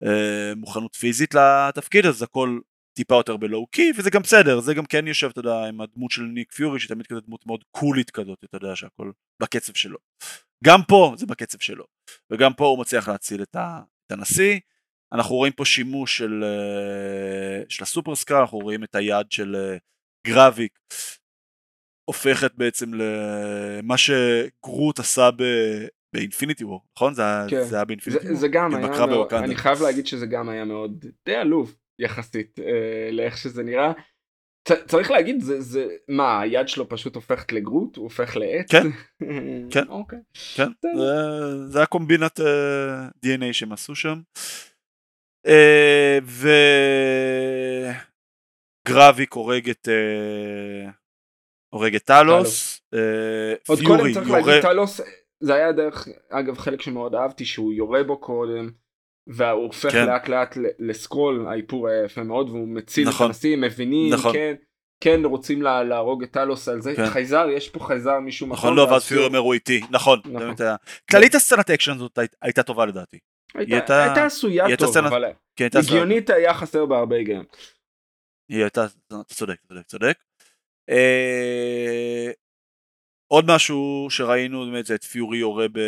אה, 0.03 0.55
מוכנות 0.55 0.95
פיזית 0.95 1.33
לתפקיד, 1.33 2.05
אז 2.05 2.23
הכל 2.23 2.59
טיפה 2.93 3.15
יותר 3.15 3.37
בלואו 3.37 3.67
קי, 3.67 3.91
וזה 3.97 4.09
גם 4.09 4.21
בסדר, 4.21 4.59
זה 4.59 4.73
גם 4.73 4.85
כן 4.85 5.07
יושב, 5.07 5.29
אתה 5.29 5.39
יודע, 5.39 5.65
עם 5.67 5.81
הדמות 5.81 6.11
של 6.11 6.21
ניק 6.21 6.51
פיורי, 6.51 6.79
שהיא 6.79 6.89
תמיד 6.89 7.07
כזה 7.07 7.19
דמות 7.21 7.45
מאוד 7.45 7.63
קולית 7.71 8.11
כזאת, 8.11 8.43
אתה 8.43 8.57
יודע, 8.57 8.75
שהכל 8.75 9.11
בקצב 9.41 9.73
שלו. 9.73 9.97
גם 10.63 10.79
פה 10.87 11.13
זה 11.17 11.25
בקצב 11.25 11.59
שלו, 11.59 11.85
וגם 12.31 12.53
פה 12.53 12.65
הוא 12.65 12.79
מצליח 12.79 13.07
להציל 13.07 13.43
את 13.43 13.55
הנשיא. 14.11 14.59
אנחנו 15.13 15.35
רואים 15.35 15.53
פה 15.53 15.65
שימוש 15.65 16.17
של, 16.17 16.43
אה, 16.43 17.63
של 17.69 17.83
הסופרסקאר, 17.83 18.41
אנחנו 18.41 18.57
רואים 18.57 18.83
את 18.83 18.95
היד 18.95 19.31
של 19.31 19.55
אה, 19.55 19.77
גרביק, 20.27 20.79
הופכת 22.09 22.51
בעצם 22.55 22.91
למה 22.93 23.95
שגרוט 23.97 24.99
עשה 24.99 25.29
ב- 25.35 25.85
באינפיניטי 26.15 26.63
וור, 26.63 26.81
נכון? 26.97 27.13
זה, 27.13 27.21
היה- 27.21 27.45
כן. 27.49 27.63
זה 27.63 27.75
היה 27.75 27.85
באינפיניטי 27.85 28.23
זה, 28.23 28.29
וור? 28.29 28.39
זה 28.39 28.47
גם 28.47 28.71
כן, 28.71 28.77
היה 28.77 28.87
מאוד, 29.05 29.09
בווקנדה. 29.09 29.43
אני 29.45 29.55
חייב 29.55 29.81
להגיד 29.81 30.07
שזה 30.07 30.25
גם 30.25 30.49
היה 30.49 30.65
מאוד 30.65 31.05
די 31.25 31.35
עלוב 31.35 31.75
יחסית 31.99 32.59
אה, 32.59 33.09
לאיך 33.11 33.37
שזה 33.37 33.63
נראה. 33.63 33.91
צ- 34.67 34.85
צריך 34.87 35.11
להגיד 35.11 35.41
זה 35.41 35.61
זה 35.61 35.87
מה 36.07 36.41
היד 36.41 36.67
שלו 36.67 36.89
פשוט 36.89 37.15
הופכת 37.15 37.51
לגרוט 37.51 37.95
הוא 37.97 38.03
הופך 38.03 38.37
לעץ. 38.37 38.71
כן. 38.71 38.87
כן. 39.73 39.87
אוקיי. 39.87 40.19
כן. 40.55 40.67
זה, 40.81 41.67
זה 41.67 41.81
הקומבינת 41.83 42.39
uh, 42.39 42.43
DNA 43.25 43.53
שהם 43.53 43.71
עשו 43.71 43.95
שם. 43.95 44.21
Uh, 44.37 44.70
וגרביק 48.87 49.33
הורג 49.33 49.69
את 49.69 49.87
הורג 51.73 51.95
את 51.95 52.03
טלוס. 52.03 52.81
עוד 53.67 53.79
פיורי 53.79 53.97
קודם 54.01 54.13
צריך 54.13 54.27
יורה, 54.27 54.39
להגיד 54.39 54.61
טלוס 54.61 55.01
זה 55.39 55.53
היה 55.53 55.71
דרך 55.71 56.07
אגב 56.29 56.57
חלק 56.57 56.81
שמאוד 56.81 57.15
אהבתי 57.15 57.45
שהוא 57.45 57.73
יורה 57.73 58.03
בו 58.03 58.17
קודם. 58.17 58.69
והוא 59.27 59.63
הופך 59.63 59.91
כן. 59.91 60.05
לאט 60.05 60.27
לאט 60.29 60.57
לסקרול 60.79 61.47
האיפור 61.47 61.87
היה 61.87 62.05
יפה 62.05 62.23
מאוד 62.23 62.49
והוא 62.49 62.67
מציל 62.67 63.07
נכון. 63.07 63.25
את 63.25 63.29
הנשיא 63.29 63.57
מבינים 63.57 64.13
נכון. 64.13 64.33
כן 64.33 64.53
כן 65.03 65.21
רוצים 65.25 65.61
לה, 65.61 65.83
להרוג 65.83 66.23
את 66.23 66.31
טלוס 66.31 66.67
על 66.67 66.81
זה 66.81 66.95
כן. 66.95 67.05
חייזר 67.09 67.47
יש 67.49 67.69
פה 67.69 67.79
חייזר 67.79 68.19
משום 68.19 68.51
נכון 68.51 68.75
לא, 68.75 68.81
ואז 68.81 69.05
פיורי 69.05 69.25
אומר 69.25 69.39
הוא 69.39 69.53
איתי, 69.53 69.81
נכון, 69.89 70.19
נכון. 70.25 70.55
כללית 71.11 71.35
הסצנת 71.35 71.69
האקשן 71.69 71.91
הזאת 71.91 72.17
הי- 72.17 72.27
הייתה 72.41 72.63
טובה 72.63 72.85
לדעתי. 72.85 73.19
הייתה, 73.55 73.75
הייתה- 73.75 74.03
הייתה 74.03 74.25
עשויה 74.25 74.63
היא 74.63 74.69
הייתה 74.71 74.85
טוב 74.85 74.93
סצנה- 74.93 75.07
אבל 75.07 75.23
כי 75.55 75.63
הייתה 75.63 75.79
הגיונית 75.79 76.29
היה 76.29 76.53
חסר 76.53 76.85
בה 76.85 76.97
הרבה 76.97 77.15
היגיון. 77.15 77.45
היא 78.49 78.61
הייתה, 78.61 78.85
אתה 79.07 79.15
צודק, 79.27 79.55
צודק, 79.67 79.85
צודק. 79.85 80.17
אה, 80.89 82.31
עוד 83.27 83.45
משהו 83.47 84.07
שראינו 84.09 84.65
באמת 84.71 84.85
זה 84.85 84.95
את 84.95 85.03
פיורי 85.03 85.37
יורה 85.37 85.67
ב... 85.67 85.79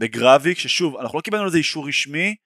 בגרביק, 0.00 0.58
ששוב, 0.58 0.96
אנחנו 0.96 1.18
לא 1.18 1.22
קיבלנו 1.22 1.44
לזה 1.46 1.58
אישור 1.58 1.88
רשמי, 1.88 2.36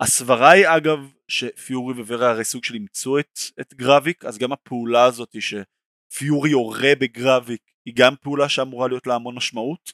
הסברה 0.00 0.50
היא 0.50 0.66
אגב 0.76 0.98
שפיורי 1.28 2.02
וורה 2.02 2.30
הרי 2.30 2.44
סוג 2.44 2.64
של 2.64 2.74
אימצו 2.74 3.18
את, 3.18 3.38
את 3.60 3.74
גרביק, 3.74 4.24
אז 4.24 4.38
גם 4.38 4.52
הפעולה 4.52 5.04
הזאת 5.04 5.36
שפיורי 5.40 6.50
יורה 6.50 6.92
בגרביק 7.00 7.62
היא 7.86 7.94
גם 7.96 8.14
פעולה 8.20 8.48
שאמורה 8.48 8.88
להיות 8.88 9.06
לה 9.06 9.14
המון 9.14 9.34
משמעות, 9.34 9.92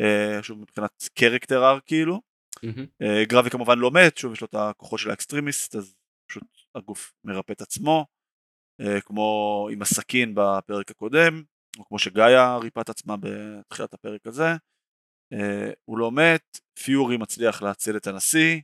אה, 0.00 0.42
שוב 0.42 0.58
מבחינת 0.60 1.08
character 1.14 1.64
arc 1.70 1.78
כאילו. 1.86 2.20
אה, 3.02 3.24
גרביק 3.24 3.50
כמובן 3.50 3.78
לא 3.78 3.90
מת, 3.90 4.16
שוב 4.18 4.32
יש 4.32 4.40
לו 4.40 4.46
את 4.46 4.54
הכוחות 4.54 4.98
של 5.00 5.10
האקסטרימיסט, 5.10 5.74
אז 5.74 5.94
פשוט 6.28 6.44
הגוף 6.74 7.12
מרפא 7.24 7.52
את 7.52 7.60
עצמו. 7.60 8.06
כמו 9.04 9.68
עם 9.72 9.82
הסכין 9.82 10.34
בפרק 10.34 10.90
הקודם, 10.90 11.42
או 11.78 11.84
כמו 11.84 11.98
שגאיה 11.98 12.56
ריפא 12.56 12.80
את 12.80 12.88
עצמה 12.88 13.14
בתחילת 13.20 13.94
הפרק 13.94 14.26
הזה. 14.26 14.48
הוא 15.84 15.98
לא 15.98 16.10
מת, 16.10 16.58
פיורי 16.84 17.16
מצליח 17.16 17.62
להציל 17.62 17.96
את 17.96 18.06
הנשיא, 18.06 18.60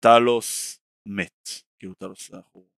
וטלוס 0.00 0.80
מת. 1.06 1.48
כאילו 1.78 1.94
טלוס, 1.94 2.34
אנחנו. 2.34 2.71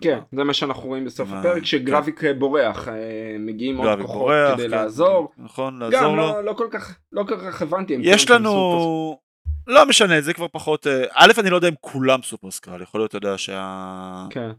כן, 0.00 0.18
זה 0.32 0.44
מה 0.44 0.54
שאנחנו 0.54 0.82
רואים 0.82 1.04
בסוף 1.04 1.28
הפרק, 1.32 1.64
שגרביק 1.64 2.20
כן. 2.20 2.38
בורח, 2.38 2.88
אה, 2.88 3.36
מגיעים 3.38 3.76
עוד 3.76 4.00
כוחות 4.02 4.32
כדי 4.54 4.62
כן, 4.62 4.70
לעזור. 4.70 5.32
נכון, 5.36 5.78
לעזור 5.78 6.16
לו. 6.16 6.16
לא, 6.16 6.44
לא 6.44 6.52
כל 6.52 6.68
כך, 6.70 6.98
לא 7.12 7.24
כל 7.28 7.40
כך 7.40 7.62
הבנתי. 7.62 7.96
יש 8.02 8.30
לנו, 8.30 9.18
לא 9.66 9.86
משנה, 9.86 10.20
זה 10.20 10.34
כבר 10.34 10.48
פחות, 10.48 10.86
אה, 10.86 11.04
א', 11.12 11.32
אני 11.38 11.50
לא 11.50 11.56
יודע 11.56 11.68
אם 11.68 11.74
כולם 11.80 12.22
סופר 12.22 12.50
סקרל, 12.50 12.82
יכול 12.82 13.00
להיות, 13.00 13.08
אתה 13.08 13.16
יודע, 13.16 13.38
שה... 13.38 14.26
כן. 14.30 14.50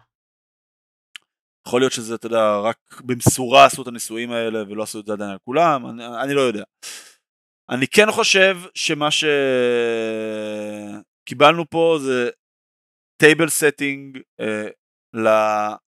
יכול 1.68 1.82
להיות 1.82 1.94
שזה, 1.94 2.16
אתה 2.16 2.28
יודע, 2.28 2.58
רק 2.58 2.78
במשורה 3.06 3.66
עשו 3.66 3.82
את 3.82 3.88
הניסויים 3.88 4.32
האלה 4.32 4.64
ולא 4.70 4.84
עשו 4.84 5.00
את 5.00 5.06
זה 5.06 5.14
עדיין 5.14 5.32
על 5.32 5.38
כולם, 5.46 5.90
אני, 5.90 6.04
אני 6.24 6.34
לא 6.34 6.42
יודע. 6.42 6.64
אני 7.70 7.88
כן 7.88 8.12
חושב 8.12 8.58
שמה 8.74 9.10
שקיבלנו 11.26 11.70
פה 11.70 11.98
זה 12.02 12.30
table 13.22 13.50
setting 13.50 14.20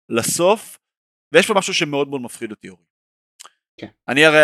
לסוף, 0.09 0.79
ויש 1.33 1.47
פה 1.47 1.55
משהו 1.55 1.75
שמאוד 1.75 2.09
מאוד 2.09 2.21
מפחיד 2.21 2.51
אותי 2.51 2.69
אורי. 2.69 2.85
כן. 3.81 3.89
אני 4.09 4.25
הרי 4.25 4.43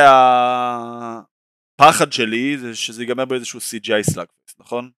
הפחד 1.75 2.13
שלי 2.13 2.59
זה 2.59 2.77
שזה 2.77 3.03
ייגמר 3.03 3.25
באיזשהו 3.25 3.61
CGI 3.61 4.03
slugfest, 4.03 4.61
נכון? 4.61 4.91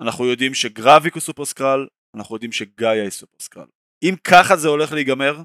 אנחנו 0.00 0.26
יודעים 0.26 0.54
שגרביק 0.54 1.14
הוא 1.14 1.20
סופר 1.20 1.44
סקרל, 1.44 1.86
אנחנו 2.16 2.36
יודעים 2.36 2.52
שגאיה 2.52 3.02
היא 3.02 3.10
סופר 3.10 3.36
סקרל. 3.40 3.66
אם 4.02 4.14
ככה 4.24 4.56
זה 4.56 4.68
הולך 4.68 4.92
להיגמר, 4.92 5.42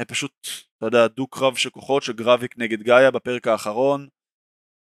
זה 0.00 0.04
פשוט, 0.04 0.48
אתה 0.76 0.86
יודע, 0.86 1.06
דו 1.06 1.26
קרב 1.26 1.56
של 1.56 1.70
כוחות 1.70 2.02
של 2.02 2.12
גרביק 2.12 2.58
נגד 2.58 2.82
גאיה 2.82 3.10
בפרק 3.10 3.46
האחרון, 3.46 4.08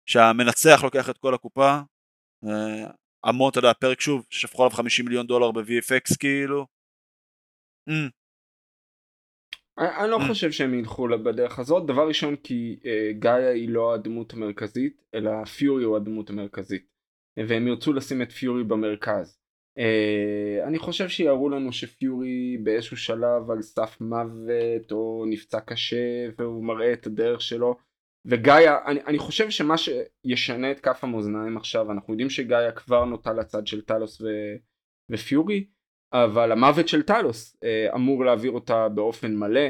שהמנצח 0.09 0.83
לוקח 0.83 1.09
את 1.09 1.17
כל 1.17 1.33
הקופה, 1.33 1.79
אה, 2.45 2.91
המון, 3.23 3.51
אתה 3.51 3.59
יודע, 3.59 3.73
פרק 3.73 4.01
שוב, 4.01 4.25
שפכו 4.29 4.63
עליו 4.63 4.75
50 4.75 5.05
מיליון 5.05 5.27
דולר 5.27 5.51
ב-VFX 5.51 6.17
כאילו, 6.19 6.67
Mm. 7.89 8.11
אני 9.77 10.11
לא 10.11 10.17
mm. 10.17 10.27
חושב 10.27 10.51
שהם 10.51 10.73
ילכו 10.73 11.07
בדרך 11.07 11.59
הזאת 11.59 11.85
דבר 11.85 12.07
ראשון 12.07 12.35
כי 12.35 12.79
uh, 12.81 12.87
גאיה 13.19 13.49
היא 13.49 13.69
לא 13.69 13.93
הדמות 13.93 14.33
המרכזית 14.33 15.01
אלא 15.15 15.45
פיורי 15.45 15.83
הוא 15.83 15.95
הדמות 15.95 16.29
המרכזית 16.29 16.87
והם 17.47 17.67
ירצו 17.67 17.93
לשים 17.93 18.21
את 18.21 18.31
פיורי 18.31 18.63
במרכז. 18.63 19.39
Uh, 19.79 20.67
אני 20.67 20.79
חושב 20.79 21.09
שיראו 21.09 21.49
לנו 21.49 21.71
שפיורי 21.71 22.57
באיזשהו 22.63 22.97
שלב 22.97 23.51
על 23.51 23.61
סף 23.61 24.01
מוות 24.01 24.91
או 24.91 25.25
נפצע 25.29 25.59
קשה 25.59 26.29
והוא 26.37 26.63
מראה 26.63 26.93
את 26.93 27.07
הדרך 27.07 27.41
שלו 27.41 27.75
וגאיה 28.25 28.77
אני, 28.85 28.99
אני 29.07 29.19
חושב 29.19 29.49
שמה 29.49 29.75
שישנה 29.77 30.71
את 30.71 30.79
כף 30.79 31.03
המאזניים 31.03 31.57
עכשיו 31.57 31.91
אנחנו 31.91 32.13
יודעים 32.13 32.29
שגאיה 32.29 32.71
כבר 32.71 33.05
נוטה 33.05 33.33
לצד 33.33 33.67
של 33.67 33.81
טלוס 33.81 34.21
ו, 34.21 34.27
ופיורי 35.09 35.65
אבל 36.13 36.51
המוות 36.51 36.87
של 36.87 37.03
טלוס 37.03 37.57
אה, 37.63 37.87
אמור 37.95 38.25
להעביר 38.25 38.51
אותה 38.51 38.89
באופן 38.89 39.35
מלא 39.35 39.69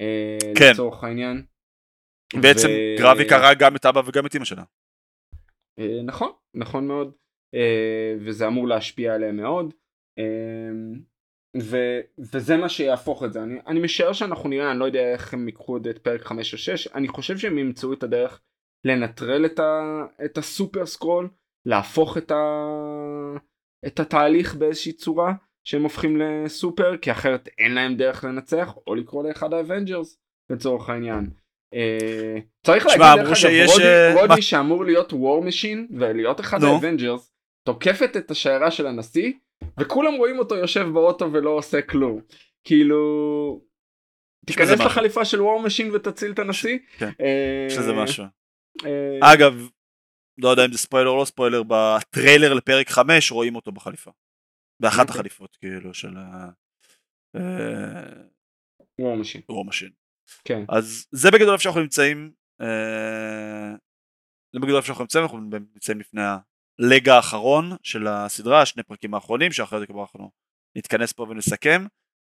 אה, 0.00 0.38
כן. 0.58 0.70
לצורך 0.72 1.04
העניין. 1.04 1.42
בעצם 2.34 2.68
ו... 2.68 2.98
גרביק 2.98 3.32
הרג 3.32 3.58
גם 3.58 3.76
את 3.76 3.86
אבא 3.86 4.02
וגם 4.06 4.26
את 4.26 4.36
אמא 4.36 4.44
שלה. 4.44 4.62
אה, 5.78 6.02
נכון, 6.04 6.32
נכון 6.54 6.86
מאוד, 6.86 7.12
אה, 7.54 8.14
וזה 8.20 8.46
אמור 8.46 8.68
להשפיע 8.68 9.14
עליהם 9.14 9.36
מאוד. 9.36 9.74
אה, 10.18 10.24
ו, 11.62 11.76
וזה 12.18 12.56
מה 12.56 12.68
שיהפוך 12.68 13.24
את 13.24 13.32
זה. 13.32 13.42
אני, 13.42 13.60
אני 13.66 13.80
משער 13.80 14.12
שאנחנו 14.12 14.48
נראה, 14.48 14.70
אני 14.70 14.78
לא 14.78 14.84
יודע 14.84 15.12
איך 15.12 15.34
הם 15.34 15.48
ייקחו 15.48 15.76
את 15.76 15.98
פרק 15.98 16.22
5 16.24 16.52
או 16.52 16.58
6, 16.58 16.88
אני 16.88 17.08
חושב 17.08 17.38
שהם 17.38 17.58
ימצאו 17.58 17.92
את 17.92 18.02
הדרך 18.02 18.40
לנטרל 18.84 19.46
את, 19.46 19.58
ה, 19.58 20.02
את 20.24 20.38
ה 20.38 20.46
Super 20.46 20.86
Skrull, 20.86 21.28
להפוך 21.66 22.18
את, 22.18 22.30
ה, 22.30 22.44
את 23.86 24.00
התהליך 24.00 24.54
באיזושהי 24.54 24.92
צורה, 24.92 25.32
שהם 25.66 25.82
הופכים 25.82 26.16
לסופר 26.16 26.96
כי 26.96 27.12
אחרת 27.12 27.48
אין 27.58 27.74
להם 27.74 27.96
דרך 27.96 28.24
לנצח 28.24 28.74
או 28.86 28.94
לקרוא 28.94 29.28
לאחד 29.28 29.52
ה 29.52 29.59
Avengers 29.59 30.18
לצורך 30.50 30.88
העניין. 30.88 31.30
Uh, 31.74 31.78
צריך 32.66 32.86
להגיד 32.86 33.02
דרך 33.02 33.26
אגב 33.26 33.34
שיש, 33.34 33.70
רודי, 33.70 33.84
uh, 33.84 34.20
רודי 34.20 34.42
שאמור 34.42 34.84
להיות 34.84 35.12
War 35.12 35.42
Machine 35.42 35.86
ולהיות 35.98 36.40
אחד 36.40 36.64
ה 36.64 36.72
Avengers 36.72 37.32
תוקפת 37.66 38.16
את 38.16 38.30
השיירה 38.30 38.70
של 38.70 38.86
הנשיא 38.86 39.32
וכולם 39.80 40.14
רואים 40.14 40.38
אותו 40.38 40.54
יושב 40.54 40.86
באוטו 40.94 41.32
ולא 41.32 41.50
עושה 41.50 41.82
כלום 41.82 42.20
כאילו 42.64 43.60
תיכנס 44.46 44.80
לחליפה 44.80 45.24
של 45.24 45.42
War 45.42 45.62
Machine 45.62 45.94
ותציל 45.94 46.32
את 46.32 46.38
הנשיא. 46.38 46.78
כן, 46.98 47.10
uh, 47.10 47.72
שזה 47.72 47.92
משהו. 47.92 48.24
Uh, 48.82 48.86
אגב 49.20 49.68
לא 50.38 50.48
יודע 50.48 50.64
אם 50.64 50.72
זה 50.72 50.78
ספוילר 50.78 51.10
או 51.10 51.18
לא 51.18 51.24
ספוילר 51.24 51.62
בטריילר 51.62 52.54
לפרק 52.54 52.88
5 52.88 53.32
רואים 53.32 53.56
אותו 53.56 53.72
בחליפה. 53.72 54.10
באחת 54.80 55.00
אוקיי. 55.00 55.14
החליפות 55.14 55.56
כאילו 55.56 55.94
של 55.94 56.16
ה... 56.16 56.50
War 59.00 59.16
Machine. 59.16 59.40
War 59.48 59.64
Machine. 59.64 59.90
כן. 60.44 60.64
אז 60.68 61.06
זה 61.12 61.30
בגדול 61.30 61.52
איפה 61.52 61.62
שאנחנו 61.62 61.80
נמצאים. 61.80 62.32
אה, 62.60 63.74
זה 64.52 64.60
בגדול 64.60 64.76
איפה 64.76 64.86
שאנחנו 64.86 65.04
נמצאים, 65.04 65.24
אנחנו 65.24 65.38
נמצאים 65.38 66.00
לפני 66.00 66.22
ה 66.80 66.89
leg 66.89 67.16
האחרון 67.16 67.70
של 67.82 68.06
הסדרה, 68.06 68.66
שני 68.66 68.82
פרקים 68.82 69.14
האחרונים, 69.14 69.52
שאחרי 69.52 69.80
זה 69.80 69.86
כבר 69.86 70.00
אנחנו 70.00 70.30
נתכנס 70.76 71.12
פה 71.12 71.22
ונסכם. 71.22 71.86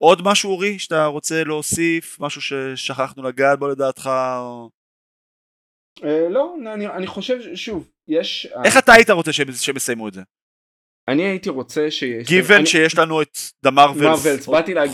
עוד 0.03 0.21
משהו 0.25 0.51
אורי 0.51 0.79
שאתה 0.79 1.05
רוצה 1.05 1.43
להוסיף, 1.43 2.19
משהו 2.19 2.41
ששכחנו 2.41 3.23
לגעת 3.23 3.59
בו 3.59 3.67
לדעתך? 3.67 4.09
או... 4.37 4.69
אה, 6.03 6.29
לא, 6.29 6.55
אני, 6.73 6.87
אני 6.87 7.07
חושב, 7.07 7.55
שוב, 7.55 7.91
יש... 8.07 8.47
איך 8.65 8.77
אתה 8.77 8.93
היית 8.93 9.09
רוצה 9.09 9.33
שהם 9.33 9.75
יסיימו 9.75 10.07
את 10.07 10.13
זה? 10.13 10.21
אני 11.07 11.23
הייתי 11.23 11.49
רוצה 11.49 11.91
ש... 11.91 12.03
גיוון 12.03 12.57
אני... 12.57 12.65
שיש 12.65 12.97
לנו 12.97 13.21
את 13.21 13.37
דה 13.63 13.71
מרווילס 13.71 14.47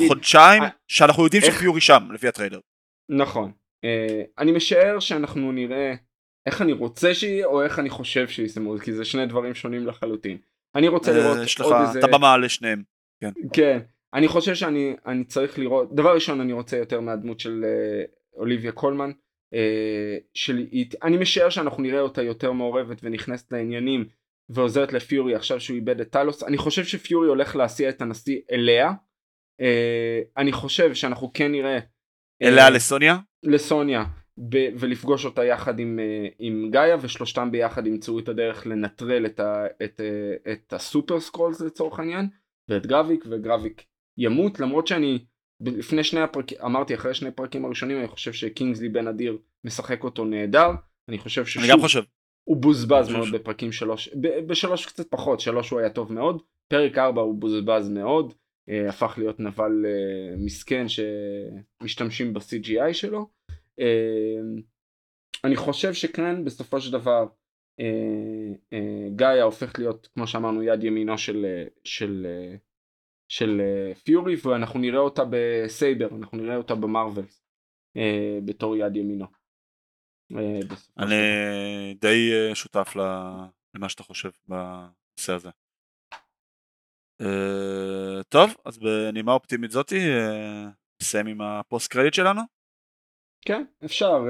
חודשיים, 0.07 0.63
I... 0.63 0.67
שאנחנו 0.87 1.23
יודעים 1.23 1.43
איך... 1.43 1.55
שפיורי 1.55 1.81
שם, 1.81 2.03
לפי 2.13 2.27
הטריילר. 2.27 2.59
נכון. 3.09 3.51
Uh, 3.85 3.87
אני 4.39 4.51
משער 4.51 4.99
שאנחנו 4.99 5.51
נראה 5.51 5.93
איך 6.45 6.61
אני 6.61 6.73
רוצה 6.73 7.13
שיהיה, 7.13 7.45
או 7.45 7.63
איך 7.63 7.79
אני 7.79 7.89
חושב 7.89 8.27
שיסיימו, 8.27 8.77
כי 8.77 8.93
זה 8.93 9.05
שני 9.05 9.25
דברים 9.25 9.53
שונים 9.53 9.87
לחלוטין. 9.87 10.37
אני 10.75 10.87
רוצה 10.87 11.11
uh, 11.11 11.13
לראות 11.13 11.37
יש 11.43 11.59
לך 11.59 11.67
את 11.99 12.03
הבמה 12.03 12.37
לשניהם. 12.37 12.83
כן. 13.21 13.31
כן. 13.53 13.79
אני 14.13 14.27
חושב 14.27 14.55
שאני 14.55 14.95
אני 15.05 15.23
צריך 15.23 15.59
לראות, 15.59 15.95
דבר 15.95 16.13
ראשון 16.13 16.41
אני 16.41 16.53
רוצה 16.53 16.77
יותר 16.77 17.01
מהדמות 17.01 17.39
של 17.39 17.65
uh, 17.65 18.37
אוליביה 18.37 18.71
קולמן. 18.71 19.11
Uh, 19.53 19.57
של, 20.33 20.65
אני 21.03 21.17
משער 21.17 21.49
שאנחנו 21.49 21.83
נראה 21.83 22.01
אותה 22.01 22.23
יותר 22.23 22.51
מעורבת 22.51 22.97
ונכנסת 23.03 23.51
לעניינים 23.51 24.05
ועוזרת 24.53 24.93
לפיורי 24.93 25.35
עכשיו 25.35 25.59
שהוא 25.59 25.75
איבד 25.75 26.01
את 26.01 26.09
טלוס. 26.09 26.43
אני 26.43 26.57
חושב 26.57 26.83
שפיורי 26.83 27.27
הולך 27.27 27.55
להסיע 27.55 27.89
את 27.89 28.01
הנשיא 28.01 28.39
אליה. 28.51 28.91
uh, 29.61 29.65
אני 30.37 30.51
חושב 30.51 30.93
שאנחנו 30.93 31.31
כן 31.33 31.51
נראה 31.51 31.77
uh, 31.77 32.47
אליה 32.47 32.69
לסוניה? 32.69 33.17
לסוניה 33.43 34.03
ב- 34.49 34.69
ולפגוש 34.79 35.25
אותה 35.25 35.45
יחד 35.45 35.79
עם, 35.79 35.99
uh, 35.99 36.35
עם 36.39 36.69
גאיה 36.71 36.97
ושלושתם 37.01 37.51
ביחד 37.51 37.87
ימצאו 37.87 38.19
את 38.19 38.29
הדרך 38.29 38.67
לנטרל 38.67 39.25
את, 39.25 39.39
ה- 39.39 39.65
את, 39.83 40.01
את 40.51 40.73
הסופר 40.73 41.19
סקרולס 41.19 41.61
לצורך 41.61 41.99
העניין 41.99 42.27
ואת 42.69 42.85
גרביק 42.85 43.25
וגרביק 43.29 43.83
ימות. 44.17 44.59
למרות 44.59 44.87
שאני 44.87 45.25
לפני 45.61 46.03
שני 46.03 46.21
הפרקים 46.21 46.57
אמרתי 46.65 46.95
אחרי 46.95 47.13
שני 47.13 47.31
פרקים 47.31 47.65
הראשונים 47.65 47.99
אני 47.99 48.07
חושב 48.07 48.33
שקינגסלי 48.33 48.89
בן 48.89 49.07
אדיר 49.07 49.37
משחק 49.65 50.03
אותו 50.03 50.25
נהדר. 50.25 50.69
אני 51.09 51.17
חושב 51.17 51.45
ששוב 51.45 51.63
אני 51.63 51.71
גם 51.71 51.79
חושב 51.79 52.01
הוא 52.43 52.57
בוזבז 52.57 53.09
מאוד 53.09 53.27
בפרקים 53.33 53.71
שלוש, 53.71 54.09
בשלוש 54.47 54.85
קצת 54.85 55.07
פחות, 55.09 55.39
שלוש 55.39 55.69
הוא 55.69 55.79
היה 55.79 55.89
טוב 55.89 56.13
מאוד, 56.13 56.41
פרק 56.67 56.97
ארבע 56.97 57.21
הוא 57.21 57.35
בוזבז 57.35 57.89
מאוד, 57.89 58.33
אה, 58.69 58.89
הפך 58.89 59.13
להיות 59.17 59.39
נבל 59.39 59.85
אה, 59.85 60.35
מסכן 60.37 60.85
שמשתמשים 60.87 62.33
ב-CGI 62.33 62.93
שלו. 62.93 63.29
אה, 63.79 64.39
אני 65.43 65.55
חושב 65.55 65.93
שכאן 65.93 66.45
בסופו 66.45 66.81
של 66.81 66.91
דבר 66.91 67.25
אה, 67.79 68.53
אה, 68.73 69.09
גאיה 69.15 69.43
הופך 69.43 69.79
להיות 69.79 70.07
כמו 70.13 70.27
שאמרנו 70.27 70.63
יד 70.63 70.83
ימינו 70.83 71.17
של, 71.17 71.45
אה, 71.45 71.65
של, 71.83 72.27
אה, 72.29 72.55
של 73.27 73.61
אה, 73.61 73.95
פיורי 73.95 74.35
ואנחנו 74.43 74.79
נראה 74.79 74.99
אותה 74.99 75.23
בסייבר, 75.29 76.07
אנחנו 76.17 76.37
נראה 76.37 76.55
אותה 76.55 76.75
ב 76.75 76.84
Marvels 76.84 77.43
אה, 77.97 78.39
בתור 78.45 78.75
יד 78.77 78.95
ימינו. 78.95 79.25
אה, 80.37 80.59
אני 80.97 81.15
די 82.01 82.31
אה, 82.33 82.55
שותף 82.55 82.93
למה 83.75 83.89
שאתה 83.89 84.03
חושב 84.03 84.29
בנושא 84.47 85.33
הזה. 85.33 85.49
אה, 87.21 88.23
טוב, 88.29 88.55
אז 88.65 88.77
בנימה 88.77 89.33
אופטימית 89.33 89.71
זאתי 89.71 89.99
נסיים 91.01 91.27
עם 91.27 91.41
ה 91.41 91.51
post 91.51 91.91
credit 91.91 92.13
שלנו? 92.13 92.41
כן, 93.41 93.63
אפשר. 93.85 94.25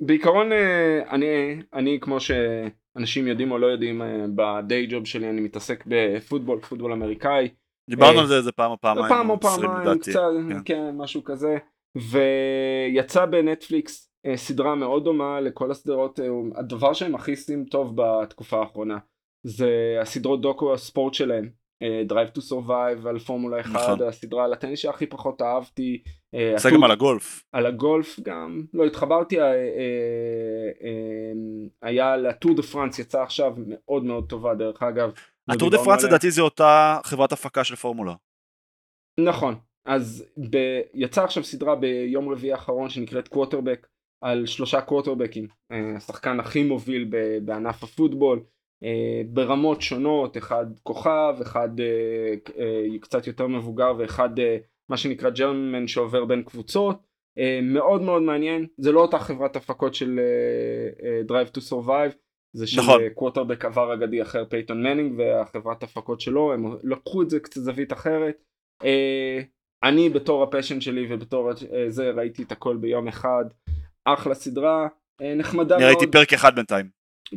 בעיקרון 0.00 0.52
אני, 1.10 1.26
אני 1.72 1.98
כמו 2.00 2.18
שאנשים 2.20 3.26
יודעים 3.26 3.50
או 3.50 3.58
לא 3.58 3.66
יודעים, 3.66 4.02
בדיי 4.34 4.86
ג'וב 4.86 5.06
שלי 5.06 5.30
אני 5.30 5.40
מתעסק 5.40 5.84
בפוטבול, 5.86 6.60
פוטבול 6.60 6.92
אמריקאי. 6.92 7.48
דיברנו 7.90 8.20
על 8.20 8.26
זה 8.26 8.36
איזה 8.36 8.52
פעם 8.52 8.70
או 8.70 8.80
פעמיים. 8.80 9.08
פעם 9.08 9.30
או 9.30 9.40
פעמיים, 9.40 9.98
קצת, 9.98 10.20
כן. 10.48 10.56
כן, 10.64 10.96
משהו 10.96 11.24
כזה. 11.24 11.58
ויצא 11.96 13.26
בנטפליקס 13.26 14.11
סדרה 14.36 14.74
מאוד 14.74 15.04
דומה 15.04 15.40
לכל 15.40 15.70
הסדרות, 15.70 16.20
הדבר 16.54 16.92
שהם 16.92 17.14
הכי 17.14 17.30
עושים 17.30 17.64
טוב 17.64 17.92
בתקופה 17.96 18.60
האחרונה 18.60 18.98
זה 19.46 19.98
הסדרות 20.00 20.40
דוקו 20.40 20.74
הספורט 20.74 21.14
שלהם. 21.14 21.62
Drive 22.08 22.38
to 22.38 22.40
Survive 22.40 23.08
על 23.08 23.18
פורמולה 23.18 23.60
1, 23.60 23.70
נכון. 23.70 24.02
הסדרה 24.02 24.44
על 24.44 24.52
הטניס 24.52 24.78
שהכי 24.78 25.06
פחות 25.06 25.42
אהבתי. 25.42 26.02
זה 26.56 26.70
גם 26.74 26.84
על 26.84 26.90
הגולף. 26.90 27.44
על 27.52 27.66
הגולף 27.66 28.20
גם, 28.20 28.62
לא 28.74 28.84
התחברתי, 28.84 29.36
היה 31.82 32.16
לטור 32.16 32.54
דה 32.56 32.62
פרנס 32.62 32.98
יצא 32.98 33.22
עכשיו 33.22 33.54
מאוד 33.66 34.04
מאוד 34.04 34.28
טובה 34.28 34.54
דרך 34.54 34.82
אגב. 34.82 35.12
הטור 35.48 35.70
דה 35.70 35.78
פרנס 35.78 36.04
לדעתי 36.04 36.30
זה 36.30 36.42
אותה 36.42 36.98
חברת 37.04 37.32
הפקה 37.32 37.64
של 37.64 37.76
פורמולה. 37.76 38.14
נכון, 39.20 39.54
אז 39.86 40.24
ב... 40.50 40.56
יצא 40.94 41.24
עכשיו 41.24 41.44
סדרה 41.44 41.76
ביום 41.76 42.28
רביעי 42.28 42.52
האחרון 42.52 42.88
שנקראת 42.88 43.28
קווטרבק 43.28 43.86
על 44.22 44.46
שלושה 44.46 44.80
קווטרבקים, 44.80 45.46
השחקן 45.70 46.40
הכי 46.40 46.64
מוביל 46.64 47.10
בענף 47.44 47.82
הפוטבול. 47.82 48.40
אה, 48.84 49.22
ברמות 49.28 49.82
שונות, 49.82 50.36
אחד 50.36 50.66
כוכב, 50.82 51.34
אחד 51.42 51.80
אה, 51.80 52.34
אה, 52.58 52.98
קצת 53.00 53.26
יותר 53.26 53.46
מבוגר 53.46 53.92
ואחד 53.98 54.30
מה 54.88 54.96
שנקרא 54.96 55.30
journeyman 55.30 55.86
שעובר 55.86 56.24
בין 56.24 56.42
קבוצות. 56.42 57.12
מאוד 57.62 58.02
מאוד 58.02 58.22
מעניין, 58.22 58.66
זה 58.78 58.92
לא 58.92 59.00
אותה 59.00 59.18
חברת 59.18 59.56
הפקות 59.56 59.94
של 59.94 60.20
Drive 61.28 61.58
to 61.58 61.60
Survive, 61.70 62.14
זה 62.52 62.66
של 62.66 62.80
נכון. 62.80 63.00
קווטרבק 63.14 63.64
עבר 63.64 63.94
אגדי 63.94 64.22
אחר 64.22 64.44
פייטון 64.44 64.82
מנינג 64.82 65.18
והחברת 65.18 65.82
הפקות 65.82 66.20
שלו, 66.20 66.52
הם 66.52 66.76
לקחו 66.84 67.22
את 67.22 67.30
זה 67.30 67.40
קצת 67.40 67.60
זווית 67.60 67.92
אחרת. 67.92 68.44
אני 69.82 70.08
בתור 70.08 70.42
ה 70.42 70.47
passion 70.47 70.80
שלי 70.80 71.06
ובתור 71.10 71.50
זה 71.88 72.10
ראיתי 72.10 72.42
את 72.42 72.52
הכל 72.52 72.76
ביום 72.76 73.08
אחד, 73.08 73.44
אחלה 74.04 74.34
סדרה, 74.34 74.88
נחמדה 75.36 75.78
מאוד. 75.78 75.82
אני 75.82 75.94
ראיתי 75.94 76.12
פרק 76.12 76.32
אחד 76.32 76.54
בינתיים. 76.54 76.86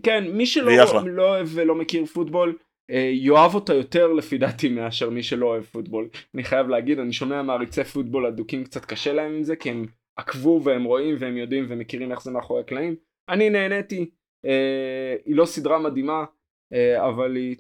כן, 0.03 0.23
מי 0.31 0.45
שלא 0.45 0.71
לא 1.05 1.29
אוהב 1.29 1.47
ולא 1.53 1.75
מכיר 1.75 2.05
פוטבול, 2.05 2.57
אה, 2.91 3.11
יאהב 3.13 3.55
אותה 3.55 3.73
יותר 3.73 4.13
לפי 4.13 4.37
דעתי 4.37 4.69
מאשר 4.69 5.09
מי 5.09 5.23
שלא 5.23 5.45
אוהב 5.45 5.63
פוטבול. 5.63 6.09
אני 6.35 6.43
חייב 6.43 6.67
להגיד, 6.67 6.99
אני 6.99 7.13
שומע 7.13 7.41
מעריצי 7.41 7.83
פוטבול 7.83 8.25
אדוקים 8.25 8.63
קצת 8.63 8.85
קשה 8.85 9.13
להם 9.13 9.35
עם 9.35 9.43
זה, 9.43 9.55
כי 9.55 9.69
הם 9.69 9.85
עקבו 10.15 10.61
והם 10.63 10.83
רואים 10.83 11.15
והם 11.19 11.37
יודעים 11.37 11.65
ומכירים 11.69 12.11
איך 12.11 12.21
זה 12.21 12.31
מאחורי 12.31 12.61
הקלעים. 12.61 12.95
אני 13.29 13.49
נהניתי, 13.49 14.09
אה, 14.45 15.15
היא 15.25 15.35
לא 15.35 15.45
סדרה 15.45 15.79
מדהימה, 15.79 16.25
אה, 16.73 17.07
אבל 17.09 17.35
היא... 17.35 17.55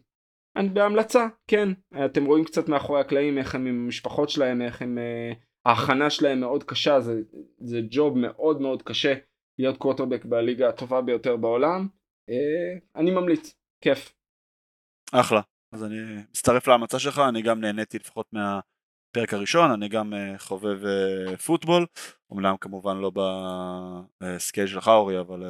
אני 0.55 0.69
בהמלצה, 0.69 1.27
כן. 1.47 1.69
אתם 2.05 2.25
רואים 2.25 2.43
קצת 2.43 2.69
מאחורי 2.69 3.01
הקלעים 3.01 3.37
איך 3.37 3.55
הם 3.55 3.65
עם 3.65 3.83
המשפחות 3.85 4.29
שלהם, 4.29 4.61
איך 4.61 4.81
הם... 4.81 4.97
אה, 4.97 5.33
ההכנה 5.65 6.09
שלהם 6.09 6.39
מאוד 6.39 6.63
קשה, 6.63 6.99
זה, 6.99 7.21
זה 7.59 7.79
ג'וב 7.89 8.17
מאוד 8.17 8.61
מאוד 8.61 8.81
קשה 8.81 9.13
להיות 9.59 9.77
קווטרבק 9.77 10.25
בליגה 10.25 10.69
הטובה 10.69 11.01
ביותר 11.01 11.37
בעולם. 11.37 11.87
אה, 12.29 12.77
אני 12.95 13.11
ממליץ, 13.11 13.55
כיף. 13.81 14.13
אחלה, 15.11 15.41
אז 15.71 15.83
אני 15.83 15.95
מצטרף 16.29 16.67
להמלצה 16.67 16.99
שלך, 16.99 17.21
אני 17.29 17.41
גם 17.41 17.61
נהניתי 17.61 17.99
לפחות 17.99 18.33
מהפרק 18.33 19.33
הראשון, 19.33 19.71
אני 19.71 19.89
גם 19.89 20.13
אה, 20.13 20.37
חובב 20.37 20.85
אה, 20.85 21.37
פוטבול, 21.37 21.85
אומנם 22.29 22.55
כמובן 22.61 22.97
לא 22.97 23.11
ב 24.23 24.30
scale 24.30 24.67
שלך 24.67 24.87
אורי, 24.87 25.19
אבל 25.19 25.43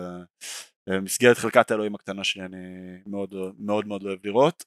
במסגרת 0.90 1.38
חלקת 1.38 1.72
האלוהים 1.72 1.96
הקטנה 1.96 2.24
שלי 2.24 2.46
אני 2.46 2.58
מאוד 3.06 3.34
מאוד 3.60 3.88
מאוד 3.88 4.04
אוהב 4.04 4.20
לראות. 4.24 4.64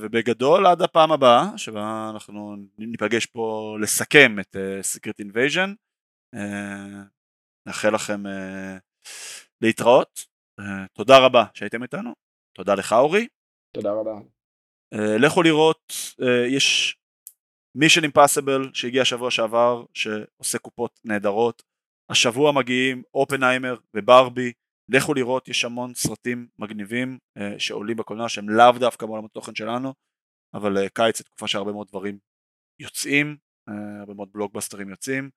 ובגדול 0.00 0.66
עד 0.66 0.82
הפעם 0.82 1.12
הבאה 1.12 1.58
שבה 1.58 2.10
אנחנו 2.14 2.56
ניפגש 2.78 3.26
פה 3.26 3.76
לסכם 3.80 4.36
את 4.40 4.56
Secret 4.82 5.18
Invasion 5.18 5.74
נאחל 7.66 7.94
לכם 7.94 8.22
להתראות, 9.60 10.24
תודה 10.92 11.18
רבה 11.18 11.44
שהייתם 11.54 11.82
איתנו, 11.82 12.14
תודה 12.56 12.74
לך 12.74 12.92
אורי. 12.92 13.28
תודה 13.74 13.92
רבה. 13.92 14.14
לכו 15.18 15.42
לראות, 15.42 15.92
יש 16.48 16.96
מישן 17.74 18.02
אימפסיבל 18.02 18.70
שהגיע 18.74 19.04
שבוע 19.04 19.30
שעבר 19.30 19.84
שעושה 19.94 20.58
קופות 20.58 21.00
נהדרות, 21.04 21.62
השבוע 22.10 22.52
מגיעים 22.52 23.02
אופנהיימר 23.14 23.76
וברבי, 23.94 24.52
לכו 24.88 25.14
לראות, 25.14 25.48
יש 25.48 25.64
המון 25.64 25.94
סרטים 25.94 26.46
מגניבים 26.58 27.18
uh, 27.38 27.42
שעולים 27.58 27.96
בקולנוע 27.96 28.28
שהם 28.28 28.48
לאו 28.48 28.72
דווקא 28.72 29.06
מעולם 29.06 29.24
התוכן 29.24 29.54
שלנו, 29.54 29.94
אבל 30.54 30.86
uh, 30.86 30.88
קיץ 30.88 31.18
זה 31.18 31.24
תקופה 31.24 31.48
שהרבה 31.48 31.72
מאוד 31.72 31.88
דברים 31.88 32.18
יוצאים, 32.80 33.36
uh, 33.70 33.72
הרבה 34.00 34.14
מאוד 34.14 34.28
בלוגבאסטרים 34.32 34.88
יוצאים, 34.88 35.30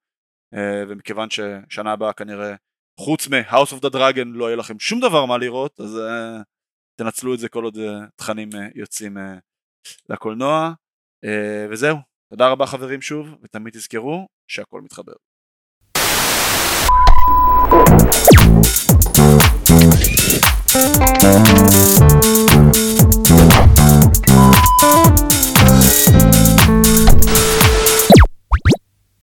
ומכיוון 0.89 1.29
ששנה 1.29 1.91
הבאה 1.91 2.13
כנראה 2.13 2.55
חוץ 2.99 3.27
מ-House 3.27 3.73
of 3.73 3.85
the 3.85 3.93
Dragon 3.93 4.25
לא 4.25 4.45
יהיה 4.45 4.55
לכם 4.55 4.79
שום 4.79 4.99
דבר 4.99 5.25
מה 5.25 5.37
לראות, 5.37 5.79
אז 5.79 5.99
תנצלו 6.99 7.33
את 7.33 7.39
זה 7.39 7.49
כל 7.49 7.63
עוד 7.63 7.77
תכנים 8.15 8.49
יוצאים 8.75 9.17
לקולנוע. 10.09 10.73
וזהו, 11.69 11.97
תודה 12.29 12.49
רבה 12.49 12.65
חברים 12.65 13.01
שוב, 13.01 13.35
ותמיד 13.43 13.73
תזכרו 13.73 14.27
שהכל 14.47 14.81
מתחבר. 14.81 15.13